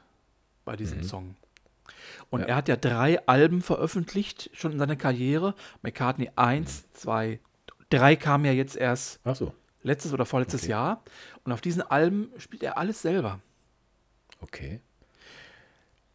bei 0.64 0.76
diesem 0.76 1.02
Song. 1.02 1.34
Und 2.30 2.40
Ja. 2.40 2.46
er 2.46 2.56
hat 2.56 2.68
ja 2.68 2.76
drei 2.76 3.26
Alben 3.26 3.62
veröffentlicht, 3.62 4.50
schon 4.52 4.72
in 4.72 4.78
seiner 4.78 4.96
Karriere. 4.96 5.54
McCartney 5.82 6.30
1, 6.36 6.92
2, 6.92 7.40
3 7.90 8.16
kam 8.16 8.44
ja 8.44 8.52
jetzt 8.52 8.76
erst 8.76 9.20
so, 9.34 9.54
letztes 9.82 10.12
oder 10.12 10.26
vorletztes 10.26 10.62
Okay. 10.62 10.70
Jahr. 10.70 11.02
Und 11.44 11.52
auf 11.52 11.60
diesen 11.62 11.82
Alben 11.82 12.30
spielt 12.38 12.62
er 12.62 12.76
alles 12.78 13.00
selber. 13.02 13.40
okay. 14.40 14.80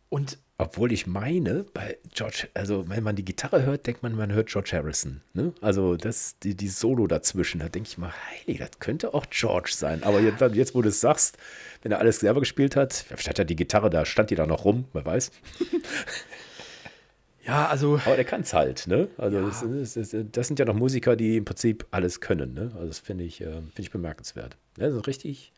Und 0.09 0.37
Obwohl 0.59 0.91
ich 0.91 1.07
meine, 1.07 1.65
bei 1.73 1.97
George, 2.13 2.47
also 2.53 2.87
wenn 2.87 3.03
man 3.03 3.15
die 3.15 3.25
Gitarre 3.25 3.63
hört, 3.63 3.87
denkt 3.87 4.03
man, 4.03 4.15
man 4.15 4.31
hört 4.31 4.49
George 4.49 4.69
Harrison. 4.73 5.21
Ne? 5.33 5.51
Also 5.61 5.95
das, 5.95 6.37
die, 6.39 6.55
die 6.55 6.67
Solo 6.67 7.07
dazwischen, 7.07 7.59
da 7.59 7.69
denke 7.69 7.89
ich 7.89 7.97
mal, 7.97 8.13
heilig, 8.29 8.59
das 8.59 8.77
könnte 8.79 9.15
auch 9.15 9.25
George 9.31 9.71
sein. 9.73 10.03
Aber 10.03 10.19
jetzt, 10.19 10.41
jetzt, 10.53 10.75
wo 10.75 10.83
du 10.83 10.89
es 10.89 11.01
sagst, 11.01 11.37
wenn 11.81 11.91
er 11.91 11.97
alles 11.97 12.19
selber 12.19 12.39
gespielt 12.39 12.75
hat, 12.75 12.93
vielleicht 12.93 13.29
hat 13.29 13.39
er 13.39 13.45
die 13.45 13.55
Gitarre, 13.55 13.89
da 13.89 14.05
stand 14.05 14.29
die 14.29 14.35
da 14.35 14.45
noch 14.45 14.63
rum, 14.63 14.85
wer 14.93 15.03
weiß. 15.03 15.31
ja, 17.47 17.67
also 17.67 17.99
Aber 18.05 18.15
der 18.15 18.25
kann 18.25 18.41
es 18.41 18.53
halt, 18.53 18.85
ne? 18.85 19.07
Also 19.17 19.41
das, 19.41 19.65
das, 19.67 20.11
das, 20.11 20.15
das 20.31 20.47
sind 20.47 20.59
ja 20.59 20.65
noch 20.65 20.75
Musiker, 20.75 21.15
die 21.15 21.37
im 21.37 21.45
Prinzip 21.45 21.87
alles 21.89 22.21
können, 22.21 22.53
ne? 22.53 22.71
Also 22.75 22.87
das 22.87 22.99
finde 22.99 23.23
ich, 23.23 23.41
äh, 23.41 23.45
finde 23.45 23.73
ich 23.81 23.91
bemerkenswert. 23.91 24.55
Ja, 24.77 24.85
das 24.85 24.93
ist 24.93 24.99
ein 24.99 25.05
richtig, 25.05 25.51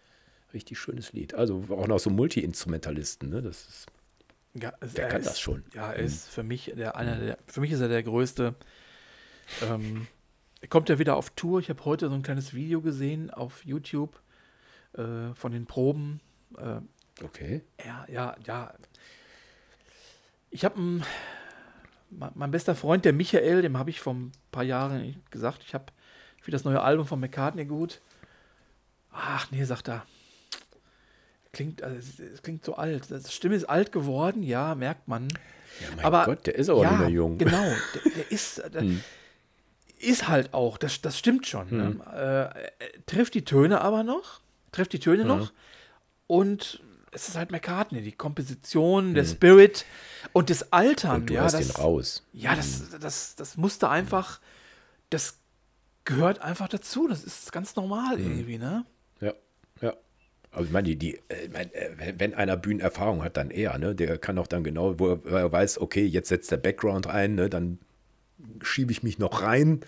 richtig 0.53 0.79
schönes 0.79 1.11
Lied. 1.11 1.33
Also 1.33 1.65
auch 1.69 1.87
noch 1.87 1.99
so 1.99 2.09
Multi-Instrumentalisten, 2.09 3.29
ne? 3.29 3.41
Das 3.41 3.67
ist, 3.67 3.87
Ja, 4.59 4.73
es- 4.79 4.93
Der 4.93 5.05
er 5.05 5.11
kann 5.11 5.21
ist, 5.21 5.27
das 5.29 5.39
schon. 5.39 5.57
Mhm. 5.59 5.71
Ja, 5.73 5.91
er 5.91 6.03
ist 6.03 6.29
für 6.29 6.43
mich 6.43 6.71
der 6.75 6.95
einer 6.95 7.17
der, 7.17 7.37
für 7.47 7.61
mich 7.61 7.71
ist 7.71 7.81
er 7.81 7.89
der 7.89 8.03
größte. 8.03 8.55
Ähm, 9.61 10.07
er 10.61 10.67
kommt 10.69 10.89
ja 10.89 10.97
wieder 10.97 11.15
auf 11.17 11.29
Tour. 11.31 11.59
Ich 11.59 11.69
habe 11.69 11.83
heute 11.85 12.07
so 12.09 12.15
ein 12.15 12.23
kleines 12.23 12.53
Video 12.53 12.81
gesehen 12.81 13.29
auf 13.31 13.63
YouTube 13.65 14.19
äh, 14.93 15.33
von 15.35 15.51
den 15.51 15.65
Proben. 15.65 16.21
Äh, 16.57 16.79
okay. 17.23 17.63
ja, 17.85 18.05
ja, 18.09 18.35
ja. 18.45 18.73
Ich 20.49 20.63
habe 20.63 20.79
mein 22.09 22.51
bester 22.51 22.75
Freund, 22.75 23.03
der 23.03 23.11
Michael, 23.13 23.61
dem 23.61 23.77
habe 23.77 23.89
ich 23.89 23.99
vor 23.99 24.13
ein 24.13 24.31
paar 24.51 24.63
Jahren 24.63 25.21
gesagt, 25.31 25.63
ich 25.65 25.73
habe 25.73 25.85
für 26.41 26.51
das 26.51 26.63
neue 26.63 26.81
Album 26.81 27.05
von 27.05 27.19
McCartney 27.19 27.65
gut. 27.65 27.99
Ach 29.11 29.51
nee, 29.51 29.63
sagt 29.65 29.89
er. 29.89 30.05
Klingt, 31.55 31.81
also, 31.81 31.97
es, 32.21 32.41
klingt 32.41 32.65
so 32.65 32.75
alt. 32.75 33.09
Die 33.09 33.31
Stimme 33.31 33.55
ist 33.55 33.63
alt 33.63 33.93
geworden, 33.93 34.43
ja, 34.43 34.75
merkt 34.75 35.07
man. 35.07 35.29
Ja, 35.79 35.87
mein 35.95 36.05
Aber 36.05 36.25
Gott, 36.25 36.45
der 36.47 36.55
ist 36.55 36.67
aber 36.67 36.83
ja, 36.83 36.91
nicht 36.91 36.99
mehr 36.99 37.09
jung. 37.09 37.37
Genau, 37.37 37.63
der, 37.93 38.11
der 38.13 38.29
ist, 38.29 38.61
der 38.73 38.83
ist 39.99 40.27
halt 40.27 40.53
auch, 40.53 40.77
das, 40.77 40.99
das 41.01 41.17
stimmt 41.17 41.47
schon. 41.47 41.69
Ne? 41.69 41.97
Äh, 42.13 42.19
er 42.83 43.05
trifft 43.05 43.35
die 43.35 43.45
Töne 43.45 43.79
aber 43.79 44.03
noch, 44.03 44.41
trifft 44.73 44.91
die 44.91 44.99
Töne 44.99 45.23
noch 45.23 45.53
und 46.27 46.81
es 47.11 47.29
ist 47.29 47.37
halt 47.37 47.51
McCartney, 47.51 48.01
die 48.01 48.11
Komposition, 48.11 49.13
der 49.13 49.23
Spirit 49.23 49.85
und 50.33 50.49
das 50.49 50.73
Altern. 50.73 51.21
Und 51.21 51.29
du 51.29 51.35
ja, 51.35 51.43
hast 51.43 51.53
das, 51.53 51.69
ihn 51.69 51.71
raus. 51.71 52.23
ja, 52.33 52.53
das, 52.53 52.89
das, 52.99 53.37
das 53.37 53.55
musste 53.55 53.89
einfach, 53.89 54.41
das 55.09 55.37
gehört 56.03 56.39
einfach 56.39 56.67
dazu. 56.67 57.07
Das 57.07 57.23
ist 57.23 57.53
ganz 57.53 57.77
normal 57.77 58.19
irgendwie, 58.19 58.57
ne? 58.57 58.85
Aber 60.55 60.63
ich 60.65 60.71
meine, 60.71 60.95
die, 60.95 61.15
äh, 61.27 61.45
ich 61.45 61.51
meine, 61.53 61.73
äh, 61.73 62.13
wenn 62.17 62.33
einer 62.33 62.55
Bühnenerfahrung 62.57 63.23
hat, 63.23 63.37
dann 63.37 63.51
er, 63.51 63.77
ne? 63.77 63.93
Der 63.93 64.17
kann 64.17 64.37
auch 64.37 64.47
dann 64.47 64.63
genau, 64.63 64.97
wo 64.99 65.19
er, 65.25 65.51
weiß, 65.51 65.79
okay, 65.81 66.05
jetzt 66.05 66.29
setzt 66.29 66.49
der 66.51 66.57
Background 66.57 67.07
ein, 67.07 67.35
ne? 67.35 67.49
Dann 67.49 67.77
schiebe 68.61 68.91
ich 68.91 69.03
mich 69.03 69.19
noch 69.19 69.41
rein 69.41 69.81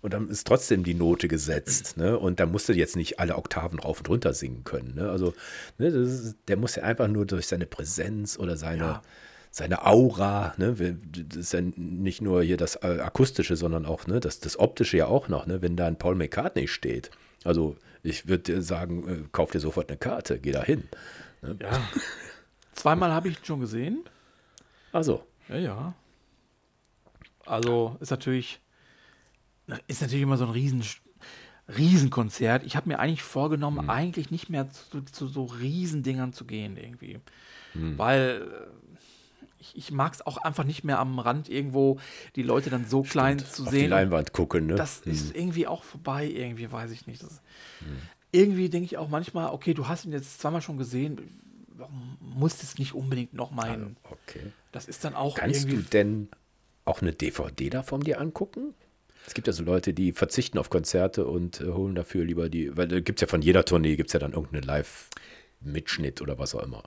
und 0.00 0.14
dann 0.14 0.28
ist 0.28 0.46
trotzdem 0.46 0.82
die 0.82 0.94
Note 0.94 1.28
gesetzt, 1.28 1.96
ne? 1.98 2.18
Und 2.18 2.40
dann 2.40 2.50
musst 2.50 2.68
du 2.68 2.72
jetzt 2.72 2.96
nicht 2.96 3.20
alle 3.20 3.36
Oktaven 3.36 3.78
rauf 3.78 3.98
und 3.98 4.08
runter 4.08 4.32
singen 4.32 4.64
können, 4.64 4.94
ne? 4.94 5.10
Also, 5.10 5.34
ne, 5.78 5.90
das 5.90 6.08
ist, 6.08 6.36
der 6.48 6.56
muss 6.56 6.76
ja 6.76 6.84
einfach 6.84 7.08
nur 7.08 7.26
durch 7.26 7.46
seine 7.46 7.66
Präsenz 7.66 8.38
oder 8.38 8.56
seine, 8.56 8.82
Ja. 8.82 9.02
seine 9.50 9.84
Aura, 9.86 10.54
ne? 10.56 10.74
Das 11.28 11.36
ist 11.36 11.52
ja 11.52 11.60
nicht 11.60 12.22
nur 12.22 12.42
hier 12.42 12.56
das 12.56 12.76
äh, 12.76 12.98
Akustische, 13.00 13.56
sondern 13.56 13.84
auch, 13.84 14.06
ne, 14.06 14.20
das, 14.20 14.40
das 14.40 14.58
Optische 14.58 14.96
ja 14.96 15.06
auch 15.06 15.28
noch, 15.28 15.46
ne? 15.46 15.60
Wenn 15.60 15.76
da 15.76 15.86
ein 15.86 15.96
Paul 15.98 16.14
McCartney 16.14 16.66
steht. 16.66 17.10
Also, 17.44 17.76
ich 18.04 18.28
würde 18.28 18.42
dir 18.44 18.62
sagen, 18.62 19.08
äh, 19.08 19.28
kauf 19.32 19.50
dir 19.50 19.60
sofort 19.60 19.88
eine 19.88 19.98
Karte, 19.98 20.38
geh 20.38 20.52
da 20.52 20.62
hin. 20.62 20.84
Ja. 21.42 21.80
Zweimal 22.72 23.12
habe 23.12 23.28
ich 23.28 23.38
ihn 23.38 23.44
schon 23.44 23.60
gesehen. 23.60 24.04
Also, 24.92 25.26
Ja, 25.48 25.56
ja. 25.56 25.94
Also 27.46 27.96
ist 28.00 28.10
natürlich, 28.10 28.60
ist 29.86 30.00
natürlich 30.00 30.22
immer 30.22 30.38
so 30.38 30.44
ein 30.44 30.50
Riesen, 30.50 30.82
Riesenkonzert. 31.68 32.64
Ich 32.64 32.76
habe 32.76 32.88
mir 32.88 32.98
eigentlich 32.98 33.22
vorgenommen, 33.22 33.90
eigentlich 33.90 34.30
nicht 34.30 34.48
mehr 34.48 34.70
zu, 34.70 35.02
zu 35.02 35.26
so 35.26 35.44
Riesendingern 35.44 36.32
zu 36.32 36.44
gehen 36.46 36.76
irgendwie. 36.76 37.20
Weil 37.96 38.42
äh, 38.42 38.83
ich, 39.64 39.76
ich 39.76 39.92
mag 39.92 40.12
es 40.14 40.26
auch 40.26 40.36
einfach 40.38 40.64
nicht 40.64 40.84
mehr 40.84 40.98
am 40.98 41.18
Rand 41.18 41.48
irgendwo 41.48 41.98
die 42.36 42.42
Leute 42.42 42.70
dann 42.70 42.86
so 42.86 43.02
klein 43.02 43.38
zu 43.38 43.62
auf 43.64 43.70
die 43.70 43.76
sehen. 43.76 43.90
Leinwand 43.90 44.32
gucken, 44.32 44.66
ne? 44.66 44.74
Das 44.74 45.00
ist 45.00 45.34
irgendwie 45.34 45.66
auch 45.66 45.84
vorbei, 45.84 46.26
irgendwie, 46.26 46.70
weiß 46.70 46.90
ich 46.90 47.06
nicht. 47.06 47.22
Das, 47.22 47.40
Irgendwie 48.32 48.68
denke 48.68 48.86
ich 48.86 48.96
auch 48.98 49.08
manchmal, 49.08 49.52
okay, 49.52 49.74
du 49.74 49.88
hast 49.88 50.04
ihn 50.04 50.12
jetzt 50.12 50.40
zweimal 50.40 50.60
schon 50.60 50.76
gesehen, 50.76 51.40
warum 51.68 52.18
musst 52.20 52.62
es 52.62 52.78
nicht 52.78 52.94
unbedingt 52.94 53.34
noch 53.34 53.50
mal 53.50 53.70
hin? 53.70 53.96
okay. 54.04 54.52
Das 54.72 54.86
ist 54.86 55.04
dann 55.04 55.14
auch 55.14 55.36
Kannst 55.36 55.70
du 55.70 55.76
denn 55.82 56.28
auch 56.84 57.00
eine 57.00 57.12
DVD 57.12 57.70
davon 57.70 58.00
dir 58.00 58.20
angucken? 58.20 58.74
Es 59.26 59.32
gibt 59.32 59.46
ja 59.46 59.52
so 59.52 59.62
Leute, 59.62 59.94
die 59.94 60.12
verzichten 60.12 60.58
auf 60.58 60.68
Konzerte 60.68 61.26
und 61.26 61.60
äh, 61.60 61.66
holen 61.66 61.94
dafür 61.94 62.24
lieber 62.24 62.48
die, 62.50 62.76
weil 62.76 62.88
da 62.88 63.00
gibt 63.00 63.18
es 63.18 63.22
ja 63.22 63.28
von 63.28 63.40
jeder 63.40 63.64
Tournee, 63.64 63.96
gibt 63.96 64.10
es 64.10 64.12
ja 64.12 64.20
dann 64.20 64.32
irgendeinen 64.32 64.64
Live-Mitschnitt 64.64 66.20
oder 66.20 66.38
was 66.38 66.54
auch 66.54 66.62
immer. 66.62 66.82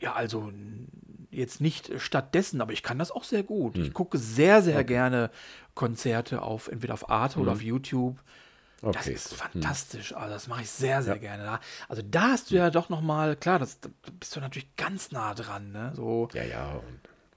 Ja, 0.00 0.14
also 0.14 0.52
jetzt 1.30 1.60
nicht 1.60 1.90
stattdessen, 2.00 2.60
aber 2.60 2.72
ich 2.72 2.82
kann 2.82 2.98
das 2.98 3.10
auch 3.10 3.24
sehr 3.24 3.42
gut. 3.42 3.76
Hm. 3.76 3.82
Ich 3.84 3.92
gucke 3.92 4.18
sehr, 4.18 4.62
sehr 4.62 4.82
gerne 4.84 5.30
Konzerte 5.74 6.42
auf 6.42 6.68
entweder 6.68 6.94
auf 6.94 7.10
Arte 7.10 7.38
oder 7.40 7.52
auf 7.52 7.62
YouTube. 7.62 8.16
Das 8.80 8.82
Hm. 8.82 8.88
Okay. 8.90 9.04
Hm. 9.10 9.14
ist 9.16 9.34
fantastisch. 9.34 10.14
Also 10.14 10.30
das 10.34 10.46
mache 10.48 10.62
ich 10.62 10.70
sehr, 10.70 11.02
sehr 11.02 11.18
gerne. 11.18 11.42
Da- 11.44 11.60
Also 11.88 12.02
da 12.02 12.28
hast 12.30 12.50
du 12.50 12.54
ja 12.54 12.70
doch 12.70 12.88
noch 12.88 13.00
mal, 13.00 13.34
klar, 13.36 13.58
das, 13.58 13.80
da 13.80 13.88
bist 14.18 14.34
du 14.36 14.40
natürlich 14.40 14.74
ganz 14.76 15.10
nah 15.10 15.34
dran. 15.34 15.72
Ne? 15.72 15.92
So, 15.96 16.28
Ja, 16.32 16.44
ja. 16.44 16.80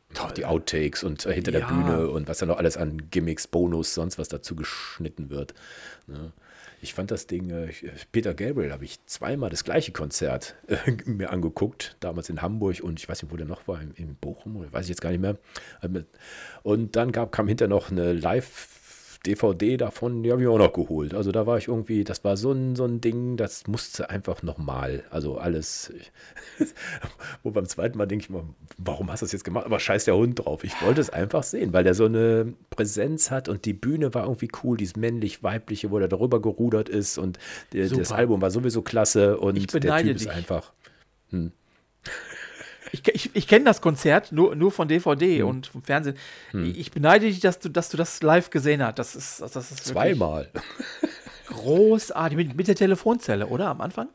Und 0.09 0.19
auch 0.19 0.31
die 0.33 0.45
Outtakes 0.45 1.03
und 1.03 1.25
äh, 1.25 1.33
hinter 1.33 1.51
Ja. 1.53 1.59
der 1.59 1.65
Bühne 1.67 2.09
und 2.09 2.27
was 2.27 2.39
da 2.39 2.45
noch 2.45 2.57
alles 2.57 2.75
an 2.77 3.09
Gimmicks, 3.09 3.47
Bonus, 3.47 3.93
sonst 3.93 4.19
was 4.19 4.27
dazu 4.27 4.55
geschnitten 4.57 5.29
wird. 5.29 5.53
Ne? 6.05 6.31
Ich 6.83 6.93
fand 6.95 7.11
das 7.11 7.27
Ding, 7.27 7.49
äh, 7.51 7.69
ich- 7.69 7.85
Peter 8.11 8.33
Gabriel 8.33 8.71
habe 8.71 8.83
ich 8.85 9.05
zweimal 9.05 9.49
das 9.49 9.63
gleiche 9.63 9.91
Konzert 9.91 10.55
äh, 10.67 10.75
mir 11.05 11.29
angeguckt, 11.31 11.95
damals 11.99 12.29
in 12.29 12.41
Hamburg 12.41 12.81
und 12.81 12.99
ich 12.99 13.07
weiß 13.07 13.21
nicht, 13.21 13.31
wo 13.31 13.37
der 13.37 13.45
noch 13.45 13.67
war, 13.67 13.81
in, 13.81 13.91
in 13.91 14.15
Bochum, 14.15 14.57
oder 14.57 14.71
weiß 14.73 14.85
ich 14.85 14.89
jetzt 14.89 15.01
gar 15.01 15.11
nicht 15.11 15.19
mehr. 15.21 15.37
Ähm, 15.83 16.05
Und 16.63 16.95
dann 16.95 17.11
gab, 17.11 17.31
kam 17.31 17.47
hinter 17.47 17.67
noch 17.67 17.91
eine 17.91 18.13
Live-DVD 19.25 19.77
davon, 19.77 20.23
die 20.23 20.31
habe 20.31 20.41
ich 20.41 20.47
auch 20.47 20.57
noch 20.57 20.73
geholt. 20.73 21.13
Also 21.13 21.31
da 21.31 21.45
war 21.45 21.57
ich 21.57 21.67
irgendwie, 21.67 22.03
das 22.03 22.23
war 22.23 22.37
so 22.37 22.51
ein, 22.51 22.75
so 22.75 22.85
ein 22.85 23.01
Ding, 23.01 23.37
das 23.37 23.67
musste 23.67 24.09
einfach 24.09 24.41
nochmal, 24.43 25.03
also 25.09 25.37
alles. 25.37 25.93
Wo 27.43 27.51
beim 27.51 27.65
zweiten 27.65 27.97
Mal 27.97 28.07
denke 28.07 28.23
ich 28.23 28.29
mal, 28.29 28.43
warum 28.77 29.11
hast 29.11 29.21
du 29.21 29.25
das 29.25 29.33
jetzt 29.33 29.43
gemacht? 29.43 29.65
Aber 29.65 29.79
scheiß 29.79 30.05
der 30.05 30.15
Hund 30.15 30.39
drauf. 30.39 30.63
Ich 30.63 30.73
wollte 30.81 31.01
es 31.01 31.09
einfach 31.09 31.43
sehen, 31.43 31.73
weil 31.73 31.83
der 31.83 31.93
so 31.93 32.05
eine 32.05 32.53
Präsenz 32.69 33.31
hat 33.31 33.47
und 33.49 33.65
die 33.65 33.73
Bühne 33.73 34.13
war 34.13 34.23
irgendwie 34.23 34.49
cool, 34.63 34.77
dieses 34.77 34.95
männlich-weibliche, 34.95 35.91
wo 35.91 35.99
der 35.99 36.07
darüber 36.07 36.41
gerudert 36.41 36.89
ist 36.89 37.17
und 37.17 37.37
der, 37.73 37.87
das. 37.89 38.11
Album 38.11 38.41
war 38.41 38.51
sowieso 38.51 38.81
klasse 38.81 39.37
und 39.37 39.57
Ich 39.57 39.67
der 39.67 39.97
Typ 39.97 40.15
ist 40.15 40.25
dich. 40.25 40.31
einfach. 40.31 40.73
Ich 42.91 43.07
ich, 43.07 43.35
ich 43.35 43.47
kenne 43.47 43.65
das 43.65 43.81
Konzert 43.81 44.31
nur, 44.31 44.55
nur 44.55 44.71
von 44.71 44.87
DVD 44.87 45.39
Hm. 45.39 45.47
und 45.47 45.67
vom 45.67 45.83
Fernsehen. 45.83 46.17
Ich, 46.53 46.79
ich 46.79 46.91
beneide 46.91 47.25
dich, 47.25 47.39
dass 47.39 47.59
du, 47.59 47.69
dass 47.69 47.89
du 47.89 47.97
das 47.97 48.21
live 48.23 48.49
gesehen 48.49 48.83
hast. 48.83 48.99
Das 48.99 49.15
ist, 49.15 49.41
das 49.41 49.55
ist 49.55 49.85
Zweimal. 49.85 50.49
großartig. 51.47 52.35
Mit, 52.37 52.55
mit 52.55 52.67
der 52.67 52.75
Telefonzelle, 52.75 53.47
oder? 53.47 53.67
Am 53.67 53.81
Anfang? 53.81 54.07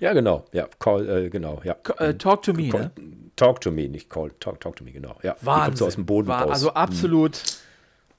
Ja, 0.00 0.12
genau. 0.12 0.44
Ja, 0.52 0.68
call, 0.78 1.08
äh, 1.26 1.30
genau. 1.30 1.60
Ja. 1.64 1.76
Äh, 1.98 2.14
Talk 2.14 2.42
to 2.42 2.52
me, 2.52 2.68
Call, 2.68 2.80
ne? 2.82 2.90
Talk 3.36 3.60
to 3.62 3.70
me, 3.70 3.88
nicht 3.88 4.10
call, 4.10 4.30
talk, 4.40 4.60
talk 4.60 4.76
to 4.76 4.84
me, 4.84 4.92
genau. 4.92 5.16
Ja, 5.22 5.36
die 5.40 5.46
Wahnsinn. 5.46 5.64
kommt 5.64 5.78
so 5.78 5.86
aus 5.86 5.94
dem 5.94 6.06
Boden 6.06 6.28
War, 6.28 6.42
raus. 6.42 6.50
Also 6.52 6.74
absolut 6.74 7.40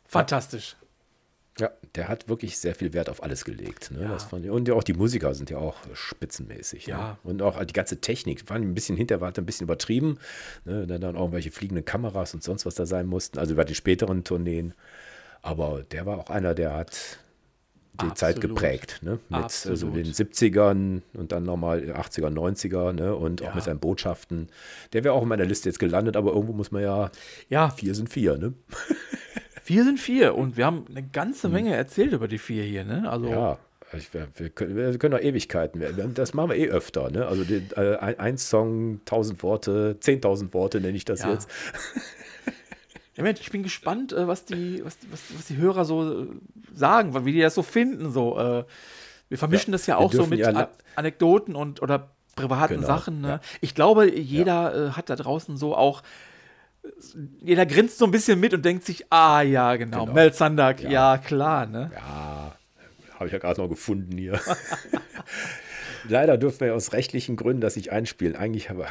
fantastisch. 0.08 0.76
Ja, 0.80 0.87
der 1.96 2.08
hat 2.08 2.30
wirklich 2.30 2.58
sehr 2.58 2.76
viel 2.76 2.94
Wert 2.94 3.10
auf 3.10 3.24
alles 3.24 3.46
gelegt. 3.46 3.92
Ne? 3.92 4.04
Ja. 4.04 4.52
Und 4.52 4.68
ja 4.68 4.74
auch 4.74 4.84
die 4.84 4.94
Musiker 4.94 5.34
sind 5.34 5.50
ja 5.50 5.58
auch 5.58 5.78
spitzenmäßig. 5.94 6.88
Ja. 6.88 6.98
Ne? 6.98 7.18
Und 7.24 7.42
auch 7.42 7.64
die 7.64 7.74
ganze 7.74 8.00
Technik, 8.00 8.50
waren 8.50 8.62
ein 8.62 8.76
bisschen 8.76 8.96
hinter, 8.96 9.22
war 9.22 9.34
ein 9.36 9.46
bisschen 9.46 9.66
übertrieben. 9.66 10.20
Ne? 10.66 10.86
Dann, 10.88 11.02
dann 11.02 11.16
auch 11.16 11.22
irgendwelche 11.22 11.52
fliegenden 11.52 11.86
Kameras 11.86 12.34
und 12.34 12.44
sonst 12.44 12.66
was 12.66 12.76
da 12.76 12.86
sein 12.86 13.08
mussten, 13.08 13.40
also 13.40 13.54
über 13.54 13.66
die 13.66 13.76
späteren 13.76 14.24
Tourneen. 14.24 14.74
Aber 15.42 15.84
der 15.92 16.06
war 16.06 16.18
auch 16.20 16.30
einer, 16.30 16.54
der 16.54 16.74
hat 16.74 17.20
die 18.02 18.14
Zeit 18.14 18.36
Absolut. 18.38 18.58
geprägt. 18.58 19.00
Ne? 19.02 19.20
Mit 19.30 19.40
also 19.40 19.90
den 19.90 20.06
70ern 20.06 21.02
und 21.14 21.32
dann 21.32 21.44
nochmal 21.44 21.80
80er, 21.80 22.30
90er 22.30 22.94
ne? 22.94 23.16
und 23.16 23.42
Ja. 23.42 23.50
auch 23.50 23.56
mit 23.56 23.64
seinen 23.64 23.80
Botschaften. 23.80 24.50
Der 24.94 25.04
wäre 25.04 25.14
auch 25.14 25.24
in 25.24 25.28
meiner 25.30 25.46
Liste 25.46 25.70
jetzt 25.70 25.80
gelandet, 25.80 26.16
aber 26.16 26.34
irgendwo 26.34 26.54
muss 26.54 26.72
man 26.72 26.84
ja, 26.84 27.12
Ja, 27.50 27.70
vier 27.72 27.96
sind 27.96 28.10
vier. 28.10 28.38
Ne? 28.38 28.54
vier 29.68 29.84
sind 29.84 30.00
vier 30.00 30.36
und 30.36 30.56
wir 30.56 30.66
haben 30.66 30.86
eine 30.90 31.04
ganze 31.04 31.50
Menge 31.50 31.76
erzählt 31.76 32.14
über 32.14 32.30
die 32.30 32.38
vier 32.38 32.64
hier, 32.64 32.86
ne? 32.86 33.10
Also 33.10 33.28
Ja, 33.30 33.58
Ich, 33.92 34.14
wir, 34.14 34.28
können, 34.50 34.78
wir 34.78 34.98
können 34.98 35.12
doch 35.12 35.20
Ewigkeiten. 35.22 35.82
Wir, 35.82 35.92
das 35.92 36.34
machen 36.34 36.52
wir 36.52 36.56
eh 36.58 36.70
öfter. 36.70 37.12
Ne? 37.12 37.26
Also 37.28 37.44
die, 37.44 37.62
äh, 37.76 37.98
ein, 37.98 38.18
ein 38.18 38.38
Song, 38.38 39.02
1000 39.02 39.44
Worte, 39.44 39.98
10.000 40.02 40.54
Worte 40.54 40.80
nenne 40.80 40.96
ich 40.96 41.04
das 41.06 41.20
Ja. 41.22 41.34
jetzt. 41.34 41.50
Ja, 43.18 43.24
Mensch, 43.24 43.42
ich 43.42 43.50
bin 43.50 43.64
gespannt, 43.64 44.14
äh, 44.14 44.28
was, 44.28 44.46
die, 44.46 44.86
was, 44.86 44.96
was, 45.10 45.22
was 45.36 45.48
die 45.48 45.58
Hörer 45.58 45.86
so 45.86 46.22
äh, 46.22 46.28
sagen, 46.76 47.26
wie 47.26 47.32
die 47.32 47.42
das 47.42 47.56
so 47.56 47.64
finden. 47.64 48.12
So, 48.12 48.38
äh, 48.38 48.64
wir 49.28 49.38
vermischen 49.40 49.72
Ja, 49.72 49.78
das 49.78 49.88
ja 49.88 49.98
auch 49.98 50.14
so 50.14 50.28
mit 50.28 50.38
ja 50.40 50.50
An 50.50 50.68
Anekdoten 50.96 51.56
und 51.56 51.82
oder 51.82 52.12
privaten 52.36 52.76
Genau, 52.76 52.86
Sachen. 52.86 53.22
Ne? 53.22 53.40
Ich 53.60 53.74
glaube, 53.74 54.10
jeder 54.16 54.90
äh, 54.90 54.90
hat 54.92 55.10
da 55.10 55.16
draußen 55.16 55.58
so 55.58 55.76
auch. 55.76 56.04
Jeder 57.42 57.66
grinst 57.66 57.98
so 57.98 58.06
ein 58.06 58.12
bisschen 58.12 58.40
mit 58.40 58.54
und 58.54 58.64
denkt 58.66 58.86
sich, 58.86 59.06
ah 59.12 59.42
ja, 59.42 59.76
genau, 59.76 60.02
Genau. 60.06 60.14
Mel 60.14 60.34
Zandak, 60.34 60.82
ja. 60.82 60.90
Ja. 60.90 61.18
klar, 61.18 61.66
ne? 61.66 61.92
Ja, 61.96 62.56
habe 63.16 63.26
ich 63.28 63.32
ja 63.34 63.40
gerade 63.40 63.62
noch 63.62 63.70
gefunden 63.70 64.18
hier. 64.18 64.40
Leider 66.10 66.38
dürfen 66.38 66.62
wir 66.62 66.74
aus 66.76 66.94
rechtlichen 66.94 67.36
Gründen 67.36 67.60
das 67.60 67.76
nicht 67.76 67.92
einspielen. 67.92 68.36
Eigentlich 68.36 68.70
habe 68.70 68.88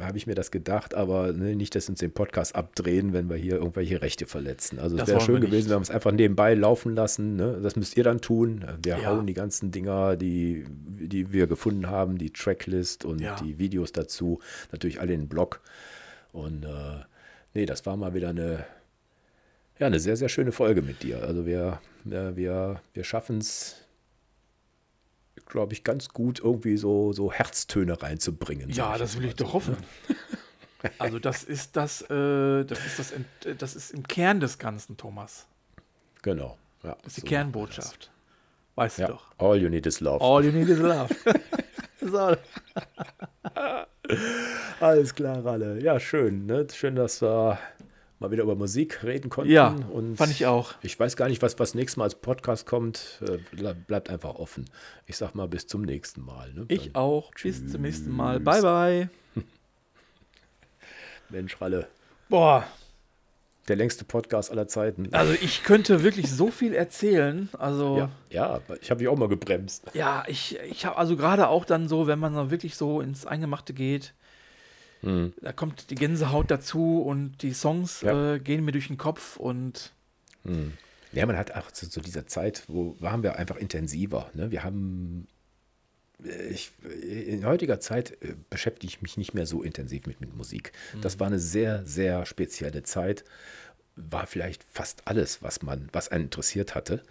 habe 0.00 0.16
ich 0.16 0.26
mir 0.28 0.34
das 0.36 0.50
gedacht, 0.52 0.94
aber 0.94 1.32
ne, 1.32 1.56
nicht, 1.56 1.74
dass 1.74 1.88
wir 1.88 1.92
uns 1.92 1.98
den 2.00 2.12
Podcast 2.12 2.54
abdrehen, 2.54 3.12
wenn 3.12 3.28
wir 3.28 3.36
hier 3.36 3.54
irgendwelche 3.54 4.00
Rechte 4.00 4.26
verletzen. 4.26 4.78
Also 4.78 4.96
es 4.96 5.08
wäre 5.08 5.20
schön 5.20 5.40
wir 5.40 5.48
gewesen, 5.48 5.70
wenn 5.70 5.78
wir 5.78 5.82
es 5.82 5.90
einfach 5.90 6.12
nebenbei 6.12 6.54
laufen 6.54 6.94
lassen. 6.94 7.34
Ne? 7.36 7.58
Das 7.62 7.74
müsst 7.74 7.96
ihr 7.96 8.04
dann 8.04 8.20
tun. 8.20 8.64
Wir 8.82 8.98
Ja. 8.98 9.06
hauen 9.06 9.26
die 9.26 9.34
ganzen 9.34 9.72
Dinger, 9.72 10.16
die, 10.16 10.66
die 10.68 11.32
wir 11.32 11.46
gefunden 11.48 11.88
haben, 11.88 12.16
die 12.18 12.30
Tracklist 12.32 13.04
und 13.04 13.20
Ja. 13.20 13.34
die 13.36 13.58
Videos 13.58 13.90
dazu, 13.90 14.38
natürlich 14.70 15.00
alle 15.00 15.14
in 15.14 15.20
den 15.22 15.28
Blog. 15.28 15.60
Und 16.32 16.64
äh, 16.64 17.00
nee, 17.54 17.66
das 17.66 17.84
war 17.86 17.96
mal 17.96 18.14
wieder 18.14 18.28
eine, 18.30 18.64
ja, 19.78 19.86
eine 19.86 20.00
sehr, 20.00 20.16
sehr 20.16 20.28
schöne 20.28 20.52
Folge 20.52 20.82
mit 20.82 21.02
dir. 21.02 21.22
Also 21.22 21.46
wir, 21.46 21.80
äh, 22.06 22.36
wir, 22.36 22.80
wir 22.94 23.04
schaffen 23.04 23.38
es, 23.38 23.76
glaube 25.46 25.72
ich, 25.72 25.82
ganz 25.84 26.10
gut 26.10 26.38
irgendwie 26.40 26.76
so, 26.76 27.12
so 27.12 27.32
Herztöne 27.32 28.00
reinzubringen. 28.00 28.70
Ja, 28.70 28.96
das 28.98 29.16
will 29.18 29.24
ich 29.26 29.34
doch 29.34 29.48
so, 29.48 29.52
hoffen. 29.54 29.76
ne? 30.08 30.16
Also 30.98 31.18
das 31.18 31.42
ist 31.42 31.76
das, 31.76 32.00
äh, 32.10 32.64
das 32.64 32.86
ist 32.86 32.98
das, 32.98 33.12
äh, 33.12 33.54
das 33.56 33.76
ist 33.76 33.90
im 33.90 34.02
Kern 34.06 34.40
des 34.40 34.58
Ganzen, 34.58 34.96
Thomas. 34.96 35.46
Genau. 36.22 36.56
Ja, 36.82 36.96
Das 37.02 37.08
ist 37.08 37.16
die 37.18 37.20
so 37.22 37.26
Kernbotschaft. 37.26 38.10
Weißt 38.76 38.98
Ja, 38.98 39.08
du 39.08 39.12
doch. 39.14 39.26
all 39.36 39.58
you 39.60 39.68
need 39.68 39.84
is 39.86 40.00
love. 40.00 40.24
All 40.24 40.42
you 40.42 40.50
need 40.52 40.68
is 40.70 40.78
love. 40.78 41.14
so. 42.00 42.36
Alles 44.80 45.14
klar, 45.14 45.44
Ralle. 45.44 45.80
Ja, 45.82 46.00
schön. 46.00 46.46
Ne? 46.46 46.66
Schön, 46.72 46.96
dass 46.96 47.22
wir 47.22 47.58
mal 48.18 48.30
wieder 48.30 48.42
über 48.42 48.54
Musik 48.56 49.02
reden 49.04 49.30
konnten. 49.30 49.50
Ja, 49.52 49.74
und 49.92 50.16
fand 50.16 50.32
ich 50.32 50.46
auch. 50.46 50.74
Ich 50.82 50.98
weiß 50.98 51.16
gar 51.16 51.28
nicht, 51.28 51.40
was, 51.42 51.58
was 51.58 51.74
nächstes 51.74 51.96
Mal 51.96 52.04
als 52.04 52.14
Podcast 52.16 52.66
kommt. 52.66 53.20
Äh, 53.22 53.38
ble- 53.56 53.74
Bleibt 53.74 54.10
einfach 54.10 54.34
offen. 54.34 54.64
Ich 55.06 55.16
sag 55.16 55.34
mal, 55.34 55.48
bis 55.48 55.66
zum 55.66 55.82
nächsten 55.82 56.22
Mal. 56.22 56.52
Ne? 56.52 56.64
Ich 56.68 56.92
Dann- 56.92 56.96
auch. 56.96 57.30
Bis 57.42 57.66
zum 57.66 57.82
nächsten 57.82 58.10
Mal. 58.10 58.36
Tschüss. 58.36 58.44
Bye, 58.44 58.62
bye. 58.62 59.08
Mensch, 61.30 61.60
Ralle. 61.60 61.86
Boah, 62.28 62.66
Der 63.70 63.76
längste 63.76 64.04
Podcast 64.04 64.50
aller 64.50 64.66
Zeiten. 64.66 65.08
also 65.14 65.32
ich 65.32 65.62
könnte 65.62 66.02
wirklich 66.02 66.28
so 66.30 66.50
viel 66.50 66.74
erzählen. 66.74 67.48
Also, 67.56 67.96
Ja, 67.98 68.10
ja 68.30 68.60
ich 68.82 68.90
habe 68.90 69.00
mich 69.00 69.08
auch 69.08 69.16
mal 69.16 69.28
gebremst. 69.28 69.84
ja, 69.94 70.24
ich, 70.26 70.58
ich 70.68 70.84
habe 70.86 70.96
also 70.98 71.16
gerade 71.16 71.46
auch 71.48 71.64
dann 71.64 71.88
so, 71.88 72.06
wenn 72.08 72.18
man 72.18 72.34
dann 72.34 72.50
wirklich 72.50 72.74
so 72.74 73.00
ins 73.00 73.26
Eingemachte 73.26 73.72
geht, 73.72 74.12
Hm. 75.02 75.32
da 75.40 75.52
kommt 75.52 75.88
die 75.90 75.94
Gänsehaut 75.94 76.50
dazu 76.50 77.00
und 77.00 77.40
die 77.42 77.52
Songs 77.54 78.02
Ja. 78.02 78.34
äh, 78.34 78.38
gehen 78.40 78.64
mir 78.64 78.72
durch 78.72 78.88
den 78.88 78.98
Kopf 78.98 79.36
und 79.36 79.92
Ja, 81.12 81.26
man 81.26 81.36
hat 81.36 81.54
auch 81.54 81.70
zu, 81.70 81.88
zu 81.88 82.00
dieser 82.00 82.26
Zeit, 82.26 82.64
wo 82.68 82.96
waren 82.98 83.22
wir 83.22 83.36
einfach 83.36 83.56
intensiver. 83.56 84.30
Ne? 84.34 84.50
Wir 84.50 84.62
haben, 84.64 85.26
ich, 86.50 86.72
in 86.84 87.44
heutiger 87.46 87.80
Zeit 87.80 88.12
äh, 88.22 88.34
beschäftige 88.48 88.86
ich 88.86 89.02
mich 89.02 89.16
nicht 89.16 89.34
mehr 89.34 89.46
so 89.46 89.62
intensiv 89.62 90.06
mit, 90.06 90.20
mit 90.20 90.36
Musik. 90.36 90.72
Das 91.00 91.20
war 91.20 91.26
eine 91.26 91.38
sehr, 91.38 91.84
sehr 91.86 92.26
spezielle 92.26 92.82
Zeit. 92.82 93.24
War 93.96 94.26
vielleicht 94.26 94.64
fast 94.64 95.06
alles, 95.06 95.42
was 95.42 95.62
man, 95.62 95.88
was 95.92 96.08
einen 96.08 96.24
interessiert 96.24 96.74
hatte. 96.74 97.02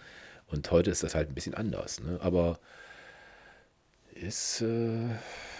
Und 0.48 0.70
heute 0.72 0.92
ist 0.92 1.04
das 1.04 1.16
halt 1.16 1.30
ein 1.30 1.36
bisschen 1.36 1.54
anders. 1.54 2.02
Ne? 2.02 2.20
Aber 2.22 2.60
ist, 4.16 4.62
äh, 4.62 5.10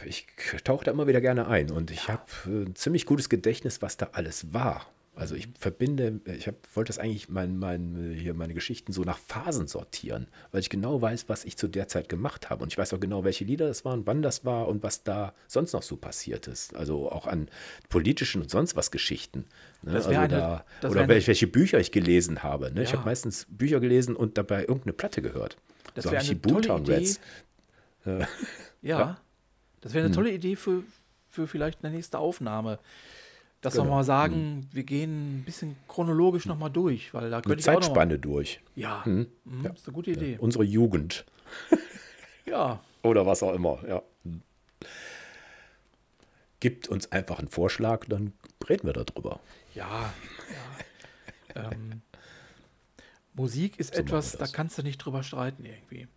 ich 0.06 0.28
tauche 0.64 0.86
da 0.86 0.92
immer 0.92 1.08
wieder 1.08 1.22
gerne 1.22 1.48
ein 1.48 1.72
und 1.72 1.92
ich 1.92 2.10
habe 2.10 2.24
äh, 2.46 2.66
ein 2.66 2.76
ziemlich 2.76 3.06
gutes 3.06 3.30
Gedächtnis, 3.30 3.82
was 3.82 3.98
da 3.98 4.10
alles 4.14 4.54
war. 4.54 4.86
Also 5.20 5.36
ich 5.36 5.50
verbinde, 5.60 6.22
ich 6.26 6.48
hab, 6.48 6.56
wollte 6.76 6.90
das 6.90 6.98
eigentlich 6.98 7.28
mein, 7.30 7.58
mein, 7.58 8.16
hier 8.18 8.34
meine 8.34 8.54
Geschichten 8.54 8.94
so 8.94 9.04
nach 9.04 9.18
Phasen 9.18 9.68
sortieren, 9.68 10.28
weil 10.52 10.62
ich 10.62 10.70
genau 10.70 11.02
weiß, 11.02 11.28
was 11.28 11.44
ich 11.46 11.58
zu 11.58 11.68
der 11.68 11.88
Zeit 11.90 12.08
gemacht 12.10 12.50
habe. 12.50 12.64
Und 12.64 12.72
ich 12.72 12.78
weiß 12.78 12.94
auch 12.94 13.00
genau, 13.00 13.24
welche 13.26 13.44
Lieder 13.44 13.68
das 13.68 13.84
waren, 13.84 14.08
wann 14.08 14.22
das 14.22 14.46
war 14.46 14.68
und 14.70 14.82
was 14.82 15.04
da 15.04 15.34
sonst 15.48 15.74
noch 15.74 15.84
so 15.84 15.98
passiert 15.98 16.48
ist. 16.48 16.74
Also 16.76 17.12
auch 17.12 17.28
an 17.28 17.50
politischen 17.90 18.42
und 18.42 18.50
sonst 18.50 18.76
was 18.78 18.92
Geschichten. 18.92 19.46
Ne? 19.82 19.92
Das 19.94 20.08
Also 20.08 20.18
eine- 20.20 20.28
da, 20.30 20.66
das 20.82 20.92
oder 20.92 21.08
welche, 21.10 21.28
welche 21.28 21.48
Bücher 21.48 21.80
ich 21.80 21.92
gelesen 21.92 22.42
habe. 22.42 22.72
Ne? 22.72 22.84
Ich 22.84 22.92
Ja. 22.92 22.98
habe 23.00 23.06
meistens 23.10 23.46
Bücher 23.50 23.80
gelesen 23.82 24.16
und 24.16 24.38
dabei 24.38 24.62
irgendeine 24.62 24.94
Platte 24.94 25.22
gehört. 25.22 25.58
das 25.96 26.06
so 26.06 26.12
wäre 26.12 26.22
habe 26.22 26.24
ich 26.26 26.32
eine 26.32 26.40
die 26.40 26.50
tolle 26.64 26.82
Idee. 26.82 26.96
Rats. 26.96 27.20
Ja, 28.06 28.28
Ja. 28.82 29.18
das 29.82 29.94
wäre 29.94 30.06
eine 30.06 30.16
tolle 30.16 30.32
Idee 30.32 30.56
für, 30.56 30.84
für 31.28 31.46
vielleicht 31.48 31.84
eine 31.84 31.94
nächste 31.94 32.20
Aufnahme. 32.20 32.80
Dass 33.62 33.74
wir 33.76 33.82
Genau. 33.82 33.96
mal 33.96 34.04
sagen, 34.06 34.70
wir 34.72 34.84
gehen 34.84 35.40
ein 35.40 35.44
bisschen 35.44 35.76
chronologisch 35.90 36.46
nochmal 36.46 36.70
durch, 36.70 37.14
weil 37.14 37.30
da 37.30 37.38
Eine 37.38 37.44
könnte 37.44 37.60
ich 37.60 37.68
auch 37.68 37.74
noch 37.74 37.80
mal, 37.80 37.86
Zeitspanne 37.88 38.20
durch. 38.20 38.62
Ja, 38.76 39.04
Mhm. 39.06 39.28
mhm, 39.44 39.66
Ja. 39.66 39.72
ist 39.72 39.86
eine 39.88 39.94
gute 39.94 40.12
Idee. 40.12 40.38
Unsere 40.40 40.64
Jugend. 40.64 41.26
Ja, 42.46 42.80
Oder 43.04 43.28
was 43.28 43.44
auch 43.44 43.54
immer, 43.54 43.78
ja. 43.88 44.02
Gibt 46.60 46.88
uns 46.88 47.12
einfach 47.12 47.38
einen 47.40 47.48
Vorschlag, 47.48 48.06
dann 48.08 48.34
reden 48.68 48.88
wir 48.88 48.94
darüber. 48.94 49.40
ja, 49.76 50.12
ja. 51.56 51.72
ähm, 51.72 52.02
Musik 53.36 53.80
ist 53.80 53.94
So 53.94 54.02
etwas, 54.02 54.34
wir 54.34 54.40
da 54.40 54.48
kannst 54.52 54.78
du 54.78 54.82
nicht 54.84 54.98
drüber 54.98 55.22
streiten 55.24 55.64
irgendwie. 55.64 56.08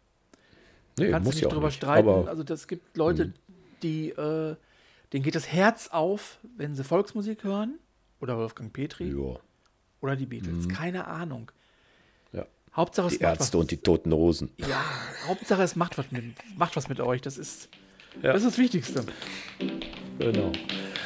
Nee, 0.98 1.10
kannst 1.10 1.26
du 1.30 1.34
nicht 1.34 1.42
ja 1.42 1.48
drüber 1.50 1.66
nicht. 1.66 1.76
streiten. 1.76 2.08
Also 2.28 2.42
das 2.44 2.66
gibt 2.66 2.96
Leute, 2.96 3.32
die, 3.82 4.08
äh, 4.10 4.56
denen 5.12 5.22
geht 5.24 5.34
das 5.34 5.48
Herz 5.48 5.88
auf, 5.88 6.38
wenn 6.56 6.74
sie 6.74 6.84
Volksmusik 6.84 7.44
hören. 7.44 7.78
Oder 8.20 8.36
Wolfgang 8.38 8.72
Petri. 8.72 9.08
ja, 9.10 9.36
Oder 10.00 10.16
die 10.16 10.26
Beatles. 10.26 10.68
Keine 10.68 11.06
Ahnung. 11.06 11.50
ja. 12.32 12.46
Hauptsache 12.74 13.08
es 13.08 13.18
die 13.18 13.24
macht 13.24 13.40
Ärzte 13.40 13.54
was. 13.58 13.60
und 13.62 13.70
die 13.70 13.76
toten 13.78 14.12
Rosen. 14.12 14.50
Ja, 14.58 14.82
Hauptsache 15.26 15.62
es 15.62 15.76
macht 15.76 15.98
was 15.98 16.10
mit, 16.12 16.24
macht 16.56 16.76
was 16.76 16.88
mit 16.88 17.00
euch. 17.00 17.20
Das 17.20 17.36
ist, 17.38 17.68
Ja. 18.22 18.32
das 18.32 18.42
ist 18.42 18.52
das 18.52 18.58
Wichtigste. 18.58 19.04
Genau. 20.18 20.52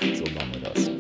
So 0.01 0.25
machen 0.35 0.53
wir 0.55 0.61
das. 0.61 0.91